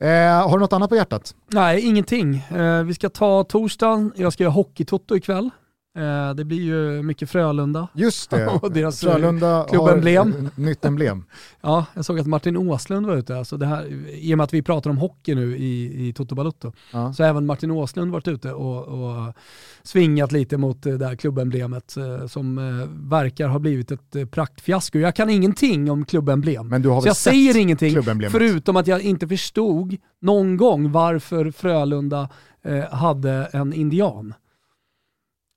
Eh, 0.01 0.09
har 0.49 0.53
du 0.53 0.59
något 0.61 0.73
annat 0.73 0.89
på 0.91 0.97
hjärtat? 0.97 1.35
Nej, 1.53 1.81
ingenting. 1.81 2.37
Eh, 2.37 2.83
vi 2.83 2.95
ska 2.95 3.09
ta 3.09 3.45
torsdagen, 3.45 4.13
jag 4.17 4.33
ska 4.33 4.43
göra 4.43 4.53
hockeytoto 4.53 5.17
ikväll. 5.17 5.51
Eh, 5.97 6.35
det 6.35 6.45
blir 6.45 6.61
ju 6.63 7.03
mycket 7.03 7.31
Frölunda. 7.31 7.89
Just 7.95 8.31
det, 8.31 8.47
Och 8.63 8.73
deras, 8.73 9.05
eh, 9.05 9.13
Frölunda 9.13 9.67
klubbemblem. 9.71 10.33
har 10.33 10.41
eh, 10.41 10.47
nytt 10.57 10.85
emblem. 10.85 11.25
Ja, 11.61 11.87
jag 11.95 12.05
såg 12.05 12.19
att 12.19 12.27
Martin 12.27 12.57
Åslund 12.57 13.07
var 13.07 13.17
ute. 13.17 13.37
Alltså 13.37 13.57
det 13.57 13.67
här, 13.67 13.87
I 14.15 14.35
och 14.35 14.39
med 14.39 14.45
att 14.45 14.55
vi 14.55 14.63
pratar 14.63 14.91
om 14.91 14.99
hockey 14.99 15.35
nu 15.35 15.57
i, 15.57 16.09
i 16.09 16.13
Toto 16.13 16.35
Balutto, 16.35 16.73
Ja. 16.93 17.13
så 17.13 17.23
har 17.23 17.31
även 17.31 17.47
Martin 17.47 17.71
Åslund 17.71 18.13
varit 18.13 18.29
ute 18.29 18.53
och, 18.53 18.85
och 18.85 19.35
svingat 19.83 20.33
lite 20.33 20.57
mot 20.57 20.83
det 20.83 20.97
där 20.99 21.17
klubbemblemet 21.17 21.97
eh, 21.97 22.27
som 22.27 22.59
eh, 22.59 22.89
verkar 23.11 23.49
ha 23.49 23.59
blivit 23.59 23.91
ett 23.91 24.17
eh, 24.17 24.25
praktfiasko. 24.27 24.99
Jag 24.99 25.15
kan 25.17 25.31
ingenting 25.31 25.91
om 25.91 26.05
klubbemblem. 26.05 26.69
Men 26.69 26.83
du 26.83 26.89
har 26.89 26.97
Så 26.97 27.05
väl 27.05 27.09
jag 27.09 27.17
sett 27.17 27.33
säger 27.33 27.57
ingenting, 27.57 28.03
förutom 28.31 28.77
att 28.77 28.87
jag 28.87 29.01
inte 29.03 29.29
förstod 29.29 29.97
någon 30.21 30.57
gång 30.57 30.93
varför 30.93 31.51
Frölunda 31.51 32.29
eh, 32.65 32.85
hade 32.95 33.49
en 33.53 33.73
indian 33.73 34.35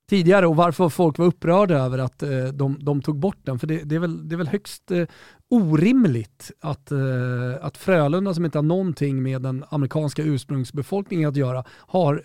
tidigare 0.08 0.46
och 0.46 0.56
varför 0.56 0.88
folk 0.88 1.18
var 1.18 1.26
upprörda 1.26 1.74
över 1.74 1.98
att 1.98 2.22
eh, 2.22 2.44
de, 2.44 2.78
de 2.80 3.02
tog 3.02 3.18
bort 3.18 3.38
den. 3.42 3.58
För 3.58 3.66
det, 3.66 3.82
det, 3.84 3.94
är, 3.94 3.98
väl, 3.98 4.28
det 4.28 4.34
är 4.34 4.36
väl 4.36 4.48
högst 4.48 4.90
eh, 4.90 5.06
orimligt 5.50 6.50
att, 6.60 6.92
eh, 6.92 6.98
att 7.60 7.76
Frölunda 7.76 8.34
som 8.34 8.44
inte 8.44 8.58
har 8.58 8.62
någonting 8.62 9.22
med 9.22 9.42
den 9.42 9.64
amerikanska 9.68 10.22
ursprungsbefolkningen 10.22 11.28
att 11.28 11.36
göra 11.36 11.64
har 11.70 12.22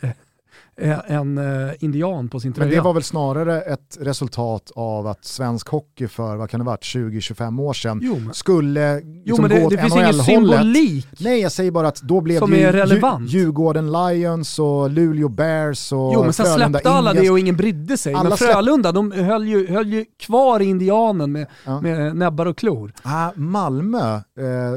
en 1.08 1.38
eh, 1.38 1.74
indian 1.80 2.30
på 2.30 2.40
sin 2.40 2.54
tröja. 2.54 2.68
Men 2.68 2.76
det 2.76 2.82
var 2.82 2.94
väl 2.94 3.04
snarare 3.04 3.62
ett 3.62 3.98
resultat 4.00 4.72
av 4.76 5.08
att 5.08 5.26
svensk 5.26 5.68
hockey 5.68 6.08
för, 6.08 6.36
vad 6.36 6.50
kan 6.50 6.60
det 6.60 6.66
varit, 6.66 6.82
20-25 6.84 7.62
år 7.62 7.74
sedan 7.74 8.00
Jo, 8.04 8.20
men, 8.20 8.34
skulle 8.34 9.02
jo, 9.04 9.12
liksom 9.26 9.42
men 9.42 9.50
det, 9.50 9.62
gå 9.62 9.70
det 9.70 9.76
åt 9.76 9.82
finns 9.82 9.96
ingen 9.96 10.14
symbolik. 10.14 11.08
Nej, 11.20 11.40
jag 11.42 11.52
säger 11.52 11.72
bara 11.72 11.88
att 11.88 12.02
då 12.02 12.22
blev 12.22 12.40
Som 12.40 12.52
det 12.52 12.64
är 12.64 12.74
relevant. 12.74 13.30
Dju- 13.30 13.38
Djurgården 13.38 13.92
Lions 13.92 14.60
och 14.60 14.90
Luleå 14.90 15.30
Bears 15.30 15.92
och 15.92 16.12
Jo 16.14 16.24
men 16.24 16.34
sen 16.34 16.46
Frölunda 16.46 16.70
släppte 16.80 16.90
alla 16.90 17.10
Indians. 17.10 17.26
det 17.28 17.32
och 17.32 17.40
ingen 17.40 17.58
brydde 17.58 17.98
sig. 17.98 18.14
Alla 18.14 18.30
men 18.30 18.38
Frölunda, 18.38 18.92
de 18.92 19.12
höll 19.12 19.48
ju, 19.48 19.68
höll 19.72 19.88
ju 19.94 20.06
kvar 20.20 20.60
indianen 20.60 21.32
med, 21.32 21.48
Ja. 21.66 21.82
med 21.82 22.16
näbbar 22.16 22.46
och 22.46 22.58
klor. 22.58 22.94
Ah, 23.04 23.32
Malmö, 23.36 24.16
eh, 24.16 24.22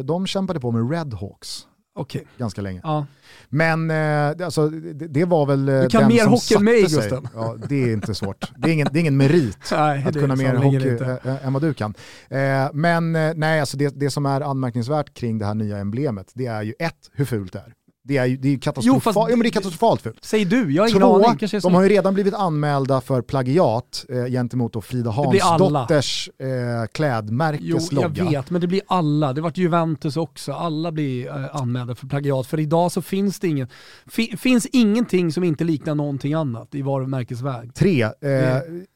de 0.04 0.26
kämpade 0.26 0.60
på 0.60 0.70
med 0.70 0.90
Redhawks 0.90 1.66
Okej. 1.96 2.26
ganska 2.38 2.60
länge. 2.62 2.80
Ja. 2.82 3.06
Men 3.48 3.90
eh, 3.90 3.96
det- 4.36 4.44
alltså, 4.44 4.68
det, 4.68 5.06
det 5.08 5.24
var 5.24 5.46
väl 5.46 5.68
eh, 5.68 5.80
Du 5.82 5.88
kan 5.88 6.00
den 6.00 6.08
mer 6.08 6.22
som 6.22 6.32
hockey 6.32 6.54
än 6.54 6.64
mig, 6.64 6.88
sig. 6.88 6.98
Gusten. 7.00 7.28
Ja, 7.34 7.56
det 7.68 7.82
är 7.84 7.92
inte 7.92 8.14
svårt. 8.14 8.52
Det 8.56 8.68
är 8.68 8.72
ingen, 8.72 8.88
det 8.92 8.98
är 8.98 9.00
ingen 9.00 9.16
merit 9.16 9.58
Nej, 9.72 10.04
att 10.06 10.14
kunna 10.14 10.36
mer 10.36 10.54
hockey 10.54 10.90
inte. 10.92 11.18
äh, 11.24 11.46
än 11.46 11.52
vad 11.52 11.62
du 11.62 11.74
kan. 11.74 11.94
Eh, 12.28 12.38
men 12.72 13.16
eh, 13.16 13.32
nej, 13.36 13.60
alltså 13.60 13.76
det, 13.76 14.00
det 14.00 14.10
som 14.10 14.26
är 14.26 14.40
anmärkningsvärt 14.40 15.14
kring 15.14 15.38
det 15.38 15.46
här 15.46 15.54
nya 15.54 15.78
emblemet, 15.78 16.30
det 16.34 16.46
är 16.46 16.62
ju 16.62 16.74
ett, 16.78 17.10
hur 17.12 17.24
fult 17.24 17.52
det 17.52 17.58
är. 17.58 17.74
Det 18.06 18.16
är 18.16 18.26
ju 18.26 18.36
det 18.36 18.48
är 18.48 18.56
katastrofa- 18.56 19.12
Jo, 19.16 19.26
ja, 19.28 19.36
men 19.36 19.38
det 19.40 19.48
är 19.48 19.50
katastrofalt 19.50 20.02
fult. 20.02 20.24
Säg 20.24 20.44
du, 20.44 20.72
jag 20.72 20.82
har 20.82 20.88
ingen 20.88 21.00
Två, 21.00 21.24
aning. 21.24 21.38
Kanske 21.38 21.58
de 21.60 21.74
har 21.74 21.82
ju 21.82 21.88
redan 21.88 22.14
blivit 22.14 22.34
anmälda 22.34 23.00
för 23.00 23.22
plagiat 23.22 24.04
eh, 24.08 24.24
gentemot 24.24 24.72
då 24.72 24.80
Frida. 24.80 25.10
Hansdotters 25.10 26.30
eh, 26.38 26.46
Jo, 26.48 26.86
klädmärkes 26.92 27.92
jag 27.92 28.08
vet, 28.08 28.50
men 28.50 28.60
det 28.60 28.66
blir 28.66 28.80
alla. 28.86 29.32
Det 29.32 29.40
vart 29.40 29.56
Juventus 29.56 30.16
också. 30.16 30.52
Alla 30.52 30.92
blir 30.92 31.26
eh, 31.28 31.56
anmälda 31.56 31.94
för 31.94 32.06
plagiat. 32.06 32.46
För 32.46 32.60
idag 32.60 32.92
så 32.92 33.02
finns 33.02 33.40
det 33.40 33.48
ingen, 33.48 33.68
fi, 34.06 34.36
finns 34.36 34.66
ingenting 34.66 35.32
som 35.32 35.44
inte 35.44 35.64
liknar 35.64 35.94
någonting 35.94 36.34
annat 36.34 36.74
i 36.74 36.82
varumärkesväg. 36.82 37.74
Tre, 37.74 38.02
eh, 38.02 38.10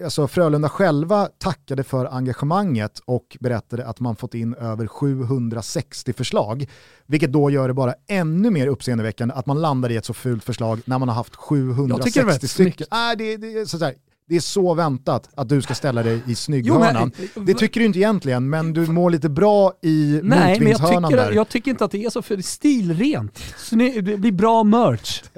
alltså 0.04 0.28
Frölunda 0.28 0.68
själva 0.68 1.28
tackade 1.38 1.84
för 1.84 2.06
engagemanget 2.16 3.00
och 3.04 3.36
berättade 3.40 3.86
att 3.86 4.00
man 4.00 4.16
fått 4.16 4.34
in 4.34 4.54
över 4.54 4.86
760 4.86 6.12
förslag. 6.12 6.66
Vilket 7.06 7.32
då 7.32 7.50
gör 7.50 7.68
det 7.68 7.74
bara 7.74 7.94
ännu 8.08 8.50
mer 8.50 8.66
uppseendeväckande 8.98 9.34
att 9.34 9.46
man 9.46 9.60
landar 9.60 9.90
i 9.90 9.96
ett 9.96 10.04
så 10.04 10.14
fult 10.14 10.44
förslag 10.44 10.80
när 10.84 10.98
man 10.98 11.08
har 11.08 11.16
haft 11.16 11.32
Jag 11.88 12.02
tycker 12.02 12.20
det 12.20 12.26
var 12.26 12.32
760 12.32 12.44
rätt 12.44 12.50
stycken. 12.50 12.86
Nej, 12.90 13.16
det, 13.16 13.36
det, 13.36 13.58
är 13.58 13.64
så 13.64 13.78
där, 13.78 13.94
det 14.28 14.36
är 14.36 14.40
så 14.40 14.74
väntat 14.74 15.28
att 15.34 15.48
du 15.48 15.62
ska 15.62 15.74
ställa 15.74 16.02
dig 16.02 16.14
i 16.14 16.18
Jo, 16.18 16.24
men- 16.26 16.36
snygghörnan. 16.36 17.12
Det 17.34 17.54
tycker 17.54 17.80
du 17.80 17.86
inte 17.86 17.98
egentligen, 17.98 18.50
men 18.50 18.72
du 18.72 18.86
mår 18.86 19.10
lite 19.10 19.28
bra 19.28 19.72
i 19.82 20.20
Nej, 20.22 20.60
men 20.60 20.70
jag 20.70 20.80
tycker, 20.80 21.16
där. 21.16 21.32
jag 21.32 21.48
tycker 21.48 21.70
inte 21.70 21.84
att 21.84 21.90
det 21.90 22.04
är 22.04 22.10
så, 22.10 22.22
för 22.22 22.36
det 22.36 22.40
är 22.40 22.42
stilrent. 22.42 23.38
Sny, 23.56 24.00
det 24.00 24.16
blir 24.16 24.32
bra 24.32 24.64
merch. 24.64 25.22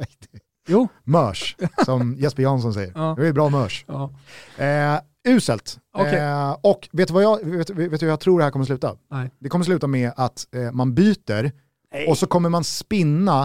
Jo. 0.68 0.88
Mörs, 1.04 1.56
som 1.84 2.16
Jesper 2.18 2.42
Jansson 2.42 2.74
säger. 2.74 2.92
Ja. 2.94 3.14
Det 3.18 3.28
är 3.28 3.32
bra 3.32 3.48
mörs. 3.48 3.84
Ja. 3.88 4.10
Eh, 4.56 5.00
uselt. 5.28 5.78
Okej. 5.98 6.18
Eh, 6.18 6.56
och 6.62 6.88
vet 6.92 7.08
du 7.08 7.14
vad 7.14 7.22
jag, 7.22 7.44
vet, 7.44 7.70
vet 7.70 8.00
du 8.00 8.06
hur 8.06 8.08
jag 8.08 8.20
tror 8.20 8.38
det 8.38 8.44
här 8.44 8.50
kommer 8.50 8.64
sluta? 8.64 8.96
Nej. 9.10 9.30
Det 9.38 9.48
kommer 9.48 9.64
sluta 9.64 9.86
med 9.86 10.12
att 10.16 10.46
eh, 10.54 10.72
man 10.72 10.94
byter 10.94 11.52
och 12.08 12.18
så 12.18 12.26
kommer 12.26 12.48
man 12.48 12.64
spinna 12.64 13.42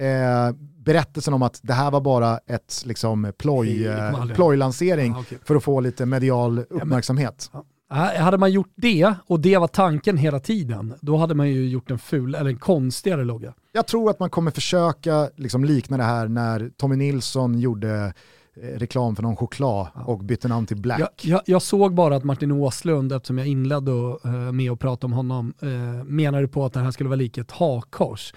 eh, 0.00 0.56
berättelsen 0.78 1.34
om 1.34 1.42
att 1.42 1.60
det 1.62 1.72
här 1.72 1.90
var 1.90 2.00
bara 2.00 2.38
ett 2.38 2.82
liksom, 2.86 3.32
ploj, 3.38 3.88
Nej, 3.88 4.08
eh, 4.28 4.34
plojlansering 4.34 5.12
Ja, 5.12 5.20
okej. 5.20 5.38
för 5.44 5.54
att 5.56 5.64
få 5.64 5.80
lite 5.80 6.06
medial 6.06 6.58
uppmärksamhet. 6.70 7.50
Äh, 7.92 7.96
Hade 8.22 8.38
man 8.38 8.52
gjort 8.52 8.72
det, 8.76 9.14
och 9.26 9.40
det 9.40 9.58
var 9.58 9.68
tanken 9.68 10.16
hela 10.16 10.40
tiden, 10.40 10.94
då 11.00 11.16
hade 11.16 11.34
man 11.34 11.48
ju 11.48 11.68
gjort 11.68 11.90
en 11.90 11.98
ful, 11.98 12.34
eller 12.34 12.50
en 12.50 12.58
konstigare 12.58 13.24
logga. 13.24 13.54
Jag 13.72 13.86
tror 13.86 14.10
att 14.10 14.20
man 14.20 14.30
kommer 14.30 14.50
försöka 14.50 15.30
liksom, 15.36 15.64
likna 15.64 15.96
det 15.96 16.02
här 16.04 16.28
när 16.28 16.70
Tommy 16.76 16.96
Nilsson 16.96 17.58
gjorde 17.60 18.14
reklam 18.62 19.16
för 19.16 19.22
någon 19.22 19.36
choklad 19.36 19.86
och 20.06 20.18
bytte 20.24 20.48
namn 20.48 20.66
till 20.66 20.76
Black. 20.76 21.00
Jag, 21.00 21.08
jag, 21.22 21.40
jag 21.46 21.62
såg 21.62 21.94
bara 21.94 22.16
att 22.16 22.24
Martin 22.24 22.52
Åslund, 22.52 23.12
eftersom 23.12 23.38
jag 23.38 23.46
inledde 23.46 23.92
och, 23.92 24.24
eh, 24.26 24.52
med 24.52 24.70
att 24.72 24.78
prata 24.80 25.06
om 25.06 25.12
honom, 25.12 25.54
eh, 25.62 25.68
menade 26.04 26.48
på 26.48 26.64
att 26.64 26.72
det 26.72 26.80
här 26.80 26.90
skulle 26.90 27.08
vara 27.08 27.16
lik 27.16 27.38
ett 27.38 27.50
hakkors. 27.50 28.34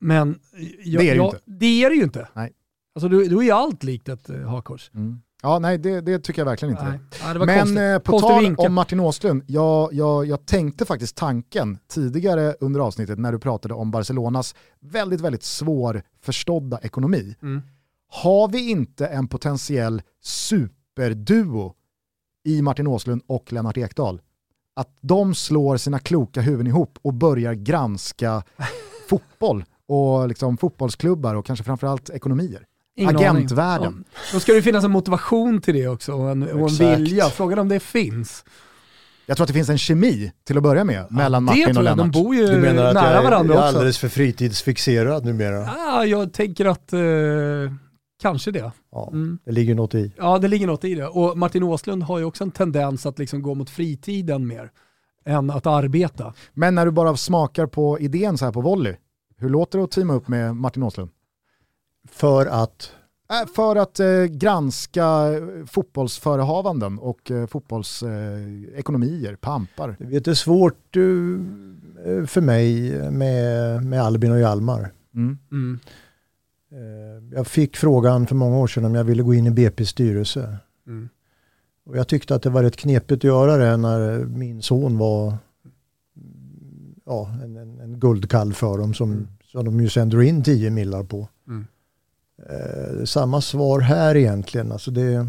Men 0.00 0.38
jag, 0.84 1.02
Det 1.02 1.08
är 1.08 1.12
det 1.12 1.16
jag, 1.16 1.26
inte. 1.26 1.38
Det 1.44 1.84
är 1.84 1.90
det 1.90 1.96
ju 1.96 2.02
inte. 2.02 2.28
Nej. 2.32 2.52
Alltså, 2.94 3.08
då, 3.08 3.16
då 3.16 3.40
är 3.40 3.44
ju 3.44 3.50
allt 3.50 3.82
likt 3.82 4.08
ett 4.08 4.30
eh, 4.30 4.36
hakkors. 4.40 4.90
Mm. 4.94 5.20
Ja, 5.42 5.58
nej 5.58 5.78
det, 5.78 6.00
det 6.00 6.18
tycker 6.18 6.40
jag 6.40 6.46
verkligen 6.46 6.72
inte. 6.74 7.00
Ja, 7.22 7.34
Men 7.34 7.58
konstigt. 7.58 7.78
eh, 7.78 7.98
på 7.98 8.12
Konstig 8.12 8.30
tal 8.30 8.42
vinkel. 8.42 8.66
om 8.66 8.74
Martin 8.74 9.00
Åslund, 9.00 9.42
jag, 9.46 9.92
jag, 9.92 10.26
jag 10.26 10.46
tänkte 10.46 10.84
faktiskt 10.84 11.16
tanken 11.16 11.78
tidigare 11.88 12.54
under 12.60 12.80
avsnittet 12.80 13.18
när 13.18 13.32
du 13.32 13.38
pratade 13.38 13.74
om 13.74 13.90
Barcelonas 13.90 14.54
väldigt, 14.80 15.20
väldigt 15.20 15.42
svårförstådda 15.42 16.78
ekonomi. 16.82 17.36
Mm. 17.42 17.62
Har 18.12 18.48
vi 18.48 18.70
inte 18.70 19.06
en 19.06 19.28
potentiell 19.28 20.02
superduo 20.22 21.74
i 22.44 22.62
Martin 22.62 22.86
Åslund 22.86 23.22
och 23.26 23.52
Lennart 23.52 23.76
Ekdal? 23.76 24.20
Att 24.76 24.98
de 25.00 25.34
slår 25.34 25.76
sina 25.76 25.98
kloka 25.98 26.40
huvuden 26.40 26.66
ihop 26.66 26.98
och 27.02 27.14
börjar 27.14 27.54
granska 27.54 28.42
fotboll 29.08 29.64
och 29.88 30.28
liksom 30.28 30.56
fotbollsklubbar 30.56 31.34
och 31.34 31.46
kanske 31.46 31.64
framförallt 31.64 32.10
ekonomier. 32.10 32.66
Ingen 32.96 33.16
Agentvärlden. 33.16 33.86
aning. 33.86 34.04
Ja. 34.14 34.20
Då 34.32 34.40
ska 34.40 34.52
det 34.52 34.62
finnas 34.62 34.84
en 34.84 34.90
motivation 34.90 35.60
till 35.60 35.74
det 35.74 35.88
också 35.88 36.12
och 36.12 36.30
en, 36.30 36.42
och 36.42 36.70
en 36.70 36.76
vilja. 36.76 37.24
Frågan 37.30 37.58
om 37.58 37.68
det 37.68 37.80
finns. 37.80 38.44
Jag 39.26 39.36
tror 39.36 39.44
att 39.44 39.48
det 39.48 39.54
finns 39.54 39.68
en 39.68 39.78
kemi 39.78 40.32
till 40.46 40.56
att 40.56 40.62
börja 40.62 40.84
med 40.84 41.06
mellan 41.10 41.46
det 41.46 41.50
Martin 41.50 41.68
och 41.68 41.74
tror 41.74 41.86
jag, 41.86 41.96
de 41.96 42.00
Lennart. 42.00 42.12
bor 42.14 42.34
ju 42.34 42.46
Du 42.46 42.56
menar 42.56 42.84
att 42.84 42.94
nära 42.94 43.10
jag 43.10 43.18
är, 43.24 43.30
varandra 43.30 43.54
jag 43.54 43.64
är 43.64 43.68
alldeles 43.68 43.98
för 43.98 44.08
fritidsfixerad 44.08 45.24
numera? 45.24 45.70
Ah, 45.70 46.04
jag 46.04 46.32
tänker 46.32 46.64
att 46.66 46.92
eh, 46.92 47.00
kanske 48.20 48.50
det. 48.50 48.72
Ja, 48.92 49.08
Mm. 49.12 49.38
det 49.44 49.52
ligger 49.52 49.74
något 49.74 49.94
i. 49.94 50.12
Ja, 50.16 50.38
det 50.38 50.48
ligger 50.48 50.66
något 50.66 50.84
i 50.84 50.94
det. 50.94 51.06
Och 51.06 51.38
Martin 51.38 51.62
Åslund 51.62 52.02
har 52.02 52.18
ju 52.18 52.24
också 52.24 52.44
en 52.44 52.50
tendens 52.50 53.06
att 53.06 53.18
liksom 53.18 53.42
gå 53.42 53.54
mot 53.54 53.70
fritiden 53.70 54.46
mer 54.46 54.70
än 55.24 55.50
att 55.50 55.66
arbeta. 55.66 56.34
Men 56.54 56.74
när 56.74 56.86
du 56.86 56.90
bara 56.92 57.16
smakar 57.16 57.66
på 57.66 57.98
idén 58.00 58.38
så 58.38 58.44
här 58.44 58.52
på 58.52 58.60
volley, 58.60 58.94
hur 59.36 59.48
låter 59.48 59.78
det 59.78 59.84
att 59.84 59.90
teama 59.90 60.14
upp 60.14 60.28
med 60.28 60.56
Martin 60.56 60.82
Åslund? 60.82 61.10
För 62.10 62.46
att, 62.46 62.92
Äh, 63.30 63.46
för 63.56 63.76
att 63.76 64.00
eh, 64.00 64.24
granska 64.24 65.04
eh, 65.04 65.66
fotbollsförehavanden 65.66 66.98
och 66.98 67.30
eh, 67.30 67.46
fotbollsekonomier, 67.46 68.72
eh, 68.74 68.78
ekonomier, 68.78 69.36
pampar. 69.36 69.96
du 69.98 70.06
vet, 70.06 70.24
det 70.24 70.30
är 70.30 70.34
svårt 70.34 70.96
eh, 70.96 72.26
för 72.26 72.40
mig 72.40 72.92
med, 73.10 73.84
med 73.84 74.02
Albin 74.02 74.32
och 74.32 74.40
Hjalmar. 74.40 74.92
Mm. 75.14 75.38
Mm. 75.52 75.78
Eh, 76.72 77.36
Jag 77.36 77.46
fick 77.46 77.76
frågan 77.76 78.26
för 78.26 78.34
många 78.34 78.58
år 78.58 78.66
sedan 78.66 78.84
om 78.84 78.94
jag 78.94 79.04
ville 79.04 79.22
gå 79.22 79.34
in 79.34 79.46
i 79.46 79.50
BP's 79.50 79.84
styrelse. 79.84 80.56
Mm. 80.86 81.08
Och 81.84 81.96
jag 81.96 82.08
tyckte 82.08 82.34
att 82.34 82.42
det 82.42 82.50
var 82.50 82.62
rätt 82.62 82.76
knepigt 82.76 83.20
att 83.20 83.24
göra 83.24 83.56
det 83.56 83.76
när 83.76 84.24
min 84.24 84.62
son 84.62 84.98
var 84.98 85.38
ja, 87.04 87.28
en, 87.44 87.56
en, 87.56 87.80
en 87.80 88.00
guldkalv 88.00 88.52
för 88.52 88.78
dem 88.78 88.94
som, 88.94 89.12
mm. 89.12 89.28
som 89.44 89.64
de 89.64 89.80
ju 89.80 89.88
sänder 89.88 90.22
in 90.22 90.42
10 90.42 90.70
millar 90.70 91.02
på. 91.04 91.28
Mm. 91.48 91.66
Eh, 92.48 93.04
samma 93.04 93.40
svar 93.40 93.80
här 93.80 94.16
egentligen. 94.16 94.72
Alltså 94.72 94.90
det, 94.90 95.12
eh, 95.12 95.26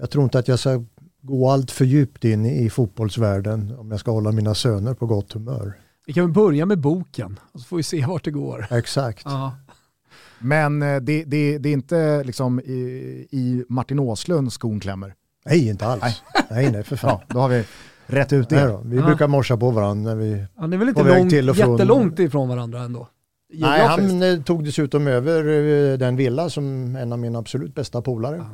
jag 0.00 0.10
tror 0.10 0.24
inte 0.24 0.38
att 0.38 0.48
jag 0.48 0.58
ska 0.58 0.84
gå 1.20 1.50
allt 1.50 1.70
för 1.70 1.84
djupt 1.84 2.24
in 2.24 2.46
i 2.46 2.70
fotbollsvärlden 2.70 3.74
om 3.78 3.90
jag 3.90 4.00
ska 4.00 4.10
hålla 4.10 4.32
mina 4.32 4.54
söner 4.54 4.94
på 4.94 5.06
gott 5.06 5.32
humör. 5.32 5.78
Vi 6.06 6.12
kan 6.12 6.24
väl 6.24 6.32
börja 6.32 6.66
med 6.66 6.78
boken 6.78 7.40
och 7.52 7.60
så 7.60 7.66
får 7.66 7.76
vi 7.76 7.82
se 7.82 8.06
vart 8.06 8.24
det 8.24 8.30
går. 8.30 8.66
Exakt. 8.70 9.22
Ja. 9.24 9.52
Men 10.38 10.82
eh, 10.82 10.96
det, 11.00 11.24
det, 11.24 11.58
det, 11.58 11.68
är 11.68 11.72
inte 11.72 12.24
liksom 12.24 12.60
i, 12.60 12.72
i 13.30 13.64
Martin 13.68 13.98
Åslund 13.98 14.52
skon 14.52 14.80
klämmer? 14.80 15.14
Nej, 15.44 15.68
inte 15.68 15.86
alls. 15.86 16.02
Nej, 16.02 16.46
nej, 16.50 16.72
nej 16.72 16.84
för 16.84 16.96
fan. 16.96 17.18
Ja, 17.20 17.34
då 17.34 17.38
har 17.40 17.48
vi 17.48 17.64
rätt 18.06 18.32
ut 18.32 18.48
det. 18.48 18.66
Då, 18.66 18.82
vi 18.84 18.96
ja. 18.96 19.06
brukar 19.06 19.28
morsa 19.28 19.56
på 19.56 19.70
varandra 19.70 20.14
när 20.14 20.20
vi 20.20 20.46
ja, 20.56 20.66
Ni 20.66 20.76
är 20.76 20.78
väl 20.78 20.88
inte 20.88 21.02
långt, 21.02 21.30
till 21.30 21.50
och 21.50 21.56
från... 21.56 21.72
jättelångt 21.72 22.18
ifrån 22.18 22.48
varandra 22.48 22.80
ändå? 22.80 23.08
Nej, 23.52 23.86
han 23.86 24.22
eh, 24.22 24.42
tog 24.42 24.64
dessutom 24.64 25.06
över 25.06 25.48
eh, 25.48 25.98
den 25.98 26.16
villa 26.16 26.50
som 26.50 26.96
en 26.96 27.12
av 27.12 27.18
mina 27.18 27.38
absolut 27.38 27.74
bästa 27.74 28.02
polare 28.02 28.44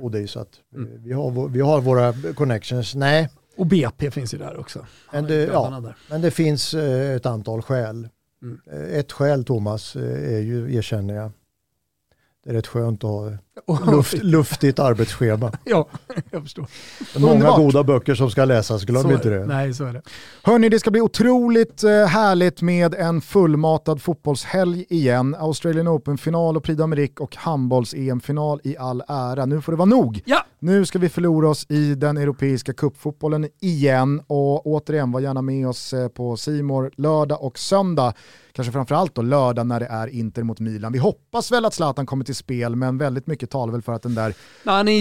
bodde 0.00 0.18
i. 0.18 0.28
Så 0.28 0.40
att 0.40 0.48
mm. 0.74 1.02
vi, 1.04 1.12
har, 1.12 1.48
vi 1.48 1.60
har 1.60 1.80
våra 1.80 2.12
connections. 2.34 2.94
Nej. 2.94 3.28
Och 3.56 3.66
BP 3.66 4.10
finns 4.10 4.34
ju 4.34 4.38
där 4.38 4.56
också. 4.56 4.86
Men 5.12 5.24
det, 5.24 5.44
ja, 5.44 5.94
men 6.10 6.20
det 6.20 6.30
finns 6.30 6.74
ett 6.74 7.26
antal 7.26 7.62
skäl. 7.62 8.08
Mm. 8.42 8.60
Ett 8.90 9.12
skäl 9.12 9.44
Thomas 9.44 9.96
är 9.96 10.38
ju, 10.38 10.74
erkänner 10.74 11.14
jag, 11.14 11.30
det 12.44 12.50
är 12.50 12.54
rätt 12.54 12.66
skönt 12.66 13.04
att 13.04 13.10
ha 13.10 13.32
luft, 13.86 14.22
luftigt 14.22 14.78
arbetsschema. 14.78 15.52
ja, 15.64 15.88
jag 16.30 16.42
förstår. 16.42 16.66
Många 17.18 17.32
Underbart. 17.32 17.56
goda 17.56 17.84
böcker 17.84 18.14
som 18.14 18.30
ska 18.30 18.44
läsas, 18.44 18.84
glöm 18.84 19.02
så 19.02 19.12
inte 19.12 19.30
det. 19.30 19.46
Nej, 19.46 19.74
så 19.74 19.84
är 19.84 19.92
det. 19.92 20.02
Hörni, 20.42 20.68
det 20.68 20.78
ska 20.78 20.90
bli 20.90 21.00
otroligt 21.00 21.84
eh, 21.84 21.90
härligt 21.90 22.62
med 22.62 22.94
en 22.94 23.20
fullmatad 23.20 24.02
fotbollshelg 24.02 24.84
igen. 24.88 25.36
Australian 25.38 25.88
Open-final 25.88 26.56
och 26.56 26.64
Prix 26.64 26.80
d'Amérique 26.80 27.20
och 27.20 27.36
handbolls-EM-final 27.36 28.60
i 28.64 28.76
all 28.76 29.02
ära. 29.08 29.46
Nu 29.46 29.60
får 29.60 29.72
det 29.72 29.78
vara 29.78 29.88
nog. 29.88 30.20
Ja. 30.24 30.46
Nu 30.58 30.86
ska 30.86 30.98
vi 30.98 31.08
förlora 31.08 31.48
oss 31.48 31.66
i 31.68 31.94
den 31.94 32.16
europeiska 32.16 32.72
cupfotbollen 32.72 33.48
igen 33.60 34.22
och 34.26 34.66
återigen 34.66 35.12
var 35.12 35.20
gärna 35.20 35.42
med 35.42 35.68
oss 35.68 35.92
eh, 35.92 36.08
på 36.08 36.36
Simor 36.36 36.90
lördag 36.96 37.42
och 37.42 37.58
söndag 37.58 38.14
kanske 38.52 38.72
framförallt 38.72 39.14
då 39.14 39.22
lördag 39.22 39.66
när 39.66 39.80
det 39.80 39.86
är 39.86 40.06
Inter 40.06 40.42
mot 40.42 40.60
Milan. 40.60 40.92
Vi 40.92 40.98
hoppas 40.98 41.52
väl 41.52 41.64
att 41.64 41.74
Zlatan 41.74 42.06
kommer 42.06 42.24
till 42.24 42.34
spel, 42.34 42.76
men 42.76 42.98
väldigt 42.98 43.26
mycket 43.26 43.41
talar 43.46 43.72
väl 43.72 43.82
för 43.82 43.92
att 43.92 44.02
den 44.02 44.14
där 44.14 44.34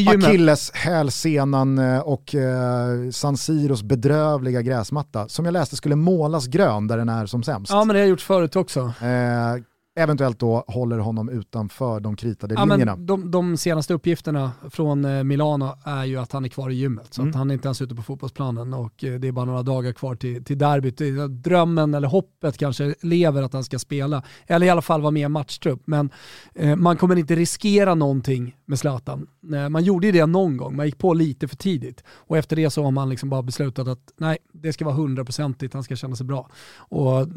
Achilles 0.08 0.72
hälsenan 0.74 1.80
eh, 1.80 2.00
och 2.00 2.36
eh, 2.36 3.10
San 3.12 3.38
Siros 3.38 3.84
bedrövliga 3.84 4.62
gräsmatta, 4.62 5.28
som 5.28 5.46
jag 5.46 5.52
läste 5.54 5.76
skulle 5.76 5.96
målas 5.96 6.48
grön 6.48 6.88
där 6.88 6.98
den 6.98 7.10
är 7.10 7.26
som 7.26 7.44
sämst. 7.44 7.72
Ja 7.72 7.86
men 7.86 7.94
det 7.94 8.00
har 8.02 8.08
gjorts 8.08 8.24
förut 8.24 8.56
också. 8.56 8.80
Eh, 8.80 9.64
eventuellt 9.96 10.40
då 10.40 10.64
håller 10.68 10.98
honom 10.98 11.30
utanför 11.30 12.00
de 12.00 12.16
kritade 12.16 12.56
ja, 12.56 12.66
linjerna. 12.66 12.96
De, 12.96 13.32
de, 13.32 13.58
senaste 13.58 13.94
uppgifterna 13.94 14.52
från 14.70 15.06
eh, 15.06 15.24
Milano 15.24 15.74
är 15.86 16.06
ju 16.06 16.18
att 16.18 16.32
han 16.32 16.46
är 16.46 16.50
kvar 16.50 16.70
i 16.70 16.74
gymmet, 16.74 17.14
så 17.14 17.22
mm. 17.22 17.30
att 17.30 17.36
han 17.36 17.50
är 17.50 17.54
inte 17.54 17.68
ens 17.68 17.82
ute 17.82 17.96
på 17.96 18.02
fotbollsplanen 18.02 18.74
och 18.74 19.04
eh, 19.04 19.20
det 19.20 19.28
är 19.28 19.32
bara 19.32 19.46
några 19.46 19.64
dagar 19.64 19.94
kvar 19.94 20.16
till, 20.16 20.44
till 20.44 20.58
derbyt. 20.58 21.02
Drömmen 21.44 21.94
eller 21.94 22.08
hoppet 22.08 22.58
kanske 22.58 22.96
lever 23.02 23.44
att 23.44 23.54
han 23.54 23.64
ska 23.64 23.80
spela, 23.80 24.24
eller 24.48 24.66
i 24.66 24.70
alla 24.70 24.82
fall 24.82 25.02
vara 25.02 25.12
med 25.12 25.26
i 25.26 25.30
matchtrupp. 25.30 25.82
Men 25.86 26.10
eh, 26.56 26.76
man 26.76 26.98
kommer 26.98 27.16
inte 27.16 27.36
riskera 27.36 27.96
någonting 27.96 28.56
med 28.66 28.80
Zlatan. 28.80 29.28
Eh, 29.54 29.70
man 29.70 29.84
gjorde 29.84 30.08
ju 30.08 30.12
det 30.12 30.26
någon 30.26 30.58
gång, 30.58 30.76
man 30.76 30.86
gick 30.86 30.98
på 30.98 31.14
lite 31.14 31.48
för 31.48 31.56
tidigt 31.56 32.04
och 32.10 32.38
efter 32.38 32.56
det 32.56 32.70
så 32.70 32.84
har 32.84 32.92
man 32.92 33.10
liksom 33.10 33.30
bara 33.30 33.42
beslutat 33.42 33.88
att 33.88 34.14
nej, 34.18 34.38
det 34.54 34.74
ska 34.74 34.86
vara 34.86 34.96
hundraprocentigt, 34.96 35.74
han 35.74 35.84
ska 35.84 35.96
känna 35.96 36.16
sig 36.16 36.26
bra. 36.26 36.50
Och 36.78 37.28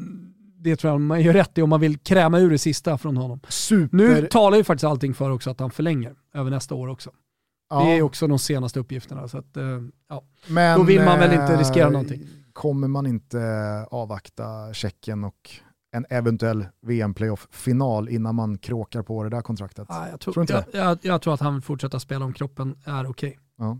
det 0.64 0.76
tror 0.76 0.92
jag 0.92 1.00
man 1.00 1.20
gör 1.20 1.32
rätt 1.32 1.58
i 1.58 1.62
om 1.62 1.70
man 1.70 1.80
vill 1.80 1.98
kräma 1.98 2.38
ur 2.38 2.50
det 2.50 2.58
sista 2.58 2.98
från 2.98 3.16
honom. 3.16 3.40
Super. 3.48 3.96
Nu 3.96 4.26
talar 4.26 4.56
ju 4.56 4.64
faktiskt 4.64 4.84
allting 4.84 5.14
för 5.14 5.30
också 5.30 5.50
att 5.50 5.60
han 5.60 5.70
förlänger 5.70 6.14
över 6.34 6.50
nästa 6.50 6.74
år 6.74 6.88
också. 6.88 7.10
Ja. 7.70 7.84
Det 7.84 7.90
är 7.90 8.02
också 8.02 8.26
de 8.26 8.38
senaste 8.38 8.80
uppgifterna. 8.80 9.28
Så 9.28 9.38
att, 9.38 9.56
eh, 9.56 9.64
ja. 10.08 10.24
Men, 10.46 10.78
Då 10.78 10.84
vill 10.84 11.04
man 11.04 11.18
väl 11.18 11.32
inte 11.32 11.56
riskera 11.56 11.90
någonting. 11.90 12.26
Kommer 12.52 12.88
man 12.88 13.06
inte 13.06 13.38
avvakta 13.90 14.72
Tjeckien 14.72 15.24
och 15.24 15.50
en 15.92 16.06
eventuell 16.10 16.66
VM-playoff-final 16.82 18.08
innan 18.08 18.34
man 18.34 18.58
kråkar 18.58 19.02
på 19.02 19.22
det 19.22 19.30
där 19.30 19.42
kontraktet? 19.42 19.86
Ja, 19.88 20.08
jag, 20.10 20.20
tror, 20.20 20.32
tror 20.34 20.46
jag, 20.50 20.64
jag, 20.72 20.98
jag, 21.02 21.22
tror 21.22 21.34
att 21.34 21.40
han 21.40 21.54
vill 21.54 21.62
fortsätta 21.62 22.00
spela 22.00 22.24
om 22.24 22.32
kroppen 22.32 22.76
är 22.84 23.10
okej. 23.10 23.28
Okay. 23.28 23.38
Ja. 23.58 23.78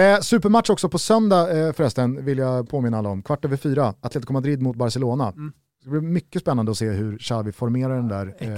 Eh, 0.00 0.20
supermatch 0.20 0.70
också 0.70 0.88
på 0.88 0.98
söndag 0.98 1.58
eh, 1.58 1.72
förresten, 1.72 2.24
vill 2.24 2.38
jag 2.38 2.68
påminna 2.68 2.98
alla 2.98 3.08
om. 3.08 3.22
Kvart 3.22 3.44
över 3.44 3.56
fyra, 3.56 3.94
Atletico 4.00 4.32
Madrid 4.32 4.62
mot 4.62 4.76
Barcelona. 4.76 5.28
Mm. 5.28 5.52
Det 5.88 6.00
blir 6.00 6.10
mycket 6.10 6.42
spännande 6.42 6.70
att 6.72 6.78
se 6.78 6.90
hur 6.90 7.18
Xavi 7.18 7.52
formerar 7.52 7.96
den 7.96 8.08
där 8.08 8.34
eh, 8.38 8.52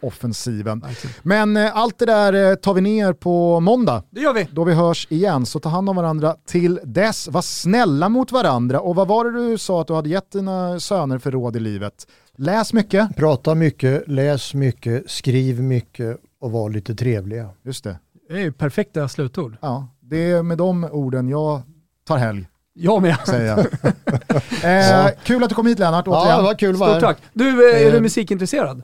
offensiven. 0.00 0.80
Verkligen. 0.80 1.16
Men 1.22 1.56
eh, 1.56 1.76
allt 1.76 1.98
det 1.98 2.06
där 2.06 2.50
eh, 2.50 2.54
tar 2.54 2.74
vi 2.74 2.80
ner 2.80 3.12
på 3.12 3.60
måndag. 3.60 4.02
Det 4.10 4.20
gör 4.20 4.32
vi. 4.32 4.48
Då 4.52 4.64
vi 4.64 4.74
hörs 4.74 5.06
igen, 5.10 5.46
så 5.46 5.60
ta 5.60 5.68
hand 5.68 5.88
om 5.90 5.96
varandra 5.96 6.36
till 6.46 6.80
dess. 6.84 7.28
Var 7.28 7.42
snälla 7.42 8.08
mot 8.08 8.32
varandra 8.32 8.80
och 8.80 8.94
vad 8.94 9.08
var 9.08 9.24
det 9.24 9.48
du 9.48 9.58
sa 9.58 9.80
att 9.80 9.86
du 9.86 9.94
hade 9.94 10.08
gett 10.08 10.30
dina 10.30 10.80
söner 10.80 11.18
för 11.18 11.30
råd 11.30 11.56
i 11.56 11.60
livet? 11.60 12.06
Läs 12.36 12.72
mycket. 12.72 13.16
Prata 13.16 13.54
mycket, 13.54 14.08
läs 14.08 14.54
mycket, 14.54 15.10
skriv 15.10 15.62
mycket 15.62 16.16
och 16.40 16.52
var 16.52 16.70
lite 16.70 16.94
trevliga. 16.94 17.50
Just 17.62 17.84
det. 17.84 17.98
Det 18.28 18.34
är 18.34 18.40
ju 18.40 18.52
perfekta 18.52 19.08
slutord. 19.08 19.56
Ja, 19.60 19.88
det 20.00 20.30
är 20.30 20.42
med 20.42 20.58
de 20.58 20.84
orden 20.84 21.28
jag 21.28 21.62
tar 22.06 22.16
helg. 22.18 22.48
Jag 22.74 23.02
med. 23.02 23.16
Säger 23.26 23.46
jag. 23.46 23.58
eh. 25.06 25.10
Kul 25.24 25.42
att 25.42 25.48
du 25.48 25.54
kom 25.54 25.66
hit 25.66 25.78
Lennart, 25.78 26.08
återigen. 26.08 26.28
Ja, 26.28 26.36
det 26.36 26.42
var 26.42 26.54
kul. 26.54 26.76
Stort 26.76 27.00
tack. 27.00 27.18
Du, 27.32 27.70
är 27.70 27.90
du 27.90 27.96
eh, 27.96 28.02
musikintresserad? 28.02 28.82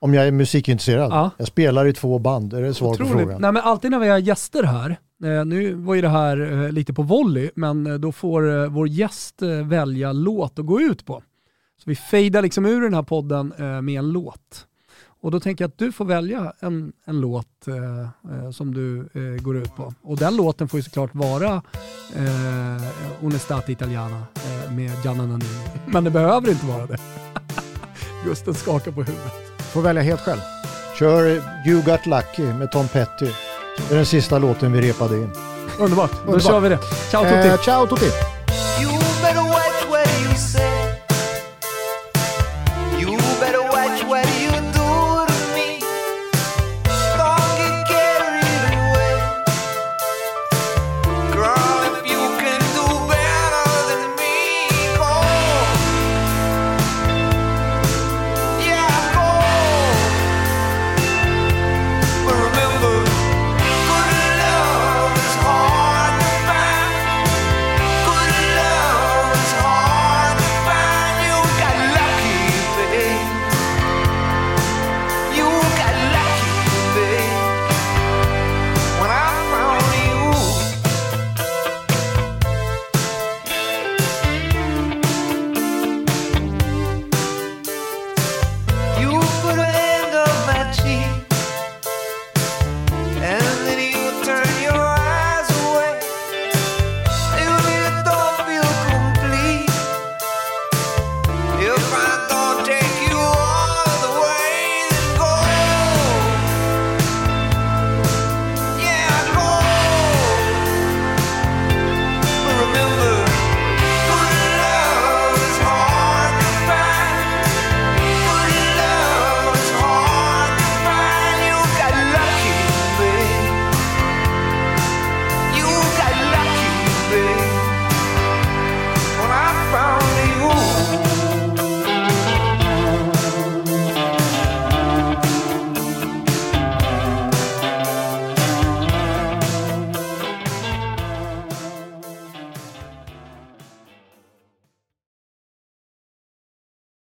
Om 0.00 0.14
jag 0.14 0.26
är 0.26 0.32
musikintresserad? 0.32 1.12
Ja. 1.12 1.30
Jag 1.36 1.46
spelar 1.46 1.86
i 1.86 1.92
två 1.92 2.18
band, 2.18 2.52
är 2.52 2.62
det 2.62 2.74
svar 2.74 2.88
Otroligt. 2.92 3.12
på 3.12 3.18
frågan? 3.18 3.40
Nej, 3.40 3.52
men 3.52 3.62
alltid 3.62 3.90
när 3.90 3.98
vi 3.98 4.08
har 4.08 4.18
gäster 4.18 4.62
här, 4.62 4.90
eh, 5.24 5.44
nu 5.44 5.74
var 5.74 5.94
ju 5.94 6.00
det 6.00 6.08
här 6.08 6.64
eh, 6.64 6.72
lite 6.72 6.92
på 6.92 7.02
volley, 7.02 7.50
men 7.54 8.00
då 8.00 8.12
får 8.12 8.66
vår 8.66 8.88
gäst 8.88 9.42
välja 9.64 10.12
låt 10.12 10.58
att 10.58 10.66
gå 10.66 10.80
ut 10.80 11.06
på. 11.06 11.22
Så 11.84 11.90
vi 11.90 11.96
fejdar 11.96 12.42
liksom 12.42 12.66
ur 12.66 12.80
den 12.80 12.94
här 12.94 13.02
podden 13.02 13.54
med 13.58 13.98
en 13.98 14.12
låt. 14.12 14.66
Och 15.22 15.30
då 15.30 15.40
tänker 15.40 15.64
jag 15.64 15.68
att 15.68 15.78
du 15.78 15.92
får 15.92 16.04
välja 16.04 16.52
en, 16.60 16.92
en 17.04 17.20
låt 17.20 17.68
eh, 17.68 17.74
eh, 18.44 18.50
som 18.50 18.74
du 18.74 18.98
eh, 19.14 19.42
går 19.42 19.56
ut 19.56 19.76
på. 19.76 19.94
Och 20.02 20.16
den 20.16 20.36
låten 20.36 20.68
får 20.68 20.78
ju 20.78 20.82
såklart 20.84 21.10
vara 21.14 21.62
eh, 22.16 22.82
Onestate 23.24 23.72
Italiana 23.72 24.22
eh, 24.34 24.72
med 24.72 24.90
Gianna 25.04 25.26
Nannini. 25.26 25.60
Men 25.86 26.04
det 26.04 26.10
behöver 26.10 26.50
inte 26.50 26.66
vara 26.66 26.86
det. 26.86 26.96
Gusten 28.24 28.54
skakar 28.54 28.92
på 28.92 29.02
huvudet. 29.02 29.32
Får 29.58 29.82
välja 29.82 30.02
helt 30.02 30.20
själv. 30.20 30.40
Kör 30.98 31.26
You 31.66 31.82
Got 31.82 32.06
Lucky 32.06 32.52
med 32.52 32.72
Tom 32.72 32.88
Petty. 32.88 33.28
Det 33.88 33.94
är 33.94 33.96
den 33.96 34.06
sista 34.06 34.38
låten 34.38 34.72
vi 34.72 34.80
repade 34.80 35.16
in. 35.16 35.30
Underbart, 35.78 36.10
då 36.12 36.18
Underbart. 36.18 36.42
kör 36.42 36.60
vi 36.60 36.68
det. 36.68 36.78
Ciao 37.10 37.22
Tutti! 37.24 37.48
Eh, 37.48 37.56
ciao 37.62 37.86
Tutti! 37.86 38.39